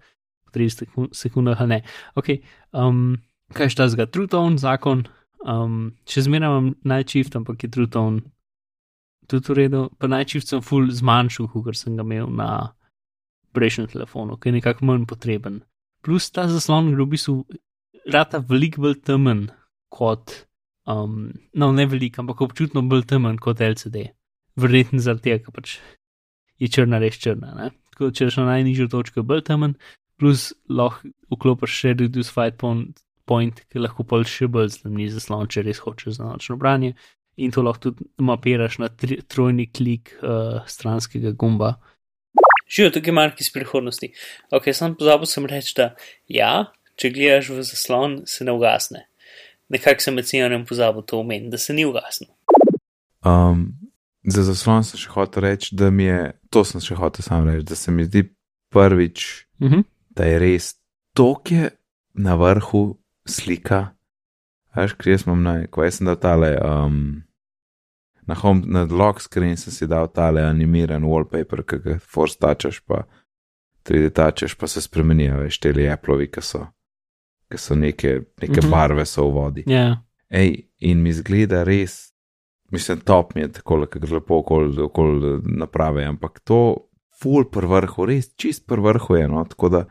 v 0.49 0.55
30 0.55 1.13
sekundah, 1.13 1.61
ali 1.61 1.75
ne. 1.75 1.79
Okay, 2.17 2.41
um, 2.73 3.19
kaj 3.53 3.69
je 3.69 3.77
ta 3.77 3.87
zga? 3.93 4.09
True 4.09 4.29
tone, 4.31 4.57
zakon. 4.57 5.05
Um, 5.43 5.91
še 6.09 6.25
zmeraj 6.25 6.49
imam 6.49 6.71
najčift, 6.87 7.35
ampak 7.37 7.67
je 7.67 7.69
true 7.73 7.91
tone 7.91 8.23
tudi 9.27 9.51
v 9.51 9.57
redu, 9.57 9.81
pa 9.99 10.07
najčivc 10.07 10.47
sem 10.47 10.63
full 10.63 10.91
zmanjšal, 10.91 11.49
kot 11.51 11.77
sem 11.77 11.97
ga 11.97 12.05
imel 12.05 12.29
na 12.31 12.73
prejšnjem 13.53 13.91
telefonu, 13.93 14.37
ki 14.37 14.49
je 14.49 14.57
nekako 14.59 14.87
manj 14.89 15.05
potreben. 15.09 15.61
Plus 16.03 16.29
ta 16.33 16.47
zaslon 16.51 16.91
je 16.91 16.97
v 16.99 17.07
bistvu 17.13 17.35
rata 18.11 18.41
veliko 18.43 18.83
bolj 18.83 18.99
temen 19.07 19.47
kot, 19.93 20.45
um, 20.89 21.31
no 21.53 21.71
ne 21.71 21.85
veliko, 21.87 22.23
ampak 22.23 22.41
občutno 22.43 22.83
bolj 22.83 23.07
temen 23.07 23.39
kot 23.39 23.61
LCD. 23.61 24.11
Verjetno 24.59 25.01
zaradi 25.01 25.29
tega, 25.29 25.43
ker 25.45 25.55
pač 25.55 25.77
je 26.61 26.69
črna 26.69 26.99
res 27.01 27.17
črna. 27.21 27.53
Ne? 27.57 27.71
Tako 27.93 28.11
če 28.11 28.27
rečeš 28.27 28.39
na 28.41 28.51
najnižjo 28.51 28.89
točko, 28.93 29.21
je 29.21 29.29
bolj 29.29 29.43
temen, 29.49 29.75
plus 30.21 30.51
lahko 30.69 31.09
vklopiš 31.33 31.79
še 31.79 31.95
reduce 31.97 32.33
fight 32.33 32.59
point, 32.61 33.01
point 33.29 33.63
ki 33.69 33.81
lahko 33.81 34.05
pol 34.07 34.25
še 34.27 34.49
bolj 34.51 34.75
zlemni 34.77 35.09
zaslon, 35.13 35.49
če 35.49 35.65
res 35.65 35.81
hočeš 35.83 36.19
za 36.19 36.29
nočno 36.29 36.57
branje 36.61 36.93
in 37.37 37.51
to 37.51 37.63
lahko 37.65 37.89
tudi 37.89 38.05
mapiraš 38.21 38.77
na 38.81 38.89
tri, 38.89 39.17
trojni 39.25 39.65
klik 39.73 40.13
uh, 40.21 40.61
stranskega 40.69 41.33
gumba. 41.33 41.75
Živijo 42.69 42.93
tukaj 42.97 43.13
marki 43.13 43.45
iz 43.45 43.49
prihodnosti. 43.53 44.11
Ok, 44.53 44.69
sem 44.73 44.93
pozabil 44.97 45.29
sem 45.29 45.47
reči, 45.49 45.73
da 45.77 45.89
ja, 46.29 46.51
če 46.97 47.11
gledaš 47.13 47.49
v 47.53 47.65
zaslon, 47.65 48.19
se 48.29 48.45
ne 48.45 48.53
ugasne. 48.53 49.07
Nekako 49.73 50.05
sem 50.05 50.17
med 50.17 50.29
cijanjem 50.29 50.65
pozabil 50.69 51.05
to 51.09 51.19
omeniti, 51.21 51.51
da 51.53 51.61
se 51.61 51.73
ni 51.73 51.85
ugasnil. 51.89 52.29
Um, 53.25 53.71
za 54.23 54.43
zaslon 54.43 54.83
sem 54.83 54.99
še 54.99 55.09
hotel 55.09 55.43
reči, 55.43 55.75
da 55.75 55.89
mi 55.91 56.03
je, 56.03 56.31
to 56.49 56.63
sem 56.63 56.81
še 56.81 56.95
hotel 56.95 57.25
sam 57.25 57.47
reči, 57.47 57.65
da 57.65 57.75
se 57.75 57.91
mi 57.91 58.05
zdi 58.05 58.23
prvič, 58.73 59.47
uh 59.59 59.67
mhm. 59.67 59.79
-huh. 59.79 59.83
da 60.09 60.25
je 60.25 60.39
res 60.39 60.75
to, 61.13 61.35
ki 61.43 61.55
je 61.55 61.69
na 62.13 62.35
vrhu 62.35 62.97
slika 63.25 63.93
Veš, 64.75 64.93
kje 64.93 65.17
smo 65.17 65.35
naj, 65.35 65.67
ko 65.69 65.85
sem 65.91 66.07
dal 66.09 66.17
tale, 66.17 66.55
um, 66.57 67.21
na, 68.25 68.35
home, 68.35 68.63
na 68.65 68.85
lock 68.89 69.21
screen 69.21 69.57
sem 69.57 69.73
si 69.73 69.87
dal 69.87 70.09
tale 70.09 70.41
animiran 70.41 71.05
wallpaper, 71.05 71.61
ki 71.67 71.81
ga 71.83 71.97
force 71.99 72.39
tačeš, 72.41 72.81
pa 72.87 73.03
3D 73.85 74.09
tačeš, 74.15 74.55
pa 74.57 74.67
se 74.67 74.81
spremenijo, 74.81 75.43
veš, 75.43 75.59
te 75.59 75.73
Appleovi, 75.91 76.29
ki 76.31 76.41
so, 76.41 76.65
ki 77.51 77.59
so 77.59 77.75
neke, 77.75 78.21
neke 78.41 78.61
mm 78.61 78.65
-hmm. 78.65 78.71
barve 78.71 79.05
so 79.05 79.27
v 79.27 79.33
vodi. 79.33 79.63
Yeah. 79.67 79.89
Ja. 79.89 80.03
Ej, 80.29 80.69
in 80.79 81.01
mi 81.01 81.13
zgleda 81.13 81.63
res, 81.63 82.12
mislim, 82.73 83.03
top 83.05 83.35
mi 83.35 83.41
je 83.41 83.51
tako, 83.59 83.83
ker 83.85 84.01
gre 84.01 84.17
lepo 84.17 84.39
okoli 84.41 84.81
okol 84.81 85.13
naprave, 85.45 86.05
ampak 86.09 86.39
to 86.43 86.59
full 87.21 87.45
pr 87.51 87.67
vrhu, 87.69 88.07
res 88.09 88.33
čist 88.35 88.65
pr 88.67 88.81
vrhu 88.83 89.19
je, 89.19 89.27
no, 89.31 89.45
tako 89.49 89.69
da. 89.69 89.85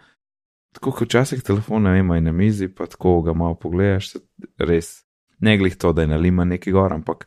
Tako 0.72 0.91
kot 0.97 1.11
včasih 1.11 1.43
telefon 1.45 1.87
ima 1.97 2.16
na 2.20 2.33
mizi, 2.33 2.68
pa 2.68 2.87
tako 2.89 3.20
ga 3.22 3.35
malo 3.37 3.59
pogledaš, 3.61 4.14
res 4.59 5.03
ne 5.45 5.59
glih 5.61 5.76
to, 5.76 5.93
da 5.93 6.03
je 6.03 6.09
nalima 6.09 6.47
neki 6.49 6.72
gor, 6.72 6.95
ampak 6.95 7.26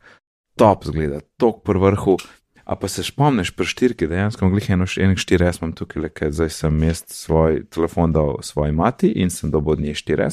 top 0.57 0.87
zgleda, 0.89 1.21
tok 1.37 1.61
pri 1.63 1.79
vrhu. 1.79 2.17
A 2.65 2.75
pa 2.75 2.87
se 2.89 3.03
spomniš 3.05 3.51
pri 3.53 3.67
štirki, 3.69 4.07
dejansko 4.09 4.49
glih 4.49 4.69
eno 4.73 4.87
še 4.89 5.03
enih 5.05 5.19
štiri, 5.21 5.45
jaz 5.45 5.59
imam 5.61 5.75
tukaj 5.77 6.01
le, 6.01 6.09
ker 6.09 6.31
zdaj 6.33 6.49
sem 6.49 6.79
mest 6.81 7.13
svoj 7.13 7.61
telefon 7.69 8.15
dal 8.15 8.39
svoji 8.41 8.73
mati 8.73 9.11
in 9.21 9.29
sem 9.29 9.53
dobil 9.53 9.75
od 9.75 9.83
nje 9.85 9.93
štiri. 10.01 10.31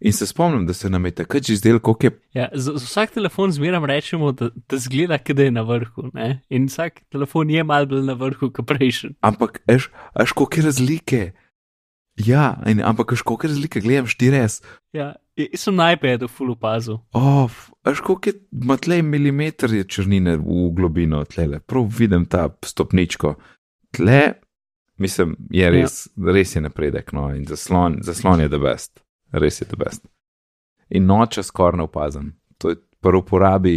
In 0.00 0.12
se 0.12 0.26
spomnim, 0.26 0.66
da 0.66 0.72
se 0.72 0.90
nam 0.90 1.04
je 1.04 1.10
takrat 1.10 1.44
že 1.44 1.56
zdelo, 1.56 1.78
kako 1.78 2.06
je. 2.06 2.10
Ja, 2.34 2.48
za, 2.54 2.72
za 2.72 2.84
vsak 2.84 3.10
telefon 3.10 3.52
zmeraj 3.52 3.86
rečemo, 3.86 4.32
da, 4.32 4.48
da 4.68 4.78
zgleda, 4.78 5.18
da 5.18 5.42
je 5.42 5.50
na 5.50 5.62
vrhu. 5.62 6.08
Ne? 6.14 6.40
In 6.48 6.66
vsak 6.66 7.02
telefon 7.12 7.50
je 7.50 7.64
mal 7.64 7.86
bolj 7.86 8.06
na 8.08 8.16
vrhu, 8.16 8.50
kot 8.50 8.66
prejšnji. 8.66 9.10
Ampak, 9.20 9.60
až, 9.68 9.90
až 10.14 10.32
koliko 10.32 10.66
razlike. 10.66 11.32
Ja, 12.16 12.56
in, 12.66 12.80
ampak, 12.84 13.12
kako 13.12 13.38
je 13.42 13.48
razlika, 13.48 13.80
gledam 13.80 14.06
4S. 14.06 14.64
Ja, 14.92 15.14
jaz 15.36 15.60
sem 15.60 15.76
najprej 15.76 16.18
v 16.24 16.28
full 16.28 16.56
opazu. 16.56 17.00
Oh, 17.12 17.52
Až 17.84 18.00
koliko 18.00 18.28
je, 18.28 18.34
ima 18.52 18.76
tle 18.76 19.02
milimeter 19.02 19.72
je 19.72 19.84
črnine 19.84 20.36
v 20.36 20.68
globino, 20.76 21.24
tle, 21.24 21.60
prav 21.60 21.88
vidim 21.98 22.26
ta 22.26 22.48
stopničko. 22.64 23.34
Tle, 23.96 24.34
mislim, 24.96 25.36
je 25.50 25.70
res, 25.70 26.06
ja. 26.16 26.32
res 26.32 26.56
je 26.56 26.60
napredek, 26.60 27.12
no, 27.16 27.30
in 27.34 27.46
zaslon, 27.48 28.02
zaslon 28.04 28.40
je 28.40 28.48
the 28.48 28.60
best, 28.60 29.00
res 29.32 29.60
je 29.60 29.66
the 29.66 29.76
best. 29.76 30.06
In 30.90 31.06
noče 31.06 31.42
skoraj 31.46 31.78
ne 31.78 31.86
opazim, 31.86 32.32
to 32.58 32.72
je 32.72 32.76
pri 33.00 33.16
uporabi, 33.16 33.74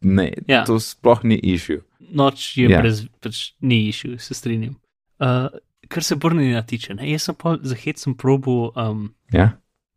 ne, 0.00 0.32
ja. 0.48 0.64
to 0.64 0.80
sploh 0.80 1.24
ni 1.24 1.38
išil. 1.38 1.80
Noč 2.14 2.56
je 2.58 2.68
ja. 2.68 2.80
brez, 2.82 3.04
pač 3.24 3.54
ni 3.60 3.86
išil, 3.88 4.18
se 4.18 4.34
strinjam. 4.34 4.76
Uh, 5.22 5.48
kar 5.88 6.04
se 6.04 6.16
brnjenja 6.16 6.62
tiče, 6.62 6.94
ne? 6.94 7.08
jaz 7.10 7.28
sem 7.28 7.36
pa 7.38 7.56
za 7.62 7.76
hec 7.78 8.02
sem 8.02 8.14
probo. 8.18 8.72
Um, 8.76 9.14
ja. 9.32 9.50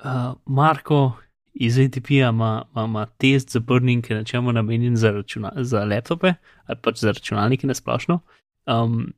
uh, 0.04 0.36
Marko 0.46 1.18
iz 1.54 1.80
ATP-ja 1.82 2.30
ima, 2.30 2.66
ima 2.76 3.06
test 3.18 3.52
za 3.52 3.60
brnjenje, 3.60 4.02
ki 4.02 4.14
je 4.14 4.18
načeloma 4.18 4.52
namenjen 4.52 4.96
za, 4.96 5.12
računa, 5.12 5.52
za 5.58 5.84
laptope 5.86 6.34
ali 6.66 6.80
pač 6.82 7.00
za 7.02 7.12
računalnike 7.12 7.68
na 7.68 7.74
splošno. 7.74 8.20
Um, 8.66 9.14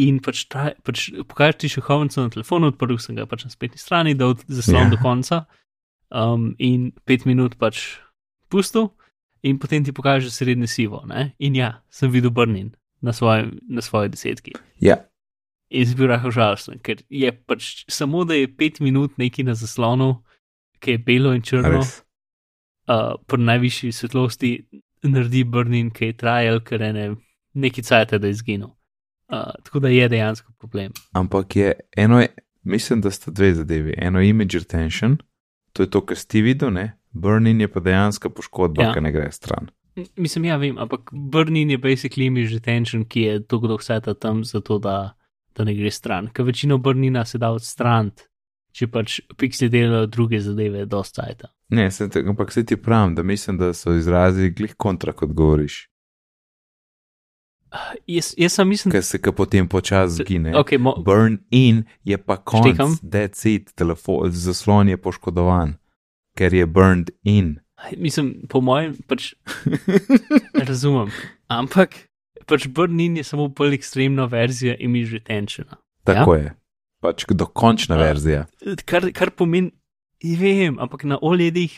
in 0.00 0.20
pač, 0.22 0.44
pač 0.50 1.06
pokažeš 1.28 1.58
ti 1.60 1.70
še 1.76 1.84
hovenco 1.86 2.24
na 2.24 2.32
telefonu, 2.32 2.72
odprl 2.72 2.98
sem 2.98 3.18
ga 3.18 3.26
pač 3.30 3.46
na 3.46 3.52
spletni 3.52 3.80
strani, 3.80 4.14
da 4.18 4.32
zaslon 4.46 4.88
ja. 4.88 4.92
do 4.92 5.00
konca. 5.02 5.44
Um, 6.14 6.52
in 6.62 6.92
pet 7.08 7.24
minut 7.26 7.56
pač 7.58 7.98
pustil, 8.52 8.92
in 9.42 9.58
potem 9.58 9.84
ti 9.84 9.92
pokaže 9.92 10.30
srednje 10.30 10.70
sivo. 10.70 11.02
Ne? 11.10 11.32
In 11.38 11.56
ja, 11.58 11.80
sem 11.90 12.12
videl 12.12 12.32
brnjen 12.34 12.74
na, 13.02 13.12
svojem, 13.12 13.58
na 13.68 13.82
svoji 13.82 14.14
desetki. 14.14 14.54
Ja, 14.82 15.02
In 15.74 15.86
zbil 15.88 16.06
rahel 16.12 16.30
žalosten, 16.30 16.78
ker 16.84 17.00
je 17.08 17.30
pač 17.32 17.82
samo 17.90 18.22
da 18.28 18.36
je 18.36 18.46
pet 18.46 18.78
minut 18.84 19.16
neki 19.18 19.42
na 19.42 19.56
zaslonu, 19.58 20.20
ki 20.78 20.94
je 20.94 21.00
belo 21.02 21.32
in 21.34 21.42
črno, 21.42 21.80
res. 21.80 21.96
uh, 22.86 23.16
pri 23.26 23.40
najvišji 23.42 23.90
svetlosti 23.96 24.50
naredi 25.02 25.42
brnin, 25.44 25.90
ki 25.90 26.12
je 26.12 26.16
trajal, 26.20 26.60
ker 26.60 26.84
je 26.84 26.92
ne, 26.92 27.06
neki 27.56 27.82
cajt, 27.82 28.14
da 28.20 28.28
je 28.28 28.36
izginil. 28.36 28.70
Uh, 29.28 29.38
tako 29.64 29.78
da 29.80 29.88
je 29.88 30.08
dejansko 30.08 30.52
problem. 30.58 30.92
Ampak 31.12 31.56
je 31.56 31.72
eno, 31.96 32.20
je, 32.20 32.28
mislim, 32.62 33.00
da 33.00 33.10
sta 33.10 33.30
dve 33.30 33.54
zadevi. 33.54 33.94
Eno 33.98 34.20
je 34.20 34.28
image 34.28 34.58
retention, 34.58 35.16
to 35.72 35.82
je 35.82 35.90
to, 35.90 36.00
kar 36.06 36.16
si 36.16 36.42
videl, 36.42 36.70
ne? 36.72 36.98
burning 37.14 37.60
je 37.60 37.68
pa 37.68 37.80
dejansko 37.80 38.30
poškodba, 38.30 38.82
Ja. 38.82 38.92
ki 38.92 39.00
ne 39.00 39.12
gre 39.12 39.32
stran. 39.32 39.70
Mislim, 40.16 40.44
ja, 40.44 40.56
vem, 40.56 40.78
ampak 40.78 41.10
brnin 41.12 41.70
je 41.70 41.78
basically 41.78 42.26
image 42.26 42.50
retention, 42.54 43.04
ki 43.04 43.20
je 43.20 43.42
tako 43.46 43.66
dolgo 43.66 43.82
seta 43.82 44.14
tam, 44.14 44.44
zato 44.44 44.78
da, 44.78 45.14
da 45.56 45.64
ne 45.64 45.74
gre 45.74 45.90
stran. 45.90 46.28
Ker 46.34 46.44
večino 46.44 46.78
brnina 46.78 47.24
se 47.24 47.38
da 47.38 47.50
odstraniti, 47.54 48.22
če 48.72 48.86
pač 48.90 49.20
pixeli 49.38 49.70
delajo 49.70 50.06
druge 50.06 50.40
zadeve, 50.40 50.82
dosta 50.86 51.22
cajta. 51.22 51.48
Ne, 51.68 51.90
sem 51.90 52.10
te, 52.10 52.24
ampak 52.26 52.52
se 52.52 52.64
ti 52.66 52.76
pravim, 52.76 53.14
da 53.14 53.22
mislim, 53.22 53.58
da 53.58 53.72
so 53.72 53.94
izrazi 53.94 54.50
glih 54.50 54.74
kontra, 54.74 55.12
kot 55.12 55.30
govoriš, 55.32 55.88
Jaz, 58.06 58.34
jaz 58.38 58.52
sem 58.52 58.68
mislim, 58.68 58.92
ker 58.92 59.02
se 59.02 59.18
ka 59.18 59.32
potem 59.32 59.68
počasi 59.68 60.22
zgine. 60.22 60.52
okay, 60.54 60.78
mo, 60.78 60.94
Burn 60.96 61.38
in 61.50 61.84
je 62.04 62.18
pa 62.18 62.36
Štekam. 62.38 62.76
konc, 62.76 63.00
dead 63.02 63.34
seat, 63.34 63.72
telefon, 63.74 64.30
zaslon 64.30 64.88
je 64.88 64.96
poškodovan, 64.96 65.74
ker 66.38 66.54
je 66.54 66.66
burned 66.66 67.10
in. 67.24 67.58
mislim, 67.98 68.46
po 68.48 68.60
mojem, 68.60 68.94
pač 69.06 69.34
razumem. 70.68 71.10
Ampak 71.48 71.94
pač 72.46 72.66
brnin 72.68 73.16
je 73.16 73.24
samo 73.24 73.48
bolj 73.48 73.74
ekstremna 73.74 74.24
verzija 74.24 74.76
image 74.78 75.10
retentiona. 75.12 75.76
Tako 76.04 76.34
ja? 76.36 76.42
je. 76.42 76.54
Pač 77.00 77.24
dokončna 77.28 77.96
Ja. 77.96 78.02
verzija. 78.02 78.46
Kar, 78.84 79.10
kar 79.12 79.30
pomeni, 79.30 79.72
ne 80.22 80.36
vem, 80.36 80.78
ampak 80.78 81.04
na 81.04 81.18
OLED-ih, 81.20 81.74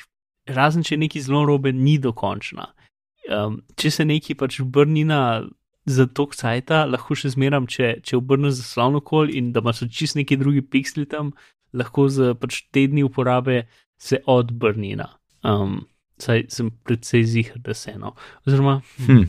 razen 0.47 0.83
če 0.83 0.97
nekaj 0.97 1.23
zelo 1.23 1.45
robe, 1.47 1.73
ni 1.73 1.99
dokončna. 1.99 2.69
Um, 3.27 3.63
če 3.75 3.91
se 3.91 4.05
nekaj 4.05 4.37
pač 4.39 4.61
brnina 4.63 5.43
za 5.87 6.07
tok 6.07 6.35
cajta, 6.35 6.85
lahko 6.91 7.15
še 7.15 7.31
zmeram, 7.37 7.69
če, 7.71 8.01
če 8.03 8.19
obrneš 8.19 8.59
zaslon 8.61 8.99
okoli 8.99 9.39
in 9.39 9.53
da 9.55 9.63
imaš 9.63 9.85
čist 9.95 10.19
neki 10.19 10.39
drugi 10.41 10.63
pikseli 10.67 11.07
tam, 11.11 11.31
lahko 11.77 12.09
za 12.11 12.35
pač 12.35 12.65
tedni 12.75 13.05
uporabe 13.07 13.65
se 13.99 14.19
odbrnina. 14.27 15.09
Um, 15.47 15.85
saj 16.19 16.49
sem 16.51 16.73
predvsej 16.85 17.25
zihar, 17.31 17.63
da 17.63 17.75
se 17.75 17.95
eno. 17.95 18.17
Oziroma, 18.47 18.81
Hm. 19.07 19.27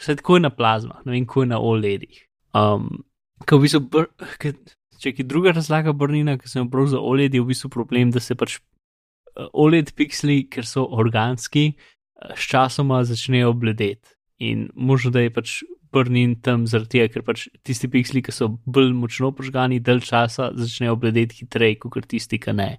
Vse 0.00 0.16
tako 0.16 0.38
je 0.38 0.40
na 0.40 0.50
plazmah, 0.50 1.04
ne 1.04 1.12
vem, 1.12 1.26
kako 1.26 1.42
je 1.42 1.46
na 1.46 1.58
OLED-ih. 1.60 2.20
Um, 2.56 3.02
ko 3.44 3.58
v 3.58 3.66
bistvu, 3.66 3.80
br, 3.92 4.06
ke, 4.40 4.54
če 4.96 5.12
je 5.12 5.26
druga 5.28 5.52
razlaga 5.52 5.92
brnina, 5.92 6.38
ki 6.40 6.48
sem 6.48 6.62
jo 6.62 6.70
prav 6.72 6.88
za 6.88 7.02
OLED, 7.04 7.36
je 7.36 7.42
v 7.44 7.50
bistvu 7.52 7.68
problem, 7.74 8.08
da 8.14 8.22
se 8.24 8.34
pač 8.34 8.56
uh, 8.56 9.50
OLED 9.52 9.92
pikseli, 10.00 10.46
ker 10.48 10.64
so 10.64 10.86
organski, 10.88 11.74
uh, 11.76 12.32
sčasoma 12.32 13.02
začnejo 13.04 13.52
bledeti. 13.60 14.16
In 14.40 14.70
možno 14.72 15.12
da 15.12 15.20
je 15.20 15.34
pač 15.36 15.58
brnin 15.92 16.36
tam 16.42 16.66
zaradi 16.70 16.98
tega, 16.98 17.10
ker 17.14 17.24
pač 17.26 17.48
tisti 17.66 17.90
pikseli, 17.90 18.22
ki 18.22 18.34
so 18.34 18.50
bolj 18.66 18.92
močno 18.96 19.32
požgani, 19.36 19.80
del 19.82 20.02
časa 20.04 20.50
začnejo 20.56 20.96
bledeti 21.00 21.42
hitreje, 21.42 21.80
kot 21.82 22.06
tisti, 22.10 22.40
ki 22.42 22.54
ne. 22.56 22.70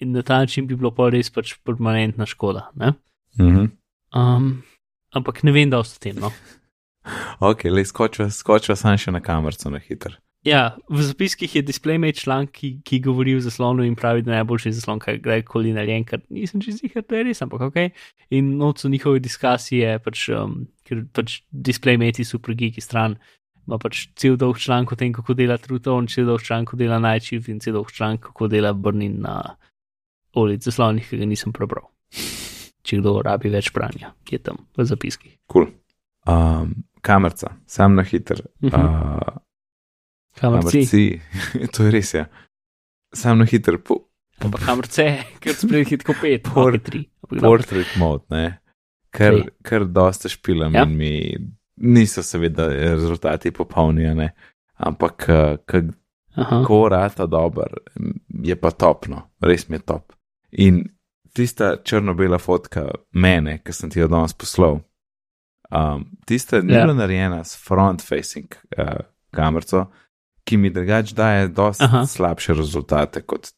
In 0.00 0.12
na 0.14 0.22
ta 0.22 0.38
način 0.44 0.68
bi 0.68 0.76
bilo 0.78 0.92
pa 0.94 1.08
res 1.10 1.30
pač 1.34 1.56
permanentna 1.66 2.26
škoda. 2.28 2.68
Ne? 2.78 2.94
Mhm. 3.40 3.72
Um, 4.14 4.62
ampak 5.14 5.42
ne 5.44 5.52
vem, 5.52 5.70
da 5.70 5.80
o 5.80 5.84
tem. 6.00 6.16
No. 6.20 6.32
Ok, 7.40 7.64
le 7.64 7.84
skočiva, 7.84 8.30
skočiva 8.30 8.76
sam 8.76 8.96
še 9.00 9.12
na 9.14 9.20
kamerco 9.24 9.70
na 9.72 9.80
hiter. 9.82 10.18
Ja, 10.46 10.78
v 10.88 11.02
zapiskih 11.02 11.50
je 11.56 11.62
DisplayMate 11.66 12.20
članek, 12.22 12.52
ki, 12.54 12.68
ki 12.86 13.00
govori 13.02 13.34
o 13.34 13.40
zaslonu 13.42 13.82
in 13.82 13.96
pravi, 13.98 14.22
da 14.22 14.30
je 14.30 14.36
najboljši 14.36 14.72
zaslon, 14.76 15.00
kar 15.02 15.18
kdajkoli 15.18 15.72
narejen, 15.74 16.04
kar 16.06 16.22
nisem 16.30 16.62
čez 16.62 16.78
jih, 16.84 16.94
da 16.94 17.18
je 17.18 17.24
res, 17.26 17.42
ampak 17.42 17.64
ok. 17.66 17.78
In 18.38 18.54
noč 18.60 18.84
so 18.84 18.88
njihove 18.88 19.18
diskusije, 19.24 19.96
pač, 20.04 20.28
um, 20.36 20.60
ker 20.88 21.04
pač 21.14 21.42
DisplayMate 21.52 22.24
so 22.26 22.40
pregiki 22.42 22.80
stran, 22.84 23.18
ima 23.68 23.76
pač 23.80 24.06
cel 24.16 24.38
dolg 24.40 24.56
članek 24.58 24.94
o 24.94 24.96
tem, 24.96 25.12
kako 25.12 25.36
dela 25.36 25.58
Truton, 25.60 26.08
cel 26.08 26.24
dolg 26.28 26.40
članek, 26.44 26.70
kako 26.70 26.80
dela 26.80 26.98
Nightchief 27.04 27.48
in 27.52 27.60
cel 27.60 27.76
dolg 27.76 27.92
članek, 27.92 28.22
kako 28.30 28.48
dela 28.48 28.72
Burnin 28.72 29.18
na 29.24 29.36
OLED 30.38 30.64
zaslonih, 30.64 31.08
ki 31.08 31.18
ga 31.20 31.28
nisem 31.28 31.52
prebral. 31.52 31.88
Če 32.88 33.00
kdo 33.02 33.18
rabi 33.24 33.50
več 33.52 33.68
branja, 33.74 34.14
je 34.30 34.38
tam 34.40 34.62
v 34.78 34.86
zapiskih. 34.88 35.34
Cool. 35.52 35.68
Um, 36.28 36.72
kamerca, 37.04 37.54
sam 37.68 37.96
na 37.98 38.04
hiter. 38.08 38.40
Mhm. 38.64 38.72
Uh, 38.72 39.36
Kamor 40.38 40.62
si, 40.70 40.84
kamerci, 40.86 41.02
to 41.74 41.88
je 41.88 41.90
res, 41.90 42.12
ja. 42.14 42.28
Sam 43.12 43.40
na 43.42 43.46
hiter, 43.48 43.80
po, 43.82 44.04
ampak 44.44 44.62
kamor 44.64 44.86
se, 44.92 45.06
ker 45.42 45.56
spredaj 45.58 45.88
hitko 45.90 46.14
pet, 46.20 46.44
Por- 46.46 46.76
por, 46.76 46.78
tri. 46.78 47.00
portrait 47.40 47.96
mode, 47.98 48.22
ne. 48.30 48.44
Ker, 49.10 49.32
Sej. 49.32 49.48
ker 49.64 49.84
dosta 49.84 50.28
špilam 50.28 50.74
Ja. 50.74 50.82
in 50.82 50.96
mi 50.96 51.36
niso 51.76 52.22
seveda 52.22 52.68
rezultati 52.68 53.50
popolni, 53.50 54.06
a 54.06 54.14
ne. 54.14 54.30
Ampak, 54.76 55.26
uh, 55.28 55.82
Aha. 56.36 56.64
ko 56.66 56.88
rata 56.88 57.26
dober, 57.26 57.72
je 58.44 58.56
pa 58.56 58.70
topno, 58.70 59.22
res 59.40 59.68
mi 59.68 59.76
je 59.76 59.80
top. 59.80 60.12
In 60.52 60.84
tista 61.34 61.76
črno-bela 61.84 62.38
fotka 62.38 62.84
mene, 63.12 63.58
ki 63.64 63.72
sem 63.72 63.90
ti 63.90 63.98
jo 64.00 64.08
danes 64.08 64.34
poslal, 64.34 64.80
um, 65.70 66.04
tista 66.26 66.60
ni 66.62 66.72
Ja. 66.74 66.84
bila 66.86 66.94
narejena 66.94 67.44
s 67.44 67.56
front-facing 67.68 68.54
uh, 68.78 69.00
kamerco, 69.30 69.86
ki 70.44 70.56
mi 70.56 70.70
drugače 70.70 71.14
daje 71.14 71.48
dosti 71.48 71.84
Aha. 71.84 72.06
slabše 72.06 72.54
rezultate 72.54 73.22
kot 73.22 73.50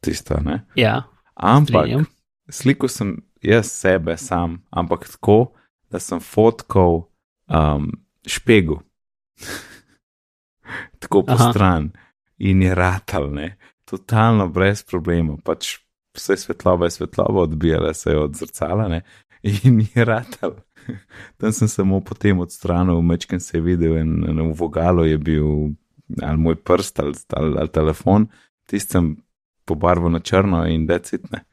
tista. 0.00 0.40
Ne? 0.40 0.64
Ja, 0.76 1.02
Ampak 1.34 1.68
strinjam. 1.86 2.06
sliko 2.50 2.88
sem 2.88 3.16
jaz 3.44 3.66
sebe 3.66 4.16
sam, 4.16 4.62
ampak 4.70 5.08
tako, 5.08 5.52
da 5.90 6.00
sem 6.00 6.20
fotkal 6.20 7.04
um, 7.48 7.90
špegu. 8.26 8.80
tako 11.00 11.22
po 11.22 11.32
Aha. 11.32 11.50
stran 11.50 11.90
in 12.38 12.62
je 12.62 12.74
ratal, 12.74 13.30
ne, 13.34 13.56
totalno 13.84 14.48
brez 14.48 14.82
problema. 14.82 15.36
Pač 15.44 15.78
vse 16.16 16.36
svetloba 16.36 16.86
je 16.86 16.90
svetloba, 16.90 17.40
odbijala 17.40 17.94
se 17.94 18.10
je 18.10 18.18
od 18.18 18.36
zrcala 18.36 18.88
ne, 18.88 19.02
in 19.42 19.86
je 19.94 20.04
ratal. 20.04 20.56
Tam 21.38 21.52
sem 21.52 21.68
samo 21.68 22.00
potem 22.00 22.38
odstranil, 22.40 23.00
mečken 23.02 23.40
se 23.40 23.56
je 23.58 23.62
videl 23.62 23.96
in 23.96 24.24
in 24.28 24.40
v 24.40 24.54
vogalu 24.58 25.04
je 25.04 25.18
bil 25.18 25.46
ali 26.22 26.38
moj 26.38 26.56
prst 26.56 27.00
ali, 27.00 27.14
ali, 27.32 27.58
ali 27.58 27.68
telefon, 27.68 28.26
tistem 28.68 29.16
pobarval 29.64 30.10
na 30.10 30.20
črno 30.20 30.66
in 30.66 30.86
decitne. 30.86 31.44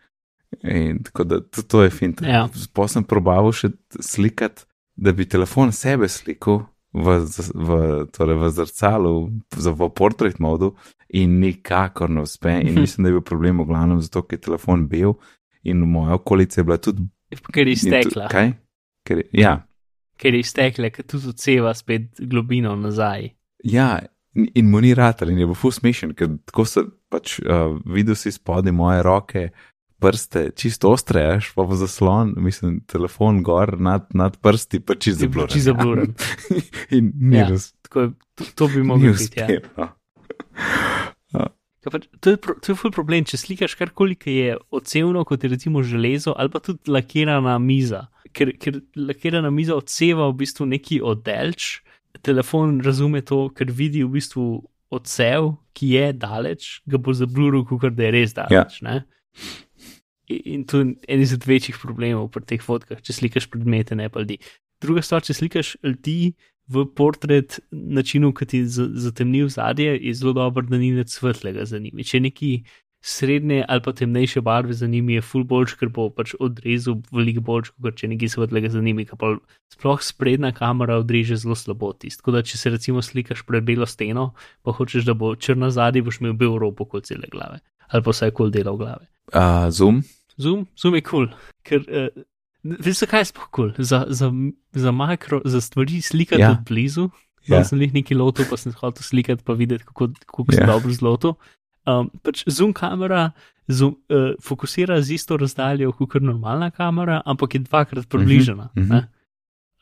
In 0.64 1.04
tako 1.04 1.24
da 1.24 1.40
to, 1.42 1.62
to 1.64 1.84
je 1.84 1.90
fint. 1.90 2.22
Ja. 2.22 2.48
Pa 2.74 2.88
sem 2.88 3.04
probal 3.04 3.52
še 3.56 3.72
slikati, 4.00 4.66
da 4.96 5.12
bi 5.12 5.26
telefon 5.26 5.72
sebe 5.72 6.10
slikal 6.12 6.66
v, 6.94 7.20
v, 7.56 7.78
torej 8.12 8.38
v 8.38 8.50
zrcalu, 8.52 9.14
v, 9.56 9.90
portrait 9.96 10.40
modu 10.40 10.74
in 11.10 11.40
nikakor 11.40 12.12
ne 12.12 12.22
uspe. 12.22 12.52
In 12.62 12.76
mislim, 12.84 13.04
da 13.04 13.10
je 13.10 13.18
bil 13.18 13.26
problem 13.26 13.64
v 13.64 13.70
glavnem 13.72 14.02
zato, 14.04 14.22
ker 14.24 14.38
je 14.38 14.46
telefon 14.50 14.88
bil 14.92 15.16
in 15.64 15.82
v 15.82 15.88
moja 15.88 16.20
okolica 16.20 16.60
je 16.60 16.68
bila 16.68 16.78
tudi. 16.78 17.08
ker 17.54 17.68
je 17.68 17.74
iztekla. 17.74 18.28
Kaj? 18.28 18.54
Ker, 19.08 19.18
je- 19.24 19.30
ja, 19.42 19.58
Ker 20.22 20.36
je 20.36 20.44
iztekla, 20.44 20.92
ker 20.94 21.06
tudi 21.10 21.32
odseva 21.32 21.72
spet 21.74 22.20
globino 22.20 22.76
nazaj. 22.76 23.32
ja, 23.64 24.02
in, 24.36 24.46
in 24.56 24.70
mu 24.70 24.82
ni 24.82 24.94
ratar 24.94 25.30
in 25.32 25.40
je 25.40 25.46
bil 25.48 25.56
fus 25.58 25.80
smešen, 25.80 26.14
ker 26.14 26.28
tako 26.46 26.66
se 26.66 26.84
pač 27.10 27.40
uh, 27.42 27.74
videl 27.86 28.16
si 28.16 28.30
spodaj 28.32 28.72
moje 28.72 29.02
roke. 29.04 29.48
Prste, 30.02 30.50
čisto 30.58 30.90
ostre, 30.90 31.22
až 31.38 31.52
pa 31.54 31.62
v 31.62 31.78
zaslon, 31.78 32.34
mislim, 32.42 32.80
telefon 32.90 33.44
gor 33.46 33.78
nad, 33.78 34.08
nad 34.18 34.34
prsti, 34.42 34.82
pa 34.82 34.98
čisto 34.98 35.28
zabluren. 35.28 35.54
čisto 35.54 35.68
zabluren. 35.72 36.16
in 36.98 37.12
ni 37.16 37.38
Ja. 37.38 37.50
ja. 37.54 37.58
Tako 37.86 38.00
je, 38.02 38.08
to, 38.36 38.44
to 38.56 38.68
bi 38.74 38.84
mogel 38.84 39.14
biti. 39.14 39.38
Ja. 39.38 39.94
Kaj 41.82 41.92
Pač, 41.96 42.04
to, 42.22 42.36
je 42.36 42.38
pro, 42.38 42.54
to 42.62 42.74
je 42.74 42.78
ful 42.78 42.94
problem, 42.94 43.26
če 43.26 43.40
slikaš 43.42 43.74
karkoli, 43.80 44.14
ki 44.14 44.34
je 44.36 44.58
odsevno, 44.70 45.24
kot 45.26 45.42
je 45.42 45.50
recimo 45.50 45.82
železo, 45.82 46.36
ali 46.38 46.54
pa 46.54 46.62
tudi 46.62 46.92
lakirana 46.94 47.56
miza. 47.58 48.04
Ker, 48.38 48.52
ker 48.62 48.84
lakirana 48.94 49.50
miza 49.50 49.74
odseva 49.74 50.28
v 50.30 50.38
bistvu 50.44 50.68
neki 50.76 51.00
oddelč, 51.02 51.80
telefon 52.22 52.78
razume 52.86 53.24
to, 53.26 53.48
ker 53.58 53.74
vidi 53.74 54.06
v 54.06 54.14
bistvu 54.14 54.46
odsev, 54.94 55.56
ki 55.74 55.90
je 55.96 56.06
daleč, 56.22 56.70
ga 56.86 57.02
bo 57.02 57.16
zabluril, 57.18 57.66
kot 57.66 57.98
da 57.98 58.10
je 58.10 58.14
res 58.14 58.38
daleč. 58.38 58.78
Ja. 58.86 59.02
In 60.46 60.64
to 60.66 60.82
je 60.82 60.96
en 61.08 61.22
izmed 61.22 61.46
večjih 61.48 61.78
problemov 61.82 62.30
pri 62.32 62.46
teh 62.46 62.64
fotkah, 62.64 63.02
če 63.02 63.14
slikaš 63.14 63.50
predmete, 63.52 63.96
ne 63.96 64.10
pa 64.10 64.24
ljudi. 64.24 64.40
Druga 64.82 65.04
stvar, 65.06 65.24
če 65.26 65.34
slikaš 65.38 65.76
ljudi 65.84 66.34
v 66.72 66.86
portret 66.96 67.60
načinu, 67.72 68.32
ki 68.34 68.46
ti 68.46 68.58
je 68.64 68.66
za- 68.66 68.90
zatemnil 69.08 69.50
zadje, 69.50 69.98
je 69.98 70.14
zelo 70.14 70.34
dobro, 70.34 70.66
da 70.66 70.78
ni 70.78 70.92
nič 70.92 71.10
svetlega 71.10 71.66
za 71.66 71.80
njimi. 71.80 72.04
Če 72.04 72.20
neki 72.20 72.64
srednje 73.02 73.66
ali 73.68 73.82
pa 73.82 73.92
temnejše 73.94 74.42
barve 74.42 74.74
za 74.74 74.88
njimi 74.88 75.14
je 75.14 75.22
full 75.22 75.44
boljš, 75.44 75.74
ker 75.80 75.90
bo 75.90 76.10
pač 76.14 76.36
odrezal 76.40 77.02
veliko 77.12 77.42
boljš, 77.42 77.74
kot 77.82 77.98
če 77.98 78.08
nekaj 78.14 78.30
svetlega 78.30 78.70
za 78.70 78.82
njimi, 78.82 79.08
pa 79.18 79.36
sploh 79.74 80.02
sprednja 80.02 80.52
kamera 80.54 81.00
odreže 81.02 81.36
zelo 81.42 81.58
slabo 81.58 81.94
tist. 81.94 82.22
Tako 82.22 82.38
da, 82.38 82.44
če 82.46 82.58
se 82.58 82.70
recimo 82.70 83.02
slikaš 83.02 83.42
pred 83.48 83.66
belo 83.66 83.86
steno, 83.86 84.34
pa 84.62 84.72
hočeš, 84.72 85.06
da 85.10 85.18
bo 85.18 85.34
črna 85.36 85.72
zadnji, 85.74 86.06
boš 86.06 86.22
imel 86.22 86.38
bel 86.38 86.58
ropo 86.62 86.86
kot 86.86 87.10
cele 87.10 87.28
glave. 87.32 87.60
Ali 87.90 88.06
pa 88.06 88.14
vsaj 88.14 88.32
kol 88.38 88.54
dela 88.54 88.72
v 88.72 88.78
glave. 88.78 89.10
Uh, 89.34 89.68
zoom? 89.74 90.04
Zoom, 90.42 90.68
zoom 90.78 90.98
je 90.98 91.04
kul, 91.06 91.28
cool, 91.28 91.56
ker 91.68 91.86
uh, 91.86 92.10
veš, 92.64 93.04
zakaj 93.04 93.26
je 93.26 93.32
sploh 93.32 93.50
kul? 93.50 93.72
Cool? 93.76 93.86
Za, 93.92 94.06
za, 94.10 94.32
za 94.74 94.92
makro, 94.92 95.42
za 95.46 95.62
stvari 95.62 96.02
slikati 96.02 96.42
ja. 96.42 96.56
od 96.58 96.66
blizu. 96.68 97.10
Ja. 97.50 97.64
Sem 97.66 97.82
jih 97.82 97.94
nekaj 97.94 98.18
lotil, 98.18 98.46
pa 98.50 98.58
sem 98.58 98.74
hotel 98.78 99.02
slikati, 99.02 99.42
pa 99.46 99.56
videti, 99.58 99.86
kako, 99.88 100.12
kako 100.26 100.46
ja. 100.52 100.58
sem 100.58 100.68
dobro 100.70 100.94
zlotil. 100.94 101.34
Um, 101.90 102.12
pač 102.22 102.44
zoom 102.46 102.74
kamera 102.78 103.32
zoom, 103.66 103.96
uh, 104.14 104.36
fokusira 104.46 105.00
z 105.02 105.18
isto 105.18 105.38
razdaljo 105.38 105.92
kot 105.98 106.22
normalna 106.22 106.70
kamera, 106.72 107.22
ampak 107.26 107.56
je 107.56 107.64
dvakrat 107.66 108.06
približena. 108.10 108.70
Uh 108.76 108.84
-huh, 108.84 108.86
uh 108.86 108.96
-huh. 108.96 109.08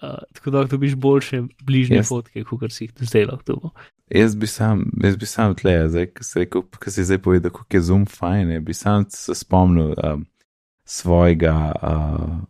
Uh, 0.02 0.24
tako 0.34 0.52
da 0.52 0.64
dobiš 0.64 0.96
boljše 0.96 1.44
bližnje 1.64 1.98
yes. 2.00 2.08
fotke, 2.08 2.44
kot 2.44 2.72
si 2.72 2.84
jih 2.84 2.92
zdaj 3.00 3.26
lahko. 3.26 3.72
Jaz 4.10 4.36
bi 4.36 4.48
sam, 4.48 4.86
jaz 5.04 5.18
bi 5.18 5.26
sam 5.26 5.56
tle, 5.56 5.90
zdaj, 5.90 6.06
ko 6.14 6.24
si, 6.24 6.92
si 6.92 7.04
zdaj 7.04 7.18
povedal, 7.18 7.52
kako 7.52 7.78
je 7.78 7.82
zoom 7.82 8.06
fajn, 8.06 8.64
bi 8.64 8.74
sam 8.74 9.06
se 9.10 9.36
spomnil 9.36 9.94
um, 10.04 10.26
svojega 10.90 11.56
uh, 11.78 12.42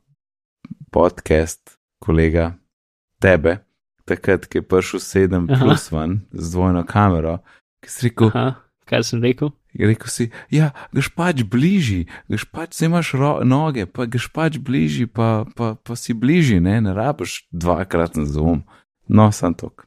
podcast, 0.96 1.76
kolega, 2.00 2.54
tebe, 3.20 3.60
takrat, 4.08 4.48
ki 4.48 4.64
je 4.64 4.66
prišel 4.66 5.04
7 5.04 5.52
plus 5.60 5.92
1 5.92 6.18
z 6.32 6.56
dvojno 6.56 6.88
kamero, 6.88 7.42
ki 7.84 7.92
si 7.92 8.08
rekel. 8.08 8.32
Aha 8.32 8.70
kaj 8.90 9.06
sem 9.06 9.22
rekel. 9.24 9.54
Je 9.74 9.86
rekel 9.86 10.10
si, 10.10 10.26
ja, 10.50 10.72
greš 10.96 11.12
pač 11.14 11.44
bližji, 11.46 12.08
greš 12.26 12.48
pač, 12.50 12.74
se 12.74 12.90
imaš 12.90 13.14
ro, 13.22 13.34
noge, 13.46 13.86
pa 13.86 14.08
greš 14.10 14.32
pač 14.34 14.58
bližji, 14.58 15.06
pa, 15.06 15.46
pa, 15.56 15.76
pa 15.78 15.98
si 16.00 16.16
bližji, 16.18 16.58
ne, 16.66 16.80
ne 16.82 16.96
rabiš 16.98 17.44
dvakrat 17.54 18.18
na 18.18 18.26
zoom. 18.26 18.64
No, 19.06 19.30
sem 19.36 19.54
tok. 19.54 19.86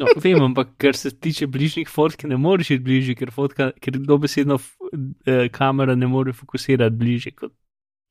no, 0.00 0.12
vem, 0.22 0.38
ampak 0.46 0.76
kar 0.78 0.94
se 0.94 1.10
tiče 1.10 1.50
bližnjih 1.50 1.90
fotk, 1.90 2.22
ne 2.30 2.38
moreš 2.38 2.76
biti 2.76 2.86
bližji, 2.86 3.18
ker, 3.18 3.34
fotka, 3.34 3.72
ker 3.82 3.98
dobesedno 3.98 4.60
eh, 4.92 5.48
kamera 5.52 5.94
ne 5.94 6.08
more 6.10 6.32
fokusirati 6.32 6.96
bližje 6.96 7.34
kot, 7.36 7.52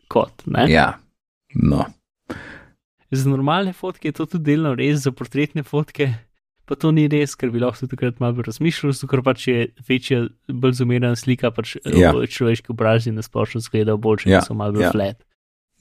kot 0.07 0.45
ne. 0.45 0.67
Ja, 0.71 0.93
no. 1.55 1.85
Za 3.11 3.29
normalne 3.29 3.73
fotke 3.73 4.09
je 4.09 4.17
to 4.17 4.25
tudi 4.25 4.51
delno 4.51 4.73
res, 4.75 5.03
za 5.05 5.11
portretne 5.15 5.63
fotke 5.63 6.09
pa 6.65 6.75
to 6.75 6.91
ni 6.91 7.05
res, 7.11 7.35
ker 7.37 7.51
bi 7.53 7.61
lahko 7.61 7.87
takrat 7.89 8.19
malo 8.23 8.43
razmišljal, 8.45 8.95
ker 9.09 9.21
pač 9.25 9.47
je 9.47 9.67
večja, 9.87 10.25
bolj 10.49 10.79
zumerena 10.81 11.15
slika, 11.17 11.53
pač 11.53 11.77
eh, 11.77 11.99
ja. 12.01 12.11
človeški 12.11 12.73
obraz 12.73 13.07
in 13.09 13.19
nasplošno 13.19 13.61
zgleda 13.65 13.97
bolj, 14.01 14.25
če 14.25 14.33
ja. 14.33 14.41
so 14.45 14.57
malo 14.57 14.81
ja. 14.81 14.91
flat. 14.93 15.21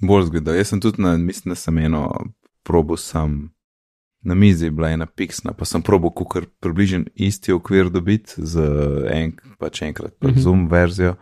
Bolj 0.05 0.29
zgleda. 0.29 0.57
Jaz 0.59 0.75
sem 0.75 0.83
tudi 0.85 1.03
na, 1.05 1.17
mislim, 1.21 1.55
da 1.55 1.59
sem 1.59 1.81
eno 1.81 2.05
probo 2.67 2.99
sam. 3.01 3.54
Na 4.25 4.35
mizi 4.35 4.65
je 4.67 4.71
bila 4.71 4.91
ena 4.91 5.07
piksna, 5.07 5.53
pa 5.53 5.65
sem 5.69 5.83
probo 5.83 6.11
kukar 6.11 6.47
približen 6.61 7.07
isti 7.15 7.53
okvir 7.53 7.91
dobiti 7.93 8.35
z 8.39 8.65
en, 9.13 9.33
pač 9.59 9.83
enkrat 9.83 10.15
mm 10.21 10.29
-hmm. 10.29 10.41
zoom 10.41 10.69
verzijo. 10.69 11.15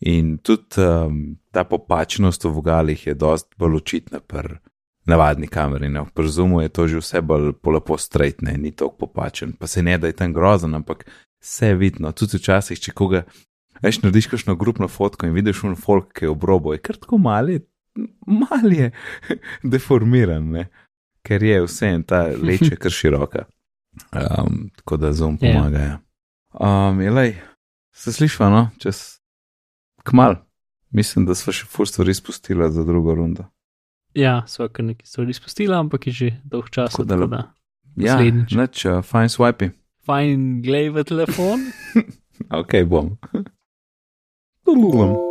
In 0.00 0.38
tudi 0.38 0.78
um, 0.78 1.36
ta 1.50 1.64
popačnost 1.64 2.44
v 2.44 2.48
vogalih 2.48 3.06
je 3.06 3.14
dosti 3.14 3.54
bolj 3.58 3.76
očitna 3.76 4.20
pri 4.20 4.58
navadni 5.04 5.46
kameri. 5.46 5.88
No. 5.88 6.06
Pri 6.14 6.28
zumu 6.28 6.60
je 6.60 6.68
to 6.68 6.86
že 6.88 7.00
vse 7.00 7.20
bolj 7.20 7.52
lepo 7.64 7.98
strejtne, 7.98 8.56
ni 8.58 8.70
tako 8.70 8.96
popačen, 8.96 9.52
pa 9.52 9.66
se 9.66 9.82
ne 9.82 9.98
da 9.98 10.06
je 10.06 10.12
tam 10.12 10.32
grozen, 10.32 10.74
ampak 10.74 11.04
vse 11.42 11.74
vidno. 11.74 12.12
Tudi 12.12 12.36
včasih, 12.36 12.80
če 12.80 12.92
koga 12.92 13.24
veš, 13.82 14.02
narediš 14.02 14.26
kakšno 14.26 14.56
grupno 14.56 14.88
fotko 14.88 15.26
in 15.26 15.34
vidiš 15.34 15.64
un 15.64 15.76
folk, 15.76 16.12
ki 16.12 16.26
je 16.26 16.30
obrobo, 16.30 16.72
je 16.74 16.82
kar 16.82 16.96
tako 16.96 17.18
mali, 17.18 17.60
mali 18.26 18.76
je 18.76 18.90
deformiran, 19.72 20.50
ne? 20.52 20.68
Ker 21.22 21.42
je 21.42 21.60
vse 21.64 21.92
en 21.94 22.02
ta 22.02 22.26
leče 22.26 22.76
kar 22.76 22.92
široka. 22.94 23.44
Um, 24.12 24.68
tako 24.76 24.96
da 24.96 25.12
zum 25.12 25.38
ja. 25.40 25.52
pomaga. 25.52 25.78
Ja. 25.78 25.98
Um, 26.52 27.00
jelej, 27.00 27.34
se 27.92 28.12
slišva, 28.12 28.50
no, 28.50 28.68
čez 28.78 29.18
kmal. 30.02 30.36
Mislim, 30.90 31.26
da 31.28 31.34
smo 31.36 31.52
še 31.52 31.66
fur 31.68 31.88
stvari 31.88 32.14
spustili 32.14 32.70
za 32.72 32.84
drugo 32.84 33.14
rundo. 33.14 33.44
Ja, 34.16 34.40
so 34.48 34.68
kar 34.72 34.86
nekaj 34.88 35.06
stvari 35.06 35.34
izpustila, 35.36 35.78
ampak 35.78 36.06
je 36.08 36.12
že 36.12 36.30
dolg 36.44 36.70
čas. 36.70 36.96
Da, 37.04 37.16
da. 37.26 37.42
Ja, 37.96 38.16
neč, 38.56 38.86
uh, 38.86 39.02
fajn 39.04 39.28
swipe. 39.28 39.72
Fajn, 40.08 40.48
glej 40.64 40.90
v 40.94 41.04
telefon. 41.04 41.68
ok, 42.60 42.80
bom. 42.88 43.16